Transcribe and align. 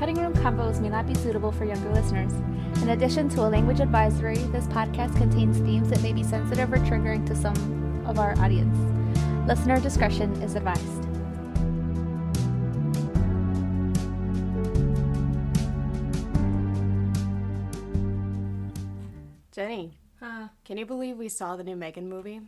Cutting 0.00 0.16
Room 0.16 0.32
Convos 0.32 0.80
may 0.80 0.88
not 0.88 1.06
be 1.06 1.14
suitable 1.14 1.52
for 1.52 1.66
younger 1.66 1.90
listeners. 1.92 2.32
In 2.82 2.88
addition 2.88 3.28
to 3.28 3.42
a 3.42 3.48
language 3.48 3.80
advisory, 3.80 4.38
this 4.38 4.66
podcast 4.68 5.14
contains 5.18 5.58
themes 5.58 5.90
that 5.90 6.00
may 6.02 6.14
be 6.14 6.22
sensitive 6.22 6.72
or 6.72 6.78
triggering 6.78 7.26
to 7.26 7.36
some 7.36 8.02
of 8.06 8.18
our 8.18 8.32
audience. 8.38 8.74
Listener 9.46 9.78
discretion 9.78 10.32
is 10.42 10.54
advised. 10.54 11.06
Jenny, 19.52 19.92
Uh, 20.22 20.48
can 20.66 20.76
you 20.76 20.84
believe 20.84 21.16
we 21.16 21.28
saw 21.30 21.56
the 21.56 21.64
new 21.64 21.76
Megan 21.76 22.08
movie? 22.08 22.40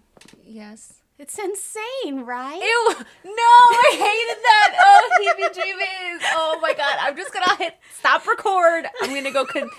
yes. 0.45 1.00
It's 1.23 1.39
insane, 1.39 2.25
right? 2.27 2.61
Ew! 2.61 2.95
No, 3.25 3.32
I 3.32 3.91
hated 3.93 4.43
that. 4.43 4.75
Oh, 4.77 5.10
heebie 5.23 5.55
jeebies. 5.55 6.29
Oh 6.34 6.59
my 6.60 6.73
god. 6.73 6.96
I'm 6.98 7.16
just 7.16 7.33
gonna 7.33 7.55
hit 7.55 7.77
stop 7.96 8.27
record. 8.27 8.87
I'm 9.01 9.15
gonna 9.15 9.30
go 9.30 9.46
con- 9.46 9.70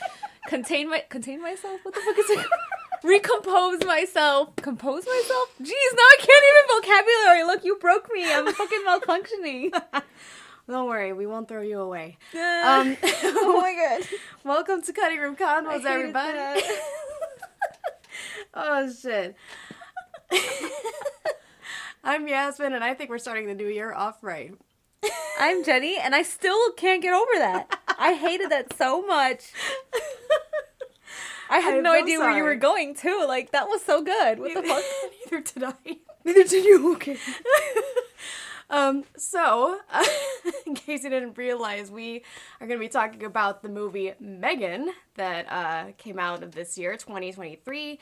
contain 0.48 0.90
my 0.90 1.04
contain 1.10 1.42
myself. 1.42 1.82
What 1.84 1.96
the 1.96 2.00
fuck 2.00 2.18
is 2.18 2.30
it? 2.30 2.46
Recompose 3.04 3.84
myself. 3.84 4.56
Compose 4.56 5.06
myself? 5.06 5.50
Jeez, 5.62 5.92
now 5.94 6.08
I 6.14 6.18
can't 6.20 6.46
even 6.48 6.82
vocabulary. 6.82 7.44
Look, 7.44 7.66
you 7.66 7.76
broke 7.76 8.10
me. 8.14 8.24
I'm 8.34 8.48
fucking 8.54 8.84
malfunctioning. 8.88 10.04
Don't 10.70 10.88
worry, 10.88 11.12
we 11.12 11.26
won't 11.26 11.50
throw 11.50 11.62
you 11.62 11.82
away. 11.82 12.18
Um, 12.36 12.96
oh 13.22 13.60
my 13.62 13.76
god. 13.76 14.08
welcome 14.46 14.82
to 14.82 14.94
Cutting 14.94 15.20
Room 15.20 15.36
Convos, 15.36 15.84
everybody. 15.84 16.62
oh 18.54 18.90
shit. 18.94 19.36
I'm 22.06 22.28
Yasmin, 22.28 22.74
and 22.74 22.84
I 22.84 22.94
think 22.94 23.10
we're 23.10 23.18
starting 23.18 23.48
the 23.48 23.54
new 23.54 23.68
year 23.68 23.94
off 23.94 24.18
right. 24.22 24.54
I'm 25.40 25.64
Jenny, 25.64 25.98
and 25.98 26.14
I 26.14 26.22
still 26.24 26.72
can't 26.74 27.02
get 27.02 27.14
over 27.14 27.32
that. 27.38 27.80
I 27.98 28.14
hated 28.14 28.52
that 28.52 28.76
so 28.78 29.02
much. 29.02 29.54
I 31.50 31.60
had 31.60 31.76
I'm 31.76 31.84
no 31.84 31.94
so 31.94 32.04
idea 32.04 32.20
where 32.20 32.36
you 32.36 32.44
were 32.44 32.56
going 32.56 32.94
to. 32.96 33.26
Like 33.26 33.52
that 33.52 33.70
was 33.70 33.82
so 33.84 34.02
good. 34.02 34.40
What 34.40 34.54
the 34.54 34.64
fuck? 34.64 34.84
Neither 35.32 35.44
did 35.44 35.64
I. 35.64 35.98
Neither 36.26 36.44
did 36.44 36.66
you. 36.66 36.94
Okay. 36.96 37.18
Um, 38.70 39.04
so, 39.16 39.80
in 40.66 40.74
case 40.74 41.04
you 41.04 41.10
didn't 41.12 41.38
realize, 41.38 41.92
we 41.92 42.24
are 42.60 42.66
going 42.66 42.80
to 42.80 42.84
be 42.84 42.90
talking 42.90 43.24
about 43.24 43.62
the 43.62 43.70
movie 43.70 44.14
Megan 44.20 44.90
that 45.14 45.46
uh, 45.52 45.92
came 46.00 46.18
out 46.18 46.42
of 46.42 46.54
this 46.54 46.76
year, 46.76 46.94
2023, 46.94 48.00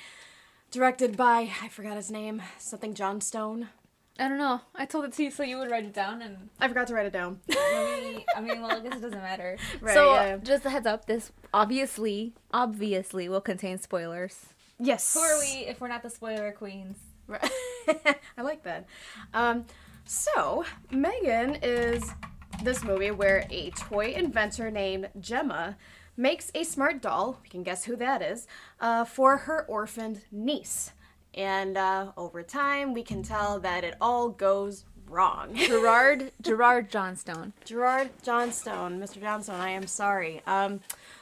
directed 0.70 1.18
by, 1.18 1.52
I 1.62 1.68
forgot 1.68 1.98
his 1.98 2.10
name, 2.10 2.42
something 2.58 2.94
Johnstone. 2.94 3.68
I 4.22 4.28
don't 4.28 4.38
know. 4.38 4.62
I 4.76 4.86
told 4.86 5.06
it 5.06 5.14
to 5.14 5.24
you 5.24 5.32
so 5.32 5.42
you 5.42 5.58
would 5.58 5.72
write 5.72 5.84
it 5.84 5.94
down, 5.94 6.22
and 6.22 6.50
I 6.60 6.68
forgot 6.68 6.86
to 6.88 6.94
write 6.94 7.08
it 7.08 7.14
down. 7.14 7.40
I 7.52 8.24
mean, 8.40 8.62
well, 8.62 8.72
I 8.72 8.80
guess 8.80 8.98
it 8.98 9.02
doesn't 9.02 9.14
matter. 9.14 9.58
Right, 9.82 9.96
so, 9.96 10.14
yeah. 10.14 10.38
just 10.38 10.64
a 10.64 10.70
heads 10.70 10.86
up. 10.86 11.06
This 11.06 11.32
obviously, 11.56 12.34
obviously, 12.54 13.28
will 13.30 13.42
contain 13.42 13.80
spoilers. 13.80 14.46
yes. 14.80 15.16
Who 15.16 15.22
are 15.22 15.40
we 15.40 15.66
if 15.66 15.82
we're 15.82 15.88
not 15.88 16.04
the 16.04 16.10
spoiler 16.12 16.52
queens? 16.52 16.98
Right. 17.26 17.50
I 18.38 18.44
like 18.44 18.64
that. 18.64 18.86
Um, 19.34 19.66
so, 20.06 20.66
Megan 20.92 21.58
is 21.64 22.04
this 22.64 22.84
movie 22.84 23.10
where 23.10 23.48
a 23.50 23.72
toy 23.72 24.14
inventor 24.14 24.70
named 24.70 25.10
Gemma 25.20 25.78
makes 26.16 26.52
a 26.54 26.64
smart 26.64 27.02
doll, 27.02 27.40
we 27.42 27.50
can 27.50 27.64
guess 27.64 27.86
who 27.86 27.96
that 27.96 28.22
is, 28.22 28.46
uh, 28.80 29.04
for 29.04 29.38
her 29.38 29.66
orphaned 29.68 30.22
niece. 30.32 30.92
And 31.34 31.78
uh, 31.78 32.12
over 32.18 32.44
time, 32.44 32.94
we 32.94 33.04
can 33.04 33.24
tell 33.24 33.60
that 33.62 33.84
it 33.84 33.96
all 34.02 34.30
goes 34.30 34.86
wrong. 35.10 35.56
Gerard 35.56 36.32
Gerard 36.42 36.90
Johnstone. 36.92 37.54
Gerard 37.66 38.10
Johnstone, 38.24 39.00
Mr. 39.00 39.20
Johnstone, 39.22 39.60
I 39.60 39.70
am 39.70 39.88
sorry. 39.88 40.42
Um, 40.46 40.82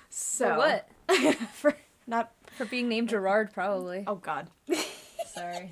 so 0.10 0.48
For 0.50 0.58
what? 0.58 1.36
for 1.54 1.78
not. 2.08 2.32
For 2.58 2.66
being 2.66 2.90
named 2.90 3.10
Gerard, 3.10 3.54
probably. 3.54 4.04
Oh 4.08 4.16
God. 4.16 4.50
Sorry. 5.34 5.70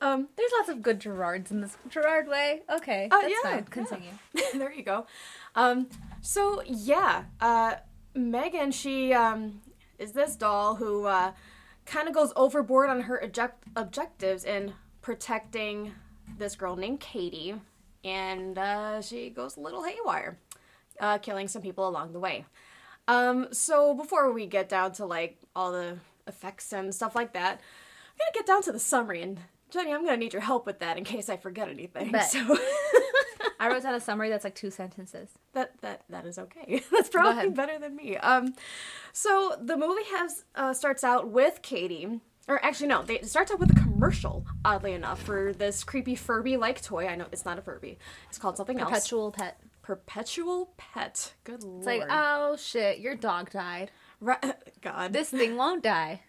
um, 0.00 0.28
There's 0.36 0.50
lots 0.56 0.68
of 0.70 0.80
good 0.82 1.00
Gerards 1.00 1.50
in 1.50 1.60
this 1.60 1.76
Gerard 1.90 2.28
Way. 2.28 2.62
Okay, 2.72 3.08
Oh, 3.10 3.20
that's 3.20 3.34
yeah, 3.44 3.50
fine. 3.50 3.64
Continue. 3.64 4.10
there 4.54 4.72
you 4.72 4.84
go. 4.84 5.06
Um, 5.56 5.88
so 6.22 6.62
yeah, 6.64 7.24
uh, 7.40 7.74
Megan, 8.14 8.70
she 8.70 9.12
um, 9.12 9.60
is 9.98 10.12
this 10.12 10.36
doll 10.36 10.76
who 10.76 11.04
uh, 11.06 11.32
kind 11.88 12.06
of 12.08 12.14
goes 12.14 12.32
overboard 12.36 12.90
on 12.90 13.02
her 13.02 13.22
object- 13.22 13.64
objectives 13.74 14.44
in 14.44 14.72
protecting 15.00 15.92
this 16.38 16.54
girl 16.54 16.76
named 16.76 17.00
Katie, 17.00 17.54
and 18.04 18.58
uh, 18.58 19.00
she 19.00 19.30
goes 19.30 19.56
a 19.56 19.60
little 19.60 19.82
haywire, 19.82 20.38
uh, 21.00 21.18
killing 21.18 21.48
some 21.48 21.62
people 21.62 21.88
along 21.88 22.12
the 22.12 22.20
way. 22.20 22.44
Um, 23.08 23.48
so 23.52 23.94
before 23.94 24.30
we 24.32 24.46
get 24.46 24.68
down 24.68 24.92
to 24.92 25.06
like 25.06 25.38
all 25.56 25.72
the 25.72 25.98
effects 26.26 26.72
and 26.72 26.94
stuff 26.94 27.14
like 27.14 27.32
that, 27.32 27.52
I'm 27.52 28.18
gonna 28.18 28.34
get 28.34 28.46
down 28.46 28.62
to 28.62 28.72
the 28.72 28.78
summary 28.78 29.22
and. 29.22 29.40
Jenny, 29.70 29.92
I'm 29.92 30.02
gonna 30.02 30.16
need 30.16 30.32
your 30.32 30.40
help 30.40 30.64
with 30.64 30.78
that 30.78 30.96
in 30.96 31.04
case 31.04 31.28
I 31.28 31.36
forget 31.36 31.68
anything. 31.68 32.10
Bet. 32.10 32.30
So 32.30 32.38
I 33.60 33.68
wrote 33.68 33.82
down 33.82 33.94
a 33.94 34.00
summary 34.00 34.28
that's 34.30 34.44
like 34.44 34.54
two 34.54 34.70
sentences. 34.70 35.30
That 35.52 35.72
that 35.80 36.02
that 36.08 36.26
is 36.26 36.38
okay. 36.38 36.82
That's 36.92 37.08
probably 37.08 37.50
better 37.50 37.78
than 37.78 37.96
me. 37.96 38.16
Um, 38.16 38.54
so 39.12 39.56
the 39.60 39.76
movie 39.76 40.04
has 40.16 40.44
uh, 40.54 40.72
starts 40.72 41.02
out 41.02 41.28
with 41.28 41.60
Katie, 41.62 42.20
or 42.46 42.64
actually 42.64 42.86
no, 42.88 43.02
they, 43.02 43.18
it 43.18 43.28
starts 43.28 43.50
out 43.50 43.58
with 43.58 43.70
a 43.70 43.74
commercial. 43.80 44.46
Oddly 44.64 44.92
enough, 44.92 45.22
for 45.22 45.52
this 45.52 45.82
creepy 45.84 46.14
Furby 46.14 46.56
like 46.56 46.82
toy. 46.82 47.06
I 47.06 47.16
know 47.16 47.26
it's 47.32 47.44
not 47.44 47.58
a 47.58 47.62
Furby. 47.62 47.98
It's 48.28 48.38
called 48.38 48.56
something 48.56 48.78
else. 48.78 48.90
Perpetual 48.90 49.32
pet. 49.32 49.60
Perpetual 49.82 50.72
pet. 50.76 51.34
Good 51.44 51.62
lord. 51.62 51.78
It's 51.78 51.86
like, 51.86 52.02
oh 52.08 52.56
shit, 52.56 52.98
your 53.00 53.14
dog 53.14 53.50
died. 53.50 53.90
Right- 54.20 54.54
God. 54.82 55.12
This 55.12 55.30
thing 55.30 55.56
won't 55.56 55.82
die. 55.82 56.22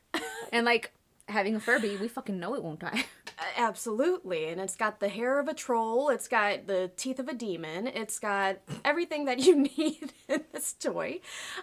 And 0.51 0.65
like 0.65 0.91
having 1.27 1.55
a 1.55 1.59
Furby, 1.59 1.97
we 1.97 2.07
fucking 2.07 2.39
know 2.39 2.55
it 2.55 2.63
won't 2.63 2.79
die. 2.79 3.05
Absolutely. 3.55 4.47
And 4.47 4.59
it's 4.59 4.75
got 4.75 4.99
the 4.99 5.09
hair 5.09 5.39
of 5.39 5.47
a 5.47 5.53
troll, 5.53 6.09
it's 6.09 6.27
got 6.27 6.67
the 6.67 6.91
teeth 6.97 7.19
of 7.19 7.27
a 7.27 7.33
demon, 7.33 7.87
it's 7.87 8.19
got 8.19 8.57
everything 8.83 9.25
that 9.25 9.39
you 9.39 9.55
need 9.77 10.13
in 10.27 10.43
this 10.53 10.73
toy. 10.73 11.19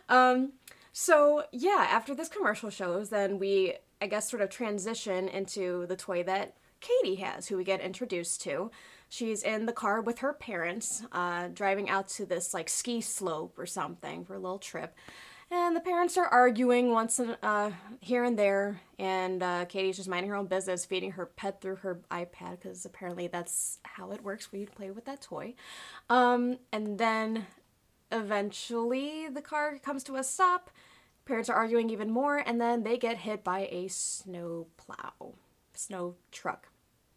Um, 0.08 0.52
so, 0.92 1.44
yeah, 1.52 1.86
after 1.90 2.14
this 2.14 2.28
commercial 2.28 2.70
shows, 2.70 3.10
then 3.10 3.38
we, 3.38 3.74
I 4.00 4.06
guess, 4.06 4.30
sort 4.30 4.42
of 4.42 4.48
transition 4.48 5.28
into 5.28 5.86
the 5.86 5.96
toy 5.96 6.22
that 6.22 6.54
Katie 6.80 7.16
has, 7.16 7.48
who 7.48 7.56
we 7.56 7.64
get 7.64 7.80
introduced 7.80 8.40
to. 8.42 8.70
She's 9.08 9.42
in 9.42 9.66
the 9.66 9.72
car 9.72 10.00
with 10.00 10.18
her 10.18 10.32
parents, 10.32 11.02
uh, 11.12 11.48
driving 11.52 11.88
out 11.88 12.08
to 12.08 12.26
this 12.26 12.52
like 12.54 12.68
ski 12.68 13.00
slope 13.00 13.58
or 13.58 13.66
something 13.66 14.24
for 14.24 14.34
a 14.34 14.38
little 14.38 14.58
trip. 14.58 14.94
And 15.50 15.76
the 15.76 15.80
parents 15.80 16.16
are 16.16 16.26
arguing 16.26 16.90
once 16.90 17.20
in, 17.20 17.36
uh, 17.40 17.70
here 18.00 18.24
and 18.24 18.36
there, 18.36 18.80
and 18.98 19.42
uh, 19.42 19.64
Katie's 19.66 19.96
just 19.96 20.08
minding 20.08 20.28
her 20.30 20.36
own 20.36 20.46
business, 20.46 20.84
feeding 20.84 21.12
her 21.12 21.26
pet 21.26 21.60
through 21.60 21.76
her 21.76 22.00
iPad, 22.10 22.60
because 22.60 22.84
apparently 22.84 23.28
that's 23.28 23.78
how 23.84 24.10
it 24.10 24.24
works 24.24 24.50
when 24.50 24.60
you 24.60 24.66
to 24.66 24.72
play 24.72 24.90
with 24.90 25.04
that 25.04 25.22
toy. 25.22 25.54
Um, 26.10 26.58
and 26.72 26.98
then 26.98 27.46
eventually 28.10 29.28
the 29.28 29.40
car 29.40 29.78
comes 29.78 30.02
to 30.04 30.16
a 30.16 30.24
stop. 30.24 30.70
Parents 31.26 31.48
are 31.48 31.56
arguing 31.56 31.90
even 31.90 32.10
more, 32.10 32.38
and 32.38 32.60
then 32.60 32.82
they 32.82 32.98
get 32.98 33.18
hit 33.18 33.44
by 33.44 33.68
a 33.70 33.86
snow 33.86 34.66
plow, 34.76 35.34
snow 35.74 36.16
truck, 36.32 36.70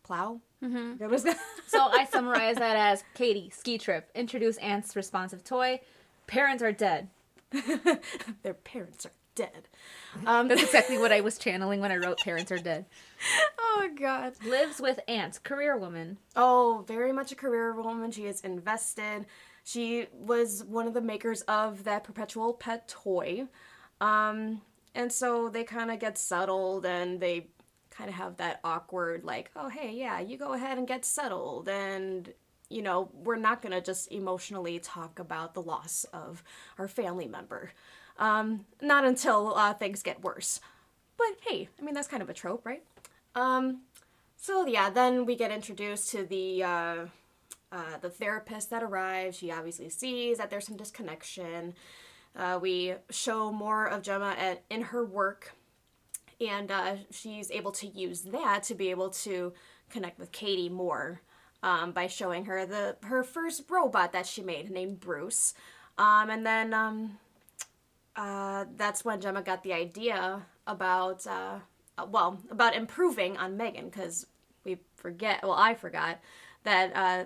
plow. 0.03 0.39
Mm-hmm. 0.63 1.03
So 1.67 1.79
I 1.79 2.05
summarize 2.05 2.55
that 2.55 2.75
as 2.75 3.03
Katie, 3.13 3.51
ski 3.51 3.77
trip, 3.77 4.09
introduce 4.15 4.57
aunt's 4.57 4.95
responsive 4.95 5.43
toy, 5.43 5.81
parents 6.25 6.63
are 6.63 6.71
dead. 6.71 7.09
Their 8.43 8.53
parents 8.53 9.05
are 9.05 9.11
dead. 9.35 9.67
Um, 10.25 10.47
That's 10.47 10.63
exactly 10.63 10.97
what 10.97 11.11
I 11.11 11.21
was 11.21 11.37
channeling 11.37 11.79
when 11.79 11.91
I 11.91 11.97
wrote 11.97 12.19
parents 12.19 12.51
are 12.51 12.57
dead. 12.57 12.85
oh 13.59 13.89
God. 13.97 14.33
Lives 14.45 14.81
with 14.81 14.99
aunt, 15.07 15.41
career 15.43 15.77
woman. 15.77 16.17
Oh, 16.35 16.83
very 16.87 17.11
much 17.11 17.31
a 17.31 17.35
career 17.35 17.73
woman. 17.73 18.11
She 18.11 18.25
is 18.25 18.41
invested. 18.41 19.25
She 19.63 20.07
was 20.13 20.63
one 20.63 20.87
of 20.87 20.93
the 20.93 21.01
makers 21.01 21.41
of 21.43 21.83
that 21.83 22.03
perpetual 22.03 22.53
pet 22.53 22.87
toy. 22.87 23.47
Um, 24.01 24.61
and 24.95 25.11
so 25.11 25.49
they 25.49 25.63
kind 25.63 25.91
of 25.91 25.99
get 25.99 26.17
settled 26.17 26.85
and 26.85 27.19
they 27.19 27.47
kind 27.91 28.09
of 28.09 28.15
have 28.15 28.37
that 28.37 28.59
awkward, 28.63 29.23
like, 29.23 29.51
oh, 29.55 29.69
hey, 29.69 29.93
yeah, 29.93 30.19
you 30.19 30.37
go 30.37 30.53
ahead 30.53 30.77
and 30.77 30.87
get 30.87 31.05
settled. 31.05 31.67
And, 31.67 32.33
you 32.69 32.81
know, 32.81 33.09
we're 33.13 33.35
not 33.35 33.61
going 33.61 33.71
to 33.71 33.81
just 33.81 34.11
emotionally 34.11 34.79
talk 34.79 35.19
about 35.19 35.53
the 35.53 35.61
loss 35.61 36.05
of 36.13 36.43
our 36.77 36.87
family 36.87 37.27
member. 37.27 37.71
Um, 38.17 38.65
not 38.81 39.05
until 39.05 39.55
uh, 39.55 39.73
things 39.73 40.03
get 40.03 40.23
worse. 40.23 40.59
But 41.17 41.27
hey, 41.47 41.69
I 41.79 41.83
mean, 41.83 41.95
that's 41.95 42.07
kind 42.07 42.21
of 42.21 42.29
a 42.29 42.33
trope, 42.33 42.65
right? 42.65 42.83
Um, 43.35 43.81
so 44.37 44.65
yeah, 44.65 44.89
then 44.89 45.25
we 45.25 45.35
get 45.35 45.51
introduced 45.51 46.11
to 46.11 46.25
the 46.25 46.63
uh, 46.63 46.95
uh, 47.71 47.97
the 48.01 48.09
therapist 48.09 48.69
that 48.69 48.83
arrives. 48.83 49.37
She 49.37 49.51
obviously 49.51 49.89
sees 49.89 50.37
that 50.37 50.49
there's 50.49 50.65
some 50.65 50.77
disconnection. 50.77 51.75
Uh, 52.35 52.59
we 52.61 52.93
show 53.09 53.51
more 53.51 53.85
of 53.85 54.01
Gemma 54.01 54.35
at, 54.37 54.63
in 54.69 54.81
her 54.83 55.03
work, 55.03 55.53
and 56.39 56.71
uh, 56.71 56.95
she's 57.11 57.51
able 57.51 57.71
to 57.73 57.87
use 57.87 58.21
that 58.21 58.63
to 58.63 58.75
be 58.75 58.89
able 58.89 59.09
to 59.09 59.53
connect 59.89 60.19
with 60.19 60.31
Katie 60.31 60.69
more 60.69 61.21
um, 61.63 61.91
by 61.91 62.07
showing 62.07 62.45
her 62.45 62.65
the 62.65 62.97
her 63.03 63.23
first 63.23 63.63
robot 63.69 64.13
that 64.13 64.25
she 64.25 64.41
made 64.41 64.69
named 64.69 64.99
Bruce. 64.99 65.53
Um, 65.97 66.29
and 66.29 66.45
then 66.45 66.73
um, 66.73 67.17
uh, 68.15 68.65
that's 68.75 69.03
when 69.03 69.19
Gemma 69.21 69.41
got 69.41 69.63
the 69.63 69.73
idea 69.73 70.45
about, 70.65 71.27
uh, 71.27 71.59
uh, 71.97 72.05
well, 72.09 72.41
about 72.49 72.75
improving 72.75 73.37
on 73.37 73.57
Megan 73.57 73.89
because 73.89 74.25
we 74.63 74.77
forget, 74.95 75.41
well, 75.43 75.53
I 75.53 75.73
forgot 75.73 76.19
that 76.63 76.95
uh, 76.95 77.25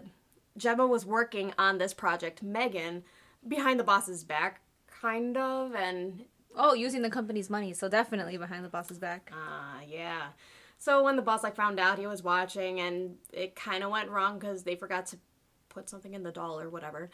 Gemma 0.58 0.88
was 0.88 1.06
working 1.06 1.54
on 1.58 1.78
this 1.78 1.94
project, 1.94 2.42
Megan, 2.42 3.04
behind 3.48 3.80
the 3.80 3.84
boss's 3.84 4.24
back, 4.24 4.62
kind 4.88 5.38
of, 5.38 5.76
and 5.76 6.26
Oh, 6.56 6.74
using 6.74 7.02
the 7.02 7.10
company's 7.10 7.50
money, 7.50 7.74
so 7.74 7.90
definitely 7.90 8.38
behind 8.38 8.64
the 8.64 8.70
boss's 8.70 9.00
back. 9.00 9.32
Ah, 9.34 9.80
yeah. 9.88 10.28
So 10.84 11.02
when 11.02 11.16
the 11.16 11.22
boss 11.22 11.44
like 11.44 11.56
found 11.56 11.80
out 11.80 11.98
he 11.98 12.08
was 12.08 12.24
watching, 12.24 12.82
and 12.82 13.16
it 13.32 13.56
kind 13.56 13.86
of 13.86 13.92
went 13.92 14.10
wrong 14.10 14.38
because 14.38 14.64
they 14.64 14.76
forgot 14.76 15.06
to 15.08 15.18
put 15.70 15.90
something 15.90 16.14
in 16.14 16.24
the 16.24 16.32
doll 16.32 16.60
or 16.60 16.70
whatever. 16.70 17.10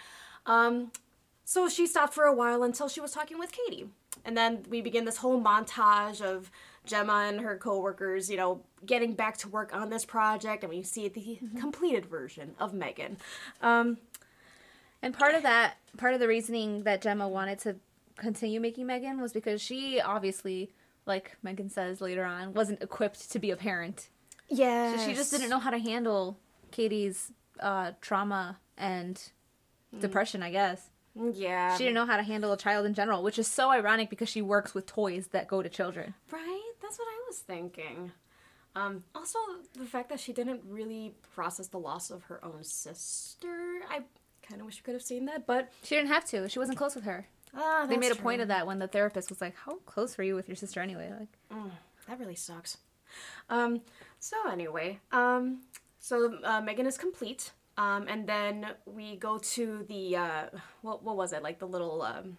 Um, 0.47 0.91
so 1.45 1.69
she 1.69 1.85
stopped 1.85 2.15
for 2.15 2.23
a 2.23 2.33
while 2.33 2.63
until 2.63 2.89
she 2.89 2.99
was 2.99 3.11
talking 3.11 3.37
with 3.37 3.51
Katie, 3.51 3.87
and 4.25 4.35
then 4.35 4.65
we 4.69 4.81
begin 4.81 5.05
this 5.05 5.17
whole 5.17 5.39
montage 5.39 6.19
of 6.19 6.49
Gemma 6.85 7.27
and 7.29 7.41
her 7.41 7.57
coworkers, 7.57 8.27
you 8.27 8.37
know, 8.37 8.61
getting 8.87 9.13
back 9.13 9.37
to 9.37 9.49
work 9.49 9.75
on 9.75 9.91
this 9.91 10.03
project, 10.03 10.63
and 10.63 10.73
we 10.73 10.81
see 10.81 11.07
the 11.07 11.39
completed 11.59 12.07
version 12.07 12.55
of 12.59 12.73
Megan. 12.73 13.17
Um, 13.61 13.99
And 15.01 15.13
part 15.13 15.35
of 15.35 15.43
that, 15.43 15.75
part 15.97 16.13
of 16.13 16.19
the 16.19 16.27
reasoning 16.27 16.83
that 16.83 17.01
Gemma 17.01 17.27
wanted 17.27 17.59
to 17.59 17.75
continue 18.17 18.59
making 18.59 18.87
Megan 18.87 19.21
was 19.21 19.31
because 19.31 19.61
she 19.61 20.01
obviously, 20.01 20.71
like 21.09 21.35
Megan 21.43 21.69
says 21.69 21.99
later 21.99 22.23
on, 22.23 22.53
wasn't 22.53 22.81
equipped 22.81 23.29
to 23.31 23.39
be 23.39 23.51
a 23.51 23.57
parent. 23.57 24.07
yeah, 24.47 24.95
So 24.95 25.05
she 25.05 25.13
just 25.13 25.31
didn't 25.31 25.49
know 25.49 25.59
how 25.59 25.71
to 25.71 25.79
handle 25.79 26.39
Katie's 26.71 27.33
uh, 27.59 27.91
trauma 27.99 28.59
and 28.77 29.21
depression, 29.99 30.41
I 30.41 30.51
guess. 30.51 30.89
Yeah, 31.33 31.75
She 31.75 31.83
didn't 31.83 31.95
know 31.95 32.05
how 32.05 32.15
to 32.17 32.23
handle 32.23 32.53
a 32.53 32.57
child 32.57 32.85
in 32.85 32.93
general, 32.93 33.23
which 33.23 33.37
is 33.39 33.47
so 33.47 33.71
ironic 33.71 34.09
because 34.09 34.29
she 34.29 34.41
works 34.41 34.73
with 34.73 34.85
toys 34.85 35.27
that 35.31 35.47
go 35.49 35.61
to 35.61 35.67
children. 35.67 36.13
Right? 36.31 36.71
That's 36.81 36.97
what 36.97 37.07
I 37.09 37.19
was 37.27 37.39
thinking. 37.39 38.11
Um, 38.75 39.03
also, 39.13 39.39
the 39.77 39.85
fact 39.85 40.09
that 40.09 40.19
she 40.19 40.31
didn't 40.31 40.61
really 40.65 41.15
process 41.33 41.67
the 41.67 41.79
loss 41.79 42.11
of 42.11 42.23
her 42.25 42.39
own 42.45 42.63
sister, 42.63 43.81
I 43.89 44.03
kind 44.47 44.61
of 44.61 44.65
wish 44.67 44.77
we 44.77 44.83
could 44.83 44.93
have 44.93 45.01
seen 45.03 45.25
that, 45.25 45.45
but 45.45 45.71
She 45.83 45.95
didn't 45.95 46.09
have 46.09 46.25
to. 46.25 46.47
She 46.47 46.59
wasn't 46.59 46.77
close 46.77 46.95
with 46.95 47.03
her. 47.03 47.27
Uh, 47.55 47.85
They 47.85 47.97
made 47.97 48.11
a 48.11 48.15
point 48.15 48.41
of 48.41 48.47
that 48.49 48.67
when 48.67 48.79
the 48.79 48.87
therapist 48.87 49.29
was 49.29 49.41
like, 49.41 49.55
"How 49.55 49.75
close 49.85 50.17
were 50.17 50.23
you 50.23 50.35
with 50.35 50.47
your 50.47 50.55
sister 50.55 50.79
anyway?" 50.79 51.11
Like, 51.17 51.29
That 52.07 52.19
really 52.19 52.35
sucks. 52.35 52.77
Um, 53.49 53.81
so 54.19 54.35
anyway, 54.49 54.99
um, 55.11 55.61
so 55.99 56.37
uh, 56.43 56.61
Megan 56.61 56.85
is 56.85 56.97
complete, 56.97 57.51
um, 57.77 58.07
and 58.07 58.27
then 58.27 58.67
we 58.85 59.15
go 59.15 59.37
to 59.37 59.85
the 59.87 60.15
uh, 60.15 60.43
what 60.81 61.03
what 61.03 61.15
was 61.15 61.33
it 61.33 61.43
like 61.43 61.59
the 61.59 61.67
little 61.67 62.01
um, 62.01 62.37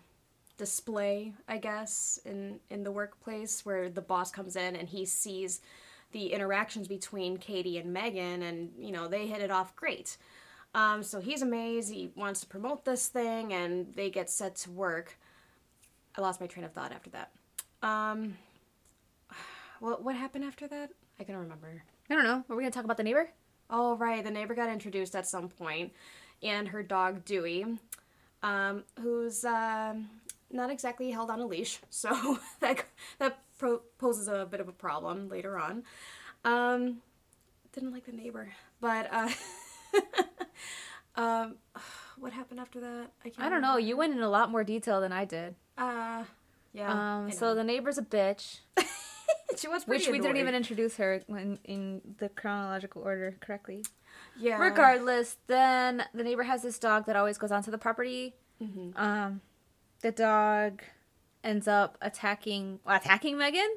display, 0.57 1.33
I 1.49 1.59
guess, 1.59 2.21
in 2.25 2.61
in 2.69 2.85
the 2.85 2.93
workplace 2.93 3.65
where 3.65 3.89
the 3.89 4.03
boss 4.03 4.31
comes 4.31 4.57
in 4.57 4.77
and 4.77 4.89
he 4.89 5.05
sees 5.07 5.61
the 6.12 6.33
interactions 6.33 6.89
between 6.89 7.37
Katie 7.37 7.79
and 7.79 7.93
Megan, 7.93 8.43
and 8.43 8.73
you 8.79 8.93
know 8.93 9.09
they 9.09 9.27
hit 9.27 9.41
it 9.41 9.51
off 9.51 9.75
great. 9.77 10.17
Um, 10.75 11.02
so 11.02 11.20
he's 11.20 11.43
amazed. 11.43 11.93
He 11.93 12.12
wants 12.14 12.40
to 12.40 12.46
promote 12.46 12.84
this 12.84 13.08
thing, 13.08 13.52
and 13.52 13.93
they 13.94 14.11
get 14.11 14.31
set 14.31 14.56
to 14.56 14.70
work. 14.70 15.19
I 16.17 16.20
lost 16.20 16.40
my 16.40 16.46
train 16.46 16.64
of 16.64 16.72
thought 16.72 16.93
after 16.93 17.11
that. 17.11 17.31
Um, 17.82 18.37
what 19.81 20.05
what 20.05 20.14
happened 20.14 20.44
after 20.44 20.69
that? 20.69 20.90
I 21.19 21.25
can't 21.25 21.38
remember. 21.38 21.82
I 22.08 22.14
don't 22.14 22.25
know. 22.25 22.44
Were 22.49 22.56
we 22.56 22.62
gonna 22.62 22.70
talk 22.70 22.84
about 22.84 22.96
the 22.96 23.02
neighbor? 23.02 23.31
Oh 23.69 23.96
right, 23.96 24.22
the 24.22 24.31
neighbor 24.31 24.55
got 24.55 24.69
introduced 24.69 25.14
at 25.17 25.26
some 25.26 25.49
point, 25.49 25.93
and 26.43 26.69
her 26.69 26.82
dog 26.82 27.25
Dewey, 27.25 27.64
um, 28.43 28.84
who's 29.00 29.44
um, 29.44 30.08
not 30.50 30.70
exactly 30.70 31.11
held 31.11 31.31
on 31.31 31.40
a 31.40 31.46
leash, 31.46 31.81
so 31.90 32.38
that 32.61 32.84
that 33.19 33.40
pro- 33.58 33.82
poses 33.99 34.28
a 34.28 34.46
bit 34.50 34.61
of 34.61 34.69
a 34.69 34.73
problem 34.73 35.28
later 35.28 35.58
on. 35.58 35.84
Um, 36.44 36.99
didn't 37.73 37.93
like 37.93 38.06
the 38.06 38.12
neighbor, 38.12 38.52
but 38.81 39.08
uh, 39.12 39.31
um, 41.17 41.57
what 42.19 42.33
happened 42.33 42.61
after 42.61 42.81
that? 42.81 43.11
I 43.25 43.31
can't 43.31 43.47
I 43.47 43.49
don't 43.51 43.62
know. 43.62 43.77
You 43.77 43.97
went 43.97 44.12
in 44.12 44.21
a 44.21 44.29
lot 44.29 44.51
more 44.51 44.65
detail 44.65 45.01
than 45.01 45.12
I 45.12 45.25
did. 45.25 45.55
Uh, 45.79 46.25
yeah. 46.73 47.19
Um, 47.23 47.33
so 47.33 47.55
the 47.55 47.65
neighbor's 47.65 47.99
a 47.99 48.03
bitch, 48.03 48.61
she 49.57 49.67
was 49.69 49.87
which 49.87 50.05
pretty 50.05 50.12
we 50.12 50.19
didn't 50.21 50.37
even 50.37 50.55
introduce 50.55 50.97
her 50.97 51.23
when 51.27 51.59
in 51.65 52.01
the 52.19 52.29
chronological 52.29 53.03
order 53.03 53.35
correctly. 53.41 53.85
Yeah. 54.39 54.59
Regardless, 54.59 55.37
then 55.47 56.05
the 56.15 56.23
neighbor 56.23 56.45
has 56.45 56.62
this 56.62 56.79
dog 56.79 57.07
that 57.07 57.17
always 57.17 57.39
goes 57.39 57.51
onto 57.53 57.71
the 57.71 57.79
property. 57.79 58.35
Mm-hmm. 58.62 58.91
Um, 59.01 59.41
the 60.03 60.12
dog 60.12 60.83
ends 61.43 61.67
up 61.67 61.97
attacking 62.01 62.81
well, 62.85 62.97
attacking 62.97 63.37
Megan, 63.39 63.77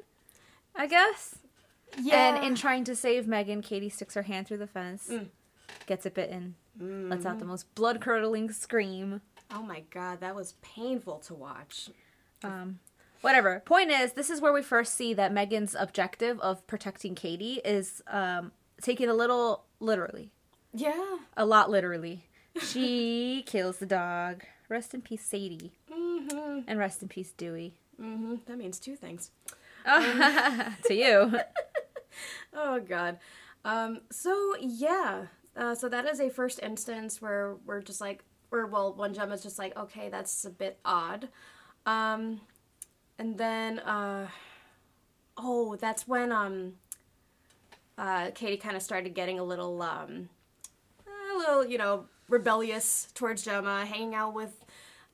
I 0.76 0.86
guess. 0.86 1.36
Yeah. 2.00 2.36
And 2.36 2.44
in 2.44 2.54
trying 2.54 2.84
to 2.84 2.96
save 2.96 3.26
Megan, 3.26 3.62
Katie 3.62 3.88
sticks 3.88 4.14
her 4.14 4.22
hand 4.22 4.46
through 4.46 4.58
the 4.58 4.66
fence, 4.66 5.08
Mm. 5.10 5.28
gets 5.86 6.06
it 6.06 6.14
bitten, 6.14 6.56
lets 6.78 7.24
out 7.26 7.36
Mm. 7.36 7.40
the 7.40 7.44
most 7.44 7.74
blood 7.74 8.00
curdling 8.00 8.50
scream. 8.52 9.20
Oh 9.52 9.62
my 9.62 9.82
god, 9.90 10.20
that 10.20 10.34
was 10.34 10.54
painful 10.62 11.18
to 11.20 11.34
watch. 11.34 11.90
Um, 12.42 12.80
whatever. 13.20 13.60
Point 13.64 13.90
is, 13.90 14.12
this 14.12 14.30
is 14.30 14.40
where 14.40 14.52
we 14.52 14.62
first 14.62 14.94
see 14.94 15.14
that 15.14 15.32
Megan's 15.32 15.74
objective 15.78 16.40
of 16.40 16.66
protecting 16.66 17.14
Katie 17.14 17.60
is 17.64 18.02
um, 18.08 18.52
taken 18.82 19.08
a 19.08 19.14
little 19.14 19.64
literally. 19.80 20.30
Yeah. 20.72 21.18
A 21.36 21.46
lot 21.46 21.70
literally. 21.70 22.24
She 22.60 23.42
kills 23.46 23.78
the 23.78 23.86
dog. 23.86 24.42
Rest 24.68 24.94
in 24.94 25.02
peace, 25.02 25.24
Sadie. 25.24 25.72
Mm-hmm. 25.92 26.60
And 26.66 26.78
rest 26.78 27.02
in 27.02 27.08
peace, 27.08 27.32
Dewey. 27.32 27.76
Mm-hmm. 28.00 28.36
That 28.46 28.58
means 28.58 28.80
two 28.80 28.96
things. 28.96 29.30
to 29.86 30.74
you. 30.90 31.38
Oh 32.56 32.78
god. 32.80 33.18
Um, 33.64 34.02
so 34.10 34.54
yeah. 34.60 35.24
Uh, 35.56 35.74
so 35.74 35.88
that 35.88 36.04
is 36.06 36.20
a 36.20 36.28
first 36.28 36.60
instance 36.62 37.22
where 37.22 37.56
we're 37.64 37.80
just 37.80 38.00
like 38.00 38.24
or 38.50 38.66
well 38.66 38.94
one 38.94 39.14
Gemma's 39.14 39.42
just 39.42 39.58
like, 39.58 39.76
okay, 39.76 40.08
that's 40.08 40.44
a 40.44 40.50
bit 40.50 40.78
odd. 40.84 41.28
Um 41.86 42.40
and 43.18 43.38
then 43.38 43.78
uh 43.80 44.28
oh, 45.36 45.76
that's 45.76 46.08
when 46.08 46.32
um 46.32 46.74
uh 47.98 48.30
Katie 48.34 48.56
kind 48.56 48.76
of 48.76 48.82
started 48.82 49.14
getting 49.14 49.38
a 49.38 49.44
little 49.44 49.80
um 49.82 50.28
a 51.06 51.38
little, 51.38 51.64
you 51.64 51.78
know, 51.78 52.06
rebellious 52.28 53.08
towards 53.14 53.42
Gemma, 53.42 53.84
hanging 53.86 54.14
out 54.14 54.34
with 54.34 54.64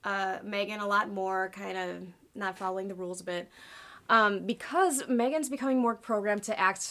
uh 0.05 0.39
Megan 0.43 0.81
a 0.81 0.87
lot 0.87 1.11
more, 1.11 1.51
kind 1.51 1.77
of 1.77 2.03
not 2.35 2.57
following 2.57 2.89
the 2.89 2.95
rules 2.95 3.21
a 3.21 3.25
bit. 3.25 3.51
Um, 4.09 4.45
because 4.45 5.07
Megan's 5.09 5.49
becoming 5.49 5.79
more 5.79 5.95
programmed 5.95 6.43
to 6.45 6.59
act 6.59 6.83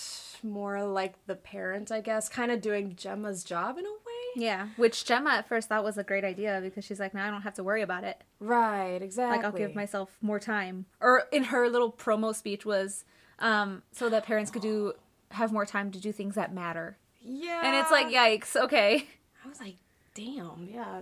more 0.43 0.83
like 0.85 1.13
the 1.25 1.35
parent, 1.35 1.91
I 1.91 2.01
guess, 2.01 2.29
kind 2.29 2.51
of 2.51 2.61
doing 2.61 2.95
Gemma's 2.95 3.43
job 3.43 3.77
in 3.77 3.85
a 3.85 3.89
way. 3.89 3.95
yeah. 4.43 4.67
Which 4.77 5.05
Gemma 5.05 5.31
at 5.31 5.47
first 5.47 5.69
thought 5.69 5.83
was 5.83 5.97
a 5.97 6.03
great 6.03 6.23
idea 6.23 6.59
because 6.63 6.85
she's 6.85 6.99
like, 6.99 7.13
now 7.13 7.27
I 7.27 7.31
don't 7.31 7.41
have 7.41 7.55
to 7.55 7.63
worry 7.63 7.81
about 7.81 8.03
it. 8.03 8.21
Right, 8.39 9.01
exactly. 9.01 9.37
Like, 9.37 9.45
I'll 9.45 9.51
give 9.51 9.75
myself 9.75 10.15
more 10.21 10.39
time. 10.39 10.85
Or 10.99 11.23
in 11.31 11.45
her 11.45 11.69
little 11.69 11.91
promo 11.91 12.33
speech 12.35 12.65
was 12.65 13.03
um, 13.39 13.83
so 13.91 14.09
that 14.09 14.25
parents 14.25 14.51
could 14.51 14.61
do 14.61 14.93
have 15.31 15.51
more 15.51 15.65
time 15.65 15.91
to 15.91 15.99
do 15.99 16.11
things 16.11 16.35
that 16.35 16.53
matter. 16.53 16.97
Yeah. 17.21 17.61
And 17.63 17.75
it's 17.75 17.91
like, 17.91 18.07
yikes, 18.07 18.55
okay. 18.55 19.07
I 19.43 19.47
was 19.47 19.59
like, 19.59 19.75
damn, 20.13 20.67
yeah. 20.71 21.01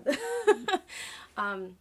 um, 1.38 1.78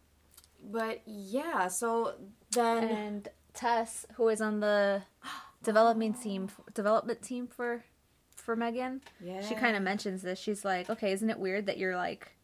but 0.70 1.02
yeah, 1.06 1.68
so 1.68 2.14
then 2.52 2.84
and 2.84 3.28
Tess, 3.54 4.06
who 4.14 4.28
is 4.28 4.40
on 4.40 4.60
the 4.60 5.02
development 5.66 6.22
team, 6.22 6.48
development 6.72 7.20
team 7.22 7.46
for 7.46 7.84
for 8.34 8.54
Megan, 8.56 9.02
yeah, 9.20 9.40
she 9.42 9.54
kind 9.54 9.76
of 9.76 9.82
mentions 9.82 10.22
this. 10.22 10.38
She's 10.38 10.64
like, 10.64 10.88
"Okay, 10.88 11.12
isn't 11.12 11.28
it 11.28 11.38
weird 11.38 11.66
that 11.66 11.76
you're 11.78 11.96
like 11.96 12.36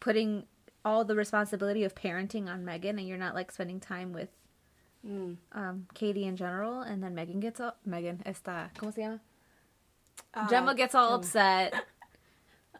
putting 0.00 0.46
all 0.84 1.04
the 1.04 1.14
responsibility 1.14 1.84
of 1.84 1.94
parenting 1.94 2.48
on 2.48 2.64
Megan, 2.64 2.98
and 2.98 3.06
you're 3.06 3.18
not 3.18 3.34
like 3.34 3.52
spending 3.52 3.78
time 3.80 4.12
with 4.12 4.30
Mm. 5.06 5.36
um, 5.52 5.86
Katie 5.94 6.24
in 6.24 6.36
general?" 6.36 6.80
And 6.80 7.02
then 7.02 7.14
Megan 7.14 7.38
gets 7.40 7.60
up. 7.60 7.78
Megan, 7.84 8.22
esta, 8.26 8.70
¿cómo 8.76 8.92
se 8.94 9.02
llama? 9.02 9.20
Uh, 10.34 10.48
Gemma 10.48 10.74
gets 10.74 10.94
all 10.94 11.10
Gemma. 11.10 11.18
upset. 11.20 11.74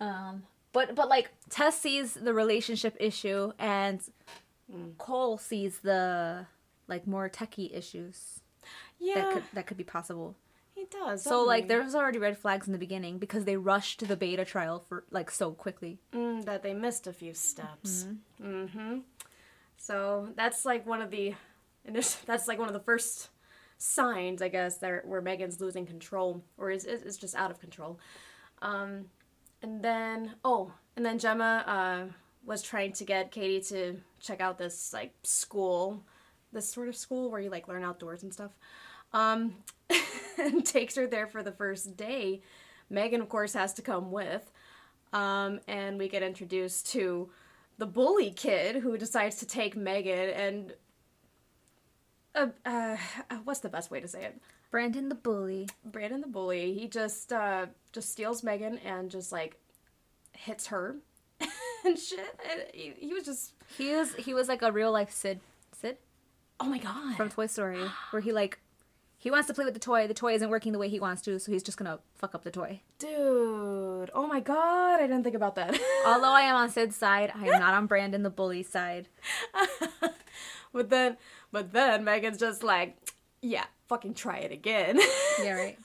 Um, 0.01 0.45
but 0.73 0.95
but 0.95 1.09
like 1.11 1.29
Tess 1.51 1.79
sees 1.79 2.15
the 2.15 2.33
relationship 2.33 2.97
issue, 2.99 3.53
and 3.59 4.01
Mm. 4.73 4.97
Cole 4.99 5.37
sees 5.37 5.81
the 5.81 6.47
like 6.87 7.07
more 7.07 7.29
techie 7.29 7.77
issues 7.77 8.41
yeah, 8.99 9.15
that 9.15 9.33
could 9.33 9.43
that 9.55 9.67
could 9.67 9.77
be 9.77 9.85
possible. 9.85 10.37
he 10.75 10.87
does. 10.91 11.23
So 11.23 11.45
like 11.45 11.65
he? 11.65 11.69
there's 11.69 11.95
already 11.95 12.19
red 12.19 12.39
flags 12.39 12.67
in 12.67 12.73
the 12.73 12.79
beginning 12.79 13.19
because 13.19 13.45
they 13.45 13.57
rushed 13.57 14.07
the 14.07 14.17
beta 14.17 14.45
trial 14.45 14.81
for 14.81 15.05
like 15.11 15.31
so 15.31 15.53
quickly. 15.53 15.99
mm, 16.13 16.45
that 16.45 16.63
they 16.63 16.75
missed 16.75 17.07
a 17.07 17.13
few 17.13 17.35
steps. 17.35 18.07
Mm-hmm. 18.43 18.99
So 19.77 20.29
that's 20.37 20.65
like 20.65 20.87
one 20.87 21.01
of 21.01 21.11
the, 21.11 21.35
that's 21.85 22.49
like 22.49 22.59
one 22.59 22.69
of 22.69 22.75
the 22.75 22.81
first 22.81 23.31
signs, 23.79 24.43
I 24.43 24.49
guess, 24.49 24.77
that 24.79 25.07
where 25.07 25.23
Megan's 25.23 25.61
losing 25.61 25.87
control 25.87 26.45
or 26.59 26.71
is 26.71 26.85
is, 26.85 27.03
is 27.03 27.17
just 27.17 27.35
out 27.35 27.51
of 27.51 27.59
control. 27.61 27.99
Um, 28.63 29.07
and 29.63 29.83
then 29.83 30.35
oh, 30.45 30.73
and 30.97 31.05
then 31.05 31.19
Gemma 31.19 31.65
uh, 31.67 32.13
was 32.45 32.63
trying 32.63 32.93
to 32.93 33.05
get 33.05 33.31
Katie 33.31 33.61
to 33.75 33.97
check 34.21 34.41
out 34.41 34.59
this 34.59 34.93
like 34.93 35.15
school, 35.23 36.05
this 36.53 36.71
sort 36.71 36.89
of 36.89 36.97
school 36.97 37.31
where 37.31 37.41
you 37.41 37.51
like 37.51 37.69
learn 37.69 37.85
outdoors 37.85 38.23
and 38.23 38.33
stuff. 38.33 38.53
Um, 39.13 39.55
and 40.39 40.65
takes 40.65 40.97
her 40.97 41.07
there 41.07 41.27
for 41.27 41.43
the 41.43 41.53
first 41.53 41.97
day. 41.97 42.43
Megan, 42.89 43.21
of 43.21 43.29
course, 43.29 43.55
has 43.55 43.75
to 43.75 43.83
come 43.83 44.11
with. 44.11 44.51
Um, 45.13 45.61
and 45.67 45.99
we 45.99 46.09
get 46.09 46.23
introduced 46.23 46.91
to 46.93 47.31
the 47.79 47.87
bully 47.87 48.31
kid 48.31 48.77
who 48.77 48.97
decides 48.97 49.37
to 49.37 49.47
take 49.47 49.77
Megan 49.77 50.31
and. 50.31 50.75
Uh, 52.33 52.47
uh, 52.65 52.97
what's 53.43 53.61
the 53.61 53.69
best 53.69 53.91
way 53.91 54.01
to 54.01 54.07
say 54.07 54.25
it? 54.25 54.41
Brandon 54.71 55.09
the 55.09 55.17
bully. 55.17 55.69
Brandon 55.85 56.21
the 56.21 56.29
bully. 56.29 56.75
He 56.75 56.87
just 56.87 57.33
uh, 57.33 57.67
just 57.93 58.13
steals 58.13 58.45
Megan 58.45 58.79
and 58.79 59.11
just 59.11 59.33
like 59.33 59.57
hits 60.33 60.69
her 60.69 60.97
and 61.85 61.99
shit. 61.99 62.39
And 62.49 62.63
he, 62.73 62.93
he 62.99 63.13
was 63.13 63.25
just 63.25 63.53
He 63.77 63.95
was 63.95 64.15
he 64.15 64.33
was 64.33 64.49
like 64.49 64.63
a 64.63 64.71
real 64.71 64.93
life 64.93 65.11
Sid. 65.11 65.41
Oh 66.61 66.67
my 66.67 66.79
god. 66.79 67.17
from 67.17 67.31
Toy 67.31 67.47
Story, 67.47 67.83
where 68.11 68.21
he 68.21 68.33
like 68.33 68.59
he 69.21 69.31
wants 69.31 69.49
to 69.49 69.55
play 69.55 69.67
with 69.67 69.75
the 69.75 69.81
toy. 69.81 70.07
The 70.07 70.15
toy 70.15 70.35
isn't 70.35 70.49
working 70.49 70.73
the 70.73 70.79
way 70.79 70.89
he 70.89 70.99
wants 70.99 71.21
to, 71.23 71.39
so 71.39 71.53
he's 71.53 71.63
just 71.63 71.77
gonna 71.77 71.99
fuck 72.15 72.35
up 72.35 72.43
the 72.43 72.51
toy. 72.51 72.81
Dude, 72.99 74.11
oh 74.15 74.27
my 74.27 74.41
god, 74.41 75.01
I 75.01 75.07
didn't 75.07 75.25
think 75.25 75.37
about 75.37 75.57
that. 75.57 75.79
Although 76.07 76.33
I 76.33 76.43
am 76.43 76.57
on 76.57 76.71
Sid's 76.71 76.97
side, 76.97 77.31
I 77.35 77.47
am 77.49 77.61
not 77.61 77.75
on 77.75 77.87
Brandon 77.87 78.23
the 78.23 78.31
bully 78.31 78.63
side. 78.63 79.09
but 80.73 80.89
then, 80.89 81.19
but 81.53 81.73
then 81.73 82.03
Megan's 82.03 82.39
just 82.39 82.63
like, 82.63 82.97
yeah, 83.43 83.65
fucking 83.89 84.15
try 84.15 84.39
it 84.39 84.53
again. 84.53 84.99
Yeah, 85.43 85.53
right. 85.61 85.79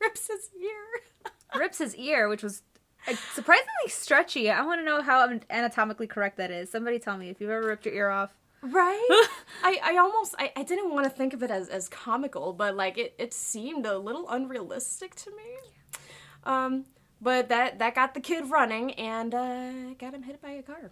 Rips 0.00 0.26
his 0.26 0.50
ear. 0.60 1.60
Rips 1.60 1.78
his 1.78 1.94
ear, 1.94 2.28
which 2.28 2.42
was 2.42 2.62
uh, 3.06 3.14
surprisingly 3.34 3.68
stretchy. 3.86 4.50
I 4.50 4.62
want 4.62 4.80
to 4.80 4.84
know 4.84 5.00
how 5.00 5.28
anatomically 5.48 6.08
correct 6.08 6.38
that 6.38 6.50
is. 6.50 6.70
Somebody 6.70 6.98
tell 6.98 7.16
me 7.16 7.28
if 7.28 7.40
you've 7.40 7.50
ever 7.50 7.66
ripped 7.66 7.86
your 7.86 7.94
ear 7.94 8.10
off. 8.10 8.30
Right? 8.62 9.06
I, 9.64 9.78
I 9.82 9.96
almost 9.96 10.34
I, 10.38 10.52
I 10.56 10.62
didn't 10.62 10.92
want 10.92 11.04
to 11.04 11.10
think 11.10 11.32
of 11.34 11.42
it 11.42 11.50
as, 11.50 11.68
as 11.68 11.88
comical, 11.88 12.52
but 12.52 12.76
like 12.76 12.98
it, 12.98 13.14
it 13.18 13.32
seemed 13.34 13.86
a 13.86 13.98
little 13.98 14.28
unrealistic 14.28 15.14
to 15.16 15.30
me. 15.30 16.00
Um 16.44 16.84
but 17.20 17.48
that 17.48 17.78
that 17.78 17.94
got 17.94 18.14
the 18.14 18.20
kid 18.20 18.50
running 18.50 18.92
and 18.94 19.34
uh, 19.34 19.94
got 19.98 20.14
him 20.14 20.22
hit 20.22 20.40
by 20.40 20.50
a 20.52 20.62
car. 20.62 20.90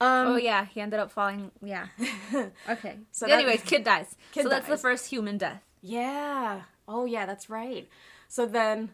Um, 0.00 0.28
Oh 0.28 0.36
yeah, 0.36 0.64
he 0.66 0.80
ended 0.80 1.00
up 1.00 1.10
falling. 1.10 1.50
Yeah. 1.62 1.86
Okay. 2.68 2.96
So 3.12 3.26
that- 3.26 3.32
anyways, 3.32 3.62
kid 3.62 3.84
dies. 3.84 4.14
Kid 4.32 4.44
so 4.44 4.48
that's 4.48 4.68
the 4.68 4.76
first 4.76 5.06
human 5.10 5.38
death. 5.38 5.62
Yeah. 5.82 6.62
Oh, 6.86 7.04
yeah, 7.04 7.26
that's 7.26 7.50
right. 7.50 7.86
So 8.28 8.46
then, 8.46 8.90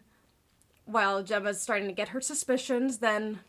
while 0.85 1.23
Gemma's 1.23 1.61
starting 1.61 1.87
to 1.87 1.93
get 1.93 2.09
her 2.09 2.19
suspicions, 2.21 2.97
then 2.97 3.39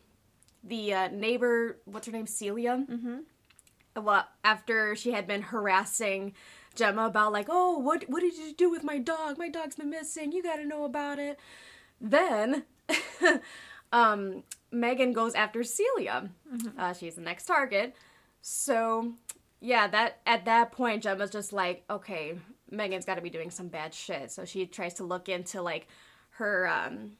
the 0.63 0.93
uh, 0.93 1.07
neighbor, 1.09 1.77
what's 1.85 2.07
her 2.07 2.13
name, 2.13 2.27
Celia? 2.27 2.85
Mm-hmm. 2.89 3.17
Well, 4.01 4.27
after 4.43 4.95
she 4.95 5.11
had 5.11 5.27
been 5.27 5.41
harassing 5.41 6.33
Gemma 6.75 7.05
about 7.07 7.33
like, 7.33 7.47
oh, 7.49 7.77
what 7.79 8.05
what 8.07 8.21
did 8.21 8.35
you 8.35 8.53
do 8.53 8.69
with 8.69 8.83
my 8.83 8.97
dog? 8.97 9.37
My 9.37 9.49
dog's 9.49 9.75
been 9.75 9.89
missing. 9.89 10.31
You 10.31 10.43
got 10.43 10.57
to 10.57 10.65
know 10.65 10.85
about 10.85 11.19
it. 11.19 11.39
Then, 11.99 12.63
um, 13.91 14.43
Megan 14.71 15.13
goes 15.13 15.33
after 15.33 15.63
Celia. 15.63 16.29
Uh, 16.77 16.93
she's 16.93 17.15
the 17.15 17.21
next 17.21 17.45
target. 17.45 17.95
So 18.41 19.13
yeah, 19.59 19.87
that 19.87 20.19
at 20.25 20.45
that 20.45 20.71
point 20.71 21.03
Gemma's 21.03 21.31
just 21.31 21.51
like, 21.51 21.83
okay, 21.89 22.37
Megan's 22.69 23.05
got 23.05 23.15
to 23.15 23.21
be 23.21 23.29
doing 23.29 23.49
some 23.49 23.67
bad 23.67 23.93
shit. 23.93 24.31
So 24.31 24.45
she 24.45 24.65
tries 24.65 24.93
to 24.95 25.03
look 25.03 25.29
into 25.29 25.61
like 25.61 25.87
her 26.31 26.67
um 26.67 27.13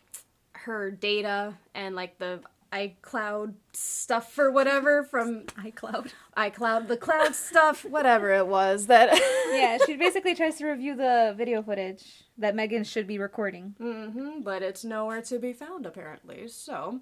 her 0.53 0.91
data 0.91 1.55
and 1.73 1.95
like 1.95 2.17
the 2.17 2.41
iCloud 2.71 3.53
stuff 3.73 4.37
or 4.37 4.51
whatever 4.51 5.03
from 5.03 5.43
iCloud. 5.43 6.11
iCloud, 6.35 6.87
the 6.87 6.97
cloud 6.97 7.35
stuff, 7.35 7.85
whatever 7.85 8.31
it 8.31 8.47
was 8.47 8.87
that 8.87 9.09
yeah, 9.51 9.77
she 9.85 9.95
basically 9.97 10.35
tries 10.35 10.57
to 10.57 10.67
review 10.67 10.95
the 10.95 11.33
video 11.37 11.61
footage 11.61 12.23
that 12.37 12.55
Megan 12.55 12.83
should 12.83 13.07
be 13.07 13.17
recording. 13.17 13.75
Mm-hmm, 13.79 14.41
but 14.41 14.61
it's 14.61 14.83
nowhere 14.83 15.21
to 15.23 15.39
be 15.39 15.53
found 15.53 15.85
apparently. 15.85 16.47
So, 16.47 16.99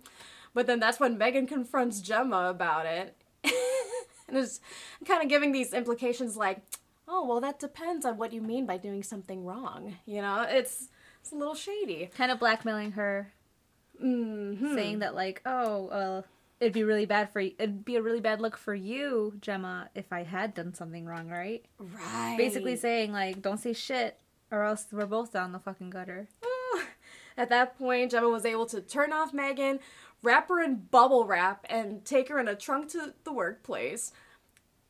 but 0.54 0.68
then 0.68 0.80
that's 0.80 1.00
when 1.00 1.18
Megan 1.18 1.48
confronts 1.48 2.02
Gemma 2.02 2.50
about 2.50 2.86
it, 2.86 3.16
and 4.28 4.38
is 4.38 4.60
kind 5.06 5.24
of 5.24 5.30
giving 5.30 5.52
these 5.52 5.74
implications 5.74 6.38
like, 6.38 6.62
"Oh, 7.08 7.26
well, 7.26 7.42
that 7.42 7.60
depends 7.60 8.06
on 8.06 8.18
what 8.18 8.34
you 8.34 8.42
mean 8.42 8.66
by 8.66 8.78
doing 8.78 9.04
something 9.04 9.44
wrong." 9.46 9.98
You 10.06 10.22
know, 10.22 10.46
it's 10.48 10.90
it's 11.22 11.32
a 11.32 11.36
little 11.36 11.56
shady. 11.56 12.10
Kind 12.16 12.32
of 12.32 12.40
blackmailing 12.40 12.92
her, 12.92 13.34
hmm 14.00 14.76
saying 14.76 15.00
that 15.00 15.16
like, 15.16 15.42
oh, 15.46 15.90
well, 15.92 16.26
it'd 16.60 16.74
be 16.74 16.84
really 16.84 17.06
bad 17.06 17.32
for 17.32 17.40
you. 17.40 17.52
It'd 17.60 17.86
be 17.86 17.96
a 17.96 18.02
really 18.02 18.22
bad 18.22 18.42
look 18.42 18.58
for 18.58 18.74
you, 18.74 19.34
Gemma, 19.42 19.90
if 19.96 20.12
I 20.12 20.24
had 20.24 20.54
done 20.54 20.74
something 20.74 21.06
wrong, 21.06 21.30
right? 21.30 21.66
Right. 21.78 22.36
Basically 22.38 22.76
saying 22.76 23.12
like, 23.12 23.42
don't 23.42 23.60
say 23.60 23.74
shit, 23.74 24.18
or 24.52 24.64
else 24.64 24.88
we're 24.92 25.06
both 25.06 25.34
down 25.34 25.52
the 25.52 25.60
fucking 25.60 25.90
gutter. 25.90 26.28
At 27.38 27.50
that 27.50 27.78
point, 27.78 28.12
Gemma 28.12 28.30
was 28.30 28.46
able 28.46 28.66
to 28.68 28.80
turn 28.80 29.12
off 29.12 29.34
Megan, 29.34 29.80
wrap 30.24 30.48
her 30.48 30.62
in 30.64 30.76
bubble 30.90 31.26
wrap, 31.26 31.66
and 31.70 32.06
take 32.06 32.30
her 32.30 32.40
in 32.40 32.48
a 32.48 32.56
trunk 32.56 32.90
to 32.92 33.14
the 33.26 33.34
workplace. 33.34 34.14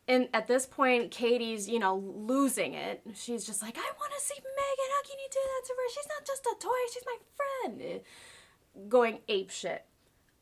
And 0.07 0.29
at 0.31 0.47
this 0.47 0.67
point, 0.67 1.09
Katie's, 1.09 1.67
you 1.67 1.79
know, 1.79 1.95
losing 1.95 2.75
it. 2.75 3.01
She's 3.15 3.45
just 3.45 3.63
like, 3.63 3.75
I 3.77 3.91
want 3.99 4.13
to 4.13 4.21
see 4.23 4.35
Megan. 4.35 4.91
How 4.93 5.09
can 5.09 5.17
you 5.17 5.27
do 5.31 5.39
that 5.41 5.65
to 5.65 5.73
her? 5.73 5.89
She's 5.89 6.07
not 6.07 6.27
just 6.27 6.45
a 6.45 6.55
toy. 6.59 6.69
She's 6.93 7.03
my 7.07 7.17
friend. 7.35 8.01
Going 8.87 9.19
ape 9.27 9.49
shit. 9.49 9.85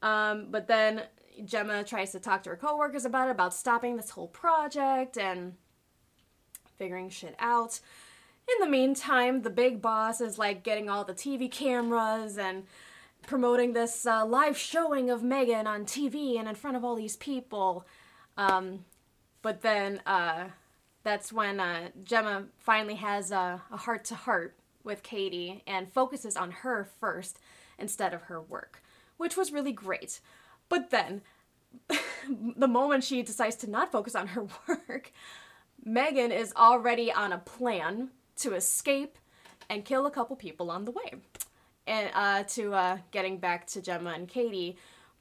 Um, 0.01 0.47
but 0.51 0.67
then 0.67 1.03
Gemma 1.45 1.83
tries 1.83 2.11
to 2.11 2.19
talk 2.19 2.43
to 2.43 2.51
her 2.51 2.55
coworkers 2.55 3.05
about 3.05 3.29
it, 3.29 3.31
about 3.31 3.53
stopping 3.53 3.95
this 3.95 4.11
whole 4.11 4.27
project 4.27 5.17
and 5.17 5.53
figuring 6.77 7.09
shit 7.09 7.35
out. 7.39 7.79
In 8.47 8.59
the 8.59 8.69
meantime, 8.69 9.41
the 9.41 9.49
big 9.49 9.81
boss 9.81 10.19
is 10.19 10.37
like 10.37 10.63
getting 10.63 10.89
all 10.89 11.05
the 11.05 11.13
TV 11.13 11.49
cameras 11.49 12.37
and 12.37 12.63
promoting 13.25 13.73
this 13.73 14.05
uh, 14.05 14.25
live 14.25 14.57
showing 14.57 15.09
of 15.09 15.23
Megan 15.23 15.65
on 15.65 15.85
TV 15.85 16.37
and 16.37 16.47
in 16.47 16.55
front 16.55 16.75
of 16.75 16.83
all 16.83 16.95
these 16.95 17.15
people. 17.15 17.85
Um, 18.35 18.85
but 19.41 19.61
then 19.61 20.01
uh, 20.05 20.45
that's 21.03 21.31
when 21.31 21.59
uh, 21.59 21.89
Gemma 22.03 22.45
finally 22.59 22.95
has 22.95 23.31
a 23.31 23.61
heart 23.71 24.03
to 24.05 24.15
heart 24.15 24.55
with 24.83 25.03
Katie 25.03 25.63
and 25.65 25.91
focuses 25.91 26.35
on 26.35 26.51
her 26.51 26.83
first 26.99 27.39
instead 27.83 28.13
of 28.13 28.23
her 28.23 28.41
work, 28.41 28.81
which 29.17 29.35
was 29.35 29.51
really 29.51 29.73
great. 29.73 30.21
But 30.69 30.89
then, 30.89 31.21
the 32.57 32.67
moment 32.67 33.03
she 33.03 33.21
decides 33.21 33.57
to 33.57 33.69
not 33.69 33.91
focus 33.91 34.15
on 34.15 34.27
her 34.27 34.47
work, 34.67 35.11
Megan 35.83 36.31
is 36.31 36.53
already 36.55 37.11
on 37.11 37.33
a 37.33 37.37
plan 37.37 38.09
to 38.37 38.55
escape 38.55 39.17
and 39.69 39.83
kill 39.83 40.05
a 40.05 40.11
couple 40.11 40.35
people 40.37 40.71
on 40.71 40.85
the 40.85 40.91
way. 40.91 41.15
And 41.85 42.09
uh, 42.13 42.43
to 42.43 42.73
uh, 42.73 42.97
getting 43.11 43.37
back 43.37 43.67
to 43.67 43.81
Gemma 43.81 44.11
and 44.11 44.27
Katie, 44.27 44.77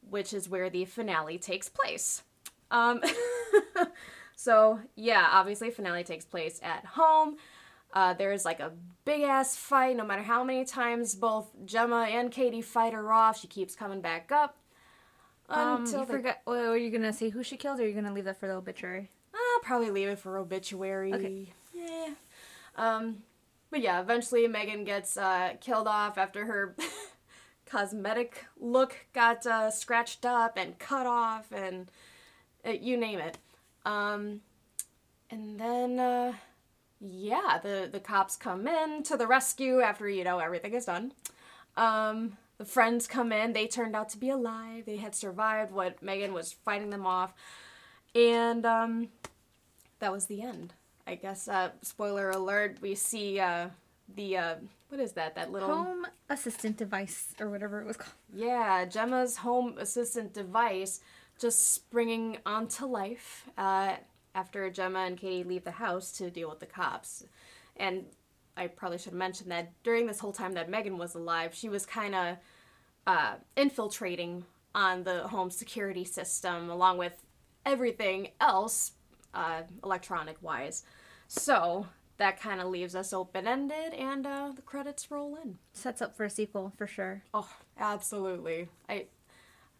which 0.08 0.32
is 0.32 0.48
where 0.48 0.70
the 0.70 0.84
finale 0.84 1.38
takes 1.38 1.68
place. 1.68 2.22
Um, 2.70 3.00
so, 4.36 4.78
yeah, 4.94 5.28
obviously, 5.32 5.70
finale 5.70 6.04
takes 6.04 6.24
place 6.24 6.60
at 6.62 6.84
home. 6.84 7.36
Uh, 7.92 8.14
there's 8.14 8.44
like 8.44 8.60
a 8.60 8.72
big 9.04 9.22
ass 9.22 9.56
fight. 9.56 9.96
No 9.96 10.04
matter 10.04 10.22
how 10.22 10.42
many 10.44 10.64
times 10.64 11.14
both 11.14 11.50
Gemma 11.66 12.06
and 12.10 12.30
Katie 12.30 12.62
fight 12.62 12.92
her 12.94 13.12
off, 13.12 13.38
she 13.40 13.46
keeps 13.48 13.74
coming 13.74 14.00
back 14.00 14.32
up. 14.32 14.56
Um, 15.48 15.82
Until 15.82 16.00
you 16.00 16.06
they- 16.06 16.12
forgot. 16.12 16.38
Well, 16.46 16.72
are 16.72 16.76
you 16.76 16.90
gonna 16.90 17.12
say 17.12 17.28
who 17.28 17.42
she 17.42 17.56
killed, 17.56 17.80
or 17.80 17.82
are 17.82 17.86
you 17.86 17.94
gonna 17.94 18.12
leave 18.12 18.24
that 18.24 18.38
for 18.40 18.46
the 18.46 18.54
obituary? 18.54 19.10
I'll 19.34 19.60
probably 19.62 19.90
leave 19.90 20.08
it 20.08 20.18
for 20.18 20.38
obituary. 20.38 21.12
Okay. 21.12 21.52
Yeah. 21.74 22.14
Um, 22.76 23.22
but 23.70 23.80
yeah, 23.80 24.00
eventually 24.00 24.46
Megan 24.48 24.84
gets 24.84 25.16
uh, 25.16 25.54
killed 25.60 25.86
off 25.88 26.16
after 26.16 26.46
her 26.46 26.74
cosmetic 27.66 28.46
look 28.58 29.06
got 29.12 29.46
uh, 29.46 29.70
scratched 29.70 30.24
up 30.24 30.56
and 30.56 30.78
cut 30.78 31.06
off 31.06 31.50
and 31.52 31.90
uh, 32.66 32.70
you 32.70 32.96
name 32.96 33.18
it. 33.18 33.38
Um, 33.84 34.40
and 35.30 35.58
then, 35.58 35.98
uh, 35.98 36.32
yeah, 37.02 37.58
the, 37.62 37.88
the 37.90 38.00
cops 38.00 38.36
come 38.36 38.66
in 38.68 39.02
to 39.04 39.16
the 39.16 39.26
rescue 39.26 39.80
after, 39.80 40.08
you 40.08 40.24
know, 40.24 40.38
everything 40.38 40.74
is 40.74 40.84
done. 40.84 41.12
Um, 41.76 42.36
the 42.58 42.64
friends 42.64 43.06
come 43.06 43.32
in. 43.32 43.52
They 43.52 43.66
turned 43.66 43.96
out 43.96 44.08
to 44.10 44.18
be 44.18 44.30
alive. 44.30 44.84
They 44.86 44.98
had 44.98 45.14
survived 45.14 45.72
what 45.72 46.02
Megan 46.02 46.32
was 46.32 46.52
fighting 46.52 46.90
them 46.90 47.06
off. 47.06 47.34
And 48.14 48.64
um, 48.64 49.08
that 49.98 50.12
was 50.12 50.26
the 50.26 50.42
end. 50.42 50.74
I 51.06 51.16
guess, 51.16 51.48
uh, 51.48 51.70
spoiler 51.82 52.30
alert, 52.30 52.78
we 52.80 52.94
see 52.94 53.40
uh, 53.40 53.70
the, 54.14 54.36
uh, 54.36 54.54
what 54.88 55.00
is 55.00 55.12
that? 55.12 55.34
That 55.34 55.50
little. 55.50 55.68
Home 55.68 56.06
assistant 56.30 56.76
device, 56.76 57.34
or 57.40 57.50
whatever 57.50 57.80
it 57.80 57.86
was 57.86 57.96
called. 57.96 58.14
Yeah, 58.32 58.84
Gemma's 58.84 59.38
home 59.38 59.74
assistant 59.78 60.32
device 60.32 61.00
just 61.40 61.72
springing 61.74 62.38
onto 62.46 62.86
life 62.86 63.48
uh, 63.58 63.96
after 64.34 64.68
Gemma 64.70 65.00
and 65.00 65.16
Katie 65.16 65.44
leave 65.44 65.64
the 65.64 65.72
house 65.72 66.12
to 66.12 66.30
deal 66.30 66.48
with 66.48 66.60
the 66.60 66.66
cops. 66.66 67.24
And 67.76 68.06
I 68.56 68.66
probably 68.66 68.98
should 68.98 69.14
mention 69.14 69.48
that 69.48 69.72
during 69.82 70.06
this 70.06 70.20
whole 70.20 70.32
time 70.32 70.52
that 70.54 70.68
Megan 70.68 70.98
was 70.98 71.14
alive, 71.14 71.54
she 71.54 71.68
was 71.68 71.86
kind 71.86 72.14
of 72.14 72.36
uh, 73.06 73.34
infiltrating 73.56 74.44
on 74.74 75.04
the 75.04 75.28
home 75.28 75.50
security 75.50 76.04
system 76.04 76.70
along 76.70 76.98
with 76.98 77.22
everything 77.64 78.28
else, 78.40 78.92
uh, 79.34 79.62
electronic 79.84 80.36
wise. 80.42 80.84
So 81.28 81.86
that 82.18 82.40
kind 82.40 82.60
of 82.60 82.68
leaves 82.68 82.94
us 82.94 83.12
open 83.12 83.46
ended, 83.46 83.94
and 83.94 84.26
uh, 84.26 84.52
the 84.54 84.62
credits 84.62 85.10
roll 85.10 85.36
in. 85.42 85.58
Sets 85.72 86.02
up 86.02 86.16
for 86.16 86.24
a 86.24 86.30
sequel 86.30 86.72
for 86.76 86.86
sure. 86.86 87.22
Oh, 87.32 87.48
absolutely. 87.78 88.68
I, 88.88 88.94
I 88.94 89.06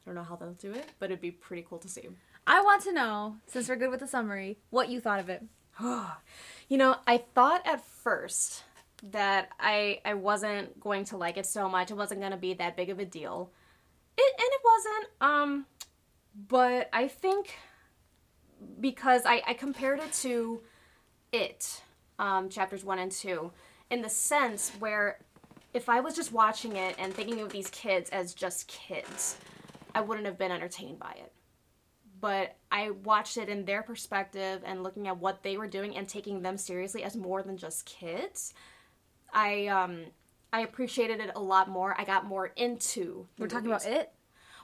don't 0.04 0.14
know 0.14 0.24
how 0.24 0.36
they'll 0.36 0.52
do 0.52 0.72
it, 0.72 0.86
but 0.98 1.06
it'd 1.06 1.20
be 1.20 1.30
pretty 1.30 1.64
cool 1.68 1.78
to 1.78 1.88
see. 1.88 2.08
I 2.46 2.60
want 2.60 2.82
to 2.82 2.92
know, 2.92 3.36
since 3.46 3.68
we're 3.68 3.76
good 3.76 3.90
with 3.90 4.00
the 4.00 4.06
summary, 4.06 4.58
what 4.70 4.88
you 4.88 5.00
thought 5.00 5.20
of 5.20 5.28
it. 5.28 5.42
You 6.68 6.78
know, 6.78 6.96
I 7.06 7.18
thought 7.18 7.66
at 7.66 7.84
first 7.84 8.64
that 9.02 9.50
I 9.60 10.00
I 10.06 10.14
wasn't 10.14 10.80
going 10.80 11.04
to 11.06 11.18
like 11.18 11.36
it 11.36 11.44
so 11.44 11.68
much. 11.68 11.90
It 11.90 11.98
wasn't 11.98 12.20
going 12.20 12.32
to 12.32 12.38
be 12.38 12.54
that 12.54 12.78
big 12.78 12.88
of 12.88 12.98
a 12.98 13.04
deal. 13.04 13.50
It 14.16 14.34
and 14.38 14.48
it 14.50 14.60
wasn't. 14.64 15.06
Um 15.20 15.66
but 16.48 16.88
I 16.90 17.08
think 17.08 17.58
because 18.80 19.26
I 19.26 19.42
I 19.46 19.52
compared 19.52 19.98
it 19.98 20.14
to 20.22 20.62
it 21.30 21.82
um 22.18 22.48
chapters 22.48 22.84
1 22.84 22.98
and 22.98 23.12
2 23.12 23.50
in 23.90 24.00
the 24.00 24.08
sense 24.08 24.70
where 24.78 25.18
if 25.74 25.90
I 25.90 26.00
was 26.00 26.16
just 26.16 26.32
watching 26.32 26.76
it 26.76 26.94
and 26.98 27.12
thinking 27.12 27.40
of 27.40 27.50
these 27.50 27.68
kids 27.68 28.08
as 28.08 28.32
just 28.32 28.66
kids, 28.66 29.36
I 29.94 30.00
wouldn't 30.00 30.26
have 30.26 30.38
been 30.38 30.52
entertained 30.52 30.98
by 30.98 31.12
it 31.18 31.32
but 32.22 32.56
I 32.70 32.88
watched 32.90 33.36
it 33.36 33.50
in 33.50 33.66
their 33.66 33.82
perspective 33.82 34.62
and 34.64 34.82
looking 34.82 35.08
at 35.08 35.18
what 35.18 35.42
they 35.42 35.58
were 35.58 35.66
doing 35.66 35.94
and 35.96 36.08
taking 36.08 36.40
them 36.40 36.56
seriously 36.56 37.02
as 37.02 37.14
more 37.16 37.42
than 37.42 37.58
just 37.58 37.84
kids. 37.84 38.54
I 39.34 39.66
um 39.66 40.04
I 40.52 40.60
appreciated 40.60 41.20
it 41.20 41.32
a 41.34 41.40
lot 41.40 41.68
more. 41.68 41.94
I 41.98 42.04
got 42.04 42.24
more 42.24 42.46
into. 42.56 43.26
We're 43.38 43.48
talking 43.48 43.66
about 43.68 43.84
it? 43.86 44.12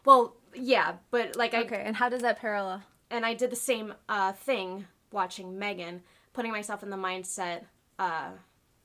Well, 0.04 0.36
yeah, 0.54 0.94
but 1.10 1.36
like 1.36 1.52
I 1.52 1.62
Okay, 1.62 1.82
and 1.84 1.96
how 1.96 2.08
does 2.08 2.22
that 2.22 2.38
parallel? 2.38 2.82
and 3.10 3.26
I 3.26 3.34
did 3.34 3.50
the 3.50 3.56
same 3.56 3.94
uh, 4.08 4.32
thing 4.32 4.86
watching 5.12 5.58
Megan, 5.58 6.02
putting 6.34 6.52
myself 6.52 6.82
in 6.82 6.90
the 6.90 6.96
mindset 6.96 7.64
uh, 7.98 8.30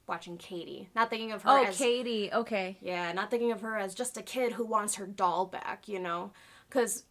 watching 0.07 0.37
Katie, 0.37 0.89
not 0.95 1.09
thinking 1.09 1.31
of 1.33 1.43
her 1.43 1.49
Oh, 1.49 1.63
as 1.65 1.77
Katie. 1.77 2.31
Okay. 2.33 2.77
yeah, 2.81 3.11
not 3.11 3.29
thinking 3.29 3.51
of 3.51 3.61
her 3.61 3.77
as 3.77 3.93
just 3.93 4.17
a 4.17 4.21
kid 4.21 4.53
who 4.53 4.65
wants 4.65 4.95
her 4.95 5.05
doll 5.05 5.45
back, 5.45 5.87
you 5.87 5.99
know? 5.99 6.31
Because 6.69 7.03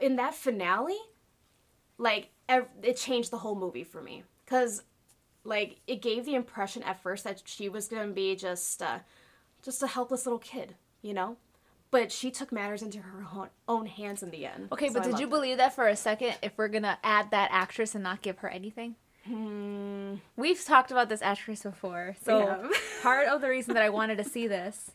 in 0.00 0.16
that 0.16 0.34
finale, 0.34 0.98
like, 1.98 2.28
ev- 2.48 2.68
it 2.82 2.96
changed 2.96 3.30
the 3.30 3.38
whole 3.38 3.54
movie 3.54 3.84
for 3.84 4.00
me. 4.02 4.24
Because, 4.44 4.82
like, 5.44 5.80
it 5.86 6.02
gave 6.02 6.24
the 6.24 6.34
impression 6.34 6.82
at 6.82 7.02
first 7.02 7.24
that 7.24 7.42
she 7.44 7.68
was 7.68 7.88
going 7.88 8.08
to 8.08 8.14
be 8.14 8.34
just, 8.36 8.82
uh, 8.82 8.98
just 9.62 9.82
a 9.82 9.86
helpless 9.86 10.26
little 10.26 10.38
kid, 10.38 10.74
you 11.02 11.14
know? 11.14 11.36
But 11.90 12.12
she 12.12 12.30
took 12.30 12.52
matters 12.52 12.82
into 12.82 12.98
her 13.00 13.24
own, 13.34 13.48
own 13.66 13.86
hands 13.86 14.22
in 14.22 14.30
the 14.30 14.46
end. 14.46 14.68
Okay, 14.72 14.88
So 14.88 14.94
but 14.94 15.02
I 15.02 15.10
did 15.10 15.18
you 15.20 15.26
it. 15.26 15.30
believe 15.30 15.56
that 15.56 15.74
for 15.74 15.88
a 15.88 15.96
second 15.96 16.36
if 16.40 16.52
we're 16.56 16.68
gonna 16.68 16.98
add 17.02 17.32
that 17.32 17.48
actress 17.52 17.94
and 17.96 18.04
not 18.04 18.22
give 18.22 18.38
her 18.38 18.48
anything? 18.48 18.94
Hmm. 19.26 20.14
We've 20.36 20.64
talked 20.64 20.90
about 20.92 21.08
this 21.08 21.20
actress 21.20 21.62
before, 21.64 22.14
so 22.24 22.38
Yeah. 22.38 22.68
part 23.02 23.26
of 23.28 23.40
the 23.40 23.48
reason 23.48 23.74
that 23.74 23.82
I 23.82 23.90
wanted 23.90 24.18
to 24.18 24.24
see 24.28 24.46
this, 24.46 24.92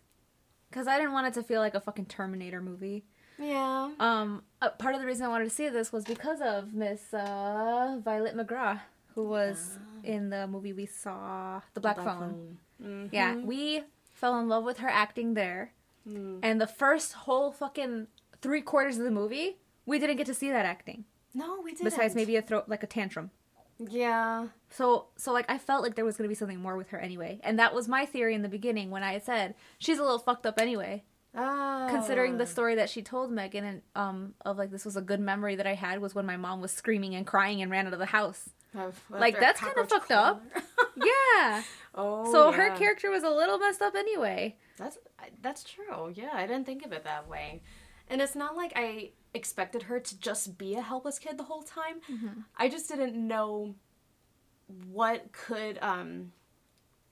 because 0.69 0.87
I 0.87 0.97
didn't 0.97 1.11
want 1.13 1.27
it 1.27 1.33
to 1.33 1.43
feel 1.43 1.59
like 1.59 1.75
a 1.75 1.81
fucking 1.81 2.05
Terminator 2.05 2.61
movie. 2.61 3.03
Yeah. 3.39 3.91
Um, 3.99 4.43
uh, 4.61 4.69
part 4.71 4.95
of 4.95 5.01
the 5.01 5.07
reason 5.07 5.25
I 5.25 5.29
wanted 5.29 5.45
to 5.45 5.49
see 5.49 5.69
this 5.69 5.91
was 5.91 6.03
because 6.05 6.39
of 6.41 6.73
Miss 6.73 7.13
uh, 7.13 7.99
Violet 8.03 8.35
McGraw, 8.35 8.79
who 9.13 9.25
was 9.27 9.77
in 10.03 10.29
the 10.29 10.47
movie 10.47 10.73
we 10.73 10.85
saw, 10.85 11.61
The 11.73 11.79
Black, 11.81 11.97
Phone. 11.97 12.57
Mhm. 12.81 13.09
Yeah, 13.11 13.35
we 13.37 13.83
fell 14.13 14.39
in 14.39 14.47
love 14.47 14.63
with 14.63 14.77
her 14.79 14.89
acting 14.89 15.33
there, 15.33 15.71
Mm. 16.07 16.39
and 16.43 16.61
the 16.61 16.67
first 16.67 17.13
whole 17.13 17.51
fucking 17.51 18.07
three 18.41 18.61
quarters 18.61 18.97
of 18.99 19.05
the 19.05 19.11
movie, 19.11 19.57
we 19.87 19.97
didn't 19.97 20.17
get 20.17 20.27
to 20.27 20.33
see 20.35 20.51
that 20.51 20.65
acting. 20.65 21.05
No, 21.33 21.59
we 21.61 21.71
didn't. 21.71 21.85
Besides 21.85 22.13
maybe 22.15 22.35
a 22.35 22.41
throw 22.43 22.63
like 22.67 22.83
a 22.83 22.87
tantrum. 22.87 23.31
Yeah. 23.79 24.47
So 24.69 25.07
so 25.17 25.33
like 25.33 25.45
I 25.49 25.57
felt 25.57 25.81
like 25.83 25.95
there 25.95 26.05
was 26.05 26.15
gonna 26.15 26.29
be 26.29 26.35
something 26.35 26.61
more 26.61 26.77
with 26.77 26.89
her 26.89 26.99
anyway, 26.99 27.39
and 27.43 27.57
that 27.59 27.73
was 27.73 27.87
my 27.87 28.05
theory 28.05 28.35
in 28.35 28.41
the 28.43 28.47
beginning 28.49 28.91
when 28.91 29.03
I 29.03 29.17
said 29.17 29.55
she's 29.79 29.97
a 29.97 30.03
little 30.03 30.19
fucked 30.19 30.45
up 30.45 30.59
anyway. 30.61 31.03
Oh. 31.37 31.87
Considering 31.89 32.37
the 32.37 32.45
story 32.45 32.75
that 32.75 32.89
she 32.89 33.01
told 33.01 33.31
Megan 33.31 33.63
and 33.65 33.81
um 33.95 34.33
of 34.45 34.57
like 34.57 34.71
this 34.71 34.85
was 34.85 34.95
a 34.95 35.01
good 35.01 35.19
memory 35.19 35.55
that 35.57 35.67
I 35.67 35.73
had 35.73 35.99
was 35.99 36.15
when 36.15 36.25
my 36.25 36.37
mom 36.37 36.61
was 36.61 36.71
screaming 36.71 37.13
and 37.15 37.27
crying 37.27 37.61
and 37.61 37.69
ran 37.71 37.87
out 37.87 37.93
of 37.93 37.99
the 37.99 38.05
house. 38.05 38.49
Of- 38.73 39.01
Like, 39.09 39.39
that's 39.39 39.59
kinda 39.59 39.75
cockroach 39.75 39.89
fucked 39.89 40.11
up. 40.11 40.43
Yeah. 40.97 41.61
oh. 41.95 42.31
so 42.31 42.51
her 42.53 42.73
character 42.77 43.09
was 43.11 43.23
a 43.23 43.29
little 43.29 43.57
messed 43.57 43.81
up 43.81 43.95
anyway. 43.95 44.55
That's 44.77 44.97
that's 45.41 45.63
true. 45.63 46.11
Yeah, 46.13 46.31
I 46.33 46.47
didn't 46.47 46.65
think 46.65 46.85
of 46.85 46.91
it 46.93 47.03
that 47.03 47.27
way. 47.27 47.61
And 48.07 48.21
it's 48.21 48.35
not 48.35 48.55
like 48.55 48.71
I 48.75 49.11
expected 49.33 49.83
her 49.83 49.99
to 49.99 50.19
just 50.19 50.57
be 50.57 50.75
a 50.75 50.81
helpless 50.81 51.19
kid 51.19 51.37
the 51.37 51.43
whole 51.43 51.63
time. 51.63 51.95
Mm-hmm. 52.09 52.41
I 52.57 52.69
just 52.69 52.87
didn't 52.87 53.15
know 53.15 53.75
what 54.89 55.31
could 55.31 55.77
um 55.81 56.31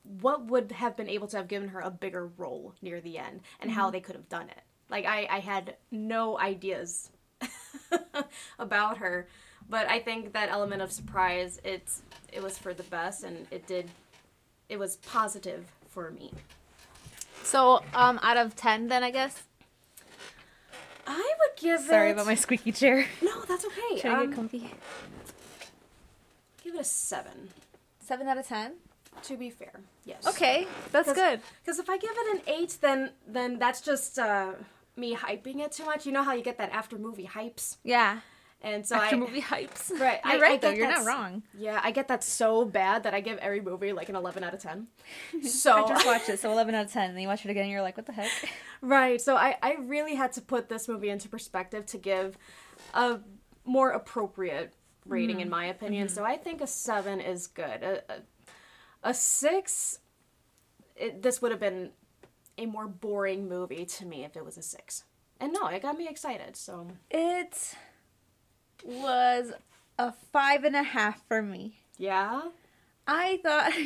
what 0.04 0.46
would 0.48 0.72
have 0.74 0.96
been 0.98 1.08
able 1.10 1.28
to 1.28 1.38
have 1.38 1.48
given 1.48 1.70
her 1.70 1.80
a 1.80 1.90
bigger 1.92 2.28
role 2.38 2.74
near 2.82 3.00
the 3.02 3.18
end 3.18 3.42
and 3.60 3.72
how 3.72 3.84
Mm-hmm. 3.86 3.92
they 3.94 4.00
could 4.02 4.16
have 4.16 4.30
done 4.30 4.50
it. 4.50 4.62
Like 4.90 5.06
I 5.06 5.28
I 5.30 5.40
had 5.40 5.76
no 5.92 6.38
ideas 6.40 7.10
about 8.60 8.98
her, 8.98 9.28
but 9.70 9.90
I 9.90 10.00
think 10.00 10.34
that 10.34 10.50
element 10.50 10.82
of 10.82 10.92
surprise 10.92 11.60
it's 11.64 12.02
it 12.32 12.42
was 12.44 12.58
for 12.58 12.74
the 12.74 12.84
best 12.84 13.24
and 13.24 13.48
it 13.52 13.66
did 13.68 13.90
it 14.70 14.78
was 14.78 14.98
positive 14.98 15.66
for 15.90 16.12
me. 16.12 16.32
So 17.44 17.82
um 17.94 18.20
out 18.22 18.38
of 18.38 18.56
ten 18.56 18.88
then 18.88 19.04
I 19.04 19.12
guess. 19.12 19.44
I 21.06 21.34
would 21.40 21.58
give 21.62 21.82
Sorry 21.82 22.10
it. 22.10 22.14
about 22.14 22.26
my 22.28 22.36
squeaky 22.36 22.72
chair. 22.72 23.06
No, 23.22 23.42
that's 23.42 23.66
okay. 23.66 23.98
Trying 24.00 24.16
to 24.16 24.22
Um, 24.22 24.28
get 24.30 24.36
comfy. 24.36 24.72
give 26.64 26.76
it 26.76 26.80
a 26.82 26.84
seven. 26.84 27.50
Seven 28.00 28.28
out 28.28 28.38
of 28.38 28.48
ten. 28.48 28.76
To 29.24 29.38
be 29.38 29.50
fair, 29.50 29.82
yes. 30.06 30.26
Okay, 30.28 30.68
that's 30.92 31.08
'Cause- 31.08 31.16
good. 31.16 31.42
Because 31.64 31.80
if 31.80 31.90
I 31.90 31.98
give 31.98 32.12
it 32.14 32.36
an 32.36 32.42
eight, 32.48 32.78
then 32.82 33.12
then 33.28 33.60
that's 33.60 33.82
just 33.82 34.20
uh, 34.20 34.54
me 34.96 35.16
hyping 35.16 35.60
it 35.60 35.72
too 35.72 35.86
much. 35.86 36.06
You 36.06 36.12
know 36.12 36.24
how 36.24 36.34
you 36.34 36.44
get 36.44 36.58
that 36.58 36.72
after 36.72 36.98
movie 36.98 37.26
hypes, 37.28 37.78
Yeah. 37.84 38.20
and 38.62 38.86
so 38.88 38.96
After 38.96 39.16
I 39.16 39.20
movie 39.20 39.42
hypes. 39.42 39.92
Right, 40.00 40.20
You're 40.26 40.34
I- 40.36 40.40
right 40.42 40.54
I 40.54 40.58
though. 40.58 40.70
You're 40.72 40.88
not 40.92 41.06
wrong. 41.06 41.44
yeah 41.58 41.80
I 41.84 41.92
get 41.92 42.08
that 42.10 42.24
so 42.24 42.64
bad 42.66 43.04
that 43.04 43.14
I 43.14 43.20
give 43.22 43.38
every 43.40 43.60
movie 43.62 43.92
like 43.94 44.10
an 44.10 44.16
eleven 44.16 44.44
out 44.44 44.54
of 44.54 44.62
ten. 44.62 44.88
So 45.44 45.86
I 45.86 45.88
just 45.88 46.06
watched 46.06 46.30
it, 46.30 46.40
so 46.40 46.52
11 46.58 46.76
out 46.76 46.86
of 46.86 46.92
10. 46.94 47.04
And 47.10 47.16
then 47.16 47.22
you 47.24 47.28
watch 47.28 47.44
it 47.46 47.50
again, 47.52 47.64
and 47.64 47.72
you're 47.72 47.82
like, 47.82 47.98
what 47.98 48.06
the 48.06 48.14
heck? 48.14 48.32
right, 48.82 49.20
so 49.22 49.36
I 49.36 49.58
I 49.62 49.76
really 49.80 50.16
had 50.16 50.32
to 50.34 50.42
put 50.42 50.70
this 50.70 50.88
movie 50.88 51.10
into 51.10 51.28
perspective 51.30 51.86
to 51.88 51.98
give 51.98 52.38
a 52.94 53.20
more 53.66 53.92
appropriate 53.92 54.74
rating 55.06 55.40
in 55.42 55.50
my 55.50 55.66
opinion. 55.66 56.08
So 56.10 56.24
I 56.24 56.38
think 56.38 56.62
a 56.62 56.68
seven 56.68 57.20
is 57.20 57.48
good. 57.48 57.84
A, 57.84 58.04
a, 58.10 58.16
a 59.04 59.14
six, 59.14 60.00
it, 60.96 61.22
this 61.22 61.42
would 61.42 61.52
have 61.52 61.60
been 61.60 61.92
a 62.58 62.66
more 62.66 62.88
boring 62.88 63.48
movie 63.50 63.86
to 63.86 64.06
me 64.06 64.24
if 64.24 64.36
it 64.36 64.46
was 64.46 64.58
a 64.58 64.62
six. 64.62 65.04
And 65.40 65.52
no, 65.54 65.68
it 65.68 65.82
got 65.82 65.98
me 65.98 66.08
excited. 66.08 66.56
So 66.56 66.88
It 67.12 67.76
was 68.84 69.54
a 70.00 70.12
five 70.32 70.64
and 70.64 70.76
a 70.76 70.84
half 70.84 71.26
for 71.28 71.42
me. 71.42 71.80
yeah, 71.98 72.42
I 73.08 73.40
thought. 73.44 73.74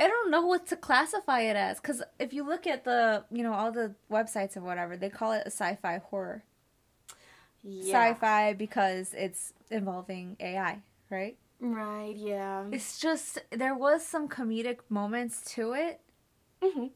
I 0.00 0.06
don't 0.06 0.30
know 0.30 0.42
what 0.46 0.66
to 0.68 0.76
classify 0.76 1.40
it 1.40 1.56
as 1.56 1.80
because 1.80 2.02
if 2.20 2.32
you 2.32 2.46
look 2.46 2.68
at 2.68 2.84
the, 2.84 3.24
you 3.32 3.42
know, 3.42 3.52
all 3.52 3.72
the 3.72 3.94
websites 4.10 4.56
or 4.56 4.60
whatever, 4.60 4.96
they 4.96 5.10
call 5.10 5.32
it 5.32 5.42
a 5.44 5.50
sci-fi 5.50 5.98
horror. 5.98 6.44
yeah, 7.64 8.10
Sci-fi 8.10 8.52
because 8.52 9.12
it's 9.12 9.52
involving 9.72 10.36
AI, 10.38 10.82
right? 11.10 11.36
Right, 11.60 12.14
yeah, 12.16 12.64
It's 12.72 12.98
just 12.98 13.38
there 13.50 13.74
was 13.74 14.04
some 14.06 14.28
comedic 14.28 14.78
moments 14.88 15.42
to 15.54 15.72
it, 15.72 16.00
mm-hmm. 16.62 16.86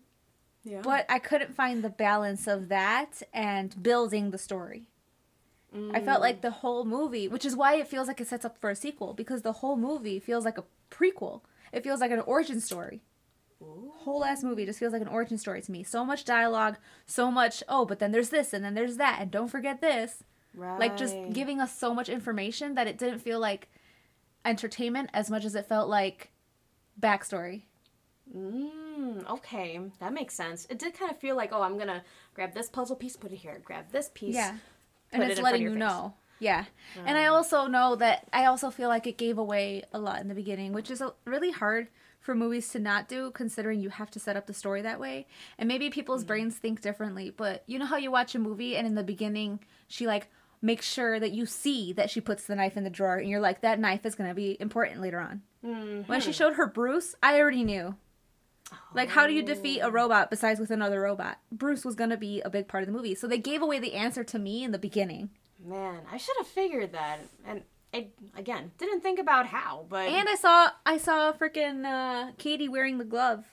yeah, 0.65 0.81
but 0.83 1.07
I 1.09 1.19
couldn't 1.19 1.55
find 1.55 1.83
the 1.83 1.91
balance 1.91 2.47
of 2.47 2.69
that 2.69 3.23
and 3.33 3.83
building 3.83 4.31
the 4.31 4.39
story. 4.39 4.89
I 5.95 6.01
felt 6.01 6.21
like 6.21 6.43
the 6.43 6.51
whole 6.51 6.85
movie, 6.85 7.29
which 7.29 7.47
is 7.47 7.57
why 7.57 7.77
it 7.77 7.89
feels 7.89 8.07
like 8.07 8.21
it 8.21 8.29
sets 8.29 8.45
up 8.45 8.59
for 8.59 8.69
a 8.69 8.77
sequel, 8.77 9.15
because 9.15 9.41
the 9.41 9.53
whole 9.53 9.77
movie 9.77 10.21
feels 10.21 10.45
like 10.45 10.59
a 10.59 10.65
prequel. 10.91 11.41
It 11.73 11.83
feels 11.83 12.01
like 12.01 12.11
an 12.11 12.21
origin 12.21 12.61
story. 12.61 13.01
Ooh. 13.63 13.91
Whole 14.01 14.23
ass 14.23 14.43
movie 14.43 14.67
just 14.67 14.79
feels 14.79 14.93
like 14.93 15.01
an 15.01 15.09
origin 15.09 15.39
story 15.39 15.63
to 15.63 15.73
me. 15.73 15.83
So 15.83 16.05
much 16.05 16.27
dialogue, 16.27 16.77
so 17.07 17.31
much, 17.31 17.63
oh, 17.71 17.87
but 17.87 18.01
then 18.01 18.13
there's 18.13 18.29
this, 18.29 18.53
and 18.53 18.63
then 18.63 18.75
there's 18.75 18.99
that, 18.99 19.19
and 19.21 19.31
don't 19.31 19.49
forget 19.49 19.81
this. 19.81 20.23
right, 20.55 20.79
Like 20.79 20.99
just 20.99 21.17
giving 21.33 21.59
us 21.59 21.75
so 21.75 21.95
much 21.95 22.11
information 22.11 22.75
that 22.75 22.87
it 22.87 22.99
didn't 22.99 23.21
feel 23.21 23.41
like 23.41 23.71
entertainment 24.45 25.11
as 25.13 25.31
much 25.31 25.45
as 25.45 25.55
it 25.55 25.67
felt 25.67 25.89
like 25.89 26.31
backstory. 27.01 27.63
Mm, 28.37 29.29
okay, 29.29 29.81
that 30.01 30.13
makes 30.13 30.35
sense. 30.35 30.67
It 30.71 30.79
did 30.79 30.99
kind 30.99 31.11
of 31.11 31.19
feel 31.19 31.37
like, 31.37 31.51
oh, 31.53 31.63
I'm 31.63 31.79
gonna 31.79 32.03
grab 32.35 32.55
this 32.55 32.69
puzzle 32.69 32.97
piece, 32.97 33.17
put 33.17 33.33
it 33.33 33.37
here, 33.37 33.61
grab 33.65 33.91
this 33.91 34.11
piece. 34.15 34.35
Yeah. 34.35 34.57
And 35.13 35.23
it 35.23 35.31
it's 35.31 35.39
of 35.39 35.45
letting 35.45 35.63
you 35.63 35.71
face. 35.71 35.79
know. 35.79 36.15
Yeah. 36.39 36.65
And 37.07 37.17
I 37.17 37.27
also 37.27 37.67
know 37.67 37.95
that 37.97 38.27
I 38.33 38.47
also 38.47 38.71
feel 38.71 38.89
like 38.89 39.07
it 39.07 39.17
gave 39.17 39.39
away 39.39 39.85
a 39.93 39.99
lot 39.99 40.21
in 40.21 40.29
the 40.29 40.35
beginning, 40.35 40.73
which 40.73 40.91
is 40.91 41.01
a, 41.01 41.13
really 41.25 41.53
hard 41.53 41.89
for 42.19 42.35
movies 42.35 42.69
to 42.71 42.79
not 42.79 43.09
do, 43.09 43.31
considering 43.33 43.81
you 43.81 43.91
have 43.91 44.11
to 44.13 44.19
set 44.19 44.37
up 44.37 44.47
the 44.47 44.55
story 44.55 44.83
that 44.83 44.99
way. 44.99 45.27
And 45.59 45.69
maybe 45.69 45.91
people's 45.91 46.25
brains 46.25 46.57
think 46.57 46.81
differently, 46.81 47.31
but 47.31 47.63
you 47.67 47.79
know 47.79 47.87
how 47.87 47.97
you 47.97 48.11
watch 48.11 48.35
a 48.35 48.39
movie 48.39 48.77
and 48.77 48.87
in 48.87 48.95
the 48.95 49.05
beginning 49.05 49.61
she 49.87 50.07
like 50.07 50.31
makes 50.63 50.87
sure 50.87 51.19
that 51.21 51.33
you 51.33 51.45
see 51.45 51.93
that 51.93 52.09
she 52.09 52.21
puts 52.21 52.47
the 52.47 52.55
knife 52.55 52.77
in 52.77 52.85
the 52.85 52.91
drawer, 52.91 53.17
and 53.17 53.29
you're 53.29 53.41
like, 53.41 53.61
that 53.61 53.81
knife 53.81 54.07
is 54.07 54.15
gonna 54.15 54.35
be 54.35 54.57
important 54.61 55.01
later 55.01 55.21
on. 55.21 55.43
When 56.07 56.21
she 56.21 56.33
showed 56.33 56.55
her 56.55 56.67
Bruce, 56.67 57.15
I 57.23 57.39
already 57.41 57.65
knew. 57.65 57.97
Like, 58.95 59.11
how 59.11 59.27
do 59.27 59.33
you 59.35 59.43
defeat 59.43 59.81
a 59.81 59.91
robot 59.91 60.31
besides 60.31 60.59
with 60.59 60.71
another 60.71 61.01
robot? 61.03 61.39
Bruce 61.51 61.85
was 61.85 61.95
gonna 61.95 62.17
be 62.17 62.41
a 62.41 62.51
big 62.51 62.69
part 62.69 62.83
of 62.83 62.87
the 62.87 62.93
movie, 62.93 63.15
so 63.15 63.27
they 63.27 63.39
gave 63.39 63.61
away 63.61 63.79
the 63.79 63.95
answer 63.95 64.25
to 64.25 64.39
me 64.39 64.65
in 64.65 64.71
the 64.71 64.79
beginning. 64.79 65.31
Man, 65.65 66.01
I 66.11 66.17
should 66.17 66.37
have 66.39 66.47
figured 66.47 66.93
that. 66.93 67.21
And 67.47 67.63
I, 67.95 68.09
again, 68.37 68.73
didn't 68.79 69.03
think 69.03 69.19
about 69.19 69.47
how, 69.47 69.87
but 69.89 70.09
And 70.09 70.29
I 70.29 70.35
saw 70.35 70.71
I 70.87 70.97
saw 70.97 71.33
freaking 71.33 71.85
uh, 71.85 72.33
Katie 72.39 72.69
wearing 72.69 72.99
the 72.99 73.05
glove. 73.05 73.45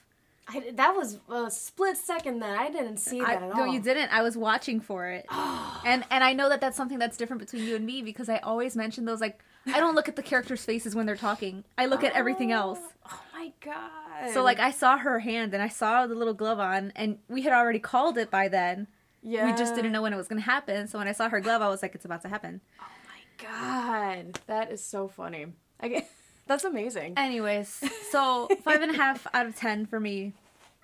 I, 0.48 0.70
that 0.72 0.96
was 0.96 1.18
a 1.28 1.50
split 1.50 1.96
second 1.96 2.40
that 2.40 2.58
I 2.58 2.70
didn't 2.70 2.96
see 2.96 3.20
that 3.20 3.28
I, 3.28 3.34
at 3.34 3.42
all. 3.42 3.54
no, 3.54 3.64
you 3.66 3.80
didn't. 3.80 4.10
I 4.12 4.22
was 4.22 4.36
watching 4.36 4.80
for 4.80 5.06
it, 5.06 5.26
and 5.30 6.04
and 6.10 6.24
I 6.24 6.32
know 6.32 6.48
that 6.48 6.60
that's 6.60 6.76
something 6.76 6.98
that's 6.98 7.16
different 7.16 7.40
between 7.40 7.64
you 7.64 7.76
and 7.76 7.86
me 7.86 8.02
because 8.02 8.28
I 8.28 8.38
always 8.38 8.76
mention 8.76 9.04
those. 9.04 9.20
Like, 9.20 9.42
I 9.66 9.78
don't 9.78 9.94
look 9.94 10.08
at 10.08 10.16
the 10.16 10.22
characters' 10.22 10.64
faces 10.64 10.94
when 10.94 11.06
they're 11.06 11.16
talking. 11.16 11.64
I 11.78 11.86
look 11.86 12.02
at 12.02 12.14
everything 12.14 12.52
oh, 12.52 12.56
else. 12.56 12.80
Oh 13.10 13.20
my 13.32 13.52
god. 13.60 14.32
So 14.32 14.42
like, 14.42 14.58
I 14.58 14.70
saw 14.70 14.98
her 14.98 15.20
hand 15.20 15.54
and 15.54 15.62
I 15.62 15.68
saw 15.68 16.06
the 16.06 16.14
little 16.14 16.34
glove 16.34 16.58
on, 16.58 16.92
and 16.96 17.18
we 17.28 17.42
had 17.42 17.52
already 17.52 17.78
called 17.78 18.18
it 18.18 18.30
by 18.30 18.48
then. 18.48 18.88
yeah. 19.22 19.46
We 19.46 19.52
just 19.56 19.74
didn't 19.74 19.92
know 19.92 20.02
when 20.02 20.12
it 20.12 20.16
was 20.16 20.28
gonna 20.28 20.40
happen. 20.40 20.88
So 20.88 20.98
when 20.98 21.06
I 21.06 21.12
saw 21.12 21.28
her 21.28 21.40
glove, 21.40 21.62
I 21.62 21.68
was 21.68 21.82
like, 21.82 21.94
it's 21.94 22.04
about 22.04 22.22
to 22.22 22.28
happen. 22.28 22.60
Oh 22.80 22.86
my 23.06 23.46
god, 23.46 24.40
that 24.46 24.72
is 24.72 24.84
so 24.84 25.06
funny. 25.06 25.46
I 25.78 25.88
get, 25.88 26.10
that's 26.50 26.64
amazing. 26.64 27.14
Anyways, 27.16 27.82
so 28.10 28.48
five 28.64 28.82
and 28.82 28.90
a 28.90 28.96
half 28.96 29.26
out 29.32 29.46
of 29.46 29.54
ten 29.56 29.86
for 29.86 30.00
me. 30.00 30.32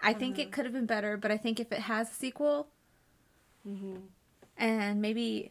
I 0.03 0.13
think 0.13 0.39
it 0.39 0.53
could 0.53 0.65
have 0.65 0.73
been 0.75 0.87
better, 0.87 1.17
but 1.17 1.31
I 1.33 1.37
think 1.37 1.59
if 1.59 1.73
it 1.73 1.81
has 1.81 2.11
a 2.11 2.15
sequel, 2.15 2.69
and 4.57 5.03
maybe 5.03 5.51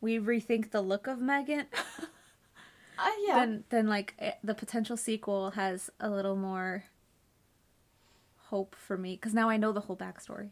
we 0.00 0.18
rethink 0.18 0.70
the 0.72 0.80
look 0.82 1.06
of 1.06 1.20
Megan, 1.20 1.66
Uh, 2.98 3.08
yeah. 3.26 3.34
then 3.40 3.64
then 3.70 3.86
like 3.88 4.14
eh, 4.20 4.32
the 4.44 4.54
potential 4.54 4.96
sequel 4.96 5.50
has 5.50 5.90
a 5.98 6.08
little 6.08 6.36
more 6.36 6.84
hope 8.46 8.76
for 8.76 8.96
me 8.96 9.16
because 9.16 9.34
now 9.34 9.48
I 9.48 9.56
know 9.56 9.72
the 9.72 9.80
whole 9.80 9.96
backstory. 9.96 10.50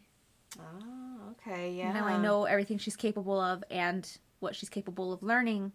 oh, 0.59 1.31
okay. 1.31 1.71
Yeah. 1.73 1.93
Now 1.93 2.05
I 2.05 2.17
know 2.17 2.43
everything 2.45 2.77
she's 2.77 2.95
capable 2.97 3.39
of 3.39 3.63
and 3.71 4.05
what 4.41 4.55
she's 4.55 4.67
capable 4.69 5.13
of 5.13 5.23
learning, 5.23 5.71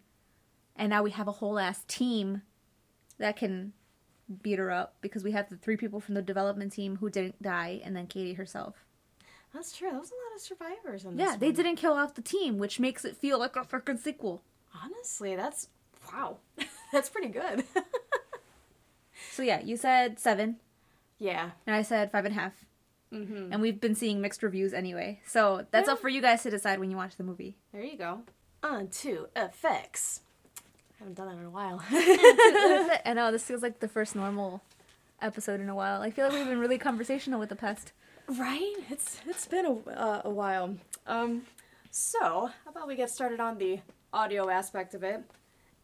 and 0.77 0.91
now 0.91 1.03
we 1.03 1.11
have 1.13 1.27
a 1.29 1.33
whole 1.33 1.59
ass 1.59 1.85
team 1.89 2.43
that 3.19 3.37
can 3.37 3.73
beat 4.43 4.59
her 4.59 4.71
up 4.71 4.95
because 5.01 5.25
we 5.25 5.33
have 5.33 5.49
the 5.49 5.57
three 5.57 5.77
people 5.77 6.01
from 6.01 6.15
the 6.15 6.23
development 6.23 6.73
team 6.73 6.97
who 6.97 7.09
didn't 7.11 7.41
die, 7.43 7.81
and 7.85 7.97
then 7.97 8.07
Katie 8.07 8.35
herself. 8.35 8.85
That's 9.55 9.73
true. 9.77 9.91
There 9.91 9.99
was 9.99 10.11
a 10.11 10.15
lot 10.15 10.35
of 10.37 10.41
survivors 10.43 11.05
in 11.05 11.17
this. 11.17 11.27
Yeah, 11.31 11.37
they 11.37 11.47
one. 11.49 11.55
didn't 11.55 11.77
kill 11.77 11.95
off 11.95 12.15
the 12.15 12.23
team, 12.23 12.59
which 12.59 12.79
makes 12.79 13.05
it 13.05 13.17
feel 13.17 13.39
like 13.39 13.57
a 13.57 13.61
freaking 13.61 13.99
sequel. 13.99 14.43
Honestly, 14.85 15.35
that's 15.37 15.69
wow. 16.13 16.37
that's 16.93 17.09
pretty 17.09 17.29
good. 17.29 17.65
So 19.33 19.43
yeah, 19.43 19.61
you 19.61 19.77
said 19.77 20.19
seven, 20.19 20.57
yeah. 21.19 21.51
and 21.67 21.75
I 21.77 21.83
said 21.83 22.11
five 22.13 22.25
and 22.25 22.37
a 22.37 22.41
half. 22.41 22.65
Mm-hmm. 23.13 23.53
And 23.53 23.61
we've 23.63 23.81
been 23.81 23.95
seeing 23.95 24.21
mixed 24.21 24.43
reviews 24.43 24.73
anyway. 24.75 25.21
So 25.27 25.65
that's 25.71 25.87
Yeah. 25.87 25.95
up 25.95 26.01
for 26.01 26.09
you 26.09 26.21
guys 26.21 26.43
to 26.43 26.51
decide 26.51 26.79
when 26.79 26.91
you 26.91 26.97
watch 26.97 27.17
the 27.17 27.25
movie. 27.25 27.57
There 27.73 27.83
you 27.83 27.97
go. 27.97 28.23
On 28.63 28.89
to 28.89 29.29
effects. 29.37 30.23
Haven't 30.99 31.15
done 31.15 31.29
that 31.29 31.39
in 31.39 31.47
a 31.47 31.51
while. 31.51 31.83
I 31.91 33.13
know 33.15 33.31
this 33.31 33.45
feels 33.45 33.63
like 33.63 33.81
the 33.81 33.89
first 33.89 34.17
normal 34.17 34.63
episode 35.21 35.61
in 35.61 35.69
a 35.69 35.75
while. 35.75 36.03
I 36.03 36.11
feel 36.11 36.27
like 36.27 36.35
we've 36.35 36.47
been 36.47 36.59
really 36.59 36.79
conversational 36.79 37.41
with 37.41 37.49
the 37.49 37.57
past. 37.57 37.93
Right? 38.27 38.75
It's 38.91 39.21
it's 39.27 39.47
been 39.47 39.65
a, 39.67 39.91
uh, 39.91 40.23
a 40.25 40.31
while. 40.31 40.77
Um, 41.07 41.43
so 41.91 42.51
how 42.65 42.71
about 42.71 42.87
we 42.87 42.97
get 42.97 43.11
started 43.11 43.41
on 43.41 43.59
the 43.59 43.81
audio 44.13 44.51
aspect 44.51 44.95
of 44.95 45.03
it? 45.03 45.23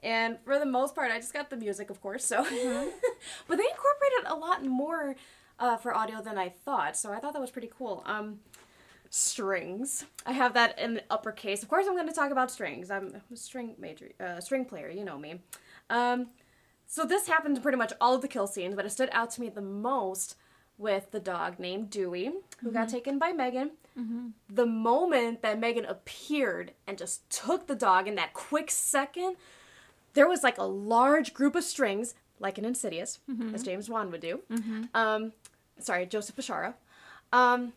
And 0.02 0.36
for 0.44 0.58
the 0.58 0.66
most 0.66 0.94
part, 0.94 1.10
I 1.10 1.16
just 1.16 1.32
got 1.32 1.48
the 1.48 1.56
music, 1.56 1.88
of 1.88 2.02
course. 2.02 2.24
So, 2.24 2.42
but 3.48 3.56
they 3.56 3.64
incorporated 3.64 4.26
a 4.26 4.34
lot 4.34 4.62
more 4.64 5.16
uh, 5.58 5.76
for 5.78 5.94
audio 5.94 6.20
than 6.20 6.36
I 6.36 6.50
thought. 6.50 6.96
So 6.96 7.10
I 7.12 7.18
thought 7.20 7.32
that 7.32 7.40
was 7.40 7.50
pretty 7.50 7.70
cool. 7.76 8.02
Um, 8.04 8.40
strings. 9.14 10.04
I 10.26 10.32
have 10.32 10.54
that 10.54 10.76
in 10.76 10.94
the 10.94 11.04
uppercase. 11.08 11.62
Of 11.62 11.68
course, 11.68 11.86
I'm 11.86 11.94
going 11.94 12.08
to 12.08 12.12
talk 12.14 12.32
about 12.32 12.50
strings. 12.50 12.90
I'm 12.90 13.14
a 13.32 13.36
string 13.36 13.76
major, 13.78 14.08
uh, 14.18 14.40
string 14.40 14.64
player. 14.64 14.90
You 14.90 15.04
know 15.04 15.16
me. 15.18 15.40
Um, 15.88 16.26
so 16.88 17.04
this 17.04 17.28
happened 17.28 17.56
in 17.56 17.62
pretty 17.62 17.78
much 17.78 17.92
all 18.00 18.14
of 18.16 18.22
the 18.22 18.28
kill 18.28 18.48
scenes, 18.48 18.74
but 18.74 18.84
it 18.84 18.90
stood 18.90 19.08
out 19.12 19.30
to 19.30 19.40
me 19.40 19.48
the 19.48 19.60
most 19.60 20.36
with 20.78 21.12
the 21.12 21.20
dog 21.20 21.60
named 21.60 21.90
Dewey, 21.90 22.32
who 22.60 22.72
got 22.72 22.88
taken 22.88 23.16
by 23.20 23.30
Megan. 23.30 23.70
The 24.50 24.66
moment 24.66 25.42
that 25.42 25.60
Megan 25.60 25.84
appeared 25.84 26.72
and 26.88 26.98
just 26.98 27.30
took 27.30 27.68
the 27.68 27.76
dog 27.76 28.08
in 28.08 28.16
that 28.16 28.32
quick 28.34 28.68
second, 28.68 29.36
there 30.14 30.26
was 30.28 30.42
like 30.42 30.58
a 30.58 30.64
large 30.64 31.32
group 31.32 31.54
of 31.54 31.62
strings, 31.62 32.14
like 32.40 32.58
an 32.58 32.64
Insidious, 32.64 33.20
as 33.54 33.62
James 33.62 33.88
Wan 33.88 34.10
would 34.10 34.20
do. 34.20 34.40
Um, 34.92 35.32
sorry, 35.78 36.06
Joseph 36.06 36.34
Bishara. 36.34 36.74
Um, 37.32 37.72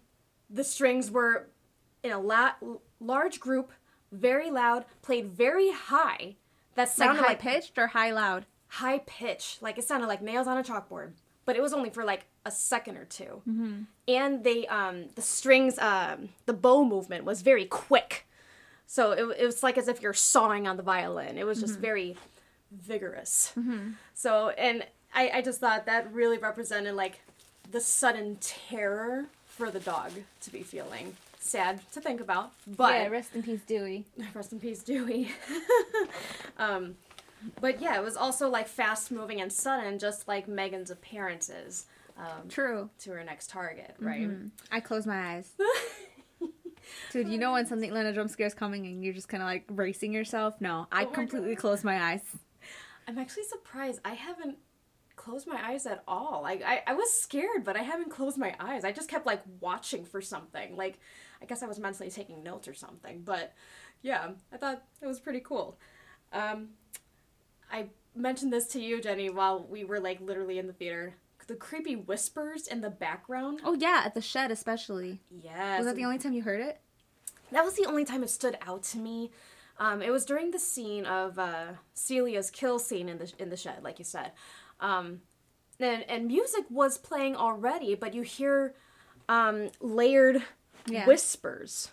the 0.50 0.64
strings 0.64 1.12
were 1.12 1.48
in 2.04 2.12
a 2.12 2.20
la- 2.20 2.54
large 3.00 3.40
group, 3.40 3.72
very 4.12 4.50
loud, 4.50 4.86
played 5.02 5.28
very 5.28 5.72
high. 5.72 6.36
That 6.76 6.90
sounded 6.90 7.18
Like 7.22 7.22
high 7.22 7.34
like 7.34 7.40
pitched 7.40 7.78
or 7.78 7.88
high 7.88 8.12
loud? 8.12 8.46
high 8.70 9.00
pitch, 9.00 9.58
like 9.62 9.78
it 9.78 9.84
sounded 9.86 10.08
like 10.08 10.22
nails 10.22 10.46
on 10.48 10.58
a 10.58 10.64
chalkboard. 10.64 11.12
But 11.46 11.56
it 11.56 11.62
was 11.62 11.72
only 11.74 11.90
for 11.90 12.04
like 12.04 12.26
a 12.46 12.52
second 12.52 12.98
or 12.98 13.06
2 13.06 13.24
mm-hmm. 13.24 13.82
And 14.08 14.44
they, 14.44 14.68
um, 14.68 15.06
the 15.16 15.22
strings, 15.22 15.80
um, 15.80 16.30
the 16.46 16.54
bow 16.54 16.84
movement 16.84 17.24
was 17.24 17.42
very 17.42 17.66
quick. 17.66 18.28
So 18.86 19.12
it, 19.12 19.38
it 19.40 19.46
was 19.46 19.64
like 19.64 19.78
as 19.78 19.88
if 19.88 20.02
you're 20.02 20.14
sawing 20.14 20.68
on 20.68 20.78
the 20.78 20.84
violin. 20.84 21.38
It 21.38 21.46
was 21.46 21.60
just 21.62 21.80
very 21.80 22.16
vigorous. 22.72 23.54
So, 24.14 24.50
and 24.50 24.86
I, 25.14 25.30
I 25.36 25.42
just 25.42 25.60
thought 25.60 25.86
that 25.86 26.12
really 26.14 26.38
represented 26.38 26.96
like 26.96 27.22
the 27.72 27.82
sudden 27.82 28.38
terror 28.42 29.26
for 29.58 29.72
the 29.72 29.80
dog 29.80 30.12
to 30.42 30.52
be 30.52 30.62
feeling. 30.62 31.16
Sad 31.40 31.80
to 31.94 32.02
think 32.02 32.20
about, 32.22 32.52
but 32.68 32.94
yeah, 32.94 33.08
rest 33.08 33.34
in 33.36 33.42
peace, 33.44 33.62
Dewey. 33.66 34.06
Rest 34.34 34.52
in 34.52 34.60
peace, 34.60 34.84
Dewey. 34.84 35.32
um, 36.58 36.96
but 37.62 37.82
yeah, 37.82 37.96
it 37.98 38.04
was 38.04 38.18
also 38.18 38.50
like 38.50 38.68
fast 38.68 39.12
moving 39.12 39.40
and 39.40 39.52
sudden, 39.52 39.98
just 39.98 40.28
like 40.28 40.48
Megan's 40.48 40.92
appearances 40.92 41.86
um, 42.18 42.50
True. 42.50 42.90
to 43.00 43.12
her 43.12 43.24
next 43.24 43.50
target, 43.50 43.96
right? 44.00 44.30
I 44.72 44.80
close 44.82 45.06
my 45.06 45.36
eyes. 45.36 45.52
Dude, 47.12 47.28
you 47.30 47.38
know 47.38 47.54
when 47.54 47.66
something 47.66 47.92
when 47.94 48.06
a 48.06 48.14
jump 48.14 48.30
scare 48.30 48.48
is 48.48 48.54
coming 48.54 48.86
and 48.86 49.04
you're 49.04 49.14
just 49.14 49.30
kind 49.30 49.42
of 49.44 49.48
like 49.48 49.68
bracing 49.68 50.14
yourself? 50.14 50.56
No, 50.60 50.88
I 50.92 51.04
Oh 51.04 51.08
completely 51.08 51.56
God. 51.56 51.62
close 51.62 51.84
my 51.84 52.12
eyes. 52.12 52.22
I'm 53.08 53.18
actually 53.18 53.44
surprised. 53.44 54.00
I 54.04 54.14
haven't 54.16 54.58
closed 55.28 55.48
my 55.48 55.60
eyes 55.62 55.86
at 55.86 56.04
all. 56.08 56.42
Like 56.42 56.64
I, 56.66 56.84
I 56.88 56.94
was 56.94 57.12
scared, 57.12 57.64
but 57.64 57.76
I 57.76 57.84
haven't 57.84 58.10
closed 58.10 58.38
my 58.38 58.56
eyes. 58.60 58.86
I 58.86 58.92
just 58.92 59.10
kept 59.10 59.26
like 59.26 59.42
watching 59.60 60.06
for 60.06 60.22
something. 60.22 60.76
Like 60.76 61.00
I 61.42 61.46
guess 61.46 61.62
I 61.62 61.68
was 61.68 61.80
mentally 61.80 62.10
taking 62.10 62.44
notes 62.44 62.68
or 62.68 62.74
something. 62.74 63.22
But 63.24 63.54
yeah, 64.02 64.30
I 64.54 64.58
thought 64.58 64.84
it 65.02 65.08
was 65.08 65.20
pretty 65.20 65.42
cool. 65.42 65.78
Um, 66.32 66.70
I 67.72 67.88
mentioned 68.16 68.54
this 68.54 68.68
to 68.68 68.80
you, 68.80 69.02
Jenny, 69.02 69.30
while 69.30 69.66
we 69.70 69.84
were 69.84 70.00
like 70.00 70.22
literally 70.22 70.60
in 70.60 70.68
the 70.68 70.74
theater. 70.74 71.16
The 71.48 71.56
creepy 71.56 71.96
whispers 71.96 72.68
in 72.68 72.82
the 72.82 72.90
background. 72.90 73.62
Oh 73.64 73.74
yeah, 73.74 74.02
at 74.04 74.14
the 74.14 74.22
shed 74.22 74.52
especially. 74.52 75.22
Yes. 75.32 75.80
Was 75.80 75.86
that 75.88 75.96
the 75.96 76.04
only 76.04 76.18
time 76.18 76.34
you 76.34 76.42
heard 76.42 76.60
it? 76.60 76.82
That 77.54 77.64
was 77.64 77.76
the 77.76 77.86
only 77.86 78.04
time 78.04 78.22
it 78.22 78.30
stood 78.30 78.58
out 78.62 78.84
to 78.84 78.98
me. 78.98 79.32
Um, 79.80 80.02
it 80.02 80.12
was 80.12 80.26
during 80.26 80.52
the 80.52 80.60
scene 80.60 81.06
of 81.06 81.40
uh, 81.40 81.68
Celia's 81.96 82.50
kill 82.50 82.80
scene 82.80 83.08
in 83.08 83.18
the 83.18 83.32
in 83.40 83.50
the 83.50 83.56
shed, 83.56 83.82
like 83.82 84.00
you 84.00 84.06
said, 84.06 84.32
um, 84.80 85.22
and 85.80 86.04
and 86.10 86.28
music 86.28 86.66
was 86.70 86.98
playing 86.98 87.36
already, 87.36 87.96
but 87.96 88.14
you 88.14 88.22
hear 88.24 88.74
um, 89.30 89.70
layered 89.82 90.44
Yeah. 90.86 91.06
whispers, 91.06 91.92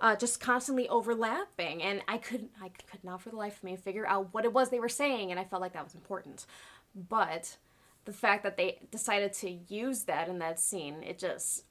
uh, 0.00 0.16
just 0.16 0.40
constantly 0.40 0.88
overlapping, 0.88 1.82
and 1.82 2.02
I 2.08 2.18
could 2.18 2.48
I 2.60 2.70
could 2.90 3.04
not 3.04 3.20
for 3.22 3.30
the 3.30 3.36
life 3.36 3.58
of 3.58 3.64
me 3.64 3.76
figure 3.76 4.06
out 4.06 4.32
what 4.32 4.44
it 4.44 4.52
was 4.52 4.70
they 4.70 4.80
were 4.80 4.88
saying, 4.88 5.30
and 5.30 5.38
I 5.38 5.44
felt 5.44 5.62
like 5.62 5.74
that 5.74 5.84
was 5.84 5.94
important, 5.94 6.46
but 6.94 7.56
the 8.06 8.12
fact 8.12 8.42
that 8.44 8.56
they 8.56 8.80
decided 8.90 9.32
to 9.34 9.50
use 9.68 10.04
that 10.04 10.28
in 10.28 10.38
that 10.38 10.58
scene, 10.58 11.02
it 11.02 11.18
just 11.18 11.64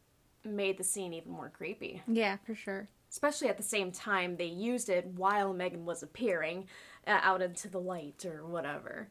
made 0.45 0.77
the 0.77 0.83
scene 0.83 1.11
even 1.13 1.31
more 1.31 1.49
creepy 1.49 2.01
Yeah, 2.07 2.37
for 2.45 2.55
sure. 2.55 2.87
especially 3.11 3.49
at 3.49 3.57
the 3.57 3.63
same 3.63 3.91
time 3.91 4.37
they 4.37 4.45
used 4.45 4.87
it 4.89 5.05
while 5.07 5.53
Megan 5.53 5.83
was 5.85 6.01
appearing 6.03 6.67
uh, 7.07 7.19
out 7.23 7.41
into 7.41 7.67
the 7.67 7.79
light 7.81 8.23
or 8.25 8.45
whatever. 8.45 9.09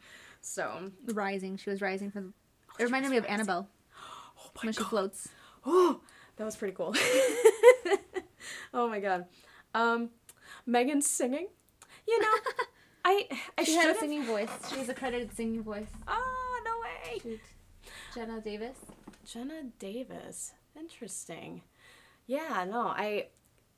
So, 0.51 0.91
Rising. 1.13 1.59
She 1.59 1.69
was 1.69 1.83
rising 1.83 2.11
from. 2.11 2.33
It 2.79 2.85
reminded 2.85 3.11
me 3.11 3.19
of 3.19 3.27
Annabelle 3.27 3.69
oh 4.39 4.51
my 4.57 4.63
when 4.65 4.73
she 4.73 4.83
floats. 4.83 5.29
oh, 5.67 6.01
that 6.37 6.45
was 6.45 6.57
pretty 6.57 6.75
cool. 6.75 6.95
oh 8.75 8.89
my 8.89 8.99
god, 8.99 9.27
um, 9.75 10.09
Megan 10.65 11.03
singing. 11.03 11.49
You 12.07 12.21
know, 12.23 12.35
I 13.05 13.29
I 13.59 13.65
She 13.65 13.73
should 13.73 13.81
had 13.83 13.91
a 13.91 13.93
have. 13.93 13.99
singing 13.99 14.25
voice. 14.25 14.49
She 14.71 14.79
has 14.79 14.89
a 14.89 14.95
credited 14.95 15.35
singing 15.37 15.63
voice. 15.63 15.91
Oh 16.07 16.63
no 16.65 17.13
way! 17.13 17.19
Shoot. 17.23 17.41
Jenna 18.15 18.41
Davis. 18.41 18.79
Jenna 19.27 19.65
Davis. 19.79 20.53
Interesting. 20.79 21.61
Yeah, 22.27 22.65
no, 22.69 22.87
I 22.89 23.27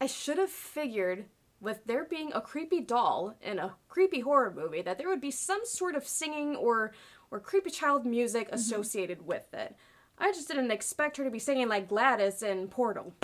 I 0.00 0.06
should 0.06 0.38
have 0.38 0.50
figured 0.50 1.24
with 1.60 1.84
there 1.84 2.04
being 2.04 2.32
a 2.32 2.40
creepy 2.40 2.80
doll 2.80 3.36
in 3.42 3.58
a 3.58 3.74
creepy 3.88 4.20
horror 4.20 4.52
movie 4.54 4.82
that 4.82 4.98
there 4.98 5.08
would 5.08 5.20
be 5.20 5.30
some 5.30 5.60
sort 5.64 5.94
of 5.94 6.06
singing 6.06 6.56
or 6.56 6.92
or 7.30 7.38
creepy 7.38 7.70
child 7.70 8.04
music 8.04 8.48
associated 8.50 9.26
with 9.26 9.52
it. 9.54 9.76
I 10.18 10.32
just 10.32 10.48
didn't 10.48 10.70
expect 10.70 11.16
her 11.16 11.24
to 11.24 11.30
be 11.30 11.38
singing 11.38 11.68
like 11.68 11.88
GLaDOS 11.88 12.42
in 12.42 12.68
Portal. 12.68 13.14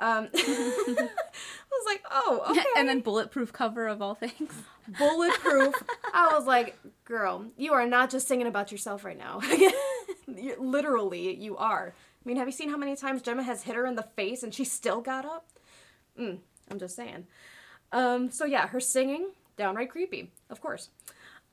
Um, 0.00 0.28
I 0.34 1.08
was 1.70 1.86
like, 1.86 2.02
oh, 2.10 2.42
okay. 2.50 2.64
and 2.76 2.88
then 2.88 3.00
bulletproof 3.00 3.52
cover 3.52 3.86
of 3.86 4.00
all 4.00 4.14
things. 4.14 4.52
bulletproof. 4.98 5.74
I 6.14 6.32
was 6.32 6.46
like, 6.46 6.78
girl, 7.04 7.46
you 7.56 7.72
are 7.72 7.86
not 7.86 8.10
just 8.10 8.26
singing 8.26 8.46
about 8.46 8.72
yourself 8.72 9.04
right 9.04 9.18
now. 9.18 9.40
Literally, 10.58 11.34
you 11.34 11.56
are. 11.56 11.94
I 11.96 12.28
mean, 12.28 12.36
have 12.36 12.48
you 12.48 12.52
seen 12.52 12.70
how 12.70 12.76
many 12.76 12.96
times 12.96 13.22
Gemma 13.22 13.42
has 13.42 13.62
hit 13.62 13.76
her 13.76 13.86
in 13.86 13.94
the 13.94 14.02
face 14.02 14.42
and 14.42 14.54
she 14.54 14.64
still 14.64 15.00
got 15.00 15.24
up? 15.24 15.46
Mm, 16.18 16.38
I'm 16.70 16.78
just 16.78 16.96
saying. 16.96 17.26
Um, 17.92 18.30
so 18.30 18.44
yeah, 18.44 18.68
her 18.68 18.80
singing, 18.80 19.30
downright 19.56 19.90
creepy, 19.90 20.30
of 20.48 20.60
course. 20.60 20.88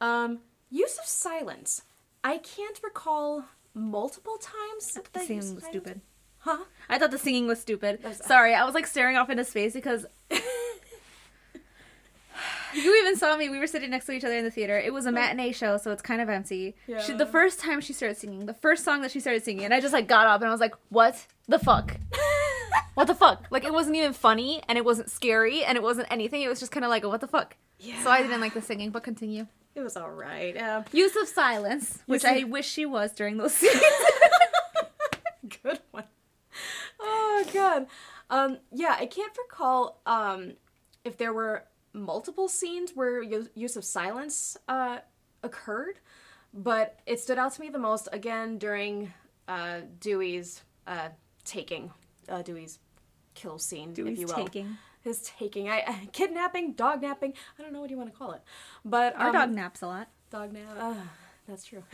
Um, 0.01 0.39
use 0.69 0.97
of 0.97 1.05
silence. 1.05 1.81
I 2.23 2.37
can't 2.37 2.79
recall 2.83 3.45
multiple 3.73 4.37
times. 4.37 4.97
The 5.13 5.19
singing 5.19 5.55
was 5.55 5.63
stupid. 5.65 6.01
Huh? 6.39 6.65
I 6.89 6.99
thought 6.99 7.11
the 7.11 7.17
singing 7.17 7.47
was 7.47 7.59
stupid. 7.59 7.99
That's- 8.01 8.25
Sorry, 8.25 8.53
I 8.53 8.63
was 8.65 8.75
like 8.75 8.87
staring 8.87 9.17
off 9.17 9.29
into 9.29 9.43
space 9.43 9.73
because 9.73 10.05
you 12.73 13.01
even 13.01 13.17
saw 13.17 13.35
me. 13.35 13.49
We 13.49 13.57
were 13.59 13.67
sitting 13.67 13.89
next 13.89 14.05
to 14.05 14.11
each 14.11 14.23
other 14.23 14.35
in 14.37 14.43
the 14.43 14.51
theater. 14.51 14.77
It 14.77 14.93
was 14.93 15.05
a 15.07 15.11
matinee 15.11 15.51
show, 15.51 15.77
so 15.77 15.91
it's 15.91 16.01
kind 16.03 16.21
of 16.21 16.29
empty. 16.29 16.75
She, 16.85 16.91
Yeah. 16.91 17.17
the 17.17 17.25
first 17.25 17.59
time 17.59 17.81
she 17.81 17.93
started 17.93 18.17
singing, 18.17 18.45
the 18.45 18.53
first 18.53 18.83
song 18.85 19.01
that 19.01 19.11
she 19.11 19.19
started 19.19 19.43
singing, 19.43 19.65
and 19.65 19.73
I 19.73 19.79
just 19.81 19.93
like 19.93 20.07
got 20.07 20.27
up 20.27 20.41
and 20.41 20.47
I 20.47 20.51
was 20.51 20.61
like, 20.61 20.75
"What 20.89 21.25
the 21.47 21.57
fuck? 21.59 21.97
what 22.93 23.07
the 23.07 23.15
fuck?" 23.15 23.45
Like 23.49 23.63
it 23.63 23.73
wasn't 23.73 23.95
even 23.95 24.13
funny, 24.13 24.61
and 24.67 24.77
it 24.77 24.85
wasn't 24.85 25.09
scary, 25.09 25.63
and 25.63 25.77
it 25.77 25.83
wasn't 25.83 26.07
anything. 26.11 26.41
It 26.41 26.49
was 26.49 26.59
just 26.59 26.71
kind 26.71 26.83
of 26.85 26.89
like, 26.89 27.03
"What 27.03 27.21
the 27.21 27.27
fuck?" 27.27 27.55
Yeah. 27.79 28.01
So 28.03 28.09
I 28.09 28.21
didn't 28.21 28.41
like 28.41 28.53
the 28.53 28.61
singing, 28.61 28.89
but 28.91 29.03
continue. 29.03 29.47
It 29.75 29.81
was 29.81 29.95
all 29.95 30.09
right. 30.09 30.55
Yeah. 30.55 30.83
Use 30.91 31.15
of 31.15 31.27
silence, 31.27 31.99
which 32.07 32.25
I 32.25 32.43
wish 32.45 32.67
she 32.67 32.85
was 32.87 33.11
during 33.13 33.37
those 33.37 33.53
scenes. 33.53 33.79
Good 35.63 35.79
one. 35.91 36.05
Oh 36.99 37.45
god. 37.53 37.85
Um 38.29 38.57
yeah, 38.71 38.95
I 38.99 39.05
can't 39.05 39.37
recall 39.37 40.01
um 40.07 40.53
if 41.03 41.17
there 41.17 41.31
were 41.31 41.65
multiple 41.93 42.49
scenes 42.49 42.91
where 42.95 43.21
use 43.21 43.75
of 43.75 43.85
silence 43.85 44.57
uh 44.67 44.97
occurred, 45.43 45.99
but 46.53 46.99
it 47.05 47.19
stood 47.19 47.37
out 47.37 47.53
to 47.53 47.61
me 47.61 47.69
the 47.69 47.77
most 47.79 48.09
again 48.11 48.57
during 48.57 49.13
uh 49.47 49.81
Dewey's 49.99 50.63
uh 50.87 51.09
taking 51.45 51.91
uh 52.29 52.41
Dewey's 52.41 52.79
kill 53.33 53.59
scene, 53.59 53.89
if 53.89 53.95
Dewey's 53.95 54.19
you 54.19 54.27
will. 54.27 54.35
taking. 54.35 54.77
His 55.03 55.21
taking, 55.37 55.69
I 55.69 56.09
kidnapping, 56.11 56.73
dog 56.73 57.01
napping. 57.01 57.33
I 57.57 57.61
don't 57.61 57.71
know 57.71 57.79
what 57.79 57.89
you 57.89 57.97
want 57.97 58.11
to 58.11 58.17
call 58.17 58.31
it, 58.33 58.41
but 58.83 59.15
Our 59.15 59.27
um, 59.27 59.33
dog 59.33 59.51
naps 59.51 59.81
a 59.81 59.87
lot. 59.87 60.07
Dog 60.31 60.51
nap. 60.51 60.63
Uh, 60.77 60.95
that's 61.47 61.63
true. 61.63 61.83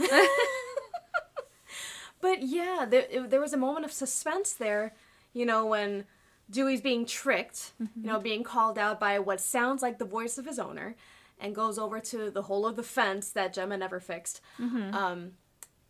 but 2.21 2.41
yeah, 2.41 2.85
there, 2.89 3.05
it- 3.09 3.29
there 3.29 3.41
was 3.41 3.53
a 3.53 3.57
moment 3.57 3.85
of 3.85 3.91
suspense 3.91 4.53
there, 4.53 4.93
you 5.33 5.45
know, 5.45 5.65
when 5.65 6.05
Dewey's 6.49 6.81
being 6.81 7.05
tricked, 7.05 7.73
you 7.79 7.87
know, 7.95 8.19
being 8.19 8.43
called 8.43 8.77
out 8.79 8.99
by 8.99 9.19
what 9.19 9.41
sounds 9.41 9.81
like 9.81 9.99
the 9.99 10.05
voice 10.05 10.37
of 10.37 10.45
his 10.45 10.57
owner, 10.59 10.95
and 11.39 11.53
goes 11.53 11.77
over 11.77 11.99
to 11.99 12.31
the 12.31 12.43
hole 12.43 12.65
of 12.65 12.75
the 12.75 12.83
fence 12.83 13.29
that 13.31 13.53
Gemma 13.53 13.77
never 13.77 13.99
fixed, 13.99 14.39
um, 14.59 15.31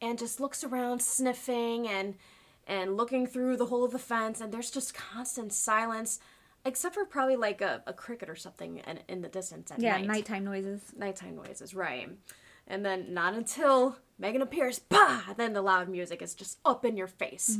and 0.01 0.17
just 0.19 0.39
looks 0.39 0.63
around, 0.63 1.01
sniffing 1.01 1.87
and 1.87 2.15
and 2.67 2.95
looking 2.97 3.27
through 3.27 3.57
the 3.57 3.65
hole 3.67 3.83
of 3.83 3.91
the 3.91 3.99
fence, 3.99 4.39
and 4.41 4.53
there's 4.53 4.71
just 4.71 4.93
constant 4.93 5.51
silence, 5.53 6.19
except 6.65 6.95
for 6.95 7.05
probably 7.05 7.35
like 7.35 7.61
a, 7.61 7.83
a 7.85 7.93
cricket 7.93 8.29
or 8.29 8.35
something 8.35 8.77
in, 8.77 8.99
in 9.07 9.21
the 9.21 9.29
distance 9.29 9.71
at 9.71 9.79
Yeah, 9.81 9.97
night 9.97 10.07
nighttime 10.07 10.43
noises. 10.45 10.81
nighttime 10.97 11.35
noises, 11.35 11.73
right? 11.73 12.09
And 12.65 12.85
then 12.85 13.13
not 13.13 13.33
until 13.33 13.97
Megan 14.17 14.41
appears, 14.41 14.79
bah! 14.79 15.33
Then 15.35 15.51
the 15.51 15.61
loud 15.61 15.89
music 15.89 16.21
is 16.21 16.33
just 16.33 16.59
up 16.63 16.85
in 16.85 16.95
your 16.95 17.07
face. 17.07 17.57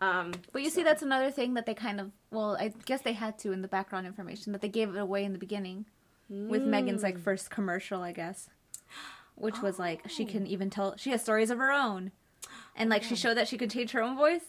Um, 0.00 0.30
But 0.52 0.62
you 0.62 0.70
see, 0.70 0.84
that's 0.84 1.02
another 1.02 1.32
thing 1.32 1.54
that 1.54 1.66
they 1.66 1.74
kind 1.74 1.98
of, 2.00 2.12
well, 2.30 2.56
I 2.56 2.72
guess 2.84 3.00
they 3.00 3.14
had 3.14 3.36
to 3.40 3.50
in 3.50 3.62
the 3.62 3.68
background 3.68 4.06
information, 4.06 4.52
that 4.52 4.60
they 4.60 4.68
gave 4.68 4.90
it 4.94 4.96
away 4.98 5.24
in 5.24 5.32
the 5.32 5.38
beginning 5.40 5.86
with 6.28 6.64
Megan's, 6.64 7.02
like, 7.02 7.18
first 7.18 7.50
commercial, 7.50 8.00
I 8.02 8.12
guess. 8.12 8.48
Which 9.34 9.60
was 9.60 9.80
like, 9.80 10.08
she 10.08 10.24
can 10.24 10.46
even 10.46 10.70
tell, 10.70 10.96
she 10.96 11.10
has 11.10 11.20
stories 11.20 11.50
of 11.50 11.58
her 11.58 11.72
own. 11.72 12.12
And, 12.76 12.90
like, 12.90 13.02
she 13.02 13.14
showed 13.16 13.34
that 13.36 13.46
she 13.48 13.56
could 13.58 13.70
change 13.70 13.92
her 13.92 14.02
own 14.02 14.16
voice. 14.16 14.44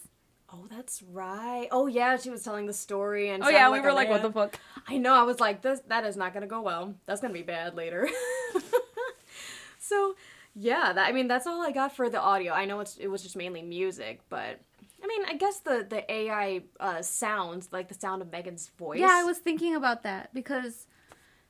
oh, 0.54 0.66
that's 0.70 1.04
right. 1.04 1.68
Oh 1.72 1.88
yeah, 1.88 2.16
she 2.18 2.30
was 2.30 2.42
telling 2.44 2.66
the 2.66 2.74
story, 2.74 3.30
and 3.30 3.44
Oh, 3.44 3.50
yeah, 3.50 3.68
we 3.70 3.78
like 3.78 3.84
were 3.84 3.94
like, 3.94 4.10
what 4.10 4.22
the 4.22 4.32
fuck? 4.32 4.58
I 4.88 4.98
know. 4.98 5.14
I 5.14 5.24
was 5.24 5.40
like, 5.40 5.62
this 5.62 5.82
that 5.88 6.06
is 6.06 6.16
not 6.16 6.34
gonna 6.34 6.48
go 6.48 6.62
well. 6.62 6.96
That's 7.06 7.20
gonna 7.20 7.34
be 7.34 7.42
bad 7.42 7.76
later. 7.76 8.08
so 9.80 10.16
yeah, 10.54 10.94
that, 10.94 11.08
I 11.08 11.12
mean 11.12 11.28
that's 11.28 11.46
all 11.48 11.62
I 11.62 11.72
got 11.72 11.96
for 11.96 12.10
the 12.10 12.22
audio. 12.22 12.54
I 12.54 12.66
know 12.66 12.80
it's 12.80 12.98
it 12.98 13.08
was 13.08 13.22
just 13.22 13.36
mainly 13.36 13.62
music, 13.62 14.22
but 14.30 14.62
I 15.04 15.08
mean 15.08 15.26
I 15.28 15.34
guess 15.36 15.60
the 15.60 15.86
the 15.88 16.10
AI 16.12 16.62
uh, 16.80 17.02
sounds 17.02 17.70
like 17.72 17.88
the 17.90 17.94
sound 17.96 18.22
of 18.22 18.32
Megan's 18.32 18.70
voice. 18.78 19.00
Yeah, 19.00 19.12
I 19.12 19.24
was 19.24 19.40
thinking 19.40 19.76
about 19.76 20.04
that 20.04 20.34
because 20.34 20.88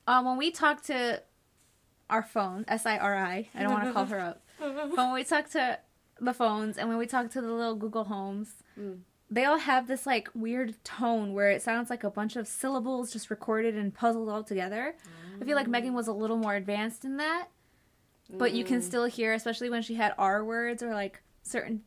um, 0.08 0.26
when 0.26 0.38
we 0.38 0.52
talk 0.52 0.84
to 0.86 1.22
our 2.10 2.24
phone, 2.24 2.66
S 2.68 2.86
I 2.86 2.98
R 2.98 3.16
I, 3.16 3.48
I 3.54 3.64
don't 3.64 3.74
want 3.74 3.86
to 3.86 3.94
call 3.94 4.06
her 4.06 4.20
up, 4.20 4.42
but 4.60 4.96
when 4.98 5.14
we 5.14 5.24
talk 5.24 5.50
to 5.52 5.80
the 6.20 6.34
phones 6.34 6.78
and 6.78 6.88
when 6.90 6.98
we 6.98 7.06
talk 7.08 7.30
to 7.32 7.42
the 7.42 7.52
little 7.52 7.76
Google 7.76 8.06
Homes, 8.06 8.64
mm. 8.80 9.00
they 9.30 9.46
all 9.46 9.58
have 9.60 9.88
this 9.88 10.06
like 10.06 10.30
weird 10.34 10.76
tone 10.84 11.34
where 11.34 11.50
it 11.50 11.62
sounds 11.62 11.90
like 11.90 12.04
a 12.04 12.10
bunch 12.10 12.36
of 12.36 12.48
syllables 12.48 13.12
just 13.12 13.30
recorded 13.30 13.76
and 13.76 13.94
puzzled 13.94 14.30
all 14.30 14.44
together. 14.44 14.96
I 15.42 15.46
feel 15.46 15.56
like 15.56 15.68
Megan 15.68 15.92
mm. 15.92 15.96
was 15.96 16.08
a 16.08 16.14
little 16.14 16.38
more 16.38 16.56
advanced 16.56 17.04
in 17.04 17.18
that, 17.18 17.48
but 18.30 18.54
you 18.54 18.64
can 18.64 18.80
mm. 18.80 18.84
still 18.84 19.06
hear, 19.06 19.34
especially 19.34 19.70
when 19.70 19.82
she 19.82 19.96
had 19.96 20.14
R 20.18 20.44
words 20.44 20.82
or 20.82 20.94
like 20.94 21.22
certain 21.44 21.84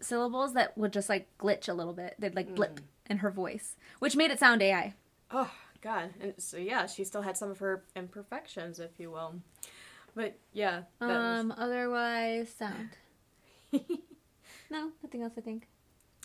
syllables 0.00 0.54
that 0.54 0.76
would 0.78 0.92
just 0.92 1.08
like 1.08 1.26
glitch 1.38 1.68
a 1.68 1.72
little 1.74 1.92
bit. 1.92 2.14
They'd 2.18 2.36
like 2.36 2.54
blip 2.54 2.80
in 3.08 3.18
her 3.18 3.30
voice, 3.30 3.76
which 3.98 4.16
made 4.16 4.30
it 4.30 4.38
sound 4.38 4.62
AI. 4.62 4.94
Oh 5.30 5.50
God! 5.80 6.10
And 6.20 6.34
so 6.38 6.56
yeah, 6.56 6.86
she 6.86 7.04
still 7.04 7.22
had 7.22 7.36
some 7.36 7.50
of 7.50 7.58
her 7.58 7.82
imperfections, 7.96 8.78
if 8.78 8.98
you 8.98 9.10
will. 9.10 9.34
But 10.14 10.38
yeah, 10.52 10.82
that 11.00 11.08
was- 11.08 11.40
Um, 11.40 11.54
otherwise, 11.56 12.54
sound. 12.56 12.90
no, 14.70 14.90
nothing 15.02 15.22
else. 15.22 15.32
I 15.36 15.40
think. 15.40 15.68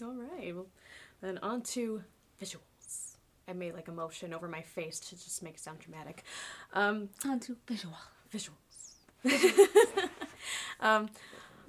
all 0.01 0.13
right. 0.13 0.53
Well, 0.55 0.67
then 1.21 1.37
on 1.39 1.61
to 1.61 2.03
visuals. 2.41 3.15
I 3.47 3.53
made 3.53 3.73
like 3.73 3.87
a 3.87 3.91
motion 3.91 4.33
over 4.33 4.47
my 4.47 4.61
face 4.61 4.99
to 4.99 5.15
just 5.15 5.43
make 5.43 5.55
it 5.55 5.59
sound 5.59 5.79
dramatic. 5.79 6.23
Um, 6.73 7.09
On 7.25 7.39
to 7.41 7.57
visual. 7.67 7.95
visuals. 8.33 8.95
um, 10.79 11.09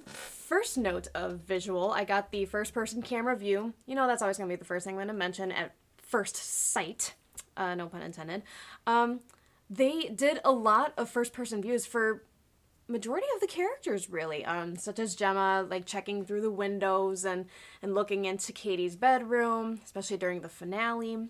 first 0.05 0.77
note 0.77 1.07
of 1.13 1.39
visual, 1.39 1.91
I 1.91 2.03
got 2.03 2.31
the 2.31 2.45
first 2.45 2.73
person 2.73 3.01
camera 3.01 3.35
view. 3.35 3.73
You 3.85 3.95
know, 3.95 4.07
that's 4.07 4.21
always 4.21 4.37
going 4.37 4.49
to 4.49 4.55
be 4.55 4.59
the 4.59 4.65
first 4.65 4.85
thing 4.85 4.93
I'm 4.93 4.97
going 4.97 5.07
to 5.07 5.13
mention 5.13 5.51
at 5.51 5.73
first 5.97 6.35
sight. 6.35 7.15
Uh, 7.57 7.75
no 7.75 7.87
pun 7.87 8.01
intended. 8.01 8.43
Um, 8.87 9.21
they 9.69 10.03
did 10.03 10.39
a 10.43 10.51
lot 10.51 10.93
of 10.97 11.09
first 11.09 11.33
person 11.33 11.61
views 11.61 11.85
for 11.85 12.23
majority 12.87 13.27
of 13.35 13.41
the 13.41 13.47
characters 13.47 14.09
really 14.09 14.43
um 14.45 14.75
such 14.75 14.99
as 14.99 15.15
gemma 15.15 15.65
like 15.69 15.85
checking 15.85 16.25
through 16.25 16.41
the 16.41 16.51
windows 16.51 17.23
and 17.25 17.45
and 17.81 17.93
looking 17.95 18.25
into 18.25 18.51
katie's 18.51 18.95
bedroom 18.95 19.79
especially 19.85 20.17
during 20.17 20.41
the 20.41 20.49
finale 20.49 21.29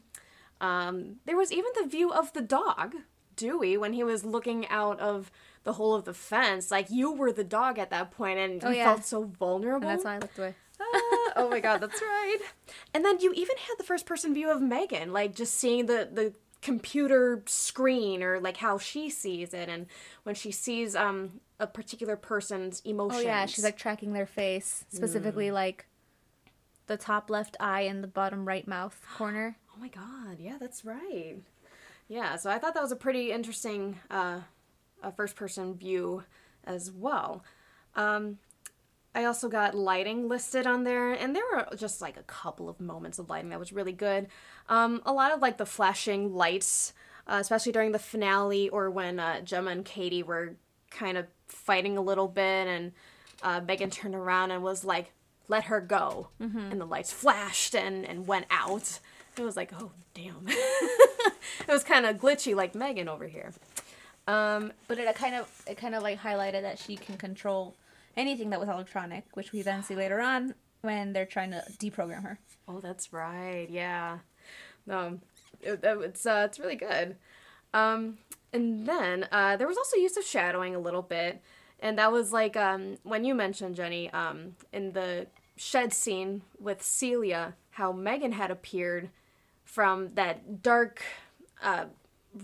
um 0.61 1.17
there 1.25 1.37
was 1.37 1.51
even 1.51 1.69
the 1.81 1.87
view 1.87 2.11
of 2.11 2.33
the 2.33 2.41
dog 2.41 2.95
dewey 3.35 3.77
when 3.77 3.93
he 3.93 4.03
was 4.03 4.23
looking 4.23 4.67
out 4.67 4.99
of 4.99 5.31
the 5.63 5.73
hole 5.73 5.93
of 5.95 6.05
the 6.05 6.13
fence 6.13 6.69
like 6.71 6.89
you 6.89 7.11
were 7.11 7.31
the 7.31 7.43
dog 7.43 7.77
at 7.79 7.89
that 7.89 8.11
point 8.11 8.37
and 8.39 8.63
Oh, 8.63 8.69
you 8.69 8.77
yeah. 8.77 8.85
felt 8.93 9.05
so 9.05 9.23
vulnerable 9.23 9.87
And 9.87 9.97
that's 9.97 10.05
why 10.05 10.15
I 10.15 10.19
looked 10.19 10.37
away. 10.39 10.55
Ah, 10.81 11.33
oh 11.37 11.47
my 11.49 11.59
god, 11.61 11.79
that's 11.81 12.01
right. 12.01 12.39
And 12.93 13.05
then 13.05 13.19
you 13.21 13.31
even 13.33 13.55
had 13.57 13.75
the 13.77 13.83
first 13.83 14.05
person 14.05 14.33
view 14.33 14.51
of 14.51 14.61
Megan, 14.61 15.13
like 15.13 15.33
just 15.33 15.53
seeing 15.53 15.85
the 15.85 16.09
the 16.11 16.33
computer 16.63 17.43
screen 17.45 18.23
or 18.23 18.39
like 18.39 18.57
how 18.57 18.77
she 18.77 19.09
sees 19.09 19.53
it 19.53 19.67
and 19.67 19.85
when 20.23 20.33
she 20.33 20.49
sees 20.51 20.95
um 20.95 21.41
a 21.59 21.67
particular 21.67 22.15
person's 22.15 22.81
Oh 23.15 23.19
yeah, 23.19 23.45
she's 23.45 23.63
like 23.63 23.77
tracking 23.77 24.13
their 24.13 24.25
face, 24.25 24.85
specifically 24.89 25.51
like 25.51 25.85
the 26.87 26.97
top 26.97 27.29
left 27.29 27.55
eye 27.59 27.81
and 27.81 28.03
the 28.03 28.07
bottom 28.07 28.47
right 28.47 28.67
mouth 28.67 28.99
corner. 29.17 29.57
Oh 29.75 29.79
my 29.79 29.87
god, 29.87 30.37
yeah, 30.39 30.57
that's 30.59 30.85
right. 30.85 31.37
Yeah, 32.07 32.35
so 32.35 32.51
I 32.51 32.59
thought 32.59 32.75
that 32.75 32.83
was 32.83 32.91
a 32.91 32.95
pretty 32.95 33.31
interesting 33.31 33.99
uh, 34.11 34.41
a 35.01 35.11
first 35.11 35.35
person 35.35 35.73
view 35.75 36.23
as 36.63 36.91
well. 36.91 37.43
Um, 37.95 38.37
I 39.15 39.25
also 39.25 39.47
got 39.47 39.75
lighting 39.75 40.27
listed 40.27 40.65
on 40.65 40.83
there, 40.83 41.11
and 41.11 41.35
there 41.35 41.43
were 41.53 41.67
just 41.75 42.01
like 42.01 42.17
a 42.17 42.23
couple 42.23 42.67
of 42.69 42.79
moments 42.79 43.19
of 43.19 43.29
lighting 43.29 43.49
that 43.49 43.59
was 43.59 43.71
really 43.71 43.91
good. 43.91 44.27
Um, 44.69 45.01
a 45.05 45.13
lot 45.13 45.31
of 45.33 45.41
like 45.41 45.57
the 45.57 45.65
flashing 45.65 46.33
lights, 46.33 46.93
uh, 47.27 47.37
especially 47.39 47.71
during 47.71 47.91
the 47.91 47.99
finale 47.99 48.69
or 48.69 48.89
when 48.89 49.19
uh, 49.19 49.41
Gemma 49.41 49.71
and 49.71 49.85
Katie 49.85 50.23
were 50.23 50.55
kind 50.89 51.17
of 51.17 51.27
fighting 51.47 51.97
a 51.97 52.01
little 52.01 52.27
bit, 52.27 52.67
and 52.67 52.91
uh, 53.43 53.61
Megan 53.65 53.89
turned 53.91 54.15
around 54.15 54.51
and 54.51 54.63
was 54.63 54.83
like, 54.83 55.11
let 55.47 55.65
her 55.65 55.81
go. 55.81 56.29
And 56.71 56.81
the 56.81 56.85
lights 56.85 57.11
flashed 57.11 57.75
and, 57.75 58.05
and 58.05 58.25
went 58.25 58.45
out. 58.49 58.99
It 59.37 59.43
was 59.43 59.55
like, 59.57 59.71
oh, 59.79 59.91
damn. 60.13 60.43
it 60.47 61.67
was 61.67 61.83
kind 61.83 62.05
of 62.05 62.17
glitchy 62.17 62.55
like 62.55 62.73
Megan 62.73 63.07
over 63.09 63.27
here. 63.27 63.51
Um, 64.27 64.71
But 64.87 64.97
it 64.99 65.13
kind 65.15 65.35
of 65.35 65.63
it 65.67 65.77
kind 65.77 65.95
of 65.95 66.01
like 66.01 66.19
highlighted 66.19 66.61
that 66.61 66.79
she 66.79 66.95
can 66.95 67.17
control 67.17 67.75
anything 68.15 68.49
that 68.51 68.59
was 68.59 68.69
electronic, 68.69 69.25
which 69.33 69.51
we 69.51 69.61
then 69.61 69.83
see 69.83 69.95
later 69.95 70.19
on 70.21 70.53
when 70.81 71.13
they're 71.13 71.25
trying 71.25 71.51
to 71.51 71.63
deprogram 71.79 72.23
her. 72.23 72.39
Oh, 72.67 72.79
that's 72.79 73.11
right. 73.13 73.67
Yeah. 73.69 74.19
Um, 74.89 75.21
it, 75.61 75.83
it- 75.83 75.97
it's 76.01 76.25
uh, 76.25 76.43
it's 76.49 76.59
really 76.59 76.75
good. 76.75 77.15
Um, 77.73 78.17
and 78.51 78.85
then 78.85 79.27
uh, 79.31 79.55
there 79.57 79.67
was 79.67 79.77
also 79.77 79.97
use 79.97 80.15
of 80.17 80.23
shadowing 80.23 80.75
a 80.75 80.79
little 80.79 81.01
bit, 81.01 81.41
and 81.79 81.97
that 81.97 82.11
was 82.11 82.31
like 82.31 82.55
um, 82.55 82.97
when 83.03 83.25
you 83.25 83.33
mentioned 83.33 83.75
Jenny 83.75 84.11
um, 84.11 84.55
in 84.71 84.91
the 84.91 85.27
shed 85.55 85.91
scene 85.93 86.43
with 86.59 86.83
Celia, 86.83 87.55
how 87.71 87.91
Megan 87.91 88.33
had 88.33 88.51
appeared 88.51 89.09
from 89.63 90.13
that 90.13 90.61
dark 90.61 91.01
uh, 91.63 91.85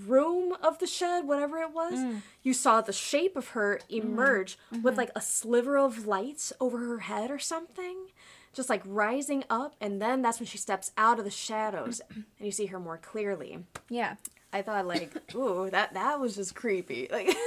room 0.08 0.56
of 0.62 0.80
the 0.80 0.88
shed, 0.88 1.28
whatever 1.28 1.58
it 1.60 1.74
was. 1.74 1.94
Mm. 1.94 2.22
You 2.44 2.54
saw 2.54 2.82
the 2.82 2.94
shape 2.94 3.36
of 3.36 3.50
her 3.50 3.80
mm. 3.90 4.04
emerge 4.04 4.58
with 4.72 4.82
mm-hmm. 4.82 4.98
like 4.98 5.12
a 5.16 5.22
sliver 5.22 5.78
of 5.78 6.06
light 6.06 6.52
over 6.60 6.78
her 6.80 7.00
head 7.00 7.32
or 7.32 7.40
something 7.40 8.08
just 8.52 8.70
like 8.70 8.82
rising 8.86 9.44
up 9.50 9.76
and 9.80 10.02
then 10.02 10.24
that's 10.24 10.40
when 10.40 10.48
she 10.48 10.58
steps 10.58 10.92
out 10.98 11.20
of 11.20 11.24
the 11.24 11.32
shadows 11.32 12.02
and 12.10 12.26
you 12.40 12.52
see 12.52 12.66
her 12.66 12.80
more 12.80 12.98
clearly 12.98 13.60
Yeah. 13.90 14.16
i 14.52 14.64
thought 14.64 14.88
like 14.88 15.16
ooh 15.36 15.70
that 15.70 15.94
that 15.94 16.20
was 16.20 16.36
just 16.36 16.56
creepy 16.56 17.08
like 17.12 17.30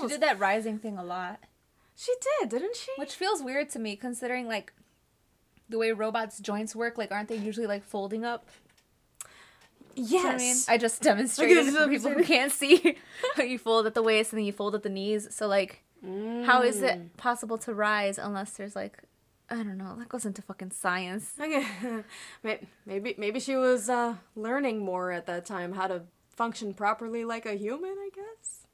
She 0.00 0.08
did 0.08 0.20
that 0.22 0.40
rising 0.40 0.78
thing 0.78 0.98
a 0.98 1.04
lot. 1.04 1.38
she 1.94 2.12
did 2.40 2.50
didn't 2.50 2.74
she 2.74 2.90
Which 2.96 3.14
feels 3.14 3.40
weird 3.40 3.70
to 3.70 3.78
me 3.78 3.94
considering 3.94 4.48
like 4.48 4.72
the 5.68 5.78
way 5.78 5.92
robots' 5.92 6.38
joints 6.38 6.76
work, 6.76 6.98
like 6.98 7.10
aren't 7.12 7.28
they 7.28 7.36
usually 7.36 7.66
like 7.66 7.84
folding 7.84 8.24
up? 8.24 8.48
Yes 9.96 10.12
You 10.12 10.22
know 10.22 10.30
I 10.30 10.36
mean? 10.38 10.56
I 10.68 10.78
just 10.78 11.02
demonstrated 11.02 11.66
for 11.74 11.88
people 11.88 12.10
who 12.10 12.22
can't 12.24 12.52
see 12.62 12.96
how 13.34 13.42
you 13.52 13.58
fold 13.58 13.86
at 13.86 13.94
the 13.94 14.02
waist 14.02 14.32
and 14.32 14.38
then 14.38 14.46
you 14.46 14.52
fold 14.52 14.74
at 14.74 14.82
the 14.82 14.88
knees. 14.88 15.28
So 15.34 15.46
like 15.48 15.82
how 16.44 16.62
is 16.62 16.76
Mm. 16.76 16.82
it 16.88 17.16
possible 17.16 17.58
to 17.58 17.74
rise 17.74 18.18
unless 18.18 18.52
there's 18.52 18.76
like 18.76 19.02
I 19.48 19.56
don't 19.56 19.78
know, 19.78 19.94
that 19.98 20.08
goes 20.08 20.24
into 20.26 20.42
fucking 20.42 20.72
science. 20.72 21.32
Okay. 21.40 21.64
Maybe 22.84 23.14
maybe 23.18 23.40
she 23.40 23.56
was 23.56 23.88
uh, 23.88 24.16
learning 24.34 24.78
more 24.84 25.10
at 25.12 25.26
that 25.26 25.46
time 25.46 25.72
how 25.72 25.86
to 25.88 26.02
function 26.30 26.74
properly 26.74 27.24
like 27.24 27.46
a 27.46 27.54
human 27.54 27.94
i 27.98 28.10
guess 28.14 28.66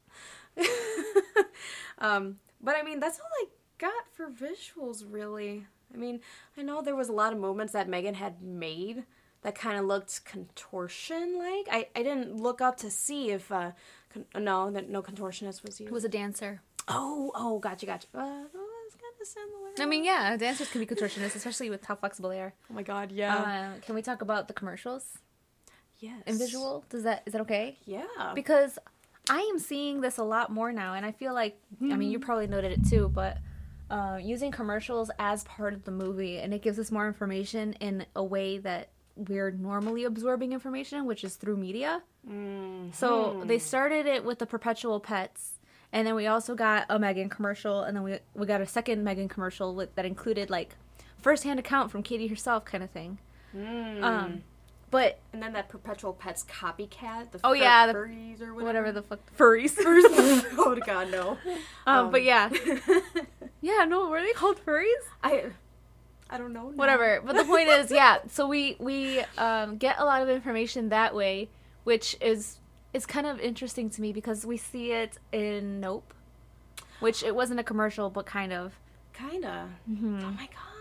um, 1.98 2.38
but 2.60 2.74
i 2.76 2.82
mean 2.82 2.98
that's 3.00 3.18
all 3.20 3.26
i 3.42 3.46
got 3.78 4.04
for 4.12 4.28
visuals 4.28 5.04
really 5.08 5.64
i 5.94 5.96
mean 5.96 6.20
i 6.56 6.62
know 6.62 6.82
there 6.82 6.96
was 6.96 7.08
a 7.08 7.12
lot 7.12 7.32
of 7.32 7.38
movements 7.38 7.72
that 7.72 7.88
megan 7.88 8.14
had 8.14 8.42
made 8.42 9.04
that 9.42 9.54
kind 9.54 9.78
of 9.78 9.84
looked 9.84 10.24
contortion 10.24 11.38
like 11.38 11.66
I, 11.70 11.88
I 11.96 12.02
didn't 12.02 12.36
look 12.36 12.60
up 12.60 12.76
to 12.78 12.90
see 12.90 13.30
if 13.30 13.50
uh 13.52 13.72
con- 14.12 14.26
no 14.36 14.70
that 14.70 14.88
no 14.88 15.02
contortionist 15.02 15.62
was 15.64 15.80
used. 15.80 15.88
Who 15.88 15.94
was 15.94 16.04
a 16.04 16.08
dancer. 16.08 16.62
oh 16.88 17.32
oh 17.34 17.58
gotcha 17.58 17.86
gotcha. 17.86 18.06
Uh, 18.14 18.20
oh, 18.54 18.84
it's 18.86 18.94
kind 18.96 19.14
of 19.20 19.26
similar. 19.26 19.70
I 19.80 19.86
mean, 19.86 20.04
yeah, 20.04 20.36
dancers 20.36 20.68
can 20.70 20.80
be 20.80 20.86
contortionists, 20.86 21.36
especially 21.36 21.70
with 21.70 21.84
how 21.84 21.94
flexible 21.96 22.30
they 22.30 22.40
are. 22.40 22.54
oh 22.70 22.74
my 22.74 22.82
god 22.82 23.12
yeah. 23.12 23.36
Uh, 23.76 23.80
can 23.84 23.94
we 23.94 24.02
talk 24.02 24.22
about 24.22 24.48
the 24.48 24.54
commercials? 24.54 25.18
Yes. 25.98 26.22
In 26.26 26.36
visual? 26.38 26.84
Does 26.88 27.04
that 27.04 27.22
is 27.26 27.32
that 27.32 27.42
okay? 27.42 27.78
yeah. 27.84 28.32
Because 28.34 28.78
I 29.30 29.38
am 29.52 29.58
seeing 29.60 30.00
this 30.00 30.18
a 30.18 30.24
lot 30.24 30.50
more 30.50 30.72
now, 30.72 30.94
and 30.94 31.06
I 31.06 31.12
feel 31.12 31.32
like 31.32 31.56
I 31.80 31.94
mean 31.96 32.10
you 32.10 32.18
probably 32.18 32.48
noted 32.48 32.72
it 32.72 32.88
too, 32.88 33.08
but 33.08 33.38
uh, 33.88 34.18
using 34.20 34.50
commercials 34.50 35.10
as 35.18 35.44
part 35.44 35.74
of 35.74 35.84
the 35.84 35.90
movie, 35.92 36.38
and 36.38 36.52
it 36.52 36.60
gives 36.62 36.78
us 36.78 36.90
more 36.90 37.06
information 37.06 37.74
in 37.74 38.04
a 38.16 38.24
way 38.24 38.58
that 38.58 38.88
we're 39.16 39.50
normally 39.50 40.04
absorbing 40.04 40.52
information, 40.52 41.04
which 41.06 41.22
is 41.24 41.36
through 41.36 41.56
media. 41.56 42.02
So 42.92 43.42
they 43.44 43.58
started 43.58 44.06
it 44.06 44.24
with 44.24 44.38
the 44.38 44.46
perpetual 44.46 45.00
pets, 45.00 45.58
and 45.92 46.06
then 46.06 46.14
we 46.14 46.26
also 46.26 46.54
got 46.54 46.86
a 46.88 46.98
Megan 46.98 47.28
commercial, 47.28 47.82
and 47.82 47.96
then 47.96 48.02
we 48.04 48.18
we 48.34 48.46
got 48.46 48.60
a 48.60 48.66
second 48.66 49.02
Megan 49.04 49.28
commercial 49.28 49.74
with, 49.74 49.94
that 49.96 50.04
included 50.04 50.48
like 50.50 50.76
firsthand 51.20 51.58
account 51.58 51.90
from 51.90 52.02
Katie 52.02 52.28
herself, 52.28 52.64
kind 52.64 52.82
of 52.84 52.90
thing. 52.90 53.18
Um, 53.54 54.42
but 54.90 55.20
And 55.32 55.42
then 55.42 55.52
that 55.54 55.68
Perpetual 55.68 56.12
Pets 56.14 56.44
copycat, 56.44 57.30
the 57.32 57.40
Oh, 57.44 57.50
fur- 57.50 57.56
yeah, 57.56 57.86
the- 57.86 57.94
furries 57.94 58.40
or 58.42 58.54
whatever. 58.54 58.64
whatever 58.64 58.92
the 58.92 59.02
fuck 59.02 59.20
furries. 59.36 59.74
oh 60.58 60.78
god, 60.86 61.10
no. 61.10 61.38
Um, 61.86 62.10
but 62.10 62.22
yeah, 62.22 62.48
yeah, 63.60 63.84
no, 63.84 64.08
were 64.08 64.20
they 64.20 64.32
called 64.32 64.58
furries? 64.64 65.02
I, 65.22 65.46
I 66.32 66.38
don't 66.38 66.52
know. 66.52 66.70
now. 66.70 66.76
Whatever. 66.76 67.22
But 67.24 67.36
the 67.36 67.44
point 67.44 67.68
is, 67.68 67.90
yeah. 67.90 68.18
So 68.28 68.48
we 68.48 68.76
we 68.78 69.20
um, 69.36 69.76
get 69.76 69.98
a 69.98 70.04
lot 70.04 70.22
of 70.22 70.28
information 70.28 70.88
that 70.88 71.14
way, 71.14 71.50
which 71.84 72.16
is 72.20 72.58
is 72.94 73.06
kind 73.06 73.26
of 73.26 73.38
interesting 73.40 73.90
to 73.90 74.00
me 74.00 74.12
because 74.12 74.44
we 74.46 74.56
see 74.56 74.92
it 74.92 75.18
in 75.30 75.80
Nope, 75.80 76.14
which 77.00 77.22
it 77.22 77.34
wasn't 77.34 77.60
a 77.60 77.64
commercial, 77.64 78.10
but 78.10 78.26
kind 78.26 78.52
of. 78.52 78.72
Kinda. 79.12 79.68
Oh 79.88 79.92
my 79.92 80.46
god. 80.46 80.72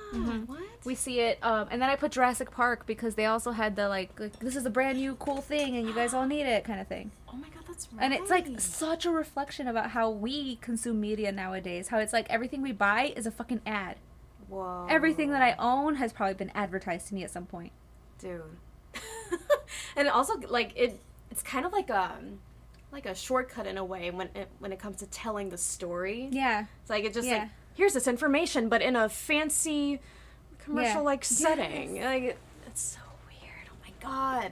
What? 0.47 0.59
We 0.83 0.95
see 0.95 1.21
it, 1.21 1.39
um, 1.41 1.67
and 1.71 1.81
then 1.81 1.89
I 1.89 1.95
put 1.95 2.11
Jurassic 2.11 2.51
Park 2.51 2.85
because 2.85 3.15
they 3.15 3.27
also 3.27 3.51
had 3.51 3.77
the 3.77 3.87
like, 3.87 4.19
like 4.19 4.37
this 4.39 4.57
is 4.57 4.65
a 4.65 4.69
brand 4.69 4.97
new 4.97 5.15
cool 5.15 5.41
thing, 5.41 5.77
and 5.77 5.87
you 5.87 5.93
guys 5.93 6.13
all 6.13 6.27
need 6.27 6.43
it 6.43 6.65
kind 6.65 6.81
of 6.81 6.87
thing. 6.87 7.11
oh 7.29 7.37
my 7.37 7.47
god, 7.49 7.63
that's 7.65 7.87
right. 7.93 8.03
And 8.03 8.13
it's 8.13 8.29
like 8.29 8.59
such 8.59 9.05
a 9.05 9.11
reflection 9.11 9.67
about 9.69 9.91
how 9.91 10.09
we 10.09 10.57
consume 10.57 10.99
media 10.99 11.31
nowadays. 11.31 11.87
How 11.89 11.99
it's 11.99 12.11
like 12.13 12.29
everything 12.29 12.61
we 12.61 12.73
buy 12.73 13.13
is 13.15 13.25
a 13.25 13.31
fucking 13.31 13.61
ad. 13.65 13.97
Whoa. 14.51 14.85
Everything 14.89 15.31
that 15.31 15.41
I 15.41 15.55
own 15.57 15.95
has 15.95 16.11
probably 16.11 16.33
been 16.35 16.51
advertised 16.53 17.07
to 17.07 17.15
me 17.15 17.23
at 17.23 17.31
some 17.31 17.45
point. 17.45 17.71
dude. 18.19 18.41
and 19.95 20.09
also 20.09 20.33
like 20.49 20.73
it 20.75 20.99
it's 21.31 21.41
kind 21.41 21.65
of 21.65 21.71
like 21.71 21.89
a 21.89 22.11
like 22.91 23.05
a 23.05 23.15
shortcut 23.15 23.65
in 23.65 23.77
a 23.77 23.85
way 23.85 24.11
when 24.11 24.27
it 24.35 24.49
when 24.59 24.73
it 24.73 24.79
comes 24.79 24.97
to 24.97 25.05
telling 25.07 25.47
the 25.49 25.57
story. 25.57 26.27
Yeah. 26.31 26.65
It's 26.81 26.89
like 26.89 27.05
it 27.05 27.13
just 27.13 27.27
Yeah. 27.27 27.37
like 27.39 27.49
here's 27.75 27.93
this 27.93 28.07
information, 28.07 28.67
but 28.67 28.81
in 28.81 28.95
a 28.97 29.07
fancy 29.07 30.01
commercial 30.59 31.03
like 31.03 31.21
Yes. 31.21 31.29
setting. 31.37 32.01
Like 32.01 32.23
it- 32.23 32.37
it's 32.67 32.81
so 32.81 32.99
weird. 33.27 33.69
Oh 33.71 33.77
my 33.81 33.93
god. 34.01 34.51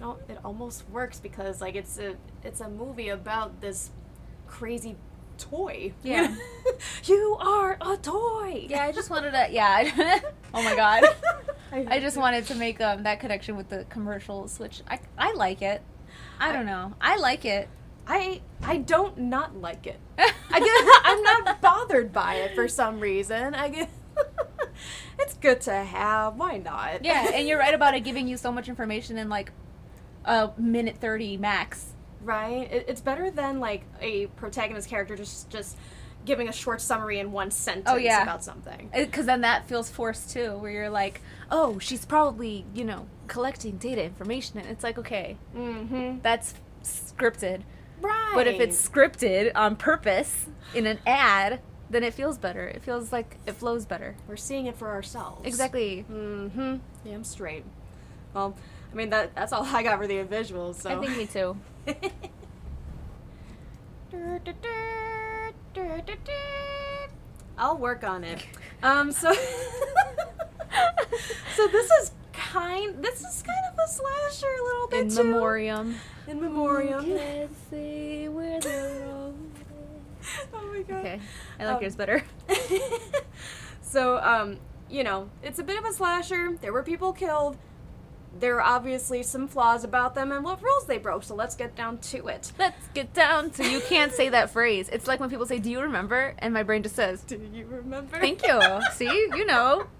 No, 0.00 0.18
it 0.28 0.38
almost 0.44 0.88
works 0.88 1.20
because 1.20 1.60
like 1.60 1.74
it's 1.74 1.98
a 1.98 2.16
it's 2.42 2.60
a 2.62 2.68
movie 2.70 3.10
about 3.10 3.60
this 3.60 3.90
crazy 4.46 4.96
toy. 5.38 5.92
Yeah. 6.02 6.34
you 7.04 7.36
are 7.40 7.76
a 7.80 7.96
toy. 7.96 8.66
Yeah, 8.68 8.84
I 8.84 8.92
just 8.92 9.10
wanted 9.10 9.32
to. 9.32 9.48
Yeah. 9.50 10.20
oh 10.54 10.62
my 10.62 10.74
god. 10.74 11.04
I 11.72 11.98
just 11.98 12.16
wanted 12.16 12.46
to 12.46 12.54
make 12.54 12.80
um 12.80 13.02
that 13.02 13.20
connection 13.20 13.56
with 13.56 13.68
the 13.68 13.84
commercials, 13.84 14.58
which 14.58 14.82
I 14.88 15.00
I 15.18 15.32
like 15.34 15.62
it. 15.62 15.82
I 16.38 16.52
don't 16.52 16.66
know. 16.66 16.94
I 17.00 17.16
like 17.16 17.44
it. 17.44 17.68
I 18.06 18.42
I 18.62 18.78
don't 18.78 19.18
not 19.18 19.56
like 19.56 19.86
it. 19.86 20.00
I 20.18 20.60
get 20.60 21.00
I'm 21.04 21.22
not 21.22 21.60
bothered 21.60 22.12
by 22.12 22.36
it 22.36 22.54
for 22.54 22.68
some 22.68 23.00
reason. 23.00 23.54
I 23.54 23.68
get 23.68 23.90
it's 25.18 25.34
good 25.34 25.60
to 25.62 25.72
have. 25.72 26.36
Why 26.36 26.58
not? 26.58 27.04
Yeah, 27.04 27.30
and 27.32 27.48
you're 27.48 27.58
right 27.58 27.74
about 27.74 27.94
it 27.94 28.00
giving 28.00 28.28
you 28.28 28.36
so 28.36 28.52
much 28.52 28.68
information 28.68 29.18
in 29.18 29.28
like 29.28 29.52
a 30.24 30.50
minute 30.56 30.98
thirty 30.98 31.36
max. 31.36 31.93
Right. 32.24 32.70
It, 32.72 32.86
it's 32.88 33.00
better 33.00 33.30
than 33.30 33.60
like 33.60 33.84
a 34.00 34.26
protagonist 34.26 34.88
character 34.88 35.16
just 35.16 35.50
just 35.50 35.76
giving 36.24 36.48
a 36.48 36.52
short 36.52 36.80
summary 36.80 37.18
in 37.18 37.32
one 37.32 37.50
sentence 37.50 37.86
Oh, 37.86 37.96
yeah. 37.96 38.22
about 38.22 38.42
something. 38.42 38.88
Because 38.94 39.26
then 39.26 39.42
that 39.42 39.68
feels 39.68 39.90
forced 39.90 40.30
too, 40.30 40.56
where 40.56 40.70
you're 40.70 40.88
like, 40.90 41.20
oh, 41.50 41.78
she's 41.78 42.04
probably 42.06 42.64
you 42.74 42.84
know 42.84 43.06
collecting 43.26 43.76
data 43.76 44.02
information, 44.04 44.58
and 44.58 44.68
it's 44.68 44.82
like, 44.82 44.98
okay, 44.98 45.36
Mm-hmm. 45.56 46.20
that's 46.22 46.54
scripted. 46.82 47.62
Right. 48.00 48.32
But 48.34 48.46
if 48.46 48.60
it's 48.60 48.88
scripted 48.88 49.52
on 49.54 49.76
purpose 49.76 50.46
in 50.74 50.86
an 50.86 50.98
ad, 51.06 51.60
then 51.90 52.02
it 52.02 52.12
feels 52.14 52.36
better. 52.38 52.66
It 52.66 52.82
feels 52.82 53.12
like 53.12 53.36
it 53.46 53.52
flows 53.52 53.86
better. 53.86 54.16
we're 54.26 54.36
seeing 54.36 54.66
it 54.66 54.76
for 54.76 54.90
ourselves. 54.90 55.46
Exactly. 55.46 56.04
Mm-hmm. 56.10 56.76
Yeah, 57.04 57.14
I'm 57.14 57.24
straight. 57.24 57.64
Well, 58.34 58.56
I 58.92 58.94
mean 58.96 59.10
that 59.10 59.34
that's 59.34 59.52
all 59.52 59.64
I 59.64 59.82
got 59.82 59.98
for 59.98 60.06
the 60.06 60.24
visuals. 60.24 60.76
So 60.76 60.90
I 60.90 60.98
think 61.04 61.16
me 61.16 61.26
too. 61.26 61.56
I'll 67.56 67.78
work 67.78 68.02
on 68.04 68.24
it. 68.24 68.44
Um, 68.82 69.12
so, 69.12 69.32
so 71.56 71.68
this 71.68 71.90
is 72.02 72.10
kind. 72.32 73.02
This 73.02 73.20
is 73.20 73.42
kind 73.42 73.58
of 73.72 73.78
a 73.78 73.88
slasher 73.88 74.46
a 74.60 74.62
little 74.64 74.88
bit 74.88 75.00
In 75.02 75.10
too. 75.10 75.24
memoriam. 75.24 75.94
In 76.26 76.40
memoriam. 76.40 77.04
Can't 77.04 77.50
see 77.70 78.28
where 78.28 78.60
the 78.60 79.02
road 79.06 79.34
oh 80.54 80.72
my 80.72 80.82
god. 80.82 80.98
Okay, 81.00 81.20
I 81.60 81.64
like 81.66 81.76
Um, 81.76 81.82
yours 81.82 81.96
better. 81.96 82.22
so, 83.82 84.18
um, 84.18 84.58
you 84.88 85.04
know, 85.04 85.28
it's 85.42 85.58
a 85.58 85.62
bit 85.62 85.78
of 85.78 85.84
a 85.84 85.92
slasher. 85.92 86.56
There 86.60 86.72
were 86.72 86.82
people 86.82 87.12
killed, 87.12 87.56
there 88.40 88.56
are 88.56 88.62
obviously 88.62 89.22
some 89.22 89.48
flaws 89.48 89.84
about 89.84 90.14
them 90.14 90.32
and 90.32 90.44
what 90.44 90.62
rules 90.62 90.86
they 90.86 90.98
broke. 90.98 91.24
So 91.24 91.34
let's 91.34 91.54
get 91.54 91.76
down 91.76 91.98
to 91.98 92.28
it. 92.28 92.52
Let's 92.58 92.88
get 92.94 93.12
down 93.14 93.50
to 93.52 93.68
you 93.68 93.80
can't 93.80 94.12
say 94.12 94.28
that 94.28 94.50
phrase. 94.50 94.88
It's 94.92 95.06
like 95.06 95.20
when 95.20 95.30
people 95.30 95.46
say, 95.46 95.58
"Do 95.58 95.70
you 95.70 95.80
remember?" 95.80 96.34
and 96.38 96.52
my 96.52 96.62
brain 96.62 96.82
just 96.82 96.96
says, 96.96 97.22
Do 97.22 97.40
you 97.52 97.66
remember? 97.66 98.18
"Thank 98.18 98.46
you." 98.46 98.60
See, 98.92 99.06
you 99.06 99.46
know. 99.46 99.86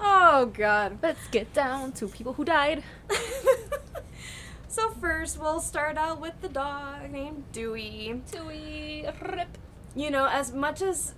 Oh 0.00 0.46
God. 0.46 0.98
Let's 1.02 1.26
get 1.28 1.52
down 1.54 1.92
to 1.92 2.08
people 2.08 2.32
who 2.32 2.44
died. 2.44 2.82
so 4.68 4.90
first, 4.90 5.40
we'll 5.40 5.60
start 5.60 5.96
out 5.96 6.20
with 6.20 6.40
the 6.40 6.48
dog 6.48 7.10
named 7.10 7.44
Dewey. 7.52 8.20
Dewey, 8.30 9.06
rip. 9.22 9.56
You 9.94 10.10
know, 10.10 10.26
as 10.26 10.52
much 10.52 10.82
as 10.82 11.14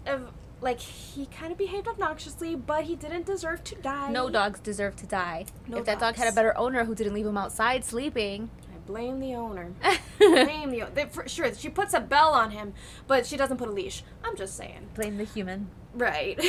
like 0.61 0.81
he 0.81 1.27
kind 1.27 1.53
of 1.53 1.59
behaved 1.59 1.87
obnoxiously, 1.87 2.55
but 2.55 2.85
he 2.85 2.97
didn't 2.97 3.27
deserve 3.27 3.63
to 3.65 3.75
die. 3.77 4.11
No 4.11 4.31
dogs 4.31 4.61
deserve 4.61 4.97
to 4.97 5.07
die. 5.07 5.47
No 5.69 5.79
if 5.79 5.85
that 5.85 6.01
dog 6.01 6.17
had 6.17 6.29
a 6.29 6.33
better 6.33 6.57
owner 6.57 6.85
who 6.85 6.95
didn't 6.95 7.15
leave 7.15 7.27
him 7.27 7.37
outside 7.37 7.85
sleeping. 7.85 8.51
I 8.75 8.79
blame 8.87 9.21
the 9.21 9.35
owner. 9.35 9.73
blame 10.19 10.71
the 10.71 10.83
owner. 10.83 11.07
For 11.09 11.29
sure, 11.29 11.53
she 11.55 11.69
puts 11.69 11.93
a 11.95 12.01
bell 12.01 12.33
on 12.33 12.53
him, 12.53 12.73
but 13.07 13.27
she 13.27 13.37
doesn't 13.37 13.59
put 13.59 13.69
a 13.69 13.73
leash. 13.73 14.03
I'm 14.25 14.37
just 14.37 14.57
saying. 14.57 14.89
Blame 14.95 15.19
the 15.19 15.25
human. 15.25 15.69
Right. 15.95 16.41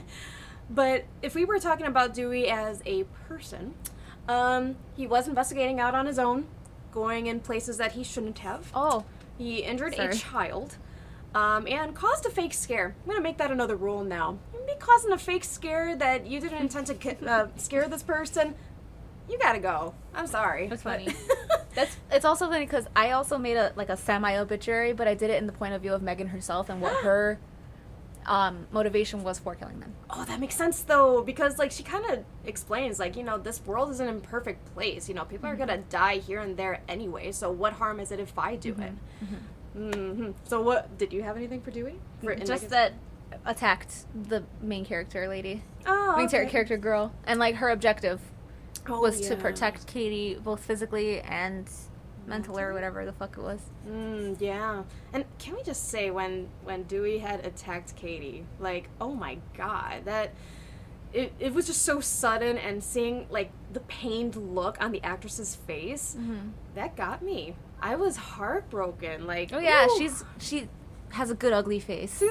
but 0.70 1.04
if 1.22 1.34
we 1.34 1.44
were 1.44 1.58
talking 1.58 1.86
about 1.86 2.14
Dewey 2.14 2.48
as 2.48 2.82
a 2.86 3.04
person, 3.28 3.74
um, 4.28 4.76
he 4.96 5.06
was 5.06 5.26
investigating 5.26 5.80
out 5.80 5.94
on 5.94 6.06
his 6.06 6.18
own, 6.18 6.46
going 6.92 7.26
in 7.26 7.40
places 7.40 7.78
that 7.78 7.92
he 7.92 8.04
shouldn't 8.04 8.38
have. 8.40 8.70
Oh, 8.74 9.04
He 9.38 9.58
injured 9.58 9.94
a 9.98 10.12
child. 10.12 10.76
Um, 11.34 11.66
and 11.68 11.94
caused 11.94 12.26
a 12.26 12.30
fake 12.30 12.52
scare. 12.52 12.96
I'm 13.02 13.08
gonna 13.08 13.20
make 13.22 13.38
that 13.38 13.52
another 13.52 13.76
rule 13.76 14.02
now. 14.02 14.38
You 14.52 14.60
be 14.66 14.72
causing 14.80 15.12
a 15.12 15.18
fake 15.18 15.44
scare 15.44 15.94
that 15.96 16.26
you 16.26 16.40
didn't 16.40 16.58
intend 16.58 16.86
to 16.88 17.30
uh, 17.30 17.48
scare 17.56 17.88
this 17.88 18.02
person. 18.02 18.54
You 19.28 19.38
gotta 19.38 19.60
go. 19.60 19.94
I'm 20.12 20.26
sorry. 20.26 20.66
That's 20.66 20.82
funny. 20.82 21.08
that's 21.74 21.96
it's 22.10 22.24
also 22.24 22.48
funny 22.48 22.64
because 22.64 22.86
I 22.96 23.12
also 23.12 23.38
made 23.38 23.56
a 23.56 23.72
like 23.76 23.90
a 23.90 23.96
semi 23.96 24.36
obituary, 24.36 24.92
but 24.92 25.06
I 25.06 25.14
did 25.14 25.30
it 25.30 25.40
in 25.40 25.46
the 25.46 25.52
point 25.52 25.72
of 25.72 25.82
view 25.82 25.94
of 25.94 26.02
Megan 26.02 26.28
herself 26.28 26.68
and 26.68 26.80
what 26.80 26.94
her 27.04 27.38
um, 28.26 28.66
motivation 28.72 29.22
was 29.22 29.38
for 29.38 29.54
killing 29.54 29.80
them. 29.80 29.94
Oh, 30.10 30.24
that 30.24 30.40
makes 30.40 30.56
sense 30.56 30.80
though, 30.82 31.22
because 31.22 31.58
like 31.58 31.70
she 31.70 31.84
kind 31.84 32.04
of 32.10 32.24
explains, 32.44 32.98
like 32.98 33.16
you 33.16 33.22
know, 33.22 33.38
this 33.38 33.64
world 33.64 33.90
is 33.90 34.00
an 34.00 34.08
imperfect 34.08 34.74
place. 34.74 35.08
You 35.08 35.14
know, 35.14 35.24
people 35.24 35.48
are 35.48 35.56
gonna 35.56 35.78
die 35.78 36.18
here 36.18 36.40
and 36.40 36.56
there 36.56 36.80
anyway. 36.88 37.30
So 37.30 37.52
what 37.52 37.74
harm 37.74 38.00
is 38.00 38.10
it 38.10 38.18
if 38.18 38.36
I 38.36 38.56
do 38.56 38.74
it? 38.78 38.92
Hmm 39.74 40.30
So 40.44 40.60
what 40.62 40.98
did 40.98 41.12
you 41.12 41.22
have 41.22 41.36
anything 41.36 41.60
for 41.60 41.70
Dewey? 41.70 41.98
For, 42.22 42.34
Just 42.34 42.70
that 42.70 42.92
attacked 43.46 44.06
the 44.28 44.42
main 44.60 44.84
character 44.84 45.28
lady, 45.28 45.62
Oh, 45.86 46.14
main 46.16 46.26
okay. 46.26 46.46
character 46.46 46.76
girl, 46.76 47.12
and 47.24 47.38
like 47.38 47.56
her 47.56 47.70
objective 47.70 48.20
Oh, 48.88 49.00
was 49.00 49.20
to 49.28 49.36
protect 49.36 49.86
Katie 49.86 50.34
both 50.42 50.64
physically 50.64 51.20
and 51.20 51.70
mentally 52.26 52.62
or 52.62 52.72
whatever 52.72 53.04
the 53.04 53.12
fuck 53.12 53.36
it 53.36 53.42
was. 53.42 53.60
Mm, 53.88 54.40
yeah. 54.40 54.82
And 55.12 55.24
can 55.38 55.54
we 55.56 55.62
just 55.62 55.88
say 55.88 56.10
when 56.10 56.48
when 56.64 56.84
Dewey 56.84 57.18
had 57.18 57.44
attacked 57.46 57.94
Katie, 57.96 58.44
like, 58.58 58.88
oh 59.00 59.14
my 59.14 59.38
god, 59.56 60.04
that 60.06 60.32
it, 61.12 61.32
it 61.38 61.52
was 61.54 61.66
just 61.66 61.82
so 61.82 62.00
sudden 62.00 62.56
and 62.58 62.82
seeing 62.82 63.26
like 63.30 63.50
the 63.72 63.80
pained 63.80 64.34
look 64.36 64.80
on 64.80 64.92
the 64.92 65.02
actress's 65.02 65.54
face, 65.54 66.16
that 66.74 66.96
got 66.96 67.22
me. 67.22 67.54
I 67.82 67.96
was 67.96 68.16
heartbroken. 68.16 69.26
Like, 69.26 69.50
Oh 69.52 69.58
yeah, 69.58 69.86
ooh. 69.86 69.98
she's 69.98 70.24
she 70.38 70.68
has 71.10 71.30
a 71.30 71.34
good 71.34 71.52
ugly 71.52 71.80
face. 71.80 72.22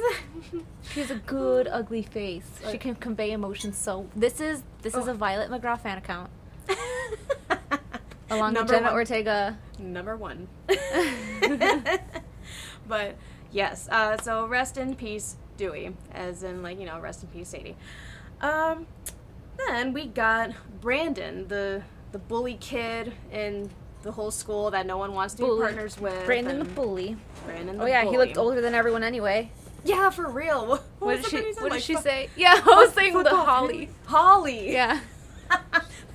She 0.93 1.01
has 1.01 1.11
a 1.11 1.15
good 1.15 1.67
ugly 1.67 2.03
face. 2.03 2.49
she 2.71 2.77
can 2.77 2.95
convey 2.95 3.31
emotions. 3.31 3.77
So 3.77 4.07
this 4.15 4.39
is 4.39 4.63
this 4.81 4.95
is 4.95 5.07
Oh. 5.07 5.11
a 5.11 5.13
Violet 5.13 5.49
McGraw 5.51 5.79
fan 5.79 5.97
account 5.97 6.29
along 8.29 8.53
Number 8.53 8.61
with 8.61 8.69
Jenna 8.71 8.85
one. 8.87 8.93
Ortega. 8.93 9.57
Number 9.79 10.15
one. 10.15 10.47
but 12.87 13.15
yes, 13.51 13.87
uh, 13.89 14.17
so 14.21 14.45
rest 14.47 14.77
in 14.77 14.95
peace, 14.95 15.37
Dewey, 15.57 15.95
as 16.13 16.43
in 16.43 16.63
like 16.63 16.79
you 16.79 16.85
know, 16.85 16.99
rest 16.99 17.23
in 17.23 17.29
peace, 17.29 17.49
Sadie. 17.49 17.75
Um, 18.41 18.87
then 19.57 19.93
we 19.93 20.07
got 20.07 20.51
Brandon, 20.81 21.47
the 21.47 21.83
the 22.11 22.19
bully 22.19 22.55
kid 22.55 23.13
in 23.31 23.69
the 24.03 24.11
whole 24.11 24.31
school 24.31 24.71
that 24.71 24.85
no 24.85 24.97
one 24.97 25.13
wants 25.13 25.33
to 25.35 25.41
Bully. 25.43 25.57
be 25.59 25.61
partners 25.63 25.99
with. 25.99 26.25
Brandon 26.25 26.59
the 26.59 26.65
bully. 26.65 27.17
Brandon 27.45 27.77
the 27.77 27.83
Oh 27.83 27.87
yeah, 27.87 28.05
he 28.09 28.17
looked 28.17 28.37
older 28.37 28.61
than 28.61 28.73
everyone 28.73 29.03
anyway. 29.03 29.51
Yeah, 29.83 30.09
for 30.09 30.27
real. 30.29 30.65
What, 30.67 30.83
What 30.99 31.15
did 31.21 31.25
she 31.27 31.35
one 31.37 31.45
he 31.45 31.53
said? 31.53 31.63
What 31.63 31.71
did 31.73 31.83
she 31.83 31.95
say? 31.95 32.29
Yeah, 32.35 32.53
I 32.63 32.75
was 32.75 32.93
saying 32.93 33.13
the 33.13 33.33
off, 33.33 33.45
Holly. 33.47 33.89
Holly. 34.05 34.71
Yeah. 34.73 34.99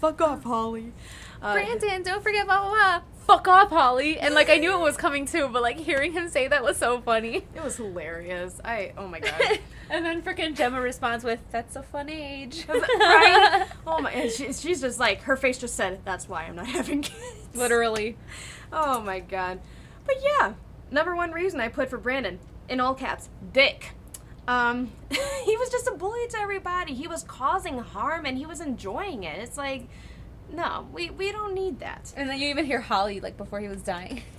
Fuck 0.00 0.20
off, 0.20 0.42
Holly. 0.44 0.92
Uh, 1.40 1.54
Brandon, 1.54 2.02
don't 2.02 2.22
forget 2.22 2.46
blah 2.46 2.60
blah 2.60 2.70
blah. 2.70 3.00
Fuck 3.26 3.48
off, 3.48 3.70
Holly. 3.70 4.18
And 4.18 4.34
like 4.34 4.50
I 4.50 4.58
knew 4.58 4.74
it 4.74 4.80
was 4.80 4.96
coming 4.98 5.24
too, 5.24 5.48
but 5.48 5.62
like 5.62 5.78
hearing 5.78 6.12
him 6.12 6.28
say 6.28 6.46
that 6.48 6.62
was 6.62 6.76
so 6.76 7.00
funny. 7.00 7.46
It 7.54 7.64
was 7.64 7.76
hilarious. 7.76 8.60
I 8.62 8.92
oh 8.98 9.08
my 9.08 9.20
god. 9.20 9.60
and 9.90 10.04
then 10.04 10.20
freaking 10.20 10.54
Gemma 10.54 10.80
responds 10.80 11.24
with, 11.24 11.40
"That's 11.50 11.74
a 11.74 11.82
fun 11.82 12.10
age." 12.10 12.66
right? 12.68 13.66
Oh 13.86 14.00
my! 14.00 14.10
And 14.12 14.30
she, 14.30 14.52
she's 14.52 14.80
just 14.80 14.98
like 14.98 15.22
her 15.22 15.36
face 15.36 15.58
just 15.58 15.74
said, 15.74 16.00
"That's 16.04 16.28
why 16.28 16.44
I'm 16.44 16.56
not 16.56 16.66
having 16.66 17.02
kids." 17.02 17.48
Literally. 17.54 18.16
Oh 18.72 19.00
my 19.00 19.20
god. 19.20 19.60
But 20.04 20.16
yeah, 20.22 20.54
number 20.90 21.14
one 21.16 21.32
reason 21.32 21.60
I 21.60 21.68
put 21.68 21.88
for 21.88 21.98
Brandon 21.98 22.38
in 22.68 22.80
all 22.80 22.94
caps, 22.94 23.30
Dick. 23.52 23.92
Um, 24.46 24.92
he 25.10 25.56
was 25.56 25.70
just 25.70 25.88
a 25.88 25.92
bully 25.92 26.26
to 26.28 26.38
everybody. 26.38 26.92
He 26.94 27.08
was 27.08 27.22
causing 27.22 27.78
harm 27.78 28.26
and 28.26 28.36
he 28.36 28.44
was 28.44 28.60
enjoying 28.60 29.24
it. 29.24 29.38
It's 29.38 29.56
like, 29.56 29.88
no, 30.52 30.86
we 30.92 31.10
we 31.10 31.32
don't 31.32 31.54
need 31.54 31.80
that. 31.80 32.12
And 32.16 32.28
then 32.28 32.38
you 32.38 32.48
even 32.48 32.64
hear 32.64 32.80
Holly 32.80 33.20
like 33.20 33.36
before 33.36 33.60
he 33.60 33.68
was 33.68 33.82
dying. 33.82 34.22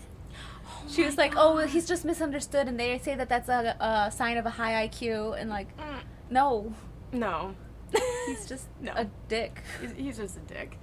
She 0.87 1.03
was 1.03 1.17
like, 1.17 1.33
"Oh, 1.35 1.55
well, 1.55 1.67
he's 1.67 1.87
just 1.87 2.05
misunderstood," 2.05 2.67
and 2.67 2.79
they 2.79 2.99
say 2.99 3.15
that 3.15 3.27
that's 3.27 3.49
a, 3.49 3.75
a 3.79 4.11
sign 4.11 4.37
of 4.37 4.45
a 4.45 4.51
high 4.51 4.87
IQ, 4.87 5.39
and 5.39 5.49
like, 5.49 5.75
Mm, 5.77 5.99
no, 6.29 6.73
no, 7.11 7.55
he's 8.27 8.45
just 8.45 8.67
No. 8.79 8.91
a 8.95 9.07
dick. 9.27 9.63
he's, 9.81 9.91
he's 9.93 10.17
just 10.17 10.37
a 10.37 10.41
dick. 10.41 10.77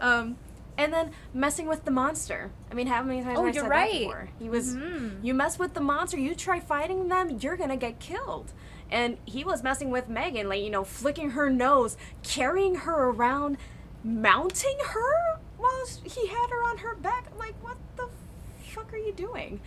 Um, 0.00 0.36
and 0.78 0.92
then 0.92 1.10
messing 1.34 1.66
with 1.66 1.84
the 1.84 1.90
monster. 1.90 2.52
I 2.70 2.74
mean, 2.74 2.86
how 2.86 3.02
many 3.02 3.22
times 3.22 3.38
Oh, 3.38 3.44
have 3.46 3.52
I 3.52 3.54
you're 3.56 3.64
said 3.64 3.70
right. 3.70 3.92
that 3.92 3.98
before? 3.98 4.28
He 4.38 4.48
was. 4.48 4.76
Mhm. 4.76 5.24
You 5.24 5.34
mess 5.34 5.58
with 5.58 5.74
the 5.74 5.80
monster, 5.80 6.16
you 6.18 6.34
try 6.36 6.60
fighting 6.60 7.08
them, 7.08 7.38
you're 7.40 7.56
gonna 7.56 7.76
get 7.76 7.98
killed. 7.98 8.52
And 8.88 9.18
he 9.24 9.42
was 9.42 9.64
messing 9.64 9.90
with 9.90 10.08
Megan, 10.08 10.48
like, 10.48 10.62
you 10.62 10.70
know, 10.70 10.84
flicking 10.84 11.30
her 11.30 11.50
nose, 11.50 11.96
carrying 12.22 12.76
her 12.76 13.08
around, 13.10 13.56
mounting 14.04 14.76
her 14.88 15.38
while 15.58 15.86
he 16.04 16.26
had 16.26 16.50
her 16.50 16.62
on 16.64 16.78
her 16.78 16.94
back. 16.94 17.26
Like, 17.38 17.54
what 17.62 17.76
the 17.96 18.08
fuck 18.72 18.92
are 18.92 18.98
you 18.98 19.12
doing? 19.12 19.60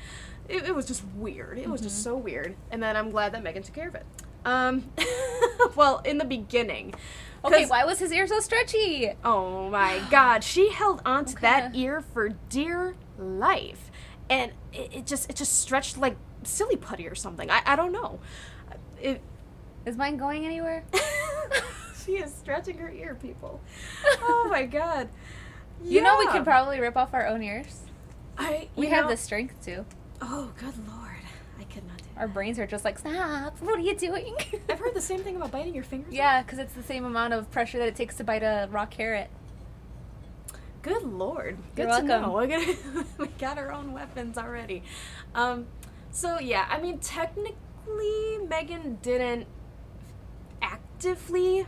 It, 0.50 0.64
it 0.66 0.76
was 0.76 0.86
just 0.86 1.04
weird. 1.16 1.58
It 1.58 1.70
was 1.70 1.82
just 1.82 1.96
Mm-hmm. 1.98 2.04
so 2.04 2.18
weird. 2.18 2.56
And 2.72 2.82
then 2.84 2.96
I'm 2.98 3.12
glad 3.12 3.34
that 3.34 3.44
Megan 3.44 3.64
took 3.64 3.76
care 3.76 3.88
of 3.88 3.96
it. 3.96 4.06
Um, 4.46 4.92
well, 5.76 6.00
in 6.00 6.18
the 6.18 6.26
beginning. 6.26 6.94
Okay, 7.46 7.66
why 7.66 7.84
was 7.86 8.00
his 8.00 8.12
ear 8.12 8.26
so 8.28 8.40
stretchy? 8.40 9.12
Oh 9.24 9.70
my 9.70 10.02
god, 10.10 10.44
she 10.44 10.70
held 10.72 11.02
onto 11.06 11.36
that 11.40 11.76
ear 11.76 12.02
for 12.02 12.30
dear 12.50 12.96
life. 13.18 13.92
And 14.30 14.52
it, 14.72 14.92
it 14.94 15.06
just 15.06 15.30
it 15.30 15.36
just 15.36 15.60
stretched 15.62 15.98
like 15.98 16.16
silly 16.44 16.76
putty 16.78 17.06
or 17.08 17.16
something. 17.16 17.50
I, 17.52 17.62
I 17.66 17.76
don't 17.76 17.92
know. 17.92 18.20
It 19.02 19.22
Is 19.86 19.98
mine 19.98 20.16
going 20.18 20.46
anywhere? 20.46 20.84
She 22.06 22.14
is 22.14 22.34
stretching 22.34 22.78
her 22.80 22.90
ear, 22.92 23.16
people. 23.22 23.62
Oh 24.22 24.48
my 24.50 24.66
god. 24.66 25.10
You 25.84 26.02
know 26.02 26.18
we 26.20 26.28
could 26.28 26.44
probably 26.44 26.80
rip 26.80 26.96
off 26.96 27.14
our 27.14 27.28
own 27.28 27.42
ears. 27.44 27.82
I 28.38 28.68
We 28.76 28.88
you 28.88 28.94
have 28.94 29.10
the 29.10 29.18
strength 29.18 29.64
to. 29.66 29.86
Oh 30.22 30.52
good 30.58 30.76
lord. 30.88 31.10
I 31.60 31.64
could 31.66 31.86
not 31.88 31.98
do 31.98 32.04
that. 32.16 32.22
Our 32.22 32.28
brains 32.28 32.58
are 32.60 32.68
just 32.68 32.86
like, 32.86 33.00
stop. 33.00 33.60
What 33.62 33.76
are 33.78 33.82
you 33.82 33.96
doing? 33.96 34.36
I've 34.70 34.80
heard 34.80 34.94
the 34.96 35.02
same 35.02 35.22
thing 35.22 35.36
about 35.36 35.52
biting 35.52 35.74
your 35.76 35.84
fingers. 35.84 36.14
yeah, 36.14 36.42
because 36.42 36.60
it's 36.60 36.74
the 36.74 36.84
same 36.84 37.06
amount 37.06 37.34
of 37.34 37.50
pressure 37.52 37.78
that 37.80 37.88
it 37.88 37.96
takes 37.96 38.16
to 38.16 38.24
bite 38.24 38.44
a 38.44 38.68
raw 38.72 38.86
carrot. 38.86 39.30
Good 40.82 41.04
lord. 41.04 41.58
Good 41.76 41.88
You're 41.88 42.02
to 42.02 42.06
welcome. 42.06 42.22
know. 42.22 42.34
We're 42.34 42.48
gonna, 42.48 43.06
we 43.18 43.28
got 43.40 43.58
our 43.58 43.72
own 43.72 43.94
weapons 43.94 44.38
already. 44.38 44.84
Um, 45.34 45.68
so 46.12 46.40
yeah, 46.40 46.68
I 46.70 46.80
mean, 46.82 47.00
technically, 47.00 48.38
Megan 48.48 49.00
didn't 49.02 49.48
actively 50.62 51.66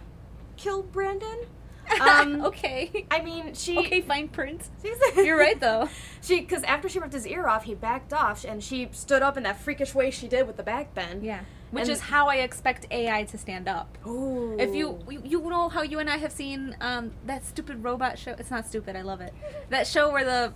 kill 0.58 0.84
Brandon. 0.84 1.40
Um, 2.02 2.44
okay. 2.46 3.06
I 3.12 3.22
mean, 3.22 3.54
she. 3.54 3.78
Okay, 3.78 4.02
fine 4.02 4.28
print. 4.30 4.70
she's- 4.82 4.98
You're 5.16 5.38
right 5.38 5.60
though. 5.60 5.88
She, 6.24 6.40
because 6.42 6.64
after 6.64 6.90
she 6.90 6.98
ripped 6.98 7.14
his 7.14 7.28
ear 7.28 7.48
off, 7.48 7.66
he 7.66 7.76
backed 7.76 8.12
off, 8.12 8.44
and 8.44 8.64
she 8.64 8.90
stood 8.92 9.22
up 9.22 9.38
in 9.38 9.44
that 9.44 9.60
freakish 9.62 9.94
way 9.94 10.10
she 10.10 10.28
did 10.28 10.48
with 10.48 10.58
the 10.58 10.64
back 10.64 10.96
bend. 10.96 11.24
Yeah. 11.24 11.42
Which 11.70 11.84
And- 11.84 11.92
is 11.92 12.00
how 12.00 12.28
I 12.28 12.38
expect 12.38 12.88
AI 12.90 13.26
to 13.26 13.38
stand 13.38 13.68
up. 13.68 14.00
Ooh. 14.08 14.58
If 14.60 14.74
you 14.74 14.98
you- 15.08 15.22
you 15.24 15.40
know 15.48 15.70
how 15.70 15.84
you 15.84 16.00
and 16.00 16.10
I 16.10 16.18
have 16.18 16.32
seen 16.32 16.76
um 16.82 17.12
that 17.28 17.46
stupid 17.46 17.84
robot 17.84 18.18
show. 18.18 18.32
It's 18.32 18.50
not 18.50 18.66
stupid. 18.66 18.96
I 18.96 19.04
love 19.04 19.22
it. 19.22 19.36
That 19.70 19.86
show 19.86 20.12
where 20.12 20.26
the 20.26 20.54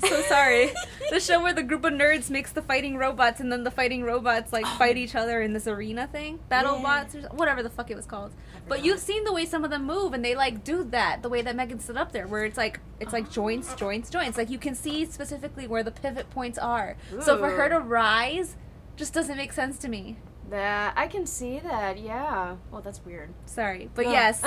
so 0.00 0.20
sorry. 0.22 0.72
the 1.10 1.20
show 1.20 1.42
where 1.42 1.52
the 1.52 1.62
group 1.62 1.84
of 1.84 1.92
nerds 1.92 2.30
makes 2.30 2.52
the 2.52 2.62
fighting 2.62 2.96
robots, 2.96 3.40
and 3.40 3.50
then 3.52 3.64
the 3.64 3.70
fighting 3.70 4.02
robots 4.04 4.52
like 4.52 4.66
fight 4.78 4.96
each 4.96 5.14
other 5.14 5.42
in 5.42 5.52
this 5.52 5.66
arena 5.66 6.06
thing, 6.06 6.40
battle 6.48 6.76
Yeah. 6.76 6.82
bots 6.82 7.14
or 7.14 7.20
whatever 7.36 7.62
the 7.62 7.70
fuck 7.70 7.90
it 7.90 7.96
was 7.96 8.06
called. 8.06 8.32
But 8.68 8.84
you've 8.84 9.00
seen 9.00 9.24
the 9.24 9.32
way 9.32 9.44
some 9.44 9.64
of 9.64 9.70
them 9.70 9.84
move, 9.84 10.12
and 10.12 10.24
they 10.24 10.34
like 10.34 10.62
do 10.64 10.84
that 10.84 11.22
the 11.22 11.28
way 11.28 11.42
that 11.42 11.56
Megan 11.56 11.80
stood 11.80 11.96
up 11.96 12.12
there, 12.12 12.26
where 12.26 12.44
it's 12.44 12.56
like 12.56 12.80
it's 13.00 13.12
like 13.12 13.30
joints, 13.30 13.74
joints, 13.74 14.08
joints. 14.10 14.38
Like 14.38 14.50
you 14.50 14.58
can 14.58 14.74
see 14.74 15.04
specifically 15.06 15.66
where 15.66 15.82
the 15.82 15.90
pivot 15.90 16.30
points 16.30 16.58
are. 16.58 16.96
So 17.20 17.38
for 17.38 17.50
her 17.50 17.68
to 17.68 17.80
rise, 17.80 18.56
just 18.96 19.12
doesn't 19.12 19.36
make 19.36 19.52
sense 19.52 19.78
to 19.78 19.88
me. 19.88 20.18
That 20.50 20.92
I 20.96 21.06
can 21.06 21.24
see 21.26 21.58
that. 21.60 21.98
Yeah. 21.98 22.56
Well, 22.70 22.82
that's 22.82 23.04
weird. 23.04 23.30
Sorry, 23.46 23.88
but 23.94 24.04
Well, 24.04 24.12
yes, 24.14 24.44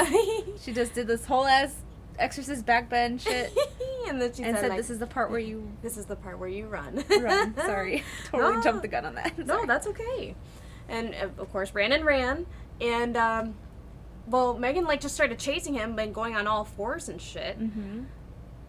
she 0.62 0.72
just 0.72 0.94
did 0.94 1.08
this 1.08 1.26
whole 1.26 1.48
ass 1.48 1.74
exorcist 2.20 2.66
backbend 2.66 3.22
shit, 3.22 3.52
and 4.08 4.22
then 4.22 4.34
she 4.34 4.44
and 4.44 4.56
said, 4.56 4.62
said, 4.62 4.70
like, 4.70 4.78
"This 4.78 4.90
is 4.90 5.00
the 5.00 5.08
part 5.08 5.30
where 5.32 5.40
you 5.40 5.72
this 5.82 5.98
is 5.98 6.06
the 6.06 6.16
part 6.16 6.40
where 6.40 6.50
you 6.50 6.68
run. 6.68 7.04
run." 7.22 7.56
Sorry, 7.58 8.04
totally 8.26 8.56
No. 8.56 8.62
jumped 8.64 8.82
the 8.82 8.88
gun 8.88 9.06
on 9.06 9.16
that. 9.16 9.38
No, 9.38 9.66
that's 9.66 9.88
okay. 9.88 10.36
And 10.88 11.16
uh, 11.16 11.30
of 11.42 11.52
course, 11.52 11.72
Brandon 11.72 12.04
ran, 12.04 12.46
and 12.82 13.18
um, 13.18 13.56
well, 14.28 14.58
Megan 14.58 14.86
like 14.86 15.02
just 15.02 15.16
started 15.16 15.40
chasing 15.40 15.74
him 15.74 15.98
and 16.00 16.14
going 16.14 16.36
on 16.36 16.48
all 16.48 16.64
fours 16.64 17.10
and 17.10 17.22
shit. 17.22 17.60
Mm-hmm. 17.60 18.04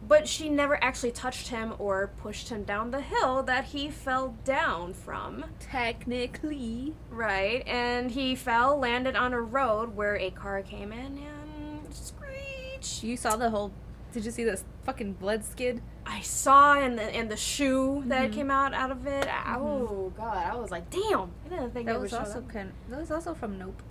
But 0.07 0.29
she 0.29 0.49
never 0.49 0.83
actually 0.85 1.11
touched 1.11 1.49
him 1.49 1.75
or 1.81 2.13
pushed 2.19 2.49
him 2.49 2.63
down 2.63 2.93
the 2.93 3.01
hill 3.01 3.43
that 3.43 3.65
he 3.65 3.91
fell 3.91 4.37
down 4.45 4.93
from. 4.95 5.45
Technically, 5.59 6.95
Right, 7.11 7.67
and 7.67 8.11
he 8.11 8.37
fell, 8.37 8.79
landed 8.79 9.17
on 9.17 9.33
a 9.33 9.41
road 9.41 9.97
where 9.97 10.17
a 10.17 10.31
car 10.31 10.63
came 10.63 10.93
in 10.93 11.19
and 11.19 11.36
you 13.03 13.17
saw 13.17 13.37
the 13.37 13.51
whole. 13.51 13.73
Did 14.13 14.25
you 14.25 14.31
see 14.31 14.45
this 14.45 14.65
fucking 14.85 15.15
blood 15.15 15.45
skid? 15.45 15.83
I 16.07 16.21
saw 16.21 16.79
in 16.81 16.97
the 16.97 17.15
in 17.19 17.29
the 17.29 17.37
shoe 17.37 18.03
that 18.07 18.31
Mhm. 18.31 18.35
came 18.35 18.51
out 18.51 18.73
out 18.73 18.91
of 18.91 19.07
it. 19.07 19.29
Oh 19.49 20.13
god, 20.17 20.37
I 20.53 20.55
was 20.57 20.71
like, 20.71 20.89
damn! 20.91 21.31
I 21.45 21.49
didn't 21.49 21.73
think 21.73 21.87
That 21.87 22.01
was 22.01 22.13
also 22.15 22.41
kind. 22.43 22.73
That 22.89 23.01
was 23.01 23.11
also 23.11 23.35
from 23.35 23.59
Nope. 23.59 23.83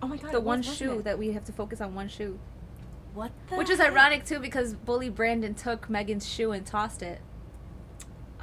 Oh 0.00 0.06
my 0.08 0.16
god, 0.16 0.32
the 0.32 0.40
one 0.40 0.60
was, 0.60 0.74
shoe 0.74 0.98
it? 1.00 1.04
that 1.04 1.18
we 1.18 1.32
have 1.32 1.44
to 1.44 1.52
focus 1.52 1.80
on 1.80 1.94
one 1.94 2.08
shoe, 2.08 2.38
What 3.14 3.30
the 3.50 3.56
which 3.56 3.68
is 3.70 3.80
ironic 3.80 4.24
too 4.24 4.38
because 4.38 4.74
bully 4.74 5.10
Brandon 5.10 5.54
took 5.54 5.90
Megan's 5.90 6.28
shoe 6.28 6.52
and 6.52 6.64
tossed 6.64 7.02
it. 7.02 7.20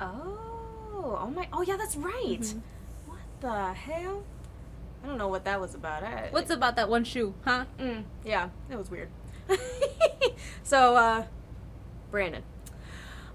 Oh, 0.02 1.18
oh 1.22 1.32
my! 1.36 1.48
Oh 1.52 1.62
yeah, 1.62 1.78
that's 1.78 1.96
right. 1.96 2.40
Mhm. 2.42 2.62
What 3.08 3.20
the 3.42 3.74
hell? 3.74 4.24
I 5.04 5.08
don't 5.08 5.18
know 5.18 5.28
what 5.30 5.46
that 5.46 5.60
was 5.62 5.76
about. 5.76 6.04
I, 6.04 6.28
What's 6.32 6.52
about 6.52 6.76
that 6.76 6.90
one 6.90 7.04
shoe, 7.06 7.34
huh? 7.46 7.66
Mm, 7.80 8.04
yeah, 8.26 8.50
it 8.70 8.78
was 8.78 8.92
weird. 8.92 9.10
so, 10.64 10.96
uh, 10.96 11.26
Brandon. 12.12 12.44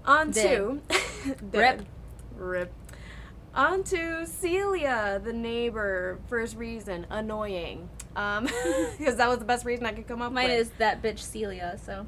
On 0.05 0.31
to 0.33 0.81
Rip. 1.51 1.81
Rip. 2.35 2.71
On 3.55 3.83
to 3.85 4.27
Celia, 4.27 5.21
the 5.23 5.33
neighbor. 5.33 6.19
First 6.27 6.57
reason, 6.57 7.07
annoying. 7.09 7.89
Um, 8.15 8.45
because 8.97 9.15
that 9.17 9.27
was 9.29 9.39
the 9.39 9.45
best 9.45 9.65
reason 9.65 9.85
I 9.85 9.93
could 9.93 10.07
come 10.07 10.21
up 10.21 10.31
Mine 10.31 10.49
with. 10.49 10.59
is 10.59 10.69
that 10.77 11.01
bitch 11.01 11.19
Celia. 11.19 11.77
So 11.83 12.05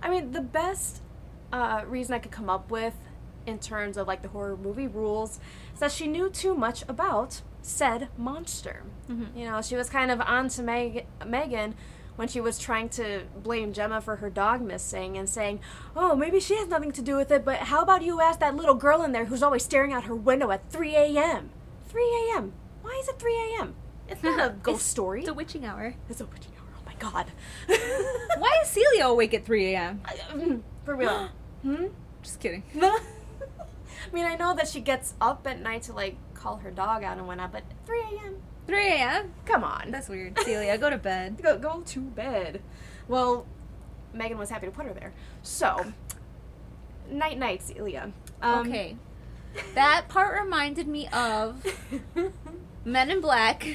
I 0.00 0.08
mean, 0.08 0.30
the 0.32 0.40
best 0.40 1.02
uh, 1.52 1.82
reason 1.86 2.14
I 2.14 2.18
could 2.20 2.30
come 2.32 2.48
up 2.48 2.70
with 2.70 2.94
in 3.46 3.58
terms 3.58 3.96
of 3.96 4.06
like 4.06 4.22
the 4.22 4.28
horror 4.28 4.56
movie 4.56 4.86
rules 4.86 5.40
is 5.74 5.80
that 5.80 5.90
she 5.92 6.06
knew 6.06 6.30
too 6.30 6.54
much 6.54 6.84
about 6.88 7.42
said 7.62 8.08
monster. 8.16 8.82
Mhm. 9.10 9.36
You 9.36 9.44
know, 9.50 9.60
she 9.60 9.74
was 9.74 9.90
kind 9.90 10.10
of 10.10 10.20
on 10.20 10.48
to 10.50 10.62
Meg- 10.62 11.06
Megan 11.26 11.74
when 12.18 12.26
she 12.26 12.40
was 12.40 12.58
trying 12.58 12.88
to 12.88 13.22
blame 13.44 13.72
Gemma 13.72 14.00
for 14.00 14.16
her 14.16 14.28
dog 14.28 14.60
missing 14.60 15.16
and 15.16 15.28
saying, 15.28 15.60
oh, 15.94 16.16
maybe 16.16 16.40
she 16.40 16.56
has 16.56 16.66
nothing 16.66 16.90
to 16.90 17.00
do 17.00 17.14
with 17.14 17.30
it, 17.30 17.44
but 17.44 17.58
how 17.58 17.80
about 17.80 18.02
you 18.02 18.20
ask 18.20 18.40
that 18.40 18.56
little 18.56 18.74
girl 18.74 19.04
in 19.04 19.12
there 19.12 19.26
who's 19.26 19.40
always 19.40 19.62
staring 19.62 19.92
out 19.92 20.02
her 20.02 20.16
window 20.16 20.50
at 20.50 20.68
3 20.68 20.96
a.m.? 20.96 21.50
3 21.88 22.02
a.m. 22.02 22.54
Why 22.82 22.98
is 23.00 23.08
it 23.08 23.20
3 23.20 23.32
a.m.? 23.32 23.76
It's 24.08 24.20
not 24.24 24.40
a 24.40 24.52
ghost 24.64 24.80
It's 24.80 24.90
story. 24.90 25.20
It's 25.20 25.28
a 25.28 25.34
witching 25.34 25.64
hour. 25.64 25.94
It's 26.10 26.20
a 26.20 26.26
witching 26.26 26.50
hour. 26.58 26.66
Oh 26.76 26.82
my 26.84 26.94
god. 26.94 27.26
Why 28.38 28.58
is 28.64 28.68
Celia 28.68 29.06
awake 29.06 29.32
at 29.34 29.44
3 29.44 29.74
a.m.? 29.74 30.02
For 30.84 30.96
real. 30.96 31.28
hmm? 31.62 31.86
Just 32.20 32.40
kidding. 32.40 32.64
I 32.82 33.00
mean, 34.12 34.26
I 34.26 34.34
know 34.34 34.56
that 34.56 34.66
she 34.66 34.80
gets 34.80 35.14
up 35.20 35.46
at 35.46 35.60
night 35.60 35.82
to 35.82 35.92
like 35.92 36.16
call 36.34 36.56
her 36.56 36.72
dog 36.72 37.04
out 37.04 37.16
and 37.16 37.28
whatnot, 37.28 37.52
but 37.52 37.62
3 37.86 38.00
a.m. 38.00 38.42
3 38.68 38.86
a.m. 38.92 39.32
Come 39.46 39.64
on. 39.64 39.90
That's 39.90 40.08
weird. 40.08 40.38
Celia, 40.40 40.78
go 40.78 40.90
to 40.90 40.98
bed. 40.98 41.40
go 41.42 41.58
go 41.58 41.80
to 41.86 42.00
bed. 42.00 42.60
Well, 43.08 43.46
Megan 44.12 44.38
was 44.38 44.50
happy 44.50 44.66
to 44.66 44.72
put 44.72 44.86
her 44.86 44.92
there. 44.92 45.12
So, 45.42 45.92
night 47.10 47.38
night, 47.38 47.62
Celia. 47.62 48.12
Um, 48.42 48.68
okay. 48.68 48.96
That 49.74 50.04
part 50.08 50.40
reminded 50.40 50.86
me 50.86 51.08
of 51.08 51.64
Men 52.84 53.10
in 53.10 53.20
Black, 53.20 53.66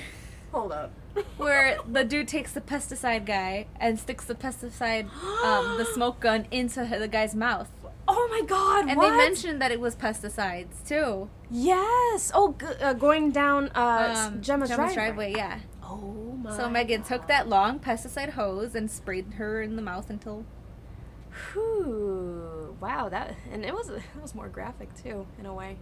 Hold 0.52 0.72
up. 0.72 0.92
where 1.38 1.78
the 1.92 2.04
dude 2.04 2.28
takes 2.28 2.54
the 2.54 2.62
pesticide 2.62 3.26
guy 3.26 3.66
and 3.80 4.00
sticks 4.00 4.26
the 4.26 4.36
pesticide, 4.36 5.10
um, 5.44 5.78
the 5.78 5.86
smoke 5.94 6.20
gun 6.20 6.46
into 6.52 6.86
the 6.86 7.08
guy's 7.08 7.34
mouth. 7.36 7.70
Oh 8.16 8.28
my 8.30 8.42
god! 8.48 8.88
And 8.90 8.98
what? 8.98 9.10
they 9.10 9.18
mentioned 9.18 9.62
that 9.62 9.72
it 9.72 9.80
was 9.80 9.96
pesticides 9.96 10.88
too. 10.88 11.30
yes. 11.50 12.32
Oh, 12.34 12.56
g- 12.60 12.66
uh, 12.82 12.94
going 12.94 13.32
down 13.32 13.70
uh, 13.76 14.28
Um, 14.34 14.42
Gemma's, 14.42 14.70
driveway. 14.70 14.94
driveway, 14.94 15.34
yeah. 15.36 15.60
Oh 15.84 16.38
my. 16.44 16.56
So 16.56 16.70
Megan 16.70 17.04
took 17.04 17.28
that 17.28 17.48
long 17.50 17.80
pesticide 17.80 18.32
hose 18.32 18.76
and 18.76 18.90
sprayed 18.92 19.34
her 19.36 19.62
in 19.62 19.76
the 19.76 19.82
mouth 19.82 20.10
until 20.10 20.46
Whew. 21.54 22.78
Wow, 22.80 23.10
that 23.10 23.36
and 23.52 23.66
it 23.66 23.74
was 23.74 23.90
it 23.90 24.04
was 24.22 24.36
more 24.36 24.50
graphic 24.50 24.90
too 25.02 25.26
in 25.40 25.46
a 25.46 25.54
way. 25.54 25.78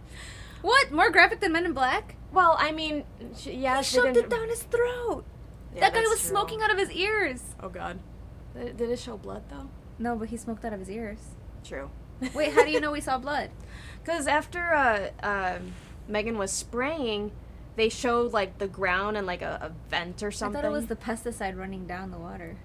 what? 0.62 0.90
More 0.92 1.10
graphic 1.10 1.40
than 1.40 1.52
Men 1.52 1.64
in 1.66 1.72
Black? 1.72 2.16
Well, 2.32 2.56
I 2.58 2.72
mean, 2.72 3.04
sh- 3.36 3.48
yeah, 3.48 3.78
he 3.78 3.84
she 3.84 3.96
shoved 3.96 4.16
it 4.16 4.30
down 4.30 4.48
his 4.48 4.62
throat. 4.62 5.24
Yeah, 5.74 5.80
that 5.80 5.94
guy 5.94 6.00
was 6.02 6.20
true. 6.20 6.30
smoking 6.30 6.62
out 6.62 6.70
of 6.70 6.78
his 6.78 6.90
ears. 6.90 7.42
Oh 7.62 7.68
God. 7.68 7.98
Did 8.54 8.80
it 8.82 8.98
show 8.98 9.16
blood 9.16 9.44
though? 9.50 9.68
No, 9.98 10.16
but 10.16 10.28
he 10.28 10.36
smoked 10.36 10.64
out 10.64 10.72
of 10.72 10.80
his 10.80 10.90
ears. 10.90 11.18
True. 11.64 11.90
Wait, 12.34 12.52
how 12.52 12.64
do 12.64 12.70
you 12.70 12.80
know 12.80 12.92
we 12.92 13.00
saw 13.00 13.18
blood? 13.18 13.50
Because 14.02 14.26
after 14.26 14.74
uh, 14.74 15.10
um 15.22 15.74
Megan 16.08 16.36
was 16.36 16.50
spraying, 16.50 17.30
they 17.76 17.88
showed 17.88 18.32
like 18.32 18.58
the 18.58 18.66
ground 18.66 19.16
and 19.16 19.26
like 19.26 19.42
a, 19.42 19.70
a 19.70 19.90
vent 19.90 20.22
or 20.22 20.30
something. 20.30 20.58
I 20.58 20.62
thought 20.62 20.68
it 20.68 20.72
was 20.72 20.86
the 20.86 20.96
pesticide 20.96 21.56
running 21.56 21.86
down 21.86 22.10
the 22.10 22.18
water. 22.18 22.56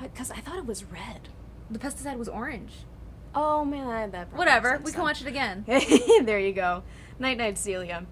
Because 0.00 0.30
I, 0.30 0.36
thought 0.36 0.58
it 0.58 0.66
was 0.66 0.84
red. 0.84 1.28
The 1.70 1.78
pesticide 1.78 2.18
was 2.18 2.28
orange. 2.28 2.72
Oh 3.34 3.64
man, 3.64 3.86
I, 3.86 4.00
had 4.00 4.12
that 4.12 4.32
Whatever. 4.32 4.80
We 4.84 4.92
can 4.92 5.02
watch 5.02 5.20
it 5.20 5.26
again. 5.26 5.64
there 5.66 6.40
you 6.40 6.52
go. 6.52 6.82
Night 7.18 7.38
night, 7.38 7.58
Celia. 7.58 8.06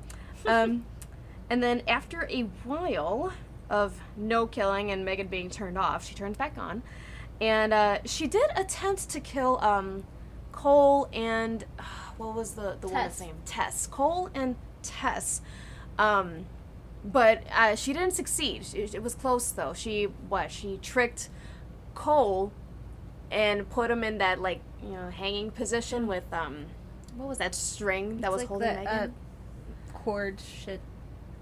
Um, 0.46 0.86
and 1.50 1.62
then 1.62 1.82
after 1.88 2.26
a 2.30 2.42
while 2.64 3.32
of 3.68 4.00
no 4.16 4.46
killing 4.46 4.90
and 4.90 5.04
Megan 5.04 5.28
being 5.28 5.50
turned 5.50 5.78
off, 5.78 6.06
she 6.06 6.14
turns 6.14 6.36
back 6.36 6.56
on, 6.56 6.82
and 7.40 7.72
uh, 7.72 7.98
she 8.04 8.26
did 8.26 8.50
attempt 8.54 9.08
to 9.10 9.20
kill 9.20 9.58
um, 9.60 10.04
Cole 10.52 11.08
and 11.12 11.64
what 12.16 12.34
was 12.34 12.52
the 12.52 12.76
the 12.80 12.88
woman's 12.88 13.16
Tess. 13.18 13.20
name? 13.20 13.34
Tess. 13.44 13.86
Cole 13.86 14.30
and 14.34 14.56
Tess. 14.82 15.40
Um, 15.98 16.46
but 17.04 17.42
uh, 17.54 17.74
she 17.74 17.92
didn't 17.92 18.12
succeed. 18.12 18.64
It, 18.74 18.94
it 18.94 19.02
was 19.02 19.14
close 19.14 19.50
though. 19.50 19.72
She 19.72 20.04
what? 20.28 20.50
She 20.52 20.78
tricked 20.82 21.28
Cole 21.94 22.52
and 23.30 23.68
put 23.70 23.90
him 23.90 24.04
in 24.04 24.18
that 24.18 24.40
like 24.40 24.60
you 24.82 24.90
know 24.90 25.10
hanging 25.10 25.50
position 25.50 26.06
with 26.06 26.24
um 26.32 26.66
what 27.16 27.28
was 27.28 27.38
that 27.38 27.54
string 27.54 28.20
that 28.20 28.28
It's 28.28 28.32
was 28.32 28.40
like 28.42 28.48
holding 28.48 28.68
the, 28.68 28.74
Megan? 28.74 28.88
Uh, 28.88 29.92
cord 29.98 30.40
shit. 30.40 30.80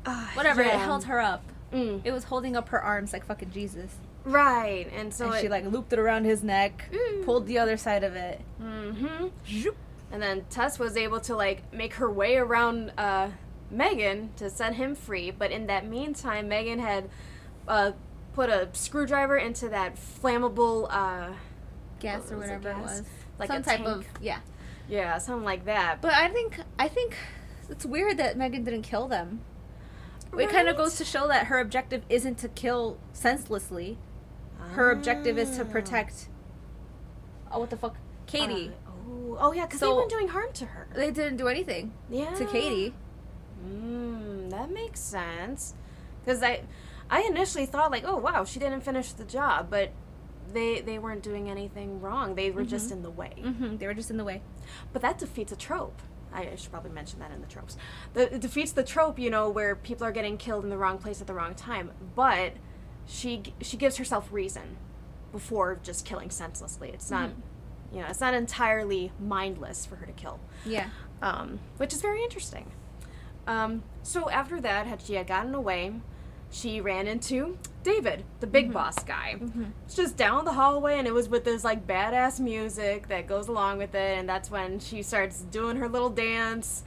Ah, 0.06 0.30
Whatever. 0.34 0.62
It 0.62 0.70
held 0.72 1.04
her 1.04 1.20
up. 1.20 1.42
Mm, 1.72 2.00
It 2.04 2.10
was 2.12 2.24
holding 2.24 2.56
up 2.56 2.70
her 2.70 2.80
arms 2.82 3.12
like 3.12 3.24
fucking 3.24 3.50
Jesus. 3.50 3.96
Right, 4.24 4.86
and 4.96 5.12
so 5.12 5.26
and 5.26 5.34
it, 5.34 5.40
she 5.40 5.48
like 5.48 5.64
looped 5.64 5.92
it 5.92 5.98
around 5.98 6.24
his 6.24 6.42
neck, 6.42 6.88
Mm. 6.92 7.24
pulled 7.24 7.46
the 7.46 7.58
other 7.58 7.76
side 7.76 8.04
of 8.04 8.14
it. 8.16 8.40
hmm 8.58 9.26
Zoop. 9.48 9.76
And 10.12 10.20
then 10.20 10.44
Tess 10.50 10.78
was 10.78 10.96
able 10.96 11.20
to 11.20 11.36
like 11.36 11.72
make 11.72 11.94
her 11.94 12.10
way 12.10 12.36
around 12.36 12.92
uh, 12.98 13.28
Megan 13.70 14.30
to 14.36 14.50
set 14.50 14.74
him 14.74 14.94
free. 14.96 15.30
But 15.30 15.52
in 15.52 15.66
that 15.68 15.86
meantime, 15.86 16.48
Megan 16.48 16.80
had 16.80 17.08
uh, 17.68 17.92
put 18.34 18.48
a 18.50 18.68
screwdriver 18.72 19.36
into 19.36 19.68
that 19.68 19.94
flammable, 19.96 20.88
uh, 20.90 21.32
Gas 22.00 22.22
What 22.24 22.32
or 22.32 22.36
was 22.38 22.48
it, 22.48 22.52
whatever 22.56 22.70
it 22.70 22.82
was. 22.82 23.02
like 23.38 23.48
Some 23.48 23.56
a 23.58 23.62
type 23.62 23.76
tank. 23.76 23.88
of 23.88 24.06
yeah. 24.20 24.40
yeah, 24.88 25.18
something 25.18 25.44
like 25.44 25.64
that. 25.66 26.00
But 26.02 26.14
I 26.14 26.28
think 26.28 26.58
I 26.78 26.88
think 26.88 27.14
it's 27.68 27.86
weird 27.86 28.16
that 28.16 28.36
Megan 28.36 28.64
didn't 28.64 28.82
kill 28.82 29.06
them. 29.06 29.42
It 30.36 30.48
kind 30.50 30.68
of 30.68 30.76
goes 30.76 30.96
to 30.96 31.04
show 31.04 31.26
that 31.28 31.46
her 31.46 31.58
objective 31.60 32.02
isn't 32.08 32.38
to 32.38 32.48
kill 32.48 32.98
senselessly. 33.12 33.98
Her 34.72 34.90
objective 34.92 35.38
is 35.38 35.56
to 35.56 35.64
protect. 35.64 36.28
Oh, 37.52 37.60
what 37.60 37.70
the 37.70 37.76
fuck, 37.76 37.96
Katie? 38.26 38.68
Uh, 38.86 38.90
oh, 39.10 39.36
oh 39.40 39.52
yeah, 39.52 39.66
because 39.66 39.80
So- 39.80 39.90
they've 39.96 40.08
been 40.08 40.18
doing 40.18 40.28
harm 40.28 40.52
to 40.54 40.66
her. 40.66 40.88
they 40.94 41.10
didn't 41.10 41.36
do 41.36 41.48
anything 41.48 41.92
Yeah. 42.08 42.34
to 42.34 42.44
Katie. 42.46 42.94
Mm, 43.66 44.50
that 44.50 44.70
makes 44.70 45.00
sense. 45.00 45.74
Because 46.24 46.42
I, 46.42 46.62
I 47.08 47.22
initially 47.22 47.66
thought 47.66 47.90
like, 47.90 48.04
oh 48.06 48.16
wow, 48.16 48.44
she 48.44 48.58
didn't 48.60 48.82
finish 48.82 49.12
the 49.12 49.24
job, 49.24 49.68
but 49.70 49.90
they 50.52 50.80
they 50.80 50.98
weren't 50.98 51.22
doing 51.22 51.48
anything 51.50 52.00
wrong. 52.00 52.34
They 52.34 52.50
were 52.50 52.64
just 52.64 52.90
in 52.90 53.02
the 53.02 53.10
way. 53.10 53.34
Mm-hmm. 53.38 53.76
They 53.76 53.86
were 53.86 53.94
just 53.94 54.10
in 54.10 54.16
the 54.16 54.24
way. 54.24 54.42
But 54.92 55.02
that 55.02 55.18
defeats 55.18 55.52
a 55.52 55.56
trope. 55.56 56.00
I 56.32 56.42
I 56.48 56.54
should 56.56 56.70
probably 56.72 56.90
mention 56.92 57.18
that 57.20 57.30
in 57.32 57.40
the 57.40 57.46
tropes. 57.46 57.76
The, 58.14 58.34
it 58.34 58.40
defeats 58.40 58.72
the 58.72 58.84
trope, 58.84 59.18
you 59.18 59.30
know, 59.30 59.48
where 59.50 59.74
people 59.76 60.06
are 60.06 60.12
getting 60.12 60.36
killed 60.36 60.64
in 60.64 60.70
the 60.70 60.78
wrong 60.78 60.98
place 60.98 61.20
at 61.20 61.26
the 61.26 61.34
wrong 61.34 61.54
time. 61.54 61.90
But 62.14 62.52
she 63.10 63.42
she 63.60 63.76
gives 63.76 63.96
herself 63.96 64.28
reason 64.32 64.76
before 65.32 65.78
just 65.82 66.04
killing 66.04 66.30
senselessly. 66.30 66.90
It's 66.90 67.10
not, 67.10 67.30
you 67.92 68.00
know, 68.00 68.06
it's 68.08 68.20
not 68.20 68.34
entirely 68.34 69.12
mindless 69.20 69.84
for 69.86 69.96
her 69.96 70.06
to 70.06 70.12
kill, 70.12 70.40
Yeah. 70.64 70.88
um, 71.22 71.58
which 71.76 71.92
is 71.92 72.00
very 72.00 72.22
interesting. 72.22 72.70
Um, 73.46 73.82
so 74.02 74.30
after 74.30 74.60
that, 74.60 74.86
had 74.86 75.02
she 75.02 75.14
had 75.14 75.26
gotten 75.26 75.54
away, 75.54 75.92
she 76.50 76.80
ran 76.80 77.06
into 77.06 77.58
David, 77.82 78.24
the 78.40 78.46
big 78.46 78.72
boss 78.72 79.02
guy. 79.04 79.40
It's 79.86 79.94
just 79.94 80.16
down 80.16 80.44
the 80.44 80.52
hallway, 80.52 80.98
and 80.98 81.06
it 81.08 81.14
was 81.14 81.28
with 81.28 81.44
this 81.44 81.64
like 81.64 81.86
badass 81.86 82.38
music 82.40 83.08
that 83.08 83.26
goes 83.26 83.48
along 83.48 83.78
with 83.78 83.94
it, 83.94 84.18
and 84.18 84.28
that's 84.28 84.50
when 84.50 84.78
she 84.80 85.02
starts 85.02 85.42
doing 85.42 85.76
her 85.76 85.88
little 85.88 86.10
dance. 86.10 86.82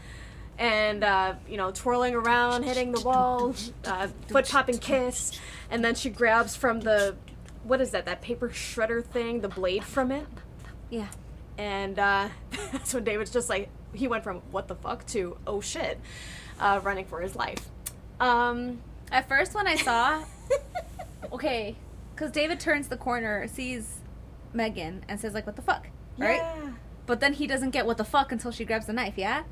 And 0.59 1.03
uh, 1.03 1.33
you 1.49 1.57
know, 1.57 1.71
twirling 1.71 2.13
around, 2.13 2.63
hitting 2.63 2.91
the 2.91 3.01
wall, 3.01 3.55
uh, 3.85 4.07
foot 4.29 4.47
popping 4.47 4.77
kiss, 4.77 5.31
and 5.71 5.83
then 5.83 5.95
she 5.95 6.09
grabs 6.11 6.55
from 6.55 6.79
the, 6.81 7.15
what 7.63 7.81
is 7.81 7.91
that? 7.91 8.05
That 8.05 8.21
paper 8.21 8.49
shredder 8.49 9.03
thing, 9.03 9.41
the 9.41 9.47
blade 9.49 9.83
from 9.83 10.11
it, 10.11 10.27
Yeah. 10.91 11.07
and 11.57 11.97
uh, 11.97 12.29
that's 12.71 12.93
when 12.93 13.03
David's 13.03 13.31
just 13.31 13.49
like 13.49 13.69
he 13.93 14.07
went 14.07 14.23
from 14.23 14.41
what 14.51 14.67
the 14.67 14.75
fuck 14.75 15.05
to 15.07 15.37
oh 15.47 15.59
shit, 15.59 15.99
uh, 16.59 16.79
running 16.83 17.05
for 17.05 17.19
his 17.21 17.35
life. 17.35 17.67
Um, 18.19 18.79
At 19.11 19.27
first, 19.27 19.55
when 19.55 19.65
I 19.67 19.75
saw, 19.75 20.23
okay, 21.33 21.75
because 22.15 22.31
David 22.31 22.59
turns 22.59 22.87
the 22.89 22.97
corner, 22.97 23.47
sees 23.47 24.01
Megan, 24.53 25.03
and 25.09 25.19
says 25.19 25.33
like, 25.33 25.47
"What 25.47 25.55
the 25.55 25.61
fuck?" 25.63 25.87
Right. 26.17 26.37
Yeah. 26.37 26.71
But 27.07 27.19
then 27.21 27.33
he 27.33 27.47
doesn't 27.47 27.71
get 27.71 27.85
what 27.87 27.97
the 27.97 28.05
fuck 28.05 28.31
until 28.31 28.51
she 28.51 28.65
grabs 28.65 28.85
the 28.85 28.93
knife. 28.93 29.15
Yeah. 29.17 29.43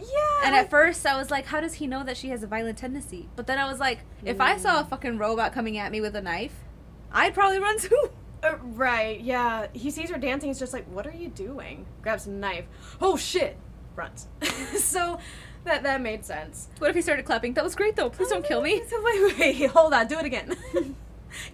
Yeah. 0.00 0.46
And 0.46 0.54
at 0.54 0.70
first, 0.70 1.06
I 1.06 1.16
was 1.16 1.30
like, 1.30 1.46
"How 1.46 1.60
does 1.60 1.74
he 1.74 1.86
know 1.86 2.02
that 2.04 2.16
she 2.16 2.28
has 2.30 2.42
a 2.42 2.46
violent 2.46 2.78
tendency?" 2.78 3.28
But 3.36 3.46
then 3.46 3.58
I 3.58 3.70
was 3.70 3.78
like, 3.78 4.00
"If 4.24 4.40
I 4.40 4.56
saw 4.56 4.80
a 4.80 4.84
fucking 4.84 5.18
robot 5.18 5.52
coming 5.52 5.78
at 5.78 5.92
me 5.92 6.00
with 6.00 6.16
a 6.16 6.22
knife, 6.22 6.64
I'd 7.12 7.34
probably 7.34 7.58
run 7.58 7.78
too." 7.78 8.10
Uh, 8.42 8.56
right, 8.62 9.20
yeah. 9.20 9.66
He 9.74 9.90
sees 9.90 10.08
her 10.08 10.16
dancing, 10.16 10.48
he's 10.48 10.58
just 10.58 10.72
like, 10.72 10.86
What 10.86 11.06
are 11.06 11.12
you 11.12 11.28
doing? 11.28 11.84
Grabs 12.00 12.26
a 12.26 12.30
knife. 12.30 12.64
Oh 12.98 13.18
shit! 13.18 13.58
Runs. 13.96 14.28
so 14.78 15.18
that 15.64 15.82
that 15.82 16.00
made 16.00 16.24
sense. 16.24 16.68
What 16.78 16.88
if 16.88 16.96
he 16.96 17.02
started 17.02 17.26
clapping? 17.26 17.52
That 17.54 17.64
was 17.64 17.74
great 17.74 17.96
though. 17.96 18.08
Please 18.08 18.28
don't 18.28 18.44
kill 18.44 18.62
me. 18.62 18.80
So 18.88 19.02
wait, 19.02 19.38
wait, 19.38 19.70
hold 19.70 19.92
on, 19.92 20.06
do 20.06 20.18
it 20.18 20.24
again. 20.24 20.56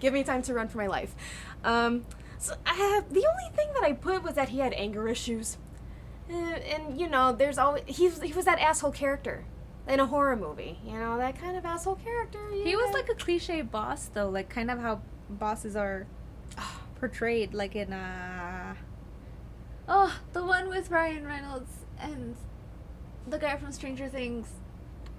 Give 0.01 0.13
me 0.13 0.23
time 0.23 0.43
to 0.43 0.55
run 0.55 0.69
for 0.69 0.79
my 0.79 0.87
life. 0.87 1.15
Um, 1.65 2.07
so 2.39 2.55
uh, 2.65 3.01
the 3.11 3.27
only 3.27 3.57
thing 3.57 3.69
that 3.75 3.83
I 3.83 3.93
put 3.93 4.23
was 4.23 4.35
that 4.35 4.51
he 4.51 4.61
had 4.61 4.73
anger 4.75 5.09
issues, 5.09 5.59
uh, 6.31 6.35
and 6.35 6.99
you 7.01 7.09
know, 7.09 7.33
there's 7.33 7.59
always 7.59 7.83
he 7.87 8.09
was, 8.09 8.21
he 8.23 8.33
was 8.33 8.45
that 8.45 8.59
asshole 8.59 8.93
character 8.93 9.45
in 9.89 10.01
a 10.01 10.07
horror 10.07 10.37
movie. 10.37 10.79
You 10.85 10.95
know, 10.99 11.17
that 11.19 11.39
kind 11.41 11.57
of 11.57 11.65
asshole 11.65 11.97
character. 11.97 12.41
He 12.53 12.75
was 12.77 12.93
like 12.93 13.09
a 13.09 13.15
cliche 13.15 13.63
boss 13.63 14.07
though, 14.13 14.29
like 14.29 14.49
kind 14.49 14.71
of 14.71 14.79
how 14.81 15.03
bosses 15.31 15.77
are 15.77 16.07
portrayed, 17.01 17.55
like 17.55 17.75
in 17.77 17.93
uh 17.93 18.75
Oh, 19.89 20.19
the 20.33 20.45
one 20.45 20.69
with 20.69 20.91
Ryan 20.91 21.25
Reynolds 21.25 21.71
and 22.01 22.35
the 23.29 23.39
guy 23.39 23.57
from 23.57 23.71
Stranger 23.73 24.09
Things. 24.09 24.49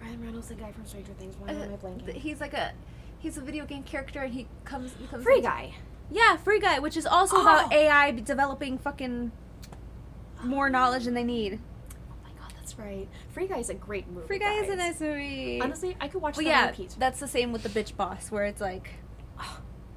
Ryan 0.02 0.22
Reynolds, 0.24 0.50
the 0.50 0.56
guy 0.56 0.72
from 0.74 0.86
Stranger 0.86 1.14
Things. 1.14 1.36
Why 1.40 1.50
Uh, 1.50 1.64
am 1.64 1.74
I 1.74 1.78
blanking? 1.78 2.14
he's 2.14 2.42
like 2.42 2.54
a 2.54 2.74
he's 3.18 3.38
a 3.38 3.42
video 3.42 3.66
game 3.66 3.84
character 3.84 4.20
and 4.22 4.34
he 4.34 4.48
comes 4.66 4.92
becomes 4.92 5.24
Free 5.24 5.42
guy. 5.42 5.74
Yeah, 6.10 6.38
Free 6.38 6.60
Guy, 6.62 6.80
which 6.80 6.96
is 6.96 7.06
also 7.06 7.42
about 7.42 7.66
Oh. 7.74 7.76
AI 7.76 8.12
developing 8.12 8.78
fucking 8.78 9.32
more 10.44 10.70
knowledge 10.70 11.06
than 11.06 11.14
they 11.14 11.24
need. 11.24 11.60
Oh 12.12 12.16
my 12.24 12.30
god, 12.40 12.54
that's 12.56 12.78
right. 12.78 13.08
Free 13.32 13.48
Guy 13.48 13.58
is 13.60 13.70
a 13.70 13.74
great 13.74 14.08
movie. 14.10 14.28
Free 14.28 14.40
Guy 14.40 14.54
is 14.56 14.66
a 14.70 14.76
guys. 14.76 14.78
nice 14.78 15.02
movie. 15.02 15.62
Honestly, 15.62 15.98
I 16.00 16.08
could 16.08 16.22
watch 16.22 16.38
Well, 16.38 16.46
that 16.46 16.50
yeah, 16.50 16.68
repeat. 16.70 16.96
that's 17.00 17.20
the 17.20 17.28
same 17.28 17.52
with 17.52 17.64
the 17.64 17.70
bitch 17.70 17.96
boss, 17.96 18.32
where 18.32 18.46
it's 18.46 18.62
like 18.62 18.90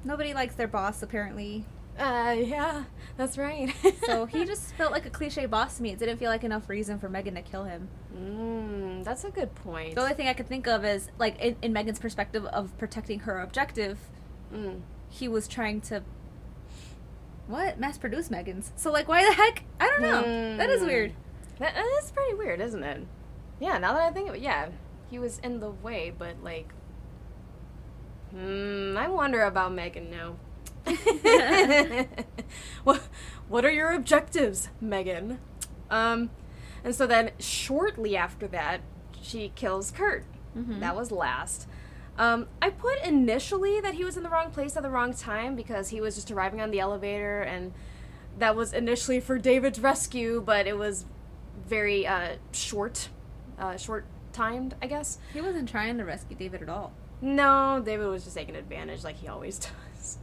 nobody 0.03 0.33
likes 0.33 0.55
their 0.55 0.67
boss 0.67 1.03
apparently. 1.03 1.65
Uh, 1.99 2.35
yeah, 2.37 2.85
that's 3.17 3.37
right. 3.37 3.73
So 4.05 4.25
he 4.25 4.45
just 4.45 4.73
felt 4.77 4.91
like 4.91 5.05
a 5.05 5.09
cliche 5.09 5.45
boss 5.45 5.77
to 5.77 5.83
me. 5.83 5.91
It 5.91 5.99
didn't 5.99 6.17
feel 6.17 6.29
like 6.29 6.43
enough 6.43 6.67
reason 6.69 6.97
for 6.99 7.07
Megan 7.09 7.35
to 7.35 7.41
kill 7.41 7.65
him. 7.65 7.87
Mm, 8.17 9.03
that's 9.03 9.23
a 9.25 9.29
good 9.29 9.53
point. 9.55 9.95
The 9.95 10.01
only 10.01 10.13
thing 10.15 10.27
I 10.27 10.33
could 10.33 10.47
think 10.47 10.67
of 10.67 10.83
is 10.85 11.09
like 11.19 11.39
in, 11.39 11.55
in 11.61 11.73
Megan's 11.73 11.99
perspective 11.99 12.45
of 12.45 12.75
protecting 12.77 13.19
her 13.21 13.39
objective, 13.41 13.99
Mm. 14.53 14.81
he 15.09 15.27
was 15.29 15.47
trying 15.47 15.79
to 15.81 16.03
what 17.51 17.79
mass 17.79 17.97
produce 17.97 18.31
Megan's. 18.31 18.71
So 18.75 18.91
like, 18.91 19.07
why 19.07 19.23
the 19.27 19.33
heck? 19.33 19.63
I 19.79 19.87
don't 19.87 20.01
know. 20.01 20.57
That 20.57 20.69
is 20.69 20.81
Mm. 20.81 20.85
weird. 20.87 21.13
That, 21.59 21.75
that 21.75 21.85
is 22.03 22.11
pretty 22.11 22.33
weird, 22.33 22.59
isn't 22.61 22.83
it? 22.83 23.05
Yeah, 23.59 23.77
now 23.77 23.93
that 23.93 24.01
I 24.01 24.11
think 24.11 24.29
of 24.29 24.35
it, 24.35 24.41
yeah, 24.41 24.69
he 25.09 25.19
was 25.19 25.37
in 25.39 25.59
the 25.59 25.69
way, 25.69 26.11
but 26.17 26.41
like, 26.43 26.73
hmm, 28.31 28.95
I 28.97 29.07
wonder 29.07 29.41
about 29.43 29.73
Megan 29.73 30.09
now. 30.09 30.35
what, 32.83 33.01
what 33.47 33.65
are 33.65 33.71
your 33.71 33.91
objectives, 33.91 34.69
Megan? 34.79 35.39
Um, 35.89 36.29
and 36.83 36.95
so 36.95 37.05
then 37.05 37.31
shortly 37.39 38.15
after 38.17 38.47
that, 38.47 38.81
she 39.21 39.51
kills 39.55 39.91
Kurt. 39.91 40.25
Mhm. 40.57 40.79
That 40.79 40.95
was 40.95 41.11
last. 41.11 41.67
Um, 42.17 42.47
I 42.61 42.69
put 42.69 43.01
initially 43.03 43.81
that 43.81 43.95
he 43.95 44.03
was 44.03 44.17
in 44.17 44.23
the 44.23 44.29
wrong 44.29 44.51
place 44.51 44.75
at 44.77 44.83
the 44.83 44.89
wrong 44.89 45.13
time 45.13 45.55
because 45.55 45.89
he 45.89 46.01
was 46.01 46.15
just 46.15 46.29
arriving 46.29 46.61
on 46.61 46.71
the 46.71 46.79
elevator, 46.79 47.41
and 47.41 47.73
that 48.37 48.55
was 48.55 48.73
initially 48.73 49.19
for 49.19 49.37
David's 49.37 49.79
rescue, 49.79 50.41
but 50.45 50.67
it 50.67 50.77
was 50.77 51.05
very 51.67 52.05
uh, 52.05 52.35
short, 52.51 53.09
uh, 53.57 53.77
short 53.77 54.05
timed, 54.33 54.75
I 54.81 54.87
guess. 54.87 55.17
He 55.33 55.41
wasn't 55.41 55.69
trying 55.69 55.97
to 55.97 56.05
rescue 56.05 56.35
David 56.35 56.61
at 56.61 56.69
all. 56.69 56.93
No, 57.21 57.81
David 57.83 58.07
was 58.07 58.23
just 58.23 58.35
taking 58.35 58.55
advantage 58.55 59.03
like 59.03 59.17
he 59.17 59.27
always 59.27 59.59
does. 59.93 60.17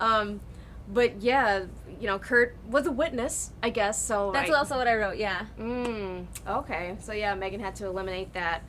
Um, 0.00 0.40
but 0.88 1.22
yeah, 1.22 1.64
you 2.00 2.06
know, 2.06 2.18
Kurt 2.18 2.56
was 2.68 2.86
a 2.86 2.92
witness, 2.92 3.52
I 3.62 3.70
guess. 3.70 4.02
So 4.02 4.32
That's 4.32 4.50
I, 4.50 4.54
also 4.54 4.76
what 4.76 4.88
I 4.88 4.96
wrote. 4.96 5.16
Yeah. 5.16 5.46
Mm, 5.58 6.26
okay. 6.46 6.96
So 7.00 7.12
yeah, 7.12 7.34
Megan 7.34 7.60
had 7.60 7.76
to 7.76 7.86
eliminate 7.86 8.32
that. 8.32 8.62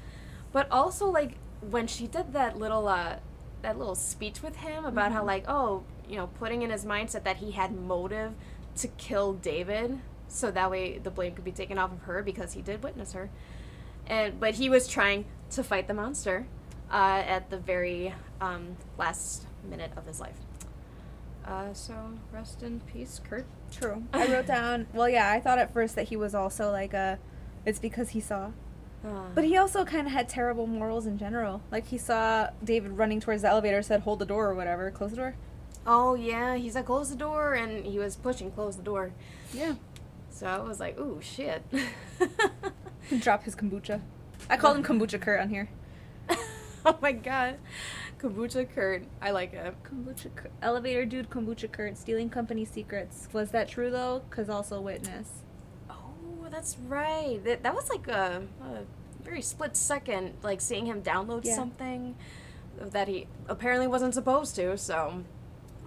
But 0.51 0.71
also 0.71 1.07
like 1.07 1.37
when 1.69 1.87
she 1.87 2.07
did 2.07 2.33
that 2.33 2.57
little 2.57 2.87
uh 2.87 3.17
that 3.61 3.77
little 3.77 3.95
speech 3.95 4.43
with 4.43 4.57
him 4.57 4.85
about 4.85 5.11
how 5.11 5.23
like, 5.23 5.45
oh, 5.47 5.83
you 6.07 6.17
know, 6.17 6.27
putting 6.27 6.61
in 6.61 6.69
his 6.69 6.85
mindset 6.85 7.23
that 7.23 7.37
he 7.37 7.51
had 7.51 7.73
motive 7.73 8.33
to 8.75 8.87
kill 8.89 9.33
David 9.33 9.99
so 10.27 10.51
that 10.51 10.69
way 10.69 10.97
the 10.97 11.11
blame 11.11 11.33
could 11.35 11.45
be 11.45 11.51
taken 11.51 11.77
off 11.77 11.91
of 11.91 12.01
her 12.03 12.21
because 12.23 12.53
he 12.53 12.61
did 12.61 12.83
witness 12.83 13.13
her. 13.13 13.29
And 14.07 14.39
but 14.39 14.55
he 14.55 14.69
was 14.69 14.87
trying 14.87 15.25
to 15.51 15.63
fight 15.63 15.87
the 15.87 15.93
monster 15.93 16.47
uh, 16.91 17.23
at 17.25 17.49
the 17.49 17.57
very 17.57 18.13
um, 18.41 18.75
last 18.97 19.45
minute 19.67 19.91
of 19.95 20.05
his 20.05 20.19
life. 20.19 20.37
Uh, 21.45 21.73
so 21.73 21.93
rest 22.31 22.63
in 22.63 22.79
peace, 22.81 23.19
Kurt. 23.23 23.45
True. 23.71 24.03
I 24.13 24.31
wrote 24.31 24.47
down. 24.47 24.87
Well, 24.93 25.09
yeah, 25.09 25.31
I 25.31 25.39
thought 25.39 25.59
at 25.59 25.73
first 25.73 25.95
that 25.95 26.09
he 26.09 26.15
was 26.15 26.35
also 26.35 26.71
like 26.71 26.93
a. 26.93 27.19
It's 27.65 27.79
because 27.79 28.09
he 28.09 28.19
saw. 28.19 28.51
But 29.03 29.43
he 29.43 29.57
also 29.57 29.83
kind 29.83 30.07
of 30.07 30.13
had 30.13 30.29
terrible 30.29 30.67
morals 30.67 31.05
in 31.05 31.17
general. 31.17 31.61
Like 31.71 31.87
he 31.87 31.97
saw 31.97 32.49
David 32.63 32.91
running 32.91 33.19
towards 33.19 33.41
the 33.41 33.49
elevator, 33.49 33.81
said 33.81 34.01
hold 34.01 34.19
the 34.19 34.25
door 34.25 34.49
or 34.49 34.55
whatever, 34.55 34.89
close 34.91 35.11
the 35.11 35.17
door. 35.17 35.35
Oh 35.85 36.15
yeah, 36.15 36.55
he 36.55 36.69
said 36.69 36.85
close 36.85 37.09
the 37.09 37.15
door, 37.15 37.53
and 37.53 37.85
he 37.85 37.99
was 37.99 38.15
pushing 38.15 38.51
close 38.51 38.77
the 38.77 38.83
door. 38.83 39.11
Yeah. 39.53 39.75
So 40.29 40.47
I 40.47 40.59
was 40.59 40.79
like, 40.79 40.97
ooh 40.99 41.19
shit. 41.21 41.63
Drop 43.19 43.43
his 43.43 43.55
kombucha. 43.55 44.01
I 44.49 44.57
called 44.57 44.77
him 44.77 44.83
kombucha 44.83 45.19
Kurt 45.19 45.41
on 45.41 45.49
here. 45.49 45.69
oh 46.85 46.97
my 47.01 47.11
god, 47.11 47.57
kombucha 48.19 48.73
Kurt, 48.73 49.03
I 49.21 49.31
like 49.31 49.53
it. 49.53 49.75
Kombucha 49.83 50.33
Kurt. 50.35 50.51
Elevator 50.61 51.05
dude 51.05 51.29
kombucha 51.29 51.69
Kurt 51.69 51.97
stealing 51.97 52.29
company 52.29 52.63
secrets. 52.63 53.27
Was 53.33 53.51
that 53.51 53.67
true 53.67 53.91
though? 53.91 54.23
Cause 54.29 54.49
also 54.49 54.79
witness. 54.79 55.43
That's 56.53 56.77
right. 56.87 57.43
That, 57.45 57.63
that 57.63 57.73
was 57.73 57.89
like 57.89 58.07
a, 58.07 58.43
a 58.61 59.23
very 59.23 59.41
split 59.41 59.75
second, 59.75 60.35
like 60.43 60.61
seeing 60.61 60.85
him 60.85 61.01
download 61.01 61.45
Yeah. 61.45 61.55
something 61.55 62.15
that 62.79 63.07
he 63.07 63.25
apparently 63.47 63.87
wasn't 63.87 64.13
supposed 64.13 64.55
to. 64.57 64.77
So, 64.77 65.23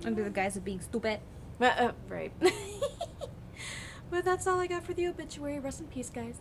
Under 0.05 0.25
the 0.25 0.31
guise 0.31 0.57
of 0.57 0.65
being 0.65 0.81
stupid. 0.81 1.21
uh, 1.61 1.65
uh, 1.67 1.93
right. 2.09 2.33
but 4.11 4.25
that's 4.25 4.45
all 4.49 4.59
I 4.59 4.67
got 4.67 4.83
for 4.83 4.93
the 4.93 5.07
obituary. 5.07 5.61
Rest 5.61 5.81
in 5.81 5.87
peace, 5.87 6.11
guys. 6.11 6.41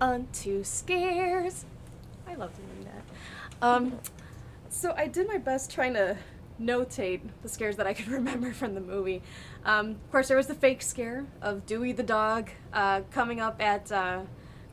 Unto 0.00 0.64
scares. 0.64 1.66
I 2.26 2.36
love 2.36 2.56
doing 2.56 2.86
that. 2.86 3.04
Um, 3.60 3.98
so 4.70 4.94
I 4.96 5.08
did 5.08 5.28
my 5.28 5.36
best 5.36 5.70
trying 5.70 5.92
to 5.92 6.16
notate 6.60 7.20
the 7.42 7.48
scares 7.48 7.76
that 7.76 7.86
I 7.86 7.94
could 7.94 8.08
remember 8.18 8.52
from 8.52 8.74
the 8.74 8.80
movie. 8.80 9.22
Um, 9.68 9.90
of 9.90 10.10
course, 10.10 10.28
there 10.28 10.36
was 10.38 10.46
the 10.46 10.54
fake 10.54 10.80
scare 10.80 11.26
of 11.42 11.66
Dewey 11.66 11.92
the 11.92 12.02
dog 12.02 12.48
uh, 12.72 13.02
coming 13.10 13.38
up 13.38 13.60
at 13.60 13.92
uh, 13.92 14.22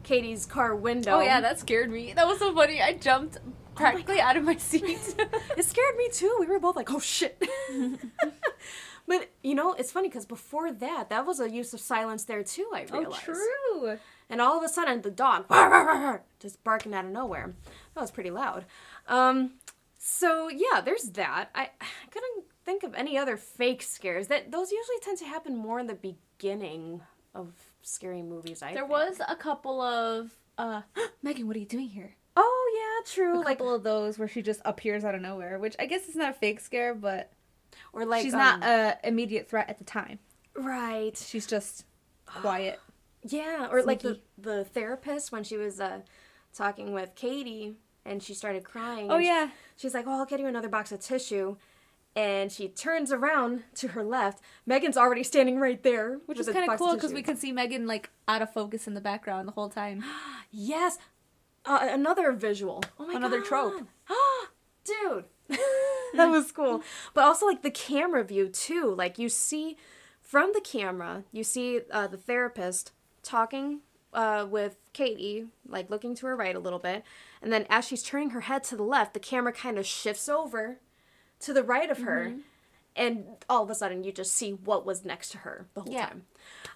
Katie's 0.03 0.45
car 0.45 0.73
window. 0.73 1.17
Oh 1.17 1.19
yeah, 1.19 1.41
that 1.41 1.59
scared 1.59 1.91
me. 1.91 2.13
That 2.13 2.25
was 2.25 2.39
so 2.39 2.55
funny. 2.55 2.81
I 2.81 2.93
jumped 2.93 3.39
practically 3.75 4.21
out 4.21 4.37
of 4.37 4.43
my 4.45 4.55
seat. 4.55 5.15
it 5.57 5.65
scared 5.65 5.97
me 5.97 6.07
too. 6.13 6.37
We 6.39 6.45
were 6.45 6.59
both 6.59 6.77
like, 6.77 6.93
"Oh 6.93 7.01
shit." 7.01 7.43
but 9.05 9.29
you 9.43 9.53
know, 9.53 9.73
it's 9.73 9.91
funny 9.91 10.07
because 10.07 10.25
before 10.25 10.71
that, 10.71 11.09
that 11.09 11.25
was 11.25 11.41
a 11.41 11.49
use 11.49 11.73
of 11.73 11.81
silence 11.81 12.23
there 12.23 12.41
too. 12.41 12.69
I 12.73 12.83
realized. 12.83 13.23
oh, 13.27 13.33
true. 13.33 13.99
And 14.29 14.39
all 14.39 14.57
of 14.57 14.63
a 14.63 14.69
sudden, 14.69 15.01
the 15.01 15.11
dog 15.11 15.45
just 16.39 16.63
barking 16.63 16.93
out 16.93 17.03
of 17.03 17.11
nowhere. 17.11 17.53
That 17.95 18.01
was 18.01 18.11
pretty 18.11 18.31
loud. 18.31 18.63
Um, 19.09 19.55
so 19.97 20.47
yeah, 20.47 20.79
there's 20.79 21.09
that. 21.11 21.49
I, 21.53 21.63
I 21.81 22.07
couldn't 22.11 22.45
think 22.65 22.83
of 22.83 22.93
any 22.95 23.17
other 23.17 23.37
fake 23.37 23.81
scares. 23.83 24.27
That 24.27 24.51
those 24.51 24.71
usually 24.71 24.99
tend 25.01 25.17
to 25.19 25.25
happen 25.25 25.55
more 25.55 25.79
in 25.79 25.87
the 25.87 25.95
beginning 25.95 27.01
of 27.33 27.53
scary 27.81 28.21
movies. 28.23 28.61
I 28.61 28.73
There 28.73 28.83
think. 28.83 28.89
was 28.91 29.21
a 29.27 29.35
couple 29.35 29.81
of 29.81 30.31
uh 30.57 30.81
Megan, 31.23 31.47
what 31.47 31.55
are 31.55 31.59
you 31.59 31.65
doing 31.65 31.89
here? 31.89 32.15
Oh 32.37 32.71
yeah, 33.05 33.11
true. 33.11 33.37
A 33.37 33.41
like 33.41 33.59
couple 33.59 33.73
of 33.73 33.83
those 33.83 34.17
where 34.19 34.27
she 34.27 34.41
just 34.41 34.61
appears 34.65 35.05
out 35.05 35.15
of 35.15 35.21
nowhere, 35.21 35.57
which 35.59 35.75
I 35.79 35.85
guess 35.85 36.07
is 36.09 36.15
not 36.15 36.31
a 36.31 36.33
fake 36.33 36.59
scare, 36.59 36.93
but 36.95 37.31
or 37.93 38.05
like 38.05 38.23
she's 38.23 38.33
um, 38.33 38.39
not 38.39 38.63
a 38.63 38.97
immediate 39.03 39.49
threat 39.49 39.69
at 39.69 39.77
the 39.77 39.83
time. 39.85 40.19
right. 40.55 41.15
She's 41.17 41.45
just 41.47 41.85
quiet. 42.25 42.79
Yeah, 43.27 43.69
or 43.71 43.81
like 43.81 44.01
the, 44.03 44.19
the 44.37 44.65
therapist 44.65 45.31
when 45.31 45.43
she 45.43 45.57
was 45.57 45.79
uh, 45.79 46.01
talking 46.53 46.93
with 46.93 47.15
Katie 47.15 47.73
and 48.05 48.21
she 48.21 48.35
started 48.35 48.63
crying. 48.63 49.09
Oh 49.09 49.15
and 49.15 49.23
she- 49.23 49.27
yeah. 49.29 49.49
she's 49.75 49.95
like, 49.95 50.05
"Oh, 50.05 50.11
I'll 50.11 50.25
get 50.27 50.39
you 50.39 50.45
another 50.45 50.69
box 50.69 50.91
of 50.91 50.99
tissue." 50.99 51.55
And 52.15 52.49
she 52.51 52.69
turns 52.69 53.11
around 53.11 53.63
to 53.75 53.89
her 53.89 54.03
left. 54.03 54.41
Megan's 54.65 54.95
already 54.95 55.23
standing 55.23 55.59
right 55.59 55.81
there, 55.83 56.19
Which 56.27 56.39
is 56.39 56.47
kind 56.47 56.69
of 56.69 56.77
cool 56.77 56.95
because 56.95 57.11
we 57.11 57.21
can 57.21 57.35
see 57.35 57.51
Megan 57.51 57.87
like 57.87 58.09
out 58.27 58.41
of 58.41 58.53
focus 58.53 58.87
in 58.87 58.93
the 58.93 59.01
background 59.01 59.47
the 59.47 59.53
whole 59.53 59.69
time. 59.69 60.03
Yes, 60.57 60.97
uh, 61.65 61.79
another 61.81 62.31
visual. 62.31 62.81
Oh 62.97 63.07
my 63.07 63.15
Another 63.15 63.39
God. 63.39 63.47
trope. 63.47 63.87
dude. 64.85 65.25
that 66.13 66.27
was 66.27 66.51
cool. 66.51 66.81
But 67.13 67.25
also 67.25 67.45
like 67.45 67.61
the 67.61 67.71
camera 67.71 68.23
view 68.23 68.47
too. 68.47 68.93
Like 68.95 69.19
you 69.19 69.29
see 69.29 69.77
from 70.21 70.51
the 70.53 70.61
camera, 70.61 71.23
you 71.31 71.43
see 71.43 71.81
uh, 71.91 72.07
the 72.07 72.17
therapist 72.17 72.91
talking 73.21 73.81
uh, 74.13 74.45
with 74.49 74.77
Katie, 74.93 75.47
like 75.67 75.89
looking 75.89 76.15
to 76.15 76.27
her 76.27 76.35
right 76.35 76.55
a 76.55 76.59
little 76.59 76.79
bit, 76.79 77.03
and 77.41 77.51
then 77.51 77.65
as 77.69 77.85
she's 77.85 78.01
turning 78.01 78.29
her 78.31 78.41
head 78.41 78.63
to 78.65 78.77
the 78.77 78.83
left, 78.83 79.13
the 79.13 79.19
camera 79.19 79.51
kind 79.51 79.77
of 79.77 79.85
shifts 79.85 80.29
over 80.29 80.79
to 81.45 81.53
the 81.53 81.63
right 81.63 81.89
of 81.89 81.99
her. 81.99 82.33
And 82.97 83.25
all 83.49 83.61
of 83.63 83.69
a 83.69 83.75
sudden, 83.75 84.03
you 84.05 84.11
just 84.13 84.33
see 84.33 84.51
what 84.53 84.85
was 84.85 85.03
next 85.03 85.29
to 85.31 85.39
her 85.39 85.65
the 85.73 85.81
whole 85.81 85.91
Yeah. 85.93 86.05
time. 86.07 86.25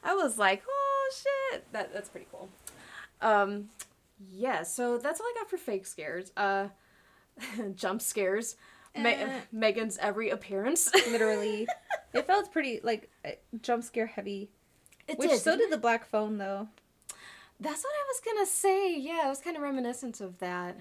I 0.04 0.14
was 0.16 0.38
like, 0.38 0.64
"Oh 0.68 1.12
shit, 1.52 1.72
that 1.72 1.94
that's 1.94 2.10
pretty 2.10 2.28
cool." 2.32 2.50
Um, 3.22 3.70
yeah. 4.30 4.64
So 4.64 4.98
that's 4.98 5.20
all 5.22 5.26
I 5.28 5.34
got 5.40 5.50
for 5.50 5.58
fake 5.58 5.86
scares. 5.86 6.32
Uh, 6.36 6.68
jump 7.76 8.02
scares. 8.02 8.58
Me- 8.98 9.14
Eh. 9.14 9.40
Megan's 9.54 9.98
every 10.00 10.30
appearance. 10.30 10.92
Literally, 11.10 11.68
it 12.14 12.28
felt 12.28 12.52
pretty 12.52 12.82
like 12.84 13.10
uh, 13.24 13.30
jump 13.62 13.84
scare 13.86 14.08
heavy. 14.08 14.50
It 15.08 15.18
Which 15.20 15.30
did, 15.30 15.40
so 15.40 15.56
did 15.58 15.72
the 15.72 15.78
black 15.78 16.06
phone 16.06 16.38
though. 16.38 16.68
That's 17.62 17.82
what 17.84 17.94
I 17.94 18.04
was 18.10 18.22
gonna 18.26 18.46
say. 18.46 18.98
Yeah, 18.98 19.26
it 19.26 19.30
was 19.30 19.40
kind 19.42 19.56
of 19.56 19.64
reminiscent 19.64 20.20
of 20.20 20.40
that. 20.40 20.78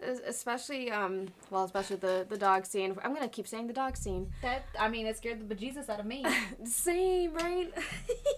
Es- 0.00 0.20
Especially, 0.26 0.90
um, 0.90 1.26
well, 1.50 1.64
especially 1.64 1.96
the 1.96 2.24
the 2.28 2.36
dog 2.38 2.66
scene. 2.66 2.96
I'm 3.02 3.14
gonna 3.14 3.28
keep 3.28 3.46
saying 3.48 3.66
the 3.66 3.72
dog 3.72 3.96
scene. 3.96 4.32
That 4.42 4.64
I 4.78 4.88
mean, 4.88 5.06
it 5.06 5.16
scared 5.16 5.46
the 5.46 5.54
bejesus 5.54 5.88
out 5.88 6.00
of 6.00 6.06
me. 6.06 6.24
Same, 6.64 7.34
right? 7.34 7.72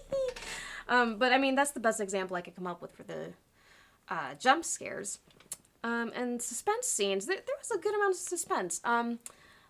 um, 0.89 1.17
but 1.17 1.31
I 1.31 1.37
mean, 1.37 1.55
that's 1.55 1.71
the 1.71 1.79
best 1.79 1.99
example 2.01 2.35
I 2.35 2.41
could 2.41 2.55
come 2.55 2.67
up 2.67 2.81
with 2.81 2.93
for 2.95 3.03
the 3.03 3.33
uh, 4.09 4.33
jump 4.39 4.65
scares. 4.65 5.19
Um, 5.83 6.11
and 6.15 6.41
suspense 6.41 6.87
scenes. 6.87 7.25
There, 7.25 7.37
there 7.37 7.55
was 7.59 7.71
a 7.71 7.81
good 7.81 7.95
amount 7.95 8.11
of 8.13 8.19
suspense. 8.19 8.81
Um, 8.83 9.19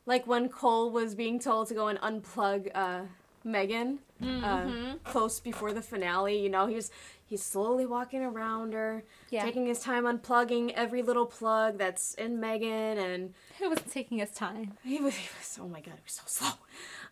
like 0.05 0.27
when 0.27 0.49
Cole 0.49 0.91
was 0.91 1.15
being 1.15 1.39
told 1.39 1.67
to 1.69 1.73
go 1.73 1.87
and 1.87 1.99
unplug 2.01 2.69
uh, 2.75 3.01
Megan 3.43 3.99
uh, 4.21 4.95
close 5.03 5.39
before 5.39 5.71
the 5.73 5.81
finale. 5.81 6.37
You 6.41 6.49
know, 6.49 6.67
he's 6.67 6.91
he's 7.31 7.41
slowly 7.41 7.85
walking 7.85 8.21
around 8.21 8.73
her, 8.73 9.03
Yeah. 9.29 9.43
taking 9.43 9.65
his 9.65 9.79
time 9.79 10.03
unplugging 10.03 10.71
every 10.75 11.01
little 11.01 11.25
plug 11.25 11.77
that's 11.77 12.13
in 12.15 12.39
Megan, 12.41 12.97
and 12.97 13.33
it 13.59 13.69
was 13.69 13.79
taking 13.89 14.19
his 14.19 14.31
time. 14.31 14.77
he 14.83 14.99
was, 14.99 15.15
he 15.15 15.27
was 15.39 15.57
oh 15.61 15.67
my 15.69 15.79
god, 15.79 15.95
he 15.95 16.03
was 16.03 16.13
so 16.13 16.23
slow. 16.27 16.51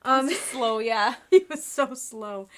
Um, 0.04 0.30
Slow, 0.30 0.80
yeah. 0.94 1.16
he 1.32 1.46
was 1.50 1.64
so 1.66 1.94
slow. 1.94 2.50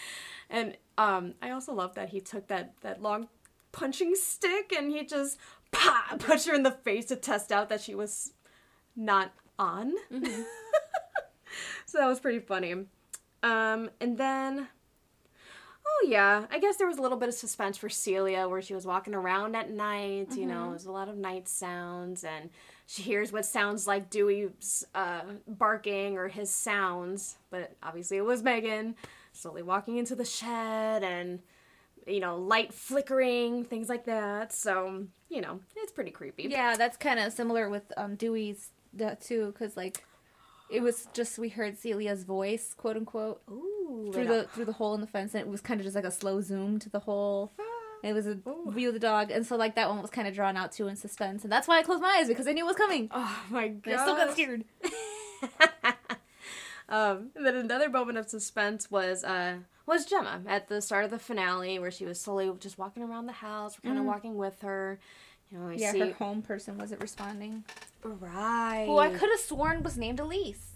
And 0.49 0.75
um, 0.97 1.35
I 1.41 1.51
also 1.51 1.73
love 1.73 1.93
that 1.95 2.09
he 2.09 2.19
took 2.19 2.47
that, 2.47 2.73
that 2.81 3.01
long 3.01 3.29
punching 3.71 4.15
stick 4.15 4.73
and 4.77 4.91
he 4.91 5.05
just 5.05 5.37
pa 5.71 6.15
punched 6.19 6.47
her 6.47 6.53
in 6.55 6.63
the 6.63 6.71
face 6.71 7.05
to 7.05 7.15
test 7.15 7.51
out 7.51 7.69
that 7.69 7.81
she 7.81 7.95
was 7.95 8.33
not 8.95 9.31
on. 9.57 9.93
so 11.85 11.97
that 11.99 12.07
was 12.07 12.19
pretty 12.19 12.39
funny. 12.39 12.73
Um, 13.43 13.89
and 13.99 14.17
then, 14.17 14.67
oh 15.91 16.07
yeah, 16.07 16.45
I 16.49 16.59
guess 16.59 16.77
there 16.77 16.87
was 16.87 16.97
a 16.97 17.01
little 17.01 17.17
bit 17.17 17.29
of 17.29 17.35
suspense 17.35 17.77
for 17.77 17.89
Celia 17.89 18.47
where 18.47 18.61
she 18.61 18.73
was 18.73 18.85
walking 18.85 19.13
around 19.13 19.55
at 19.55 19.69
night. 19.69 20.35
You 20.35 20.45
know, 20.45 20.69
there's 20.69 20.85
a 20.85 20.91
lot 20.91 21.09
of 21.09 21.17
night 21.17 21.47
sounds, 21.47 22.23
and 22.23 22.49
she 22.87 23.01
hears 23.03 23.31
what 23.31 23.45
sounds 23.45 23.87
like 23.87 24.09
Dewey's 24.09 24.85
uh, 24.95 25.21
barking 25.47 26.17
or 26.17 26.27
his 26.27 26.49
sounds, 26.49 27.37
but 27.49 27.75
obviously 27.83 28.17
it 28.17 28.25
was 28.25 28.43
Megan 28.43 28.95
slowly 29.33 29.63
walking 29.63 29.97
into 29.97 30.15
the 30.15 30.25
shed 30.25 31.03
and 31.03 31.39
you 32.07 32.19
know 32.19 32.37
light 32.37 32.73
flickering, 32.73 33.63
things 33.63 33.89
like 33.89 34.05
that. 34.05 34.51
So 34.53 35.05
you 35.29 35.41
know, 35.41 35.59
it's 35.77 35.91
pretty 35.91 36.11
creepy. 36.11 36.47
Yeah, 36.49 36.75
that's 36.77 36.97
kind 36.97 37.19
of 37.19 37.31
similar 37.33 37.69
with 37.69 37.91
um 37.97 38.15
Dewey's 38.15 38.69
that 38.93 39.21
too, 39.21 39.47
because 39.53 39.77
like 39.77 40.03
it 40.69 40.81
was 40.81 41.07
just 41.13 41.37
we 41.37 41.49
heard 41.49 41.77
Celia's 41.77 42.23
voice, 42.23 42.73
quote 42.73 42.97
unquote, 42.97 43.41
Ooh, 43.49 43.70
through 44.13 44.25
the 44.25 44.43
through 44.53 44.65
the 44.65 44.73
hole 44.73 44.93
in 44.95 45.01
the 45.01 45.07
fence, 45.07 45.33
and 45.33 45.41
it 45.41 45.47
was 45.47 45.61
kind 45.61 45.79
of 45.79 45.85
just 45.85 45.95
like 45.95 46.05
a 46.05 46.11
slow 46.11 46.41
zoom 46.41 46.79
to 46.79 46.89
the 46.89 46.99
hole. 46.99 47.51
Ah. 47.59 47.63
It 48.03 48.13
was 48.13 48.25
a 48.25 48.37
Ooh. 48.47 48.71
view 48.71 48.87
of 48.87 48.93
the 48.95 48.99
dog, 48.99 49.29
and 49.29 49.45
so 49.45 49.55
like 49.55 49.75
that 49.75 49.87
one 49.89 50.01
was 50.01 50.09
kind 50.09 50.27
of 50.27 50.33
drawn 50.33 50.57
out 50.57 50.71
too 50.71 50.87
in 50.87 50.95
suspense, 50.95 51.43
and 51.43 51.51
that's 51.51 51.67
why 51.67 51.77
I 51.77 51.83
closed 51.83 52.01
my 52.01 52.17
eyes 52.19 52.27
because 52.27 52.47
I 52.47 52.51
knew 52.53 52.63
it 52.65 52.67
was 52.67 52.75
coming. 52.75 53.09
Oh 53.11 53.43
my 53.49 53.67
god! 53.67 53.93
I 53.93 54.01
still 54.03 54.15
got 54.15 54.31
scared. 54.33 54.65
Um, 56.89 57.29
then 57.41 57.55
another 57.55 57.89
moment 57.89 58.17
of 58.17 58.27
suspense 58.29 58.91
was 58.91 59.23
uh, 59.23 59.59
was 59.85 60.05
Gemma 60.05 60.41
at 60.45 60.67
the 60.67 60.81
start 60.81 61.05
of 61.05 61.11
the 61.11 61.19
finale, 61.19 61.79
where 61.79 61.89
she 61.89 62.03
was 62.05 62.19
slowly 62.19 62.51
just 62.59 62.77
walking 62.77 63.01
around 63.01 63.27
the 63.27 63.31
house. 63.31 63.77
We're 63.81 63.87
kind 63.89 63.99
of 63.99 64.05
walking 64.05 64.35
with 64.35 64.59
her. 64.59 64.99
You 65.49 65.59
know, 65.59 65.69
Yeah, 65.69 65.93
see 65.93 65.99
her 65.99 66.11
home 66.11 66.41
person 66.41 66.77
wasn't 66.77 67.01
responding. 67.01 67.63
right. 68.03 68.83
Who 68.87 68.97
I 68.97 69.09
could 69.09 69.29
have 69.29 69.39
sworn 69.39 69.83
was 69.83 69.97
named 69.97 70.19
Elise. 70.19 70.70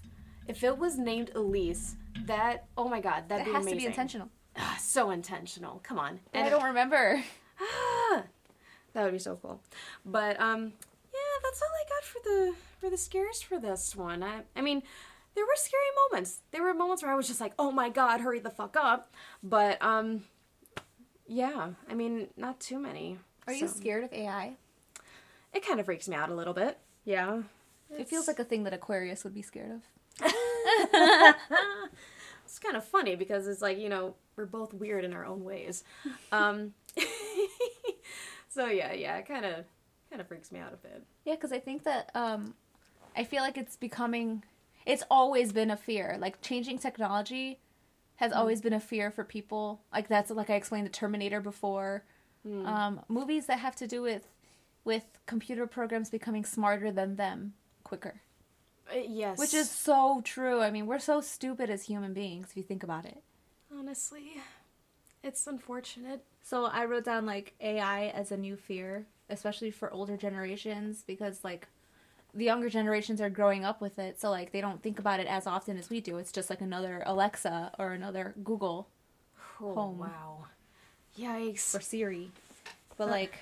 If 0.47 0.63
it 0.63 0.77
was 0.77 0.97
named 0.97 1.31
Elise, 1.35 1.95
that 2.25 2.65
oh 2.77 2.87
my 2.87 3.01
god, 3.01 3.29
that'd 3.29 3.45
That 3.45 3.49
be 3.49 3.53
has 3.53 3.63
amazing. 3.63 3.79
to 3.79 3.83
be 3.83 3.87
intentional. 3.87 4.29
Ah, 4.57 4.77
so 4.79 5.11
intentional. 5.11 5.79
Come 5.83 5.99
on. 5.99 6.19
And 6.33 6.45
I 6.45 6.49
don't 6.49 6.63
remember. 6.63 7.21
Ah, 7.59 8.23
that 8.93 9.03
would 9.03 9.11
be 9.13 9.19
so 9.19 9.37
cool. 9.41 9.61
But 10.05 10.39
um, 10.39 10.73
yeah, 11.13 11.39
that's 11.43 11.61
all 11.61 11.69
I 11.69 11.89
got 11.89 12.03
for 12.03 12.19
the 12.23 12.53
for 12.79 12.89
the 12.89 12.97
scares 12.97 13.41
for 13.41 13.59
this 13.59 13.95
one. 13.95 14.23
I 14.23 14.41
I 14.55 14.61
mean, 14.61 14.81
there 15.35 15.43
were 15.45 15.55
scary 15.55 15.83
moments. 16.09 16.41
There 16.51 16.63
were 16.63 16.73
moments 16.73 17.03
where 17.03 17.11
I 17.11 17.15
was 17.15 17.27
just 17.27 17.41
like, 17.41 17.53
oh 17.59 17.71
my 17.71 17.89
god, 17.89 18.21
hurry 18.21 18.39
the 18.39 18.49
fuck 18.49 18.75
up. 18.77 19.13
But 19.43 19.81
um, 19.81 20.23
yeah, 21.27 21.69
I 21.89 21.93
mean, 21.93 22.27
not 22.37 22.59
too 22.59 22.79
many. 22.79 23.17
Are 23.47 23.53
you 23.53 23.67
scared 23.67 24.03
of 24.03 24.13
AI? 24.13 24.55
It 25.53 25.65
kind 25.65 25.79
of 25.79 25.85
freaks 25.85 26.07
me 26.07 26.15
out 26.15 26.29
a 26.29 26.35
little 26.35 26.53
bit. 26.53 26.79
Yeah. 27.03 27.43
It 27.95 28.07
feels 28.09 28.27
like 28.27 28.39
a 28.39 28.43
thing 28.43 28.63
that 28.63 28.73
Aquarius 28.73 29.23
would 29.23 29.33
be 29.33 29.41
scared 29.43 29.71
of. 29.71 29.81
It's 30.21 31.39
kind 32.59 32.75
of 32.75 32.85
funny 32.85 33.15
because 33.15 33.47
it's 33.47 33.61
like 33.61 33.77
you 33.77 33.89
know 33.89 34.15
we're 34.35 34.45
both 34.45 34.73
weird 34.73 35.05
in 35.05 35.13
our 35.13 35.25
own 35.25 35.43
ways. 35.43 35.83
Um, 36.31 36.73
so 38.49 38.67
yeah, 38.67 38.93
yeah, 38.93 39.17
it 39.17 39.27
kind 39.27 39.45
of 39.45 39.65
kind 40.09 40.21
of 40.21 40.27
freaks 40.27 40.51
me 40.51 40.59
out 40.59 40.73
a 40.73 40.77
bit. 40.77 41.03
Yeah, 41.25 41.35
because 41.35 41.51
I 41.51 41.59
think 41.59 41.83
that 41.83 42.11
um, 42.15 42.53
I 43.15 43.23
feel 43.23 43.41
like 43.41 43.57
it's 43.57 43.75
becoming. 43.75 44.43
It's 44.85 45.03
always 45.09 45.51
been 45.51 45.71
a 45.71 45.77
fear. 45.77 46.17
Like 46.19 46.41
changing 46.41 46.77
technology 46.77 47.59
has 48.17 48.31
always 48.31 48.61
been 48.61 48.73
a 48.73 48.79
fear 48.79 49.11
for 49.11 49.23
people. 49.23 49.81
Like 49.91 50.07
that's 50.07 50.31
like 50.31 50.49
I 50.49 50.55
explained 50.55 50.85
the 50.85 50.91
Terminator 50.91 51.41
before. 51.41 52.03
Um, 52.67 53.01
movies 53.07 53.47
that 53.47 53.57
have 53.57 53.75
to 53.77 53.87
do 53.87 54.03
with 54.03 54.27
with 54.83 55.03
computer 55.25 55.65
programs 55.65 56.11
becoming 56.11 56.45
smarter 56.45 56.91
than 56.91 57.15
them 57.15 57.53
quicker, 57.83 58.21
Uh, 58.93 58.97
yes, 59.07 59.37
which 59.39 59.53
is 59.53 59.69
so 59.69 60.21
true. 60.23 60.61
I 60.61 60.69
mean, 60.71 60.85
we're 60.85 60.99
so 60.99 61.21
stupid 61.21 61.69
as 61.69 61.83
human 61.83 62.13
beings 62.13 62.47
if 62.51 62.57
you 62.57 62.63
think 62.63 62.83
about 62.83 63.05
it. 63.05 63.23
honestly, 63.75 64.37
it's 65.23 65.47
unfortunate. 65.47 66.23
So 66.43 66.65
I 66.65 66.85
wrote 66.85 67.05
down 67.05 67.25
like 67.25 67.53
AI 67.59 68.07
as 68.09 68.31
a 68.31 68.37
new 68.37 68.55
fear, 68.55 69.07
especially 69.29 69.71
for 69.71 69.91
older 69.91 70.15
generations, 70.17 71.03
because 71.05 71.43
like 71.43 71.67
the 72.33 72.45
younger 72.45 72.69
generations 72.69 73.19
are 73.21 73.29
growing 73.29 73.65
up 73.65 73.81
with 73.81 73.97
it, 73.97 74.19
so 74.19 74.29
like 74.29 74.51
they 74.51 74.61
don't 74.61 74.83
think 74.83 74.99
about 74.99 75.19
it 75.19 75.27
as 75.27 75.47
often 75.47 75.77
as 75.77 75.89
we 75.89 75.99
do. 76.01 76.17
It's 76.17 76.31
just 76.31 76.49
like 76.51 76.61
another 76.61 77.01
Alexa 77.05 77.71
or 77.79 77.91
another 77.93 78.35
Google 78.43 78.87
Oh, 79.61 79.73
Home. 79.73 79.97
wow. 79.99 80.45
Yikes. 81.17 81.73
or 81.73 81.79
Siri. 81.81 82.29
But 82.97 83.07
like 83.09 83.33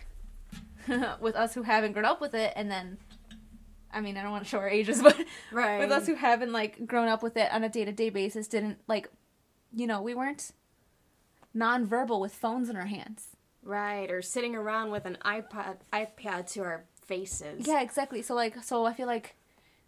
with 1.19 1.35
us 1.35 1.53
who 1.53 1.63
haven't 1.63 1.93
grown 1.93 2.05
up 2.05 2.21
with 2.21 2.33
it 2.33 2.53
and 2.55 2.69
then 2.71 2.97
I 3.93 4.01
mean, 4.01 4.17
I 4.17 4.23
don't 4.23 4.31
want 4.31 4.43
to 4.43 4.49
show 4.49 4.57
our 4.59 4.69
ages, 4.69 5.01
but 5.03 5.17
Right. 5.51 5.79
with 5.79 5.91
us 5.91 6.07
who 6.07 6.15
haven't 6.15 6.51
like 6.51 6.85
grown 6.85 7.07
up 7.07 7.23
with 7.23 7.37
it 7.37 7.51
on 7.53 7.63
a 7.63 7.69
day 7.69 7.85
to 7.85 7.91
day 7.91 8.09
basis, 8.09 8.47
didn't 8.47 8.79
like, 8.87 9.09
you 9.73 9.87
know, 9.87 10.01
we 10.01 10.15
weren't 10.15 10.51
nonverbal 11.55 12.19
with 12.19 12.33
phones 12.33 12.69
in 12.69 12.75
our 12.75 12.85
hands. 12.87 13.27
Right, 13.61 14.11
or 14.11 14.21
sitting 14.21 14.55
around 14.55 14.91
with 14.91 15.05
an 15.05 15.17
iPod 15.23 15.77
iPad 15.93 16.51
to 16.53 16.61
our 16.63 16.83
faces. 17.05 17.65
Yeah, 17.65 17.81
exactly. 17.81 18.21
So 18.21 18.35
like, 18.35 18.61
so 18.63 18.85
I 18.85 18.93
feel 18.93 19.07
like 19.07 19.35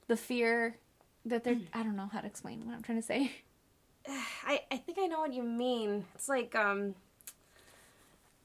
the 0.08 0.16
fear 0.16 0.78
that 1.26 1.44
they're 1.44 1.58
I 1.74 1.84
don't 1.84 1.96
know 1.96 2.10
how 2.12 2.22
to 2.22 2.28
explain 2.28 2.66
what 2.66 2.76
I'm 2.76 2.84
trying 2.84 3.00
to 3.00 3.06
say. 3.06 3.32
I, 4.08 4.62
I 4.72 4.78
think 4.78 5.00
I 5.02 5.08
know 5.08 5.20
what 5.20 5.34
you 5.34 5.44
mean. 5.44 6.06
It's 6.14 6.30
like 6.30 6.56
um 6.56 6.96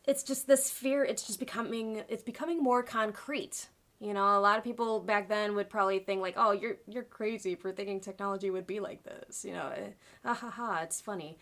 it's 0.07 0.23
just 0.23 0.47
this 0.47 0.71
fear 0.71 1.05
it's 1.05 1.27
just 1.27 1.39
becoming 1.39 2.03
it's 2.09 2.23
becoming 2.23 2.63
more 2.63 2.83
concrete. 2.83 3.69
You 4.01 4.15
know, 4.15 4.39
a 4.39 4.41
lot 4.41 4.57
of 4.57 4.65
people 4.65 4.99
back 5.01 5.29
then 5.29 5.55
would 5.57 5.69
probably 5.69 5.99
think 5.99 6.23
like, 6.23 6.35
"Oh, 6.37 6.53
you're 6.53 6.77
you're 6.89 7.03
crazy 7.05 7.55
for 7.55 7.71
thinking 7.71 8.01
technology 8.01 8.51
would 8.51 8.67
be 8.67 8.81
like 8.81 9.03
this." 9.05 9.45
You 9.45 9.53
know, 9.53 9.71
eh, 9.77 9.91
ah 10.25 10.35
ha 10.35 10.49
ha, 10.51 10.81
it's 10.83 11.01
funny. 11.03 11.37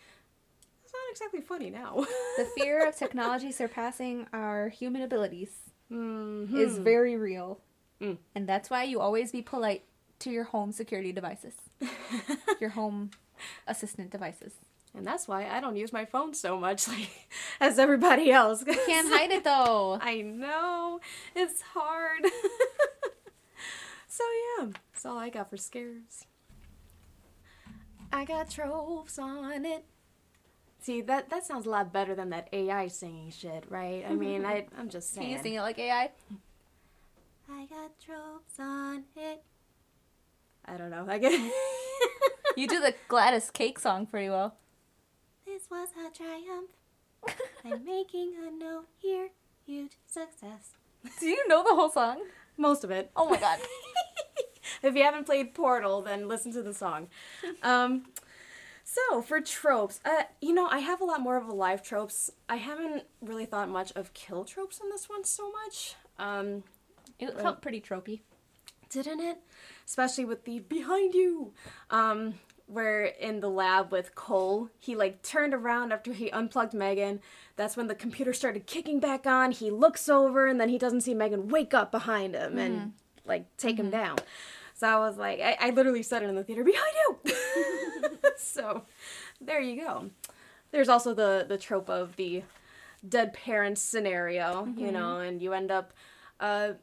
It's 0.83 0.91
not 0.93 1.11
exactly 1.11 1.41
funny 1.41 1.69
now. 1.69 2.05
The 2.37 2.45
fear 2.57 2.87
of 2.87 2.95
technology 2.95 3.51
surpassing 3.51 4.27
our 4.33 4.69
human 4.69 5.01
abilities 5.03 5.51
Mhm. 5.91 6.53
is 6.57 6.77
very 6.79 7.15
real. 7.15 7.61
Mm. 8.01 8.17
And 8.35 8.47
that's 8.47 8.69
why 8.69 8.83
you 8.83 8.99
always 8.99 9.31
be 9.31 9.41
polite 9.41 9.83
to 10.19 10.29
your 10.29 10.43
home 10.45 10.71
security 10.71 11.11
devices. 11.11 11.53
your 12.59 12.71
home 12.71 13.11
assistant 13.67 14.09
devices. 14.11 14.53
And 14.95 15.05
that's 15.05 15.27
why 15.27 15.47
I 15.47 15.59
don't 15.59 15.75
use 15.75 15.93
my 15.93 16.05
phone 16.05 16.33
so 16.33 16.57
much 16.59 16.87
like 16.87 17.09
as 17.59 17.77
everybody 17.79 18.31
else. 18.31 18.63
Can't 18.63 19.07
hide 19.13 19.31
it 19.31 19.43
though. 19.43 19.99
I 20.01 20.21
know. 20.21 20.99
It's 21.35 21.61
hard. 21.61 22.25
so 24.07 24.23
yeah, 24.59 24.67
that's 24.91 25.05
all 25.05 25.17
I 25.17 25.29
got 25.29 25.49
for 25.49 25.57
scares. 25.57 26.25
I 28.11 28.25
got 28.25 28.49
tropes 28.49 29.19
on 29.19 29.65
it. 29.65 29.85
See 30.81 31.01
that 31.01 31.29
that 31.29 31.45
sounds 31.45 31.65
a 31.65 31.69
lot 31.69 31.93
better 31.93 32.15
than 32.15 32.29
that 32.31 32.49
AI 32.51 32.87
singing 32.87 33.31
shit, 33.31 33.65
right? 33.69 34.03
I 34.09 34.13
mean, 34.15 34.45
I 34.45 34.65
I'm 34.77 34.89
just 34.89 35.13
saying. 35.13 35.27
Can 35.27 35.37
you 35.37 35.43
sing 35.43 35.53
it 35.55 35.61
like 35.61 35.77
AI? 35.77 36.09
I 37.51 37.65
got 37.65 37.91
tropes 38.03 38.59
on 38.59 39.03
it. 39.15 39.43
I 40.65 40.77
don't 40.77 40.89
know. 40.89 41.05
I 41.07 41.17
get. 41.17 41.51
You 42.55 42.67
do 42.67 42.81
the 42.81 42.93
GLaDOS 43.07 43.53
Cake 43.53 43.79
song 43.79 44.05
pretty 44.05 44.29
well. 44.29 44.55
This 45.69 45.89
was 45.95 46.11
a 46.11 46.15
triumph. 46.15 46.71
I'm 47.65 47.85
making 47.85 48.33
a 48.47 48.51
note 48.51 48.85
here. 48.97 49.29
Huge 49.65 49.93
success. 50.07 50.71
Do 51.19 51.27
you 51.27 51.47
know 51.47 51.63
the 51.63 51.75
whole 51.75 51.89
song? 51.89 52.23
Most 52.57 52.83
of 52.83 52.91
it. 52.91 53.11
Oh 53.15 53.29
my 53.29 53.37
god. 53.37 53.59
if 54.83 54.95
you 54.95 55.03
haven't 55.03 55.25
played 55.25 55.53
Portal, 55.53 56.01
then 56.01 56.27
listen 56.27 56.51
to 56.53 56.63
the 56.63 56.73
song. 56.73 57.07
Um, 57.61 58.05
so 58.83 59.21
for 59.21 59.41
tropes, 59.41 59.99
uh, 60.05 60.23
you 60.41 60.53
know, 60.53 60.67
I 60.67 60.79
have 60.79 61.01
a 61.01 61.05
lot 61.05 61.21
more 61.21 61.37
of 61.37 61.47
a 61.47 61.53
live 61.53 61.83
tropes. 61.83 62.31
I 62.47 62.55
haven't 62.55 63.03
really 63.21 63.45
thought 63.45 63.69
much 63.69 63.91
of 63.95 64.13
kill 64.13 64.45
tropes 64.45 64.79
in 64.79 64.89
this 64.89 65.07
one 65.07 65.23
so 65.23 65.51
much. 65.51 65.95
Um, 66.17 66.63
It 67.19 67.39
felt 67.39 67.61
pretty 67.61 67.81
tropey. 67.81 68.21
didn't 68.89 69.19
it? 69.19 69.37
Especially 69.85 70.25
with 70.25 70.45
the 70.45 70.59
behind 70.59 71.13
you. 71.13 71.53
Um, 71.91 72.35
where 72.69 73.05
in 73.05 73.39
the 73.39 73.49
lab 73.49 73.91
with 73.91 74.13
Cole, 74.13 74.69
he 74.77 74.95
like 74.95 75.23
turned 75.23 75.53
around 75.53 75.91
after 75.91 76.13
he 76.13 76.29
unplugged 76.29 76.73
Megan. 76.73 77.19
That's 77.55 77.75
when 77.75 77.87
the 77.87 77.95
computer 77.95 78.31
started 78.31 78.67
kicking 78.67 78.99
back 78.99 79.25
on. 79.25 79.51
He 79.51 79.71
looks 79.71 80.07
over 80.07 80.45
and 80.45 80.61
then 80.61 80.69
he 80.69 80.77
doesn't 80.77 81.01
see 81.01 81.15
Megan 81.15 81.47
wake 81.47 81.73
up 81.73 81.91
behind 81.91 82.35
him 82.35 82.57
and 82.59 82.75
mm-hmm. 82.75 82.89
like 83.29 83.57
take 83.57 83.77
him 83.77 83.87
mm-hmm. 83.87 83.99
down. 84.01 84.17
So 84.75 84.87
I 84.87 84.99
was 84.99 85.17
like, 85.17 85.39
I, 85.41 85.57
I 85.59 85.69
literally 85.71 86.03
said 86.03 86.21
it 86.23 86.29
in 86.29 86.35
the 86.35 86.43
theater, 86.43 86.63
behind 86.63 86.93
you. 87.07 87.33
so 88.37 88.83
there 89.41 89.59
you 89.59 89.81
go. 89.81 90.11
There's 90.71 90.89
also 90.89 91.13
the 91.15 91.45
the 91.49 91.57
trope 91.57 91.89
of 91.89 92.15
the 92.17 92.43
dead 93.07 93.33
parents 93.33 93.81
scenario, 93.81 94.65
you 94.65 94.85
mm-hmm. 94.85 94.93
know, 94.93 95.19
and 95.19 95.41
you 95.41 95.53
end 95.53 95.71
up 95.71 95.93
uh, 96.39 96.73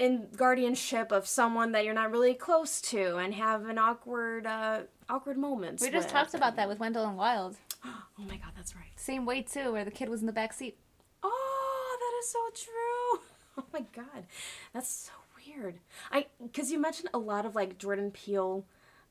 in 0.00 0.28
guardianship 0.34 1.12
of 1.12 1.26
someone 1.26 1.72
that 1.72 1.84
you're 1.84 1.94
not 1.94 2.10
really 2.10 2.32
close 2.32 2.80
to 2.80 3.16
and 3.18 3.34
have 3.34 3.66
an 3.66 3.76
awkward 3.76 4.46
uh, 4.46 4.80
awkward 5.10 5.36
moments. 5.36 5.82
We 5.82 5.90
just 5.90 6.06
with. 6.06 6.12
talked 6.12 6.34
about 6.34 6.56
that 6.56 6.68
with 6.68 6.80
Wendell 6.80 7.06
and 7.06 7.16
Wild. 7.16 7.56
Oh 8.22 8.24
my 8.28 8.36
god, 8.36 8.52
that's 8.54 8.76
right. 8.76 8.90
Same 8.96 9.24
way 9.24 9.40
too, 9.40 9.72
where 9.72 9.82
the 9.82 9.90
kid 9.90 10.10
was 10.10 10.20
in 10.20 10.26
the 10.26 10.32
back 10.32 10.52
seat. 10.52 10.76
Oh, 11.22 11.98
that 11.98 12.18
is 12.20 12.28
so 12.28 12.64
true. 12.64 13.22
Oh 13.58 13.64
my 13.74 13.84
god, 13.92 14.24
that's 14.72 14.88
so 14.88 15.12
weird. 15.36 15.80
I 16.10 16.26
because 16.42 16.70
you 16.70 16.78
mentioned 16.78 17.10
a 17.12 17.18
lot 17.18 17.44
of 17.44 17.54
like 17.54 17.78
Jordan 17.78 18.10
Peele. 18.10 18.64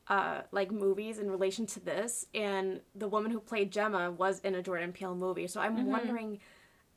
Uh, 0.08 0.40
like 0.50 0.72
movies 0.72 1.20
in 1.20 1.30
relation 1.30 1.66
to 1.66 1.78
this, 1.78 2.26
and 2.34 2.80
the 2.96 3.06
woman 3.06 3.30
who 3.30 3.38
played 3.38 3.70
Gemma 3.70 4.10
was 4.10 4.40
in 4.40 4.56
a 4.56 4.62
Jordan 4.62 4.92
Peele 4.92 5.14
movie, 5.14 5.46
so 5.46 5.60
I'm 5.60 5.86
wondering 5.86 6.40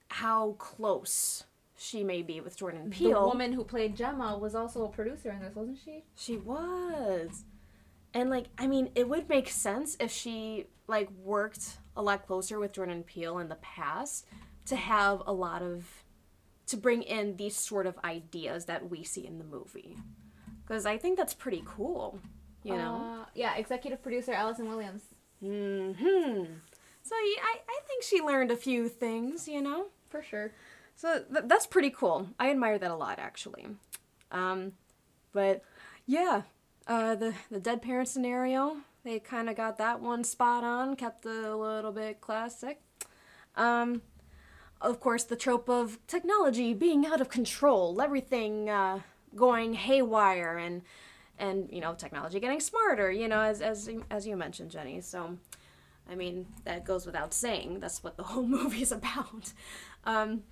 how 0.07 0.53
close 0.57 1.43
she 1.75 2.03
may 2.03 2.21
be 2.21 2.39
with 2.41 2.57
Jordan 2.57 2.89
Peele. 2.89 3.21
The 3.21 3.27
woman 3.27 3.53
who 3.53 3.63
played 3.63 3.95
Gemma 3.95 4.37
was 4.37 4.55
also 4.55 4.85
a 4.85 4.89
producer 4.89 5.31
in 5.31 5.39
this, 5.39 5.55
wasn't 5.55 5.79
she? 5.83 6.03
She 6.15 6.37
was. 6.37 7.45
And 8.13 8.29
like 8.29 8.47
I 8.57 8.67
mean, 8.67 8.89
it 8.95 9.09
would 9.09 9.27
make 9.29 9.49
sense 9.49 9.97
if 9.99 10.11
she 10.11 10.67
like 10.87 11.09
worked 11.23 11.77
a 11.95 12.01
lot 12.01 12.25
closer 12.27 12.59
with 12.59 12.73
Jordan 12.73 13.03
Peele 13.03 13.39
in 13.39 13.49
the 13.49 13.55
past 13.55 14.25
to 14.65 14.75
have 14.75 15.21
a 15.25 15.33
lot 15.33 15.61
of 15.61 16.03
to 16.67 16.77
bring 16.77 17.01
in 17.03 17.35
these 17.37 17.55
sort 17.55 17.85
of 17.87 17.97
ideas 18.03 18.65
that 18.65 18.89
we 18.89 19.03
see 19.03 19.25
in 19.25 19.37
the 19.37 19.43
movie. 19.43 19.97
Cuz 20.67 20.85
I 20.85 20.97
think 20.97 21.17
that's 21.17 21.33
pretty 21.33 21.63
cool, 21.65 22.19
you 22.63 22.77
know. 22.77 22.95
Uh, 23.23 23.25
yeah, 23.35 23.55
executive 23.55 24.01
producer 24.01 24.31
Allison 24.31 24.69
Williams. 24.69 25.03
Mhm. 25.41 26.59
So 27.01 27.15
yeah, 27.15 27.41
I 27.43 27.59
I 27.67 27.79
think 27.87 28.03
she 28.03 28.21
learned 28.21 28.51
a 28.51 28.55
few 28.55 28.87
things, 28.87 29.47
you 29.47 29.61
know. 29.61 29.87
For 30.07 30.21
sure. 30.21 30.53
So 30.95 31.23
th- 31.31 31.45
that's 31.47 31.65
pretty 31.65 31.89
cool. 31.89 32.29
I 32.39 32.49
admire 32.49 32.77
that 32.79 32.91
a 32.91 32.95
lot, 32.95 33.19
actually. 33.19 33.65
Um, 34.31 34.73
but 35.33 35.63
yeah, 36.05 36.43
uh, 36.87 37.15
the 37.15 37.33
the 37.51 37.59
dead 37.59 37.81
parent 37.81 38.07
scenario, 38.09 38.77
they 39.03 39.19
kind 39.19 39.49
of 39.49 39.55
got 39.55 39.77
that 39.77 40.01
one 40.01 40.23
spot 40.23 40.63
on, 40.63 40.95
kept 40.95 41.25
it 41.25 41.43
a 41.43 41.55
little 41.55 41.91
bit 41.91 42.21
classic. 42.21 42.81
Um, 43.55 44.01
of 44.81 44.99
course, 44.99 45.23
the 45.23 45.35
trope 45.35 45.69
of 45.69 45.97
technology 46.07 46.73
being 46.73 47.05
out 47.05 47.21
of 47.21 47.29
control, 47.29 48.01
everything 48.01 48.69
uh, 48.69 48.99
going 49.35 49.73
haywire, 49.73 50.57
and 50.57 50.81
and 51.39 51.69
you 51.71 51.81
know 51.81 51.93
technology 51.95 52.39
getting 52.39 52.59
smarter. 52.59 53.11
You 53.11 53.27
know, 53.27 53.41
as 53.41 53.61
as 53.61 53.89
as 54.09 54.27
you 54.27 54.35
mentioned, 54.35 54.71
Jenny. 54.71 55.01
So. 55.01 55.37
I 56.09 56.15
mean, 56.15 56.47
that 56.65 56.83
goes 56.83 57.05
without 57.05 57.33
saying. 57.33 57.79
That's 57.79 58.03
what 58.03 58.17
the 58.17 58.23
whole 58.31 58.45
movie 58.45 58.81
is 58.81 58.91
about. 58.91 59.53
Um, 60.03 60.43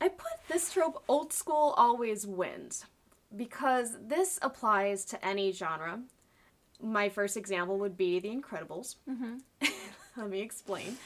I 0.00 0.08
put 0.08 0.32
this 0.48 0.72
trope 0.72 1.02
old 1.08 1.32
school 1.32 1.74
always 1.76 2.26
wins 2.26 2.84
because 3.36 3.96
this 4.00 4.38
applies 4.42 5.04
to 5.06 5.24
any 5.24 5.52
genre. 5.52 6.00
My 6.82 7.08
first 7.08 7.36
example 7.36 7.78
would 7.78 7.96
be 7.96 8.18
The 8.20 8.30
Incredibles. 8.30 8.96
Let 10.16 10.30
me 10.30 10.40
explain. 10.40 10.96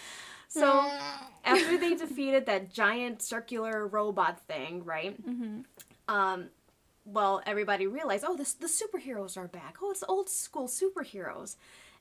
So, 0.48 0.88
after 1.44 1.76
they 1.76 1.94
defeated 1.94 2.46
that 2.46 2.72
giant 2.72 3.22
circular 3.22 3.86
robot 3.86 4.40
thing, 4.46 4.84
right? 4.84 5.16
Um, 6.08 6.46
well, 7.04 7.42
everybody 7.44 7.86
realized, 7.86 8.24
oh, 8.26 8.36
this 8.36 8.54
the 8.54 8.68
superheroes 8.68 9.36
are 9.36 9.48
back. 9.48 9.76
Oh, 9.82 9.90
it's 9.90 10.04
old 10.08 10.28
school 10.28 10.68
superheroes. 10.68 11.56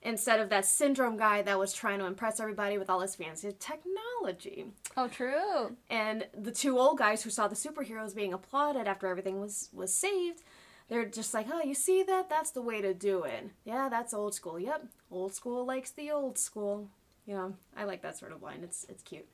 Instead 0.05 0.41
of 0.41 0.49
that 0.49 0.65
syndrome 0.65 1.15
guy 1.15 1.41
that 1.41 1.57
was 1.57 1.71
trying 1.73 1.97
to 1.99 2.05
impress 2.05 2.39
everybody 2.41 2.77
with 2.77 2.89
all 2.89 2.99
his 2.99 3.15
fancy 3.15 3.53
technology. 3.57 4.65
Oh, 4.97 5.07
true. 5.07 5.77
And 5.89 6.27
the 6.37 6.51
two 6.51 6.77
old 6.77 6.97
guys 6.97 7.23
who 7.23 7.29
saw 7.29 7.47
the 7.47 7.55
superheroes 7.55 8.13
being 8.13 8.33
applauded 8.33 8.85
after 8.87 9.07
everything 9.07 9.39
was 9.39 9.69
was 9.71 9.93
saved, 9.93 10.41
they're 10.89 11.05
just 11.05 11.33
like, 11.33 11.47
"Oh, 11.51 11.61
you 11.61 11.73
see 11.73 12.03
that? 12.03 12.29
That's 12.29 12.51
the 12.51 12.61
way 12.61 12.81
to 12.81 12.93
do 12.93 13.23
it." 13.23 13.49
Yeah, 13.63 13.87
that's 13.89 14.13
old 14.13 14.33
school. 14.35 14.59
Yep, 14.59 14.87
old 15.09 15.33
school 15.33 15.65
likes 15.65 15.91
the 15.91 16.11
old 16.11 16.37
school. 16.37 16.89
You 17.25 17.35
know, 17.35 17.55
I 17.77 17.85
like 17.85 18.01
that 18.01 18.17
sort 18.17 18.33
of 18.33 18.41
line. 18.43 18.59
It's 18.61 18.85
it's 18.89 19.03
cute. 19.03 19.27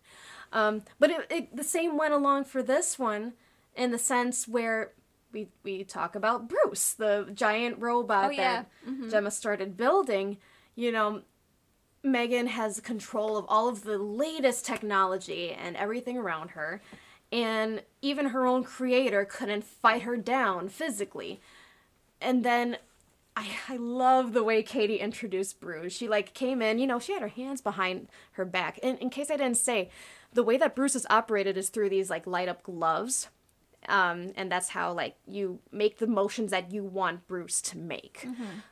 Um, 0.53 0.83
but 0.99 1.09
it, 1.09 1.27
it, 1.31 1.55
the 1.55 1.63
same 1.63 1.97
went 1.97 2.13
along 2.13 2.43
for 2.45 2.61
this 2.61 2.99
one, 2.99 3.33
in 3.75 3.89
the 3.89 3.97
sense 3.97 4.47
where 4.47 4.93
we 5.31 5.47
we 5.63 5.83
talk 5.83 6.15
about 6.15 6.47
Bruce, 6.47 6.93
the 6.93 7.27
giant 7.33 7.79
robot 7.79 8.25
Oh, 8.25 8.29
yeah. 8.29 8.63
that 8.85 9.09
Gemma 9.09 9.31
started 9.31 9.75
building. 9.75 10.37
You 10.79 10.93
know, 10.93 11.23
Megan 12.03 12.47
has 12.47 12.79
control 12.79 13.35
of 13.35 13.43
all 13.49 13.67
of 13.67 13.83
the 13.83 13.97
latest 13.97 14.65
technology 14.65 15.51
and 15.51 15.75
everything 15.75 16.17
around 16.17 16.51
her, 16.51 16.81
and 17.33 17.83
even 18.01 18.27
her 18.27 18.45
own 18.45 18.63
creator 18.63 19.25
couldn't 19.25 19.65
fight 19.65 20.03
her 20.03 20.15
down 20.15 20.69
physically. 20.69 21.41
And 22.21 22.45
then 22.45 22.77
I, 23.35 23.49
I 23.67 23.75
love 23.75 24.31
the 24.31 24.41
way 24.41 24.63
Katie 24.63 25.01
introduced 25.01 25.59
Bruce. 25.59 25.91
She 25.91 26.07
like 26.07 26.33
came 26.33 26.61
in, 26.61 26.79
you 26.79 26.87
know, 26.87 26.97
she 26.97 27.11
had 27.11 27.23
her 27.23 27.27
hands 27.27 27.59
behind 27.59 28.07
her 28.31 28.45
back. 28.45 28.79
And 28.81 28.97
in 28.99 29.09
case 29.09 29.29
I 29.29 29.35
didn't 29.35 29.57
say, 29.57 29.89
the 30.31 30.43
way 30.43 30.55
that 30.55 30.75
Bruce 30.75 30.95
is 30.95 31.05
operated 31.09 31.57
is 31.57 31.67
through 31.67 31.89
these 31.89 32.09
like 32.09 32.25
light 32.25 32.47
up 32.47 32.63
gloves. 32.63 33.27
Um, 33.89 34.31
and 34.37 34.49
that's 34.49 34.69
how 34.69 34.93
like 34.93 35.17
you 35.27 35.59
make 35.73 35.97
the 35.97 36.07
motions 36.07 36.51
that 36.51 36.71
you 36.71 36.85
want 36.85 37.27
Bruce 37.27 37.61
to 37.63 37.77
make. 37.77 38.25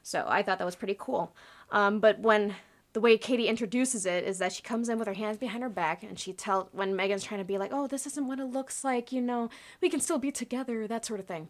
So 0.04 0.26
I 0.26 0.42
thought 0.42 0.58
that 0.60 0.66
was 0.66 0.76
pretty 0.76 0.96
cool. 0.98 1.34
Um, 1.72 2.00
but 2.00 2.20
when 2.20 2.56
the 2.94 3.02
way 3.02 3.18
Katie 3.18 3.48
introduces 3.48 4.06
it 4.06 4.24
is 4.24 4.40
that 4.40 4.54
she 4.54 4.64
comes 4.64 4.90
in 4.90 4.98
with 4.98 5.08
her 5.08 5.14
hands 5.14 5.38
behind 5.38 5.62
her 5.62 5.70
back 5.70 6.02
and 6.02 6.18
she 6.18 6.34
tell 6.34 6.70
when 6.72 6.96
Megan's 6.96 7.24
trying 7.24 7.40
to 7.40 7.46
be 7.46 7.58
like, 7.58 7.72
"Oh, 7.74 7.88
this 7.88 8.08
isn't 8.08 8.28
what 8.28 8.40
it 8.40 8.46
looks 8.46 8.84
like, 8.84 9.12
you 9.12 9.22
know. 9.22 9.50
We 9.82 9.90
can 9.90 10.00
still 10.00 10.18
be 10.18 10.32
together," 10.32 10.88
that 10.88 11.06
sort 11.06 11.20
of 11.20 11.28
thing. 11.28 11.50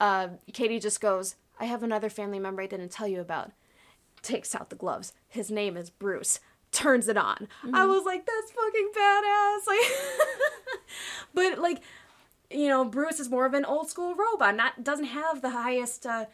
Uh, 0.00 0.28
Katie 0.52 0.80
just 0.80 1.00
goes, 1.00 1.36
"I 1.60 1.66
have 1.66 1.82
another 1.82 2.10
family 2.10 2.38
member 2.38 2.62
I 2.62 2.66
didn't 2.66 2.90
tell 2.90 3.06
you 3.06 3.20
about." 3.20 3.52
Takes 4.22 4.54
out 4.54 4.70
the 4.70 4.76
gloves. 4.76 5.12
His 5.28 5.50
name 5.50 5.76
is 5.76 5.90
Bruce. 5.90 6.40
Turns 6.72 7.06
it 7.06 7.16
on. 7.16 7.48
I 7.72 7.84
was 7.86 8.04
like, 8.04 8.26
"That's 8.26 8.50
fucking 8.52 8.90
badass!" 8.96 9.66
Like, 9.66 9.80
but 11.34 11.58
like, 11.58 11.80
you 12.50 12.68
know, 12.68 12.84
Bruce 12.84 13.20
is 13.20 13.30
more 13.30 13.46
of 13.46 13.54
an 13.54 13.64
old 13.64 13.88
school 13.88 14.14
robot. 14.14 14.56
Not 14.56 14.82
doesn't 14.82 15.06
have 15.06 15.42
the 15.42 15.50
highest. 15.50 16.06
Uh, 16.06 16.26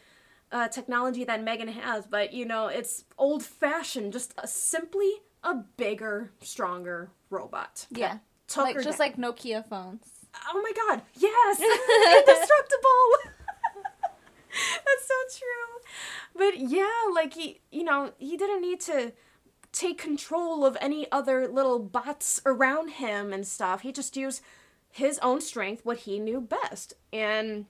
uh, 0.53 0.69
technology 0.69 1.25
that 1.25 1.43
Megan 1.43 1.69
has, 1.69 2.07
but 2.07 2.33
you 2.33 2.45
know, 2.45 2.69
it's 2.69 3.05
old 3.17 3.43
fashioned, 3.43 4.13
just 4.13 4.35
a, 4.39 4.47
simply 4.47 5.11
a 5.43 5.55
bigger, 5.55 6.33
stronger 6.41 7.11
robot. 7.31 7.87
Yeah. 7.91 8.19
Like 8.57 8.77
just 8.77 8.99
down. 8.99 9.09
like 9.09 9.17
Nokia 9.17 9.69
phones. 9.69 10.07
Oh 10.53 10.63
my 10.63 10.73
god, 10.73 11.03
yes! 11.19 11.61
Indestructible! 11.61 13.35
That's 14.85 15.07
so 15.07 15.39
true. 15.39 15.81
But 16.35 16.59
yeah, 16.59 17.13
like 17.15 17.35
he, 17.35 17.61
you 17.71 17.85
know, 17.85 18.13
he 18.19 18.37
didn't 18.37 18.63
need 18.63 18.81
to 18.83 19.13
take 19.73 19.99
control 19.99 20.65
of 20.65 20.77
any 20.81 21.11
other 21.13 21.49
little 21.49 21.79
bots 21.79 22.41
around 22.47 22.91
him 22.93 23.33
and 23.33 23.47
stuff. 23.47 23.83
He 23.83 23.93
just 23.93 24.17
used 24.17 24.43
his 24.91 25.19
own 25.21 25.41
strength, 25.41 25.85
what 25.85 25.99
he 25.99 26.19
knew 26.19 26.41
best. 26.41 26.95
And 27.13 27.67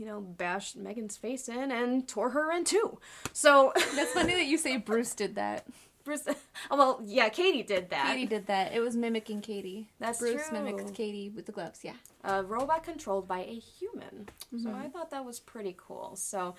you 0.00 0.06
know, 0.06 0.20
bashed 0.20 0.76
Megan's 0.76 1.16
face 1.18 1.46
in 1.48 1.70
and 1.70 2.08
tore 2.08 2.30
her 2.30 2.50
in 2.50 2.64
two. 2.64 2.98
So, 3.34 3.72
That's 3.94 4.12
funny 4.12 4.32
that 4.32 4.46
you 4.46 4.56
say 4.56 4.78
Bruce 4.78 5.14
did 5.14 5.34
that. 5.34 5.66
Bruce, 6.02 6.22
oh, 6.70 6.76
well, 6.78 7.02
yeah, 7.04 7.28
Cady 7.28 7.62
did 7.62 7.90
that. 7.90 8.06
Cady 8.06 8.24
did 8.24 8.46
that. 8.46 8.72
It 8.72 8.80
was 8.80 8.96
mimicking 8.96 9.42
Cady. 9.42 9.90
That's 9.98 10.18
Bruce 10.18 10.48
true. 10.48 10.58
mimicked 10.62 10.94
Cady 10.94 11.28
with 11.28 11.44
the 11.44 11.52
gloves. 11.52 11.80
Yeah. 11.84 11.92
A 12.24 12.42
robot 12.42 12.82
controlled 12.82 13.28
by 13.28 13.40
a 13.40 13.54
human. 13.58 14.28
So 14.50 14.56
Mm-hmm. 14.70 14.74
I 14.74 14.88
thought 14.88 15.10
that 15.10 15.26
was 15.26 15.38
pretty 15.38 15.74
cool. 15.76 16.16
So, 16.16 16.54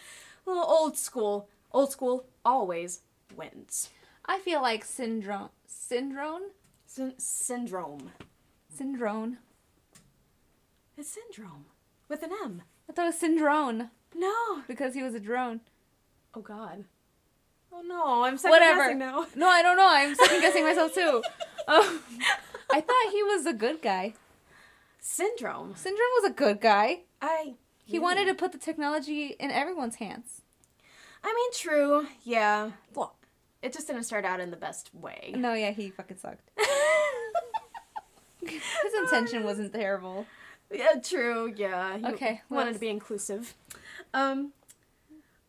a 0.46 0.50
little 0.50 0.64
old 0.64 0.96
school. 0.98 1.50
Old 1.74 1.92
school 1.92 2.28
always 2.46 3.02
wins. 3.36 3.89
I 4.28 4.38
feel 4.39 4.62
like 4.62 4.86
syndrome, 4.86 5.50
syndrome, 5.66 6.44
Syn- 6.86 7.16
syndrome. 7.18 8.12
syndrome. 8.70 9.39
It's 10.98 11.10
syndrome 11.10 11.66
with 12.08 12.22
an 12.24 12.30
M. 12.44 12.62
I 12.92 12.94
thought 12.94 13.04
it 13.04 13.06
was 13.06 13.20
syndrome 13.20 13.89
No. 14.14 14.64
because 14.68 14.94
he 14.94 15.02
was 15.02 15.14
a 15.16 15.20
drone. 15.22 15.62
Oh 16.36 16.42
God. 16.42 16.84
Oh 17.72 17.82
no, 17.88 18.24
I'm 18.26 18.38
second 18.38 18.52
Whatever. 18.52 18.80
guessing 18.82 18.98
now. 19.00 19.28
No, 19.34 19.48
I 19.48 19.62
don't 19.62 19.78
know. 19.78 19.88
I'm 19.88 20.14
second 20.14 20.42
guessing 20.42 20.66
myself 20.66 20.94
too. 20.94 21.24
Um, 21.68 22.00
I 22.72 22.82
thought 22.82 23.12
he 23.12 23.22
was 23.24 23.46
a 23.46 23.54
good 23.54 23.82
guy. 23.84 24.16
Syndrome. 25.00 25.76
Syndrome 25.76 26.10
was 26.22 26.32
a 26.32 26.34
good 26.34 26.60
guy. 26.60 27.02
I. 27.22 27.54
He 27.86 28.00
wanted 28.00 28.26
to 28.26 28.34
put 28.34 28.52
the 28.52 28.58
technology 28.58 29.36
in 29.39 29.52
everyone's 29.52 29.96
hands. 29.98 30.42
I 31.24 31.32
mean, 31.34 31.52
true. 31.54 32.08
Yeah. 32.24 32.72
Well, 32.96 33.16
it 33.62 33.72
just 33.74 33.86
didn't 33.88 34.04
start 34.06 34.26
out 34.26 34.39
in 34.39 34.50
the 34.50 34.58
best 34.58 34.89
way. 34.94 35.34
No, 35.38 35.54
yeah, 35.54 35.70
he 35.70 35.92
fucking 35.92 36.18
sucked. 36.18 36.50
His 38.42 38.94
intention 39.04 39.44
wasn't 39.44 39.72
terrible. 39.72 40.26
Yeah, 40.74 40.99
true. 41.03 41.53
Yeah. 41.55 41.97
He 41.97 42.05
Okay, 42.07 42.41
Wanted 42.49 42.67
else? 42.69 42.76
to 42.78 42.80
be 42.82 42.89
inclusive. 42.89 43.53
Um. 44.13 44.53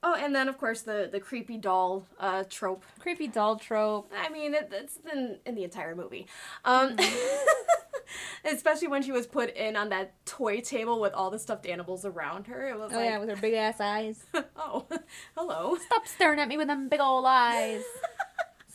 Oh, 0.04 0.16
and 0.16 0.34
then 0.34 0.48
of 0.48 0.58
course 0.58 0.82
the 0.82 1.08
the 1.10 1.20
creepy 1.20 1.56
doll 1.56 2.04
uh 2.18 2.42
trope. 2.50 2.84
Creepy 2.98 3.28
doll 3.28 3.56
trope. 3.56 4.10
I 4.16 4.28
mean, 4.30 4.52
it, 4.54 4.68
it's 4.72 4.98
in 5.12 5.38
in 5.46 5.54
the 5.54 5.64
entire 5.64 5.94
movie. 5.94 6.26
Um. 6.64 6.96
Especially 8.44 8.88
when 8.88 9.02
she 9.02 9.12
was 9.12 9.26
put 9.26 9.54
in 9.56 9.76
on 9.76 9.88
that 9.90 10.12
toy 10.26 10.60
table 10.60 11.00
with 11.00 11.14
all 11.14 11.30
the 11.30 11.38
stuffed 11.38 11.64
animals 11.66 12.04
around 12.04 12.46
her. 12.48 12.66
It 12.68 12.78
was 12.78 12.92
Oh 12.92 12.96
like, 12.96 13.04
yeah, 13.06 13.18
with 13.18 13.28
her 13.28 13.36
big 13.36 13.54
ass 13.54 13.80
eyes. 13.80 14.24
oh, 14.56 14.86
hello. 15.36 15.76
Stop 15.76 16.06
staring 16.06 16.40
at 16.40 16.48
me 16.48 16.56
with 16.58 16.66
them 16.66 16.88
big 16.88 17.00
old 17.00 17.24
eyes. 17.26 17.82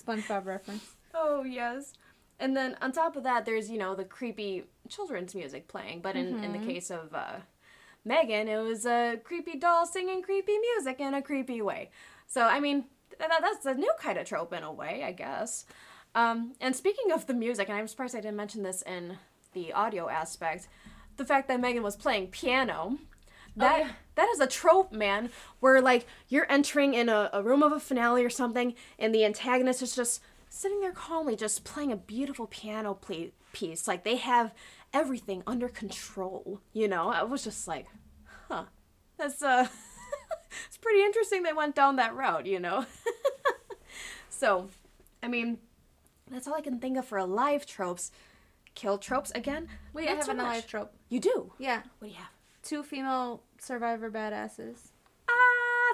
SpongeBob 0.02 0.46
reference. 0.46 0.86
Oh 1.14 1.44
yes. 1.44 1.94
And 2.40 2.56
then 2.56 2.78
on 2.82 2.92
top 2.92 3.16
of 3.16 3.24
that, 3.24 3.46
there's 3.46 3.70
you 3.70 3.78
know 3.78 3.96
the 3.96 4.06
creepy 4.06 4.66
children's 4.88 5.34
music 5.34 5.68
playing, 5.68 6.02
but 6.02 6.16
in 6.16 6.44
in 6.44 6.54
the 6.54 6.60
case 6.60 6.92
of 6.92 7.14
uh, 7.14 7.38
Megan, 8.06 8.48
it 8.48 8.58
was 8.58 8.86
a 8.86 9.20
creepy 9.24 9.58
doll 9.58 9.86
singing 9.86 10.22
creepy 10.22 10.58
music 10.58 11.00
in 11.00 11.14
a 11.14 11.22
creepy 11.22 11.62
way. 11.62 11.90
So 12.28 12.44
I 12.44 12.60
mean, 12.60 12.86
th- 13.10 13.30
that, 13.30 13.42
that's 13.42 13.66
a 13.66 13.74
new 13.74 13.92
kind 14.00 14.18
of 14.18 14.28
trope 14.28 14.54
in 14.54 14.64
a 14.64 14.72
way, 14.72 15.04
I 15.04 15.12
guess. 15.12 15.66
Um, 16.16 16.54
and 16.62 16.76
speaking 16.76 17.12
of 17.12 17.28
the 17.28 17.34
music, 17.34 17.70
and 17.70 17.78
I'm 17.78 17.88
surprised 17.88 18.16
I 18.16 18.22
didn't 18.22 18.38
mention 18.38 18.64
this 18.64 18.82
in 18.84 19.18
the 19.54 19.74
audio 19.74 20.10
aspect, 20.10 20.68
the 21.18 21.26
fact 21.26 21.48
that 21.48 21.60
Megan 21.60 21.84
was 21.84 21.96
playing 21.96 22.28
piano. 22.28 22.98
That 23.56 23.80
yeah. 23.80 23.92
that 24.14 24.30
is 24.30 24.40
a 24.40 24.46
trope, 24.46 24.92
man, 24.92 25.32
where 25.60 25.82
like 25.82 26.06
you're 26.30 26.46
entering 26.50 26.94
in 26.94 27.10
a, 27.10 27.32
a 27.34 27.42
room 27.42 27.64
of 27.64 27.72
a 27.72 27.80
finale 27.80 28.24
or 28.24 28.30
something, 28.30 28.76
and 29.00 29.14
the 29.14 29.26
antagonist 29.26 29.82
is 29.82 29.96
just 29.96 30.22
sitting 30.58 30.80
there 30.82 30.92
calmly, 30.92 31.36
just 31.36 31.64
playing 31.64 31.92
a 31.92 31.96
beautiful 31.98 32.48
piano 32.48 32.94
play- 32.94 33.32
piece. 33.54 33.88
Like 33.88 34.04
they 34.04 34.16
have 34.18 34.54
everything 34.94 35.44
under 35.46 35.68
control. 35.70 36.62
You 36.74 36.88
know, 36.88 37.10
I 37.10 37.24
was 37.24 37.44
just 37.44 37.68
like, 37.68 37.88
huh, 38.50 38.66
that's 39.18 39.42
uh, 39.42 39.68
it's 40.68 40.78
pretty 40.78 41.02
interesting. 41.02 41.44
They 41.44 41.54
went 41.54 41.76
down 41.76 41.96
that 41.98 42.16
route, 42.16 42.46
you 42.46 42.60
know. 42.60 42.86
so, 44.30 44.70
I 45.22 45.28
mean, 45.28 45.60
that's 46.30 46.48
all 46.48 46.56
I 46.56 46.62
can 46.62 46.80
think 46.80 46.98
of 46.98 47.06
for 47.06 47.18
alive 47.18 47.66
tropes. 47.66 48.12
Kill 48.76 48.98
tropes 48.98 49.32
again. 49.32 49.70
Wait, 49.94 50.06
Not 50.06 50.14
I 50.14 50.16
have 50.18 50.30
an 50.30 50.40
alive 50.40 50.68
trope. 50.68 50.94
You 51.10 51.20
do. 51.20 51.54
Yeah, 51.58 51.82
What 52.00 52.08
do 52.08 52.14
you 52.14 52.14
have? 52.20 52.30
two 52.64 52.84
female 52.84 53.42
survivor 53.60 54.12
badasses. 54.12 54.90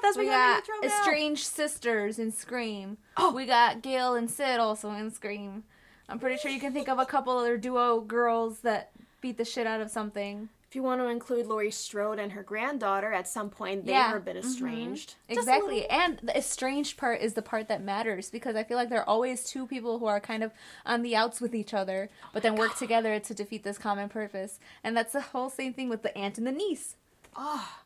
That's 0.03 0.17
what 0.17 0.25
We 0.25 0.29
got 0.29 0.67
got 0.67 0.85
estranged 0.85 1.45
sisters 1.45 2.19
in 2.19 2.31
Scream. 2.31 2.97
Oh. 3.17 3.33
We 3.33 3.45
got 3.45 3.81
Gale 3.81 4.13
and 4.13 4.29
Sid 4.29 4.59
also 4.59 4.91
in 4.91 5.09
Scream. 5.09 5.63
I'm 6.09 6.19
pretty 6.19 6.37
sure 6.37 6.51
you 6.51 6.59
can 6.59 6.73
think 6.73 6.89
of 6.89 6.99
a 6.99 7.05
couple 7.05 7.35
other 7.37 7.57
duo 7.57 8.01
girls 8.01 8.59
that 8.59 8.91
beat 9.21 9.37
the 9.37 9.45
shit 9.45 9.65
out 9.65 9.81
of 9.81 9.89
something. 9.89 10.49
If 10.67 10.75
you 10.75 10.83
want 10.83 11.01
to 11.01 11.07
include 11.07 11.45
Laurie 11.45 11.69
Strode 11.71 12.17
and 12.19 12.31
her 12.33 12.41
granddaughter, 12.43 13.13
at 13.13 13.27
some 13.27 13.49
point 13.51 13.85
they 13.85 13.91
Yeah. 13.91 14.11
were 14.11 14.17
a 14.17 14.21
bit 14.21 14.35
estranged. 14.35 15.15
Just 15.29 15.37
a 15.37 15.39
Exactly. 15.39 15.87
And 15.87 16.17
the 16.21 16.35
estranged 16.35 16.97
part 16.97 17.21
is 17.21 17.35
the 17.35 17.41
part 17.43 17.67
that 17.67 17.81
matters 17.81 18.29
because 18.31 18.55
I 18.55 18.63
feel 18.63 18.77
like 18.77 18.89
there 18.89 18.99
are 18.99 19.07
always 19.07 19.45
two 19.45 19.67
people 19.67 19.99
who 19.99 20.07
are 20.07 20.19
kind 20.19 20.43
of 20.43 20.51
on 20.85 21.03
the 21.03 21.15
outs 21.15 21.39
with 21.39 21.53
each 21.55 21.73
other, 21.73 22.09
oh 22.23 22.29
but 22.33 22.41
then 22.43 22.55
work 22.55 22.75
together 22.75 23.19
to 23.19 23.33
defeat 23.35 23.63
this 23.63 23.77
common 23.77 24.09
purpose. 24.09 24.59
And 24.83 24.97
that's 24.97 25.13
the 25.13 25.21
whole 25.21 25.49
same 25.49 25.73
thing 25.73 25.89
with 25.89 26.01
the 26.01 26.15
aunt 26.17 26.37
and 26.39 26.45
the 26.47 26.51
niece. 26.51 26.95
Ah. 27.35 27.82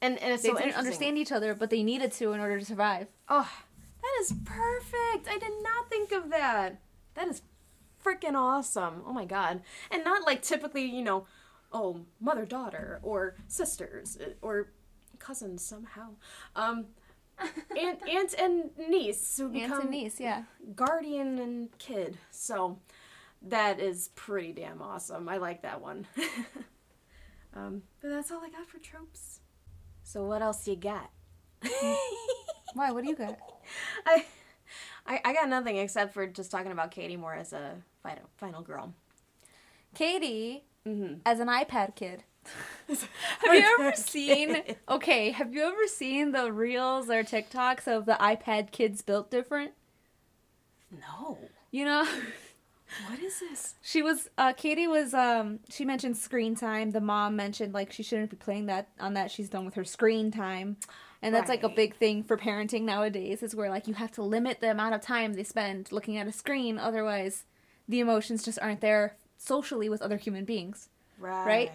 And, 0.00 0.18
and 0.22 0.32
it's 0.32 0.42
They 0.42 0.50
so 0.50 0.56
didn't 0.56 0.74
understand 0.74 1.18
each 1.18 1.32
other, 1.32 1.54
but 1.54 1.70
they 1.70 1.82
needed 1.82 2.12
to 2.12 2.32
in 2.32 2.40
order 2.40 2.58
to 2.58 2.64
survive. 2.64 3.08
Oh, 3.28 3.50
that 4.02 4.12
is 4.20 4.34
perfect. 4.44 5.28
I 5.28 5.38
did 5.38 5.52
not 5.62 5.88
think 5.88 6.12
of 6.12 6.30
that. 6.30 6.80
That 7.14 7.28
is 7.28 7.42
freaking 8.04 8.34
awesome. 8.34 9.02
Oh 9.06 9.12
my 9.12 9.24
god. 9.24 9.62
And 9.90 10.04
not 10.04 10.26
like 10.26 10.42
typically, 10.42 10.84
you 10.84 11.02
know, 11.02 11.26
oh, 11.72 12.02
mother 12.20 12.44
daughter 12.44 13.00
or 13.02 13.36
sisters 13.48 14.18
uh, 14.20 14.30
or 14.42 14.68
cousins 15.18 15.64
somehow. 15.64 16.10
Um 16.54 16.86
aunt, 17.78 18.00
aunt 18.08 18.34
and 18.38 18.70
niece 18.88 19.36
who 19.36 19.44
Aunt 19.44 19.52
become 19.52 19.80
and 19.82 19.90
niece, 19.90 20.18
yeah. 20.18 20.44
guardian 20.74 21.38
and 21.38 21.76
kid. 21.78 22.16
So 22.30 22.78
that 23.42 23.78
is 23.78 24.08
pretty 24.14 24.52
damn 24.52 24.80
awesome. 24.80 25.28
I 25.28 25.36
like 25.36 25.62
that 25.62 25.80
one. 25.80 26.06
um, 27.54 27.82
but 28.00 28.08
that's 28.08 28.30
all 28.30 28.42
I 28.42 28.48
got 28.48 28.66
for 28.66 28.78
tropes. 28.78 29.35
So 30.06 30.22
what 30.24 30.40
else 30.40 30.68
you 30.68 30.76
got? 30.76 31.10
Why? 32.74 32.92
What 32.92 33.02
do 33.02 33.10
you 33.10 33.16
got? 33.16 33.36
I, 34.06 34.24
I 35.04 35.20
I 35.24 35.32
got 35.32 35.48
nothing 35.48 35.78
except 35.78 36.14
for 36.14 36.28
just 36.28 36.48
talking 36.52 36.70
about 36.70 36.92
Cady 36.92 37.16
Moore 37.16 37.34
as 37.34 37.52
a 37.52 37.82
final 38.04 38.30
final 38.36 38.62
girl. 38.62 38.94
Cady, 39.94 40.62
Mm-hmm. 40.86 41.14
as 41.26 41.40
an 41.40 41.48
iPad 41.48 41.96
kid. 41.96 42.22
have 42.88 43.54
you 43.54 43.76
ever 43.80 43.92
seen? 43.96 44.62
Okay, 44.88 45.32
have 45.32 45.52
you 45.52 45.62
ever 45.62 45.88
seen 45.88 46.30
the 46.30 46.52
reels 46.52 47.10
or 47.10 47.24
TikToks 47.24 47.88
of 47.88 48.06
the 48.06 48.16
iPad 48.20 48.70
kids 48.70 49.02
built 49.02 49.28
different? 49.32 49.72
No. 50.92 51.38
You 51.72 51.84
know, 51.86 52.06
What 53.08 53.18
is 53.20 53.40
this? 53.40 53.74
she 53.82 54.02
was. 54.02 54.28
Uh, 54.38 54.52
Cady 54.52 54.86
was. 54.86 55.12
Um, 55.14 55.60
she 55.68 55.84
mentioned 55.84 56.16
screen 56.16 56.54
time. 56.54 56.90
The 56.92 57.00
mom 57.00 57.36
mentioned 57.36 57.74
like 57.74 57.92
she 57.92 58.02
shouldn't 58.02 58.30
be 58.30 58.36
playing 58.36 58.66
that 58.66 58.88
on 59.00 59.14
that. 59.14 59.30
She's 59.30 59.48
done 59.48 59.64
with 59.64 59.74
her 59.74 59.84
screen 59.84 60.30
time. 60.30 60.76
And 61.22 61.34
that's 61.34 61.48
like 61.48 61.62
a 61.62 61.66
Right. 61.68 61.76
big 61.76 61.96
thing 61.96 62.22
for 62.22 62.36
parenting 62.36 62.82
nowadays 62.82 63.42
is 63.42 63.54
where 63.54 63.70
like 63.70 63.88
you 63.88 63.94
have 63.94 64.12
to 64.12 64.22
limit 64.22 64.60
the 64.60 64.70
amount 64.70 64.94
of 64.94 65.00
time 65.00 65.32
they 65.32 65.44
spend 65.44 65.90
looking 65.90 66.16
at 66.18 66.26
a 66.26 66.32
screen 66.32 66.78
otherwise 66.78 67.44
the 67.88 68.00
emotions 68.00 68.44
just 68.44 68.58
aren't 68.60 68.80
there 68.82 69.16
socially 69.38 69.88
with 69.88 70.02
other 70.02 70.18
human 70.18 70.44
beings. 70.44 70.88
Right. 71.18 71.70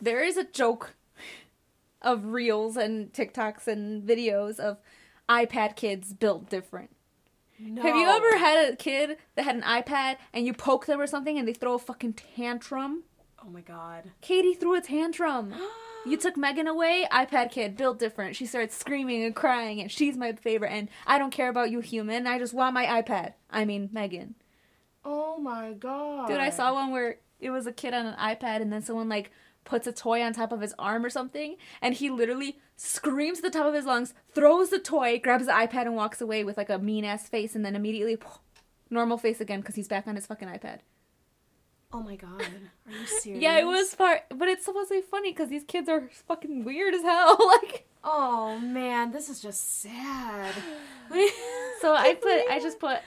there 0.00 0.22
is 0.24 0.36
a 0.36 0.44
joke 0.44 0.94
of 2.00 2.24
reels 2.26 2.76
and 2.76 3.12
TikToks 3.12 3.68
and 3.68 4.02
videos 4.08 4.58
of 4.58 4.78
iPad 5.28 5.76
kids 5.76 6.12
built 6.12 6.48
different. 6.50 6.90
No. 7.64 7.82
Have 7.82 7.96
you 7.96 8.06
ever 8.08 8.38
had 8.38 8.72
a 8.72 8.76
kid 8.76 9.16
that 9.36 9.44
had 9.44 9.56
an 9.56 9.62
iPad 9.62 10.16
and 10.32 10.44
you 10.44 10.52
poke 10.52 10.86
them 10.86 11.00
or 11.00 11.06
something 11.06 11.38
and 11.38 11.46
they 11.46 11.52
throw 11.52 11.74
a 11.74 11.78
fucking 11.78 12.14
tantrum? 12.14 13.04
Oh 13.44 13.48
my 13.48 13.60
god. 13.60 14.10
Cady 14.20 14.54
threw 14.54 14.74
a 14.74 14.80
tantrum. 14.80 15.54
You 16.04 16.16
took 16.16 16.36
Megan 16.36 16.66
away, 16.66 17.06
iPad 17.12 17.52
kid, 17.52 17.76
built 17.76 18.00
different. 18.00 18.34
She 18.34 18.44
starts 18.44 18.76
screaming 18.76 19.22
and 19.22 19.36
crying, 19.36 19.80
and 19.80 19.88
she's 19.88 20.16
my 20.16 20.32
favorite. 20.32 20.72
And 20.72 20.88
I 21.06 21.16
don't 21.16 21.30
care 21.30 21.48
about 21.48 21.70
you, 21.70 21.78
human. 21.78 22.26
I 22.26 22.40
just 22.40 22.52
want 22.52 22.74
my 22.74 23.00
iPad. 23.00 23.34
I 23.48 23.64
mean, 23.64 23.88
Megan. 23.92 24.34
Oh 25.04 25.38
my 25.38 25.74
god. 25.74 26.26
Dude, 26.26 26.38
I 26.38 26.50
saw 26.50 26.74
one 26.74 26.90
where 26.90 27.18
it 27.38 27.50
was 27.50 27.68
a 27.68 27.72
kid 27.72 27.94
on 27.94 28.06
an 28.06 28.16
iPad, 28.16 28.62
and 28.62 28.72
then 28.72 28.82
someone 28.82 29.08
like 29.08 29.30
puts 29.64 29.86
a 29.86 29.92
toy 29.92 30.22
on 30.22 30.32
top 30.32 30.52
of 30.52 30.60
his 30.60 30.74
arm 30.78 31.04
or 31.04 31.10
something, 31.10 31.56
and 31.80 31.94
he 31.94 32.10
literally 32.10 32.58
screams 32.76 33.38
at 33.38 33.44
the 33.44 33.50
top 33.50 33.66
of 33.66 33.74
his 33.74 33.86
lungs, 33.86 34.14
throws 34.32 34.70
the 34.70 34.78
toy, 34.78 35.18
grabs 35.18 35.46
the 35.46 35.52
iPad, 35.52 35.82
and 35.82 35.94
walks 35.94 36.20
away 36.20 36.44
with 36.44 36.56
like 36.56 36.70
a 36.70 36.78
mean 36.78 37.04
ass 37.04 37.28
face, 37.28 37.54
and 37.54 37.64
then 37.64 37.76
immediately 37.76 38.18
normal 38.90 39.18
face 39.18 39.40
again 39.40 39.60
because 39.60 39.74
he's 39.74 39.88
back 39.88 40.06
on 40.06 40.16
his 40.16 40.26
fucking 40.26 40.48
iPad. 40.48 40.78
Oh 41.92 42.02
my 42.02 42.16
god. 42.16 42.40
Are 42.40 42.92
you 42.92 43.06
serious? 43.06 43.42
Yeah, 43.42 43.58
it 43.58 43.66
was 43.66 43.94
far, 43.94 44.20
but 44.30 44.48
it's 44.48 44.64
supposed 44.64 44.88
to 44.88 44.94
be 44.94 45.02
funny 45.02 45.30
because 45.30 45.48
these 45.48 45.64
kids 45.64 45.88
are 45.88 46.08
fucking 46.26 46.64
weird 46.64 46.94
as 46.94 47.02
hell. 47.02 47.36
like, 47.62 47.86
Oh 48.04 48.58
man, 48.58 49.12
this 49.12 49.28
is 49.28 49.40
just 49.40 49.80
sad. 49.80 50.54
so 51.80 51.94
I 51.94 52.16
put, 52.20 52.50
I 52.50 52.58
just 52.60 52.80
put, 52.80 52.98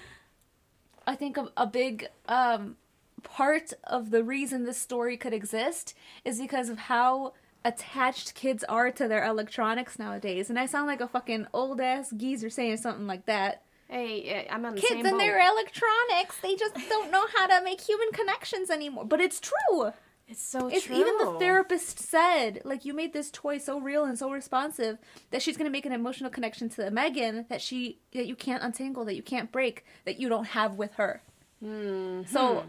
I 1.06 1.16
think 1.16 1.38
a, 1.38 1.50
a 1.58 1.68
big 1.68 2.08
um 2.28 2.78
part 3.26 3.74
of 3.84 4.12
the 4.12 4.24
reason 4.24 4.64
this 4.64 4.78
story 4.78 5.18
could 5.18 5.34
exist 5.34 5.94
is 6.24 6.40
because 6.40 6.70
of 6.70 6.78
how 6.78 7.34
attached 7.66 8.36
kids 8.36 8.64
are 8.66 8.92
to 8.92 9.08
their 9.08 9.26
electronics 9.26 10.00
nowadays. 10.00 10.50
And 10.50 10.58
I 10.58 10.66
sound 10.68 10.88
like 10.88 11.02
a 11.02 11.08
fucking 11.08 11.48
old 11.54 11.82
ass 11.82 12.12
geezer 12.16 12.50
saying 12.50 12.78
something 12.78 13.08
like 13.08 13.26
that. 13.26 13.64
Hey, 13.90 14.48
I'm 14.50 14.66
on 14.66 14.76
the 14.76 14.82
Kids 14.82 14.94
same 14.94 15.06
and 15.06 15.14
boat. 15.14 15.20
their 15.20 15.40
electronics, 15.40 16.38
they 16.42 16.56
just 16.56 16.76
don't 16.90 17.12
know 17.12 17.26
how 17.36 17.48
to 17.48 17.64
make 17.64 17.82
human 17.82 18.10
connections 18.14 18.70
anymore. 18.70 19.06
But 19.06 19.20
it's 19.22 19.40
true. 19.42 19.92
It's 20.28 20.42
so 20.42 20.68
It's 20.70 20.86
true. 20.86 20.96
even 20.96 21.18
the 21.20 21.36
therapist 21.38 22.00
said, 22.00 22.62
like 22.66 22.84
you 22.84 22.96
made 22.96 23.14
this 23.14 23.30
toy 23.30 23.60
so 23.60 23.80
real 23.80 24.06
and 24.06 24.18
so 24.18 24.32
responsive 24.32 24.98
that 25.30 25.44
she's 25.44 25.56
gonna 25.56 25.70
make 25.70 25.86
an 25.86 25.92
emotional 25.92 26.32
connection 26.32 26.68
to 26.70 26.90
Megan 26.90 27.46
that 27.50 27.62
she 27.62 28.00
that 28.14 28.26
you 28.26 28.36
can't 28.36 28.64
untangle, 28.64 29.06
that 29.06 29.16
you 29.16 29.22
can't 29.22 29.52
break, 29.52 29.86
that 30.06 30.20
you 30.20 30.28
don't 30.30 30.46
have 30.48 30.76
with 30.76 30.94
her. 30.96 31.22
Hmm. 31.64 32.24
So, 32.26 32.66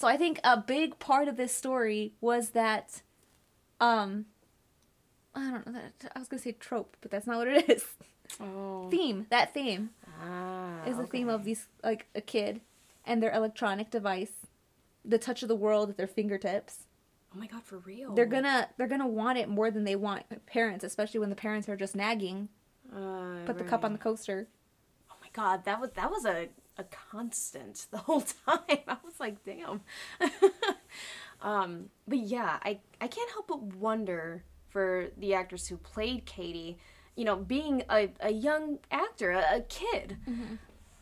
so 0.00 0.08
I 0.08 0.16
think 0.16 0.40
a 0.42 0.56
big 0.56 0.98
part 0.98 1.28
of 1.28 1.36
this 1.36 1.52
story 1.52 2.14
was 2.22 2.50
that, 2.50 3.02
um, 3.80 4.24
I 5.34 5.50
don't 5.50 5.66
know. 5.66 5.72
That, 5.72 6.10
I 6.16 6.18
was 6.18 6.26
gonna 6.28 6.40
say 6.42 6.52
trope, 6.52 6.96
but 7.02 7.10
that's 7.10 7.26
not 7.26 7.36
what 7.36 7.48
it 7.48 7.68
is. 7.68 7.84
Oh. 8.40 8.88
Theme. 8.90 9.26
That 9.30 9.52
theme 9.52 9.90
Ah, 10.22 10.84
is 10.86 10.96
the 10.96 11.06
theme 11.06 11.28
of 11.28 11.44
these 11.44 11.66
like 11.84 12.06
a 12.14 12.20
kid 12.20 12.60
and 13.04 13.22
their 13.22 13.32
electronic 13.32 13.90
device, 13.90 14.32
the 15.04 15.18
touch 15.18 15.42
of 15.42 15.48
the 15.48 15.54
world 15.56 15.90
at 15.90 15.96
their 15.96 16.06
fingertips 16.06 16.86
Oh 17.34 17.38
my 17.38 17.46
god, 17.46 17.62
for 17.64 17.78
real. 17.78 18.14
they're 18.14 18.26
gonna 18.26 18.68
they're 18.76 18.86
gonna 18.88 19.06
want 19.06 19.36
it 19.38 19.48
more 19.48 19.70
than 19.70 19.84
they 19.84 19.96
want 19.96 20.24
parents, 20.46 20.84
especially 20.84 21.20
when 21.20 21.28
the 21.30 21.36
parents 21.36 21.68
are 21.68 21.76
just 21.76 21.94
nagging. 21.94 22.48
Uh, 22.90 23.44
Put 23.46 23.58
the 23.58 23.64
cup 23.64 23.84
on 23.84 23.92
the 23.92 23.98
coaster. 23.98 24.48
Oh 25.10 25.14
my 25.20 25.28
god, 25.32 25.64
that 25.64 25.80
was 25.80 25.90
that 25.96 26.10
was 26.10 26.24
a 26.24 26.48
a 26.78 26.84
constant 26.84 27.86
the 27.90 27.98
whole 27.98 28.22
time. 28.22 28.78
I 28.88 28.96
was 29.04 29.18
like, 29.18 29.44
damn. 29.44 29.80
um, 31.42 31.90
but 32.06 32.18
yeah, 32.18 32.58
I 32.62 32.78
I 33.00 33.08
can't 33.08 33.30
help 33.30 33.48
but 33.48 33.62
wonder 33.62 34.44
for 34.68 35.08
the 35.16 35.34
actress 35.34 35.66
who 35.66 35.76
played 35.76 36.24
Cady, 36.26 36.78
you 37.16 37.24
know, 37.24 37.36
being 37.36 37.82
a, 37.90 38.10
a 38.20 38.30
young 38.30 38.78
actor, 38.90 39.32
a, 39.32 39.56
a 39.56 39.60
kid, 39.62 40.16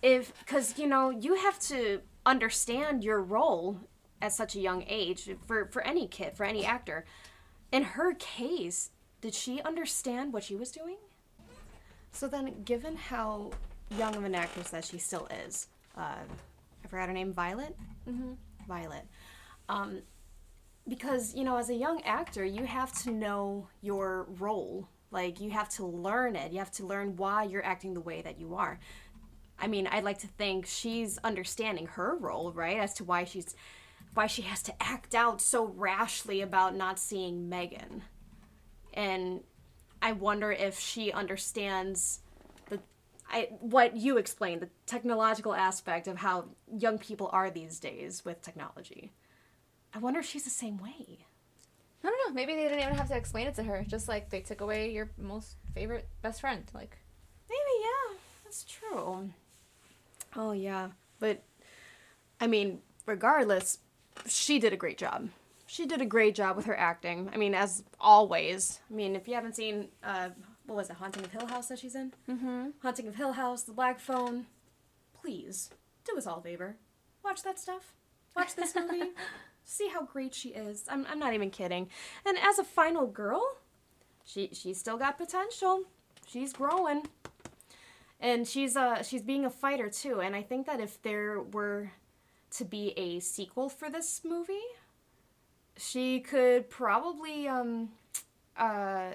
if 0.02 0.32
because 0.40 0.78
you 0.78 0.86
know 0.86 1.10
you 1.10 1.34
have 1.36 1.58
to 1.60 2.00
understand 2.24 3.04
your 3.04 3.20
role 3.20 3.80
at 4.20 4.32
such 4.32 4.56
a 4.56 4.60
young 4.60 4.84
age 4.88 5.28
for 5.46 5.66
for 5.66 5.82
any 5.82 6.06
kid 6.06 6.36
for 6.36 6.44
any 6.44 6.64
actor. 6.64 7.04
In 7.70 7.82
her 7.82 8.14
case, 8.14 8.90
did 9.20 9.34
she 9.34 9.60
understand 9.60 10.32
what 10.32 10.44
she 10.44 10.56
was 10.56 10.70
doing? 10.70 10.96
So 12.12 12.26
then, 12.26 12.62
given 12.64 12.96
how 12.96 13.50
young 13.96 14.14
of 14.16 14.24
an 14.24 14.34
actress 14.34 14.70
that 14.70 14.84
she 14.84 14.98
still 14.98 15.28
is, 15.46 15.68
uh, 15.96 16.16
I 16.84 16.88
forgot 16.88 17.08
her 17.08 17.14
name, 17.14 17.32
Violet. 17.32 17.76
Mm-hmm. 18.08 18.32
Violet. 18.66 19.04
Um, 19.68 20.02
because 20.86 21.34
you 21.34 21.44
know, 21.44 21.56
as 21.56 21.70
a 21.70 21.74
young 21.74 22.02
actor, 22.02 22.44
you 22.44 22.64
have 22.64 22.92
to 23.02 23.10
know 23.10 23.68
your 23.82 24.26
role. 24.38 24.88
Like 25.10 25.40
you 25.40 25.50
have 25.50 25.68
to 25.70 25.86
learn 25.86 26.36
it. 26.36 26.52
You 26.52 26.58
have 26.58 26.70
to 26.72 26.86
learn 26.86 27.16
why 27.16 27.44
you're 27.44 27.64
acting 27.64 27.94
the 27.94 28.00
way 28.00 28.22
that 28.22 28.38
you 28.38 28.54
are. 28.54 28.78
I 29.60 29.66
mean, 29.66 29.86
I'd 29.86 30.04
like 30.04 30.18
to 30.18 30.26
think 30.26 30.66
she's 30.66 31.18
understanding 31.18 31.86
her 31.86 32.16
role, 32.16 32.52
right, 32.52 32.78
as 32.78 32.94
to 32.94 33.04
why 33.04 33.24
she's 33.24 33.54
why 34.14 34.26
she 34.26 34.42
has 34.42 34.62
to 34.62 34.82
act 34.82 35.14
out 35.14 35.40
so 35.40 35.66
rashly 35.76 36.40
about 36.40 36.74
not 36.74 36.98
seeing 36.98 37.48
Megan. 37.48 38.02
And 38.94 39.42
I 40.00 40.12
wonder 40.12 40.50
if 40.50 40.78
she 40.78 41.12
understands 41.12 42.20
I 43.30 43.48
what 43.60 43.96
you 43.96 44.16
explained, 44.16 44.62
the 44.62 44.70
technological 44.86 45.54
aspect 45.54 46.08
of 46.08 46.18
how 46.18 46.46
young 46.76 46.98
people 46.98 47.28
are 47.32 47.50
these 47.50 47.78
days 47.78 48.24
with 48.24 48.42
technology. 48.42 49.12
I 49.94 49.98
wonder 49.98 50.20
if 50.20 50.26
she's 50.26 50.44
the 50.44 50.50
same 50.50 50.78
way. 50.78 51.26
I 52.04 52.06
don't 52.06 52.28
know. 52.28 52.34
Maybe 52.34 52.54
they 52.54 52.62
didn't 52.62 52.80
even 52.80 52.94
have 52.94 53.08
to 53.08 53.16
explain 53.16 53.46
it 53.48 53.54
to 53.56 53.62
her. 53.64 53.84
Just 53.86 54.08
like 54.08 54.30
they 54.30 54.40
took 54.40 54.60
away 54.60 54.92
your 54.92 55.10
most 55.18 55.56
favorite 55.74 56.08
best 56.22 56.40
friend. 56.40 56.64
Like 56.72 56.96
Maybe, 57.48 57.80
yeah, 57.80 58.16
that's 58.44 58.64
true. 58.64 59.30
Oh, 60.36 60.52
yeah. 60.52 60.88
But, 61.18 61.42
I 62.40 62.46
mean, 62.46 62.80
regardless, 63.06 63.78
she 64.26 64.58
did 64.58 64.72
a 64.72 64.76
great 64.76 64.98
job. 64.98 65.30
She 65.66 65.86
did 65.86 66.00
a 66.00 66.06
great 66.06 66.34
job 66.34 66.56
with 66.56 66.66
her 66.66 66.76
acting. 66.76 67.30
I 67.32 67.36
mean, 67.36 67.54
as 67.54 67.82
always. 68.00 68.80
I 68.90 68.94
mean, 68.94 69.16
if 69.16 69.28
you 69.28 69.34
haven't 69.34 69.56
seen, 69.56 69.88
uh, 70.02 70.30
what 70.68 70.76
was 70.76 70.90
it, 70.90 70.96
Haunting 70.96 71.24
of 71.24 71.32
Hill 71.32 71.46
House 71.46 71.68
that 71.68 71.78
she's 71.78 71.94
in? 71.94 72.12
mm-hmm. 72.28 72.68
Haunting 72.82 73.08
of 73.08 73.14
Hill 73.14 73.32
House, 73.32 73.62
The 73.62 73.72
Black 73.72 73.98
Phone. 73.98 74.44
Please, 75.18 75.70
do 76.04 76.16
us 76.18 76.26
all 76.26 76.38
a 76.38 76.42
favor. 76.42 76.76
Watch 77.24 77.42
that 77.42 77.58
stuff. 77.58 77.94
Watch 78.36 78.54
this 78.54 78.74
movie. 78.74 79.10
See 79.64 79.88
how 79.88 80.02
great 80.04 80.34
she 80.34 80.50
is. 80.50 80.84
I'm, 80.88 81.06
I'm 81.10 81.18
not 81.18 81.32
even 81.32 81.50
kidding. 81.50 81.88
And 82.26 82.36
as 82.38 82.58
a 82.58 82.64
final 82.64 83.06
girl, 83.06 83.42
she 84.24 84.50
she's 84.52 84.78
still 84.78 84.96
got 84.98 85.16
potential. 85.18 85.84
She's 86.26 86.52
growing. 86.52 87.06
And 88.20 88.46
she's 88.46 88.76
uh 88.76 89.02
she's 89.02 89.22
being 89.22 89.44
a 89.44 89.50
fighter 89.50 89.88
too. 89.90 90.20
And 90.20 90.36
I 90.36 90.42
think 90.42 90.66
that 90.66 90.80
if 90.80 91.02
there 91.02 91.40
were 91.40 91.92
to 92.52 92.64
be 92.64 92.92
a 92.96 93.20
sequel 93.20 93.68
for 93.68 93.90
this 93.90 94.20
movie, 94.24 94.68
she 95.76 96.20
could 96.20 96.70
probably 96.70 97.48
um 97.48 97.90
uh 98.56 99.12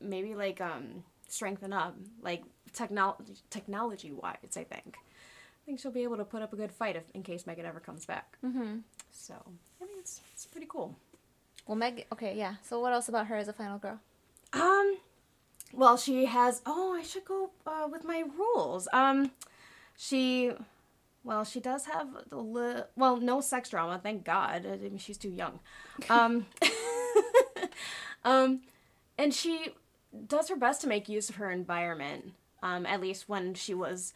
maybe 0.00 0.34
like 0.34 0.60
um 0.60 1.04
strengthen 1.28 1.72
up 1.72 1.96
like 2.22 2.42
technology 2.72 3.34
technology 3.50 4.12
wise 4.12 4.36
i 4.56 4.64
think 4.64 4.96
i 4.96 5.62
think 5.66 5.78
she'll 5.80 5.92
be 5.92 6.02
able 6.02 6.16
to 6.16 6.24
put 6.24 6.42
up 6.42 6.52
a 6.52 6.56
good 6.56 6.72
fight 6.72 6.96
if 6.96 7.04
in 7.14 7.22
case 7.22 7.46
megan 7.46 7.66
ever 7.66 7.80
comes 7.80 8.04
back 8.06 8.36
Mm-hmm. 8.44 8.78
so 9.10 9.34
i 9.80 9.84
think 9.84 9.98
it's, 9.98 10.20
it's 10.32 10.46
pretty 10.46 10.66
cool 10.68 10.96
Well, 11.66 11.76
Meg. 11.76 12.06
Okay, 12.12 12.34
yeah. 12.36 12.54
So 12.62 12.80
what 12.80 12.92
else 12.92 13.08
about 13.08 13.26
her 13.26 13.36
as 13.36 13.48
a 13.48 13.52
final 13.52 13.78
girl? 13.78 14.00
um 14.52 14.96
well 15.72 15.96
she 15.96 16.24
has 16.26 16.60
oh 16.66 16.96
i 16.98 17.02
should 17.02 17.24
go 17.24 17.50
uh, 17.66 17.86
with 17.90 18.02
my 18.04 18.24
rules 18.36 18.88
um 18.92 19.30
she 19.96 20.50
well 21.22 21.44
she 21.44 21.60
does 21.60 21.84
have 21.86 22.08
a 22.32 22.36
li- 22.36 22.82
well 22.96 23.18
no 23.18 23.40
sex 23.40 23.68
drama 23.70 24.00
thank 24.02 24.24
god 24.24 24.66
i 24.66 24.76
mean 24.78 24.98
she's 24.98 25.16
too 25.18 25.28
young 25.30 25.60
um 26.08 26.46
um 28.24 28.60
and 29.18 29.32
she 29.34 29.68
does 30.26 30.48
her 30.48 30.56
best 30.56 30.80
to 30.80 30.86
make 30.88 31.08
use 31.08 31.28
of 31.28 31.36
her 31.36 31.50
environment 31.50 32.32
um 32.62 32.84
at 32.86 33.00
least 33.00 33.28
when 33.28 33.54
she 33.54 33.74
was 33.74 34.12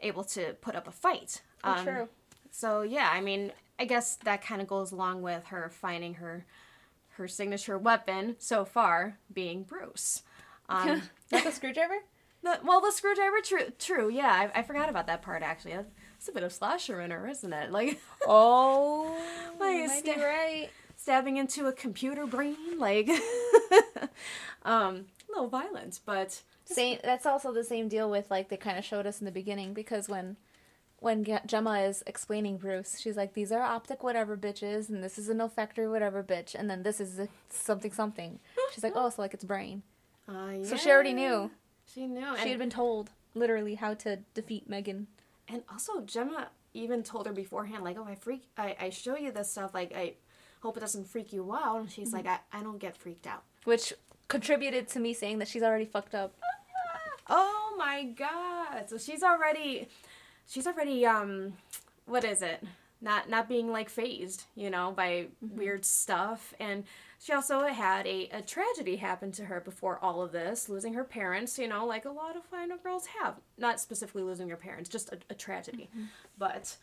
able 0.00 0.24
to 0.24 0.54
put 0.60 0.74
up 0.74 0.86
a 0.88 0.92
fight 0.92 1.40
um, 1.64 1.84
true. 1.84 2.08
so 2.50 2.82
yeah 2.82 3.10
i 3.12 3.20
mean 3.20 3.52
i 3.78 3.84
guess 3.84 4.16
that 4.24 4.42
kind 4.42 4.60
of 4.60 4.66
goes 4.68 4.92
along 4.92 5.22
with 5.22 5.44
her 5.46 5.70
finding 5.70 6.14
her 6.14 6.44
her 7.10 7.26
signature 7.28 7.78
weapon 7.78 8.34
so 8.38 8.64
far 8.64 9.18
being 9.32 9.62
bruce 9.62 10.22
um 10.68 11.02
Not 11.32 11.42
the 11.44 11.50
screwdriver. 11.52 11.94
the, 12.44 12.60
well, 12.64 12.80
the 12.80 12.92
screwdriver, 12.92 13.40
true, 13.42 13.72
true. 13.80 14.08
Yeah, 14.08 14.30
I, 14.54 14.60
I 14.60 14.62
forgot 14.62 14.88
about 14.88 15.08
that 15.08 15.22
part. 15.22 15.42
Actually, 15.42 15.72
that's 15.72 16.28
a 16.28 16.32
bit 16.32 16.44
of 16.44 16.52
slasher 16.52 17.00
in 17.00 17.10
her, 17.10 17.26
isn't 17.26 17.52
it? 17.52 17.72
Like 17.72 18.00
Oh, 18.28 19.16
Like, 19.58 19.76
you 19.76 19.86
might 19.88 20.04
be 20.04 20.12
sta- 20.12 20.22
right. 20.24 20.68
stabbing 20.96 21.36
into 21.36 21.66
a 21.66 21.72
computer 21.72 22.26
brain, 22.26 22.78
like 22.78 23.10
um, 24.64 25.06
little 25.36 25.50
violent, 25.50 26.00
but 26.04 26.42
Same. 26.64 26.98
That's 27.02 27.26
also 27.26 27.52
the 27.52 27.64
same 27.64 27.88
deal 27.88 28.10
with 28.10 28.30
like 28.30 28.48
they 28.48 28.56
kind 28.56 28.78
of 28.78 28.84
showed 28.84 29.06
us 29.06 29.20
in 29.20 29.24
the 29.24 29.32
beginning 29.32 29.74
because 29.74 30.08
when 30.08 30.36
when 30.98 31.24
Gemma 31.46 31.80
is 31.80 32.02
explaining 32.06 32.56
Bruce, 32.56 32.98
she's 32.98 33.16
like, 33.16 33.34
"These 33.34 33.52
are 33.52 33.62
optic 33.62 34.02
whatever 34.02 34.36
bitches, 34.36 34.88
and 34.88 35.04
this 35.04 35.18
is 35.18 35.28
an 35.28 35.40
olfactory 35.40 35.86
whatever 35.88 36.22
bitch, 36.24 36.54
and 36.54 36.68
then 36.70 36.82
this 36.82 37.00
is 37.00 37.18
a 37.18 37.28
something 37.50 37.92
something." 37.92 38.40
She's 38.74 38.82
like, 38.82 38.94
"Oh, 38.96 39.10
so 39.10 39.22
like 39.22 39.34
it's 39.34 39.44
brain." 39.44 39.82
Uh, 40.28 40.64
So 40.64 40.76
she 40.76 40.90
already 40.90 41.12
knew. 41.12 41.50
She 41.92 42.06
knew. 42.06 42.34
She 42.34 42.40
and, 42.40 42.50
had 42.50 42.58
been 42.58 42.70
told 42.70 43.10
literally 43.34 43.74
how 43.76 43.94
to 43.94 44.16
defeat 44.34 44.68
Megan. 44.68 45.06
and 45.48 45.62
also 45.70 46.00
Gemma 46.00 46.48
even 46.74 47.02
told 47.02 47.26
her 47.26 47.32
beforehand, 47.32 47.84
like, 47.84 47.96
oh, 47.98 48.04
I 48.04 48.14
freak, 48.16 48.42
I, 48.56 48.76
I 48.78 48.90
show 48.90 49.16
you 49.16 49.32
this 49.32 49.50
stuff, 49.50 49.72
like, 49.72 49.92
I 49.94 50.14
hope 50.60 50.76
it 50.76 50.80
doesn't 50.80 51.08
freak 51.08 51.32
you 51.32 51.54
out. 51.54 51.80
And 51.80 51.90
she's 51.90 52.12
like, 52.12 52.26
I, 52.26 52.40
I 52.52 52.62
don't 52.62 52.78
get 52.78 52.96
freaked 52.96 53.26
out. 53.26 53.44
which 53.64 53.92
contributed 54.28 54.88
to 54.88 55.00
me 55.00 55.14
saying 55.14 55.38
that 55.38 55.48
she's 55.48 55.62
already 55.62 55.84
fucked 55.84 56.14
up. 56.14 56.34
Oh 57.28 57.74
my 57.76 58.04
god! 58.04 58.88
So 58.88 58.98
she's 58.98 59.22
already, 59.22 59.88
she's 60.48 60.66
already 60.66 61.04
um, 61.04 61.54
what 62.06 62.24
is 62.24 62.42
it? 62.42 62.62
Not 63.00 63.28
not 63.28 63.48
being 63.48 63.70
like 63.70 63.88
phased, 63.88 64.44
you 64.54 64.70
know, 64.70 64.92
by 64.92 65.26
mm-hmm. 65.44 65.58
weird 65.58 65.84
stuff. 65.84 66.54
And 66.60 66.84
she 67.18 67.32
also 67.32 67.66
had 67.66 68.06
a, 68.06 68.28
a 68.32 68.42
tragedy 68.42 68.96
happen 68.96 69.32
to 69.32 69.44
her 69.46 69.60
before 69.60 69.98
all 70.00 70.22
of 70.22 70.32
this, 70.32 70.68
losing 70.68 70.94
her 70.94 71.04
parents. 71.04 71.58
You 71.58 71.68
know, 71.68 71.84
like 71.84 72.04
a 72.04 72.10
lot 72.10 72.36
of 72.36 72.44
final 72.44 72.78
girls 72.78 73.06
have. 73.20 73.34
Not 73.58 73.80
specifically 73.80 74.22
losing 74.22 74.48
your 74.48 74.56
parents, 74.56 74.88
just 74.88 75.12
a, 75.12 75.18
a 75.28 75.34
tragedy. 75.34 75.88
Mm-hmm. 75.90 76.06
But 76.38 76.76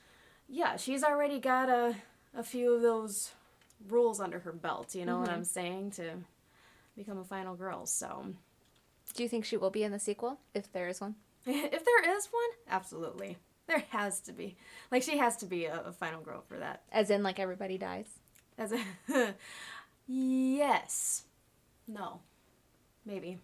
yeah, 0.49 0.75
she's 0.75 1.03
already 1.03 1.39
got 1.39 1.69
a 1.69 1.95
a 2.35 2.43
few 2.43 2.73
of 2.73 2.81
those 2.81 3.31
rules 3.87 4.19
under 4.19 4.39
her 4.39 4.51
belt. 4.51 4.93
You 4.93 5.05
know 5.05 5.19
what 5.19 5.29
mm-hmm. 5.29 5.37
I'm 5.37 5.43
saying 5.45 5.91
to 5.91 6.11
become 6.95 7.17
a 7.17 7.23
final 7.23 7.55
girl. 7.55 7.85
So. 7.85 8.33
Do 9.13 9.21
you 9.23 9.29
think 9.29 9.45
she 9.45 9.57
will 9.57 9.69
be 9.69 9.83
in 9.83 9.91
the 9.91 9.99
sequel 9.99 10.39
if 10.53 10.71
there 10.71 10.87
is 10.87 11.01
one? 11.01 11.15
If 11.45 11.83
there 11.85 12.17
is 12.17 12.27
one, 12.27 12.49
absolutely. 12.69 13.37
There 13.67 13.83
has 13.89 14.19
to 14.21 14.31
be. 14.33 14.55
Like 14.91 15.03
she 15.03 15.17
has 15.17 15.37
to 15.37 15.45
be 15.45 15.65
a, 15.65 15.81
a 15.81 15.91
final 15.91 16.21
girl 16.21 16.43
for 16.47 16.57
that. 16.57 16.83
As 16.91 17.09
in, 17.09 17.21
like 17.23 17.39
everybody 17.39 17.77
dies. 17.77 18.07
As 18.57 18.73
a 18.73 19.35
yes. 20.07 21.23
No. 21.87 22.21
Maybe. 23.05 23.39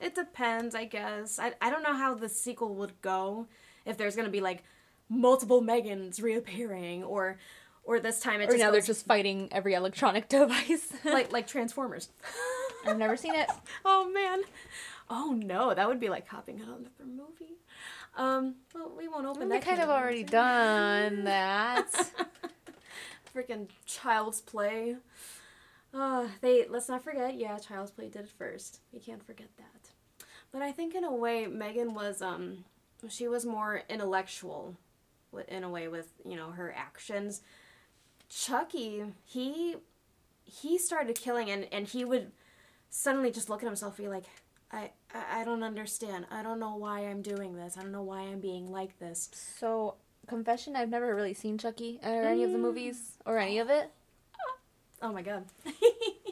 It 0.00 0.14
depends, 0.14 0.74
I 0.74 0.84
guess. 0.84 1.38
I, 1.38 1.52
I 1.60 1.70
don't 1.70 1.82
know 1.82 1.94
how 1.94 2.14
the 2.14 2.28
sequel 2.28 2.74
would 2.76 3.00
go. 3.02 3.46
If 3.84 3.98
there's 3.98 4.16
gonna 4.16 4.28
be 4.28 4.40
like 4.40 4.64
multiple 5.08 5.62
Megans 5.62 6.22
reappearing 6.22 7.04
or 7.04 7.38
or 7.84 7.98
this 8.00 8.20
time 8.20 8.40
it 8.40 8.44
Or 8.44 8.52
just 8.52 8.58
now 8.58 8.70
they're 8.70 8.80
just 8.80 9.06
fighting 9.06 9.48
every 9.52 9.74
electronic 9.74 10.28
device. 10.28 10.92
like 11.04 11.32
like 11.32 11.46
Transformers. 11.46 12.08
I've 12.86 12.98
never 12.98 13.16
seen 13.16 13.34
it. 13.34 13.48
oh 13.84 14.10
man. 14.10 14.42
Oh 15.08 15.38
no, 15.38 15.74
that 15.74 15.88
would 15.88 16.00
be 16.00 16.08
like 16.08 16.28
hopping 16.28 16.60
out 16.60 16.68
on 16.68 16.86
another 16.98 17.10
movie. 17.10 17.54
Um, 18.16 18.56
well, 18.74 18.92
we 18.96 19.08
won't 19.08 19.26
open 19.26 19.48
that. 19.48 19.60
They 19.60 19.66
kind 19.66 19.80
of 19.80 19.88
of 19.88 19.96
already 19.96 20.24
done 20.24 21.24
that. 21.24 21.88
Freaking 23.34 23.68
Child's 23.86 24.40
Play. 24.40 24.96
Uh, 25.94 26.28
they 26.40 26.66
let's 26.68 26.88
not 26.88 27.04
forget. 27.04 27.36
Yeah, 27.36 27.58
Child's 27.58 27.90
Play 27.90 28.08
did 28.08 28.22
it 28.22 28.30
first. 28.30 28.80
We 28.92 28.98
can't 29.00 29.24
forget 29.24 29.48
that. 29.56 29.90
But 30.50 30.62
I 30.62 30.72
think 30.72 30.94
in 30.94 31.04
a 31.04 31.14
way, 31.14 31.46
Megan 31.46 31.94
was 31.94 32.20
um, 32.20 32.64
she 33.08 33.28
was 33.28 33.46
more 33.46 33.82
intellectual, 33.88 34.76
in 35.48 35.64
a 35.64 35.70
way 35.70 35.88
with 35.88 36.12
you 36.24 36.36
know 36.36 36.50
her 36.50 36.72
actions. 36.76 37.42
Chucky, 38.28 39.04
he 39.24 39.76
he 40.44 40.78
started 40.78 41.16
killing, 41.16 41.50
and 41.50 41.66
and 41.72 41.86
he 41.86 42.04
would 42.04 42.32
suddenly 42.92 43.32
just 43.32 43.48
look 43.48 43.62
at 43.62 43.66
himself 43.66 43.98
and 43.98 44.06
be 44.06 44.10
like. 44.10 44.24
I, 44.74 44.90
I 45.12 45.40
I 45.40 45.44
don't 45.44 45.62
understand. 45.62 46.24
I 46.30 46.42
don't 46.42 46.58
know 46.58 46.76
why 46.76 47.00
I'm 47.00 47.20
doing 47.20 47.56
this. 47.56 47.76
I 47.76 47.82
don't 47.82 47.92
know 47.92 48.02
why 48.02 48.20
I'm 48.20 48.40
being 48.40 48.72
like 48.72 48.98
this. 48.98 49.28
so, 49.58 49.96
confession: 50.26 50.76
I've 50.76 50.88
never 50.88 51.14
really 51.14 51.34
seen 51.34 51.58
Chucky 51.58 52.00
or 52.02 52.22
any 52.22 52.42
of 52.42 52.52
the 52.52 52.56
mm. 52.56 52.62
movies 52.62 53.18
or 53.26 53.36
any 53.36 53.58
of 53.58 53.68
it. 53.68 53.90
Oh 55.02 55.12
my 55.12 55.22
god. 55.22 55.44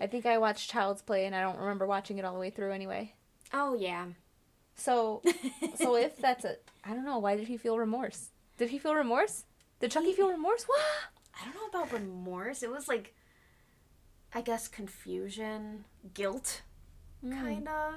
I 0.00 0.06
think 0.06 0.24
I 0.24 0.38
watched 0.38 0.70
Child's 0.70 1.02
Play, 1.02 1.26
and 1.26 1.34
I 1.34 1.42
don't 1.42 1.58
remember 1.58 1.86
watching 1.86 2.18
it 2.18 2.24
all 2.24 2.32
the 2.32 2.40
way 2.40 2.50
through 2.50 2.72
anyway. 2.72 3.14
oh 3.52 3.74
yeah. 3.74 4.06
So, 4.76 5.22
so 5.74 5.96
if 5.96 6.16
that's 6.16 6.44
a, 6.44 6.56
I 6.84 6.94
don't 6.94 7.04
know. 7.04 7.18
Why 7.18 7.36
did 7.36 7.48
he 7.48 7.56
feel 7.56 7.78
remorse? 7.78 8.28
Did 8.56 8.70
he 8.70 8.78
feel 8.78 8.94
remorse? 8.94 9.44
Did 9.80 9.90
Chucky 9.90 10.12
feel 10.12 10.30
remorse? 10.30 10.64
What? 10.64 10.80
I 11.34 11.44
don't 11.44 11.54
know 11.54 11.80
about 11.80 11.92
remorse. 11.92 12.62
It 12.62 12.70
was 12.70 12.86
like, 12.86 13.14
I 14.34 14.40
guess, 14.40 14.68
confusion, 14.68 15.84
guilt, 16.14 16.62
kind 17.28 17.68
of. 17.68 17.94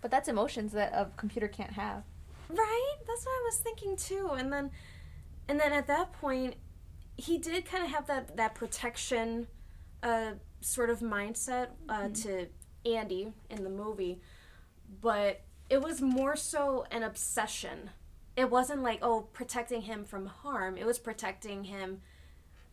But 0.00 0.10
that's 0.10 0.28
emotions 0.28 0.72
that 0.72 0.92
a 0.92 1.08
computer 1.16 1.48
can't 1.48 1.72
have. 1.72 2.04
Right? 2.48 2.94
That's 3.06 3.24
what 3.24 3.32
I 3.32 3.42
was 3.44 3.56
thinking 3.58 3.96
too. 3.96 4.30
And 4.36 4.52
then, 4.52 4.70
and 5.48 5.60
then 5.60 5.72
at 5.72 5.86
that 5.88 6.12
point, 6.12 6.54
he 7.16 7.38
did 7.38 7.64
kind 7.64 7.84
of 7.84 7.90
have 7.90 8.06
that 8.06 8.36
that 8.36 8.54
protection, 8.54 9.46
uh, 10.02 10.32
sort 10.60 10.90
of 10.90 11.00
mindset 11.00 11.68
uh, 11.88 12.08
to 12.08 12.46
Andy 12.86 13.32
in 13.50 13.64
the 13.64 13.70
movie, 13.70 14.20
but 15.00 15.42
it 15.68 15.82
was 15.82 16.00
more 16.00 16.36
so 16.36 16.86
an 16.90 17.02
obsession. 17.02 17.90
It 18.36 18.50
wasn't 18.50 18.82
like 18.82 19.00
oh 19.02 19.28
protecting 19.32 19.82
him 19.82 20.04
from 20.04 20.26
harm. 20.26 20.78
It 20.78 20.86
was 20.86 20.98
protecting 20.98 21.64
him, 21.64 22.00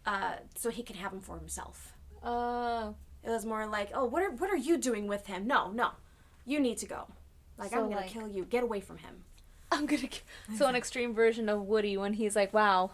uh, 0.06 0.36
so 0.56 0.70
he 0.70 0.84
could 0.84 0.96
have 0.96 1.12
him 1.12 1.22
for 1.22 1.38
himself. 1.38 1.97
Oh, 2.24 2.96
It 3.24 3.30
was 3.30 3.46
more 3.46 3.66
like, 3.68 3.90
oh, 3.94 4.06
what 4.06 4.22
are 4.24 4.32
what 4.32 4.50
are 4.50 4.58
you 4.58 4.78
doing 4.78 5.08
with 5.08 5.28
him? 5.28 5.48
No, 5.48 5.72
no, 5.72 5.92
you 6.46 6.60
need 6.60 6.78
to 6.80 6.86
go. 6.86 7.08
Like 7.58 7.72
So, 7.72 7.78
I'm 7.78 7.84
gonna 7.90 8.02
like- 8.02 8.10
kill 8.10 8.28
you. 8.28 8.46
Get 8.46 8.64
away 8.64 8.80
from 8.82 8.98
him. 9.00 9.24
I'm 9.72 9.86
gonna. 9.86 10.08
k- 10.08 10.22
So 10.58 10.68
an 10.68 10.76
extreme 10.76 11.14
version 11.14 11.50
of 11.50 11.64
Woody 11.64 11.98
when 11.98 12.14
he's 12.14 12.36
like, 12.36 12.54
"Wow, 12.54 12.92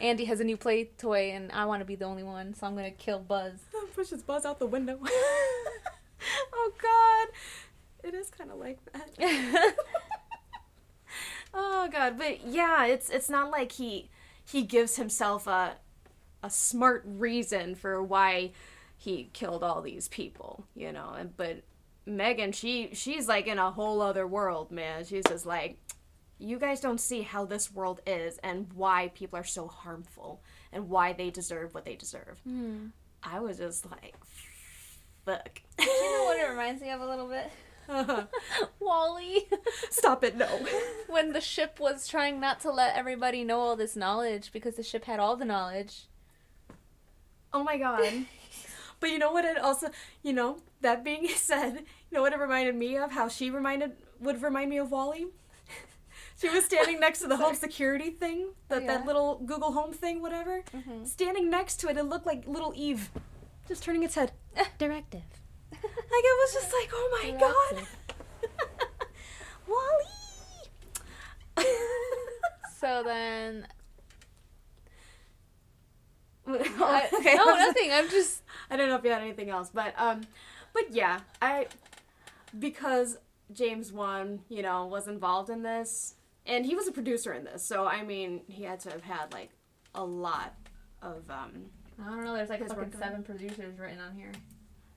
Andy 0.00 0.24
has 0.26 0.40
a 0.40 0.44
new 0.44 0.56
play 0.56 0.84
toy, 0.96 1.30
and 1.32 1.52
I 1.52 1.66
want 1.66 1.80
to 1.80 1.84
be 1.84 1.94
the 1.94 2.06
only 2.06 2.22
one, 2.22 2.54
so 2.54 2.66
I'm 2.66 2.74
gonna 2.74 2.90
kill 2.90 3.18
Buzz." 3.18 3.54
Pushes 3.94 4.22
Buzz 4.22 4.44
out 4.46 4.58
the 4.58 4.66
window. 4.66 4.98
oh 6.54 6.72
God, 6.80 7.28
it 8.08 8.14
is 8.14 8.30
kind 8.30 8.50
of 8.50 8.56
like 8.58 8.78
that. 8.92 9.74
Oh 11.54 11.88
God, 11.90 12.18
but 12.18 12.44
yeah, 12.46 12.86
it's 12.86 13.08
it's 13.10 13.28
not 13.30 13.50
like 13.50 13.72
he 13.72 14.08
he 14.44 14.62
gives 14.62 14.96
himself 14.96 15.46
a 15.46 15.76
a 16.42 16.50
smart 16.50 17.02
reason 17.06 17.74
for 17.74 18.02
why 18.02 18.52
he 18.96 19.30
killed 19.32 19.62
all 19.62 19.82
these 19.82 20.08
people, 20.08 20.66
you 20.74 20.92
know. 20.92 21.14
And 21.16 21.36
but 21.36 21.62
Megan, 22.06 22.52
she 22.52 22.90
she's 22.92 23.28
like 23.28 23.46
in 23.46 23.58
a 23.58 23.70
whole 23.70 24.00
other 24.00 24.26
world, 24.26 24.70
man. 24.70 25.04
She's 25.04 25.24
just 25.24 25.46
like, 25.46 25.78
you 26.38 26.58
guys 26.58 26.80
don't 26.80 27.00
see 27.00 27.22
how 27.22 27.44
this 27.44 27.72
world 27.72 28.00
is 28.06 28.38
and 28.38 28.72
why 28.74 29.08
people 29.14 29.38
are 29.38 29.44
so 29.44 29.68
harmful 29.68 30.42
and 30.72 30.88
why 30.88 31.12
they 31.12 31.30
deserve 31.30 31.74
what 31.74 31.84
they 31.84 31.96
deserve. 31.96 32.38
Hmm. 32.44 32.86
I 33.22 33.40
was 33.40 33.58
just 33.58 33.90
like, 33.90 34.14
fuck. 35.24 35.60
Do 35.78 35.84
you 35.84 36.12
know 36.18 36.24
what 36.24 36.38
it 36.38 36.48
reminds 36.50 36.82
me 36.82 36.90
of 36.90 37.00
a 37.00 37.06
little 37.06 37.28
bit? 37.28 37.50
WALL-E. 38.80 39.46
Stop 39.90 40.24
it, 40.24 40.36
no. 40.36 40.46
when 41.08 41.32
the 41.32 41.40
ship 41.40 41.78
was 41.80 42.08
trying 42.08 42.40
not 42.40 42.60
to 42.60 42.70
let 42.70 42.96
everybody 42.96 43.44
know 43.44 43.60
all 43.60 43.76
this 43.76 43.96
knowledge 43.96 44.52
because 44.52 44.76
the 44.76 44.82
ship 44.82 45.04
had 45.04 45.20
all 45.20 45.36
the 45.36 45.44
knowledge. 45.44 46.06
Oh 47.56 47.64
my 47.64 47.78
god. 47.78 48.04
But 48.98 49.10
you 49.10 49.18
know 49.18 49.30
what 49.30 49.44
it 49.44 49.58
also 49.58 49.90
you 50.22 50.32
know, 50.32 50.58
that 50.80 51.04
being 51.04 51.28
said, 51.34 51.74
you 51.76 52.12
know 52.14 52.22
what 52.22 52.32
it 52.32 52.38
reminded 52.38 52.74
me 52.74 52.96
of? 52.96 53.12
How 53.12 53.28
she 53.28 53.50
reminded 53.50 53.92
would 54.20 54.42
remind 54.42 54.70
me 54.70 54.78
of 54.78 54.90
WALL-E? 54.90 55.26
She 56.38 56.48
was 56.50 56.64
standing 56.66 57.00
next 57.00 57.20
to 57.20 57.28
the 57.28 57.38
home 57.38 57.54
security 57.54 58.10
thing, 58.10 58.48
oh, 58.48 58.54
that, 58.68 58.82
Yeah. 58.82 58.88
that 58.98 59.06
little 59.06 59.38
Google 59.46 59.72
Home 59.72 59.92
thing, 59.94 60.20
whatever. 60.20 60.62
Mm-hmm. 60.74 61.04
Standing 61.06 61.48
next 61.48 61.76
to 61.80 61.88
it, 61.88 61.96
it 61.96 62.02
looked 62.04 62.26
like 62.26 62.46
little 62.46 62.72
Eve, 62.76 63.10
just 63.68 63.82
turning 63.82 64.02
its 64.02 64.14
head. 64.16 64.32
Directive. 64.78 65.22
Like 65.72 66.24
it 66.32 66.36
was 66.42 66.52
just 66.52 66.72
like, 66.78 66.90
oh 66.92 67.08
my 67.22 67.30
god, 67.40 67.86
WALL-E. 69.66 71.64
So 72.80 73.02
then, 73.02 73.66
I, 76.48 77.08
okay, 77.12 77.34
no, 77.34 77.44
nothing. 77.56 77.90
I'm 77.92 78.08
just 78.08 78.42
I 78.70 78.76
don't 78.76 78.88
know 78.88 78.96
if 78.96 79.04
you 79.04 79.10
had 79.10 79.22
anything 79.22 79.50
else, 79.50 79.70
but 79.72 79.94
um, 79.98 80.22
but 80.72 80.92
yeah, 80.92 81.20
I 81.42 81.66
because 82.58 83.18
James 83.52 83.92
Wan, 83.92 84.40
you 84.48 84.62
know, 84.62 84.86
was 84.86 85.08
involved 85.08 85.50
in 85.50 85.62
this, 85.62 86.14
and 86.44 86.64
he 86.64 86.74
was 86.74 86.86
a 86.88 86.92
producer 86.92 87.32
in 87.32 87.44
this, 87.44 87.62
so 87.64 87.86
I 87.86 88.02
mean, 88.02 88.42
he 88.48 88.64
had 88.64 88.80
to 88.80 88.90
have 88.90 89.02
had 89.02 89.32
like 89.32 89.50
a 89.94 90.04
lot 90.04 90.54
of 91.02 91.28
um. 91.30 91.66
I 91.98 92.10
don't 92.10 92.24
know. 92.24 92.34
There's 92.34 92.50
like 92.50 92.62
His 92.62 92.72
fucking 92.72 92.92
seven 92.98 93.22
producers 93.22 93.78
written 93.78 93.98
on 94.00 94.14
here. 94.14 94.32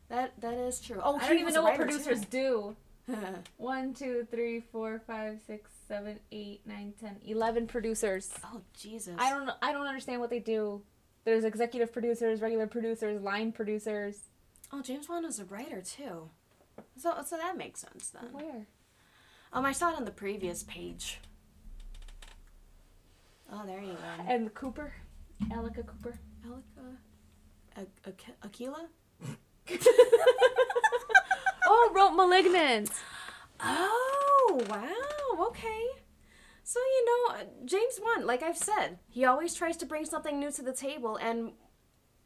That 0.09 0.33
that 0.41 0.53
is 0.55 0.81
true. 0.81 0.99
Oh, 1.01 1.17
I 1.17 1.27
don't 1.27 1.39
even 1.39 1.53
know 1.53 1.63
what 1.63 1.75
producers 1.75 2.21
do. 2.25 2.75
One, 3.57 3.93
two, 3.93 4.27
three, 4.29 4.61
four, 4.71 5.01
five, 5.07 5.39
six, 5.47 5.71
seven, 5.87 6.19
eight, 6.31 6.61
nine, 6.65 6.93
ten, 6.99 7.17
eleven 7.25 7.67
producers. 7.67 8.31
oh 8.45 8.61
Jesus! 8.77 9.15
I 9.17 9.29
don't 9.29 9.45
know. 9.45 9.53
I 9.61 9.71
don't 9.71 9.87
understand 9.87 10.19
what 10.19 10.29
they 10.29 10.39
do. 10.39 10.81
There's 11.25 11.43
executive 11.43 11.91
producers, 11.93 12.41
regular 12.41 12.67
producers, 12.67 13.21
line 13.21 13.51
producers. 13.51 14.23
Oh, 14.71 14.81
James 14.81 15.07
Wan 15.09 15.23
was 15.25 15.39
a 15.39 15.45
writer 15.45 15.81
too. 15.81 16.29
So 16.97 17.13
so 17.25 17.37
that 17.37 17.57
makes 17.57 17.81
sense 17.81 18.09
then. 18.09 18.31
Where? 18.31 18.67
Um, 19.51 19.65
I 19.65 19.71
saw 19.73 19.89
it 19.91 19.97
on 19.97 20.05
the 20.05 20.11
previous 20.11 20.63
page. 20.63 21.19
Oh, 23.51 23.63
there 23.65 23.81
you 23.81 23.93
go. 23.93 24.23
And 24.27 24.53
Cooper, 24.53 24.93
Alika 25.45 25.83
Cooper. 25.85 26.13
Alika, 26.47 26.97
A- 27.77 28.09
Ak- 28.09 28.35
Aquila. 28.43 28.87
Oh, 31.71 31.91
wrote 31.93 32.15
*Malignant*. 32.15 32.89
Oh 33.59 34.59
wow. 34.69 35.47
Okay. 35.47 35.85
So 36.63 36.79
you 36.79 37.05
know, 37.05 37.35
James 37.65 37.99
Wan, 38.01 38.27
like 38.27 38.43
I've 38.43 38.57
said, 38.57 38.99
he 39.09 39.25
always 39.25 39.55
tries 39.55 39.77
to 39.77 39.85
bring 39.85 40.05
something 40.05 40.39
new 40.39 40.51
to 40.51 40.61
the 40.61 40.73
table, 40.73 41.15
and 41.15 41.53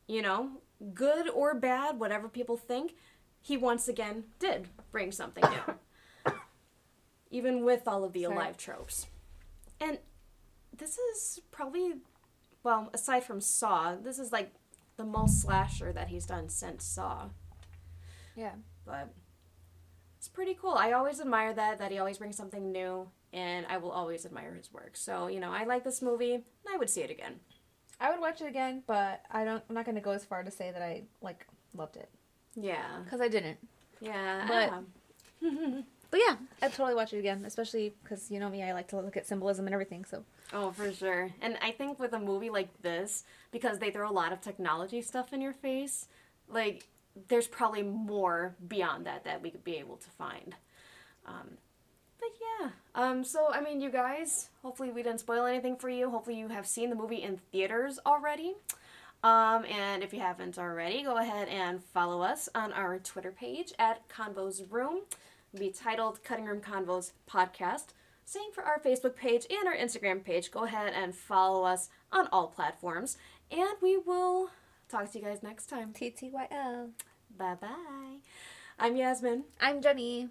you 0.07 0.21
know, 0.21 0.61
good 0.93 1.29
or 1.29 1.53
bad, 1.53 1.99
whatever 1.99 2.27
people 2.27 2.57
think, 2.57 2.95
he 3.41 3.57
once 3.57 3.87
again 3.87 4.25
did 4.39 4.67
bring 4.91 5.11
something 5.11 5.43
new. 5.43 6.31
Even 7.31 7.63
with 7.63 7.87
all 7.87 8.03
of 8.03 8.13
the 8.13 8.23
Sorry. 8.23 8.35
alive 8.35 8.57
tropes. 8.57 9.07
And 9.79 9.99
this 10.77 10.97
is 10.97 11.41
probably, 11.51 11.95
well, 12.63 12.89
aside 12.93 13.23
from 13.23 13.41
Saw, 13.41 13.95
this 13.95 14.19
is 14.19 14.31
like 14.31 14.51
the 14.97 15.03
most 15.03 15.41
slasher 15.41 15.91
that 15.93 16.09
he's 16.09 16.25
done 16.25 16.49
since 16.49 16.85
Saw. 16.85 17.29
Yeah. 18.35 18.53
But 18.85 19.13
it's 20.17 20.27
pretty 20.27 20.53
cool. 20.53 20.73
I 20.73 20.91
always 20.93 21.19
admire 21.19 21.53
that, 21.53 21.79
that 21.79 21.91
he 21.91 21.99
always 21.99 22.17
brings 22.17 22.37
something 22.37 22.71
new, 22.71 23.09
and 23.33 23.65
I 23.67 23.77
will 23.77 23.91
always 23.91 24.25
admire 24.25 24.53
his 24.53 24.71
work. 24.71 24.95
So, 24.95 25.27
you 25.27 25.39
know, 25.39 25.51
I 25.51 25.63
like 25.65 25.83
this 25.83 26.01
movie, 26.01 26.35
and 26.35 26.43
I 26.73 26.77
would 26.77 26.89
see 26.89 27.01
it 27.01 27.09
again. 27.11 27.39
I 27.99 28.09
would 28.11 28.19
watch 28.19 28.41
it 28.41 28.47
again, 28.47 28.83
but 28.87 29.21
I 29.31 29.43
don't. 29.45 29.63
I'm 29.69 29.75
not 29.75 29.85
gonna 29.85 30.01
go 30.01 30.11
as 30.11 30.23
far 30.25 30.43
to 30.43 30.51
say 30.51 30.71
that 30.71 30.81
I 30.81 31.03
like 31.21 31.45
loved 31.75 31.95
it 31.97 32.09
Yeah. 32.55 32.83
because 33.03 33.21
I 33.21 33.27
didn't. 33.27 33.57
Yeah. 34.01 34.45
But- 35.41 35.49
But 36.11 36.21
yeah, 36.27 36.35
I'd 36.61 36.71
totally 36.73 36.93
watch 36.93 37.11
it 37.13 37.17
again, 37.17 37.43
especially 37.43 37.91
because 38.03 38.29
you 38.29 38.39
know 38.39 38.47
me, 38.47 38.61
I 38.61 38.73
like 38.73 38.87
to 38.89 38.97
look 39.01 39.17
at 39.17 39.25
symbolism 39.25 39.65
and 39.65 39.73
everything. 39.73 40.05
So 40.05 40.23
Oh, 40.53 40.69
for 40.71 40.91
sure. 40.93 41.31
And 41.41 41.57
I 41.59 41.71
think 41.71 41.97
with 41.99 42.13
a 42.13 42.19
movie 42.19 42.51
like 42.51 42.69
this, 42.83 43.23
because 43.51 43.79
they 43.79 43.89
throw 43.89 44.07
a 44.07 44.13
lot 44.13 44.31
of 44.31 44.39
technology 44.39 45.01
stuff 45.01 45.33
in 45.33 45.41
your 45.41 45.53
face, 45.53 46.07
like 46.47 46.85
there's 47.29 47.47
probably 47.47 47.81
more 47.81 48.53
beyond 48.67 49.07
that 49.07 49.23
that 49.23 49.41
we 49.41 49.49
could 49.49 49.63
be 49.63 49.77
able 49.77 49.97
to 49.97 50.09
find. 50.11 50.53
Um, 51.25 51.57
but 52.19 52.29
yeah. 52.61 52.69
Um, 52.95 53.23
so 53.23 53.47
I 53.51 53.61
mean, 53.61 53.81
you 53.81 53.89
guys, 53.89 54.49
hopefully 54.61 54.91
we 54.91 55.03
didn't 55.03 55.19
spoil 55.19 55.45
anything 55.45 55.75
for 55.75 55.89
you. 55.89 56.09
Hopefully 56.09 56.37
you 56.37 56.49
have 56.49 56.67
seen 56.67 56.89
the 56.89 56.95
movie 56.95 57.23
in 57.23 57.37
theaters 57.51 57.99
already. 58.05 58.53
Um, 59.23 59.63
and 59.65 60.03
if 60.03 60.13
you 60.13 60.19
haven't 60.19 60.59
already, 60.59 61.01
go 61.03 61.17
ahead 61.17 61.47
and 61.47 61.81
follow 61.81 62.21
us 62.21 62.49
on 62.53 62.73
our 62.73 62.99
Twitter 62.99 63.31
page 63.31 63.71
at 63.79 64.07
Convos 64.09 64.61
Room. 64.69 65.01
It'll 65.53 65.65
be 65.65 65.71
titled 65.71 66.23
Cutting 66.23 66.45
Room 66.45 66.59
Convos 66.59 67.11
Podcast. 67.29 67.87
Same 68.25 68.51
for 68.53 68.63
our 68.63 68.79
Facebook 68.79 69.15
page 69.15 69.45
and 69.49 69.67
our 69.67 69.75
Instagram 69.75 70.23
page. 70.23 70.51
Go 70.51 70.65
ahead 70.65 70.93
and 70.93 71.15
follow 71.15 71.63
us 71.63 71.89
on 72.11 72.27
all 72.31 72.47
platforms. 72.47 73.17
And 73.49 73.75
we 73.81 73.97
will 73.97 74.49
talk 74.89 75.11
to 75.11 75.19
you 75.19 75.25
guys 75.25 75.41
next 75.41 75.67
time. 75.67 75.93
TTYL. 75.93 76.89
Bye 77.37 77.55
bye. 77.59 78.17
I'm 78.79 78.95
Yasmin, 78.95 79.45
I'm 79.61 79.81
Jenny. 79.81 80.29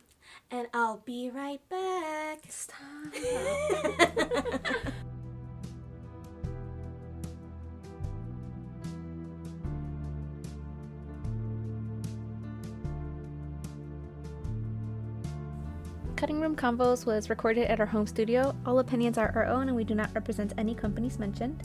And 0.50 0.68
I'll 0.74 1.02
be 1.04 1.30
right 1.30 1.60
back. 1.68 2.40
Stop. 2.48 2.78
Cutting 16.16 16.40
Room 16.40 16.54
Convos 16.54 17.04
was 17.04 17.28
recorded 17.28 17.66
at 17.66 17.80
our 17.80 17.86
home 17.86 18.06
studio. 18.06 18.54
All 18.64 18.78
opinions 18.78 19.18
are 19.18 19.32
our 19.34 19.46
own 19.46 19.66
and 19.66 19.76
we 19.76 19.82
do 19.82 19.96
not 19.96 20.14
represent 20.14 20.52
any 20.56 20.72
companies 20.72 21.18
mentioned. 21.18 21.60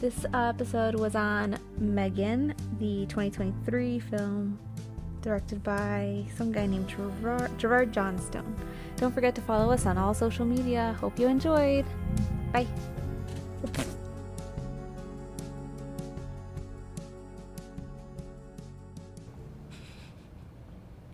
This 0.00 0.26
uh, 0.34 0.52
episode 0.54 0.96
was 0.96 1.14
on 1.14 1.58
Megan, 1.78 2.54
the 2.78 3.06
2023 3.06 3.98
film 4.00 4.58
directed 5.26 5.60
by 5.64 6.24
some 6.36 6.52
guy 6.52 6.66
named 6.66 6.88
Gerard, 6.88 7.58
Gerard 7.58 7.92
Johnstone. 7.92 8.54
Don't 8.96 9.12
forget 9.12 9.34
to 9.34 9.40
follow 9.40 9.72
us 9.72 9.84
on 9.84 9.98
all 9.98 10.14
social 10.14 10.46
media. 10.46 10.96
Hope 11.00 11.18
you 11.18 11.26
enjoyed. 11.26 11.84
Bye. 12.52 12.66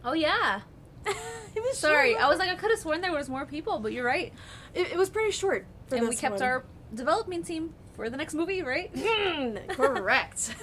Oh 0.04 0.14
yeah. 0.14 0.62
it 1.06 1.62
was 1.62 1.78
Sorry, 1.78 2.10
short. 2.10 2.24
I 2.24 2.28
was 2.28 2.40
like 2.40 2.50
I 2.50 2.56
could 2.56 2.72
have 2.72 2.80
sworn 2.80 3.00
there 3.00 3.12
was 3.12 3.28
more 3.28 3.46
people, 3.46 3.78
but 3.78 3.92
you're 3.92 4.04
right. 4.04 4.32
It, 4.74 4.90
it 4.90 4.96
was 4.96 5.08
pretty 5.08 5.30
short. 5.30 5.64
For 5.86 5.94
and 5.94 6.08
we 6.08 6.16
kept 6.16 6.40
one. 6.40 6.42
our 6.42 6.64
development 6.92 7.46
team 7.46 7.72
for 7.94 8.10
the 8.10 8.16
next 8.16 8.34
movie, 8.34 8.62
right? 8.62 8.90
Hmm, 8.92 9.56
correct. 9.68 10.56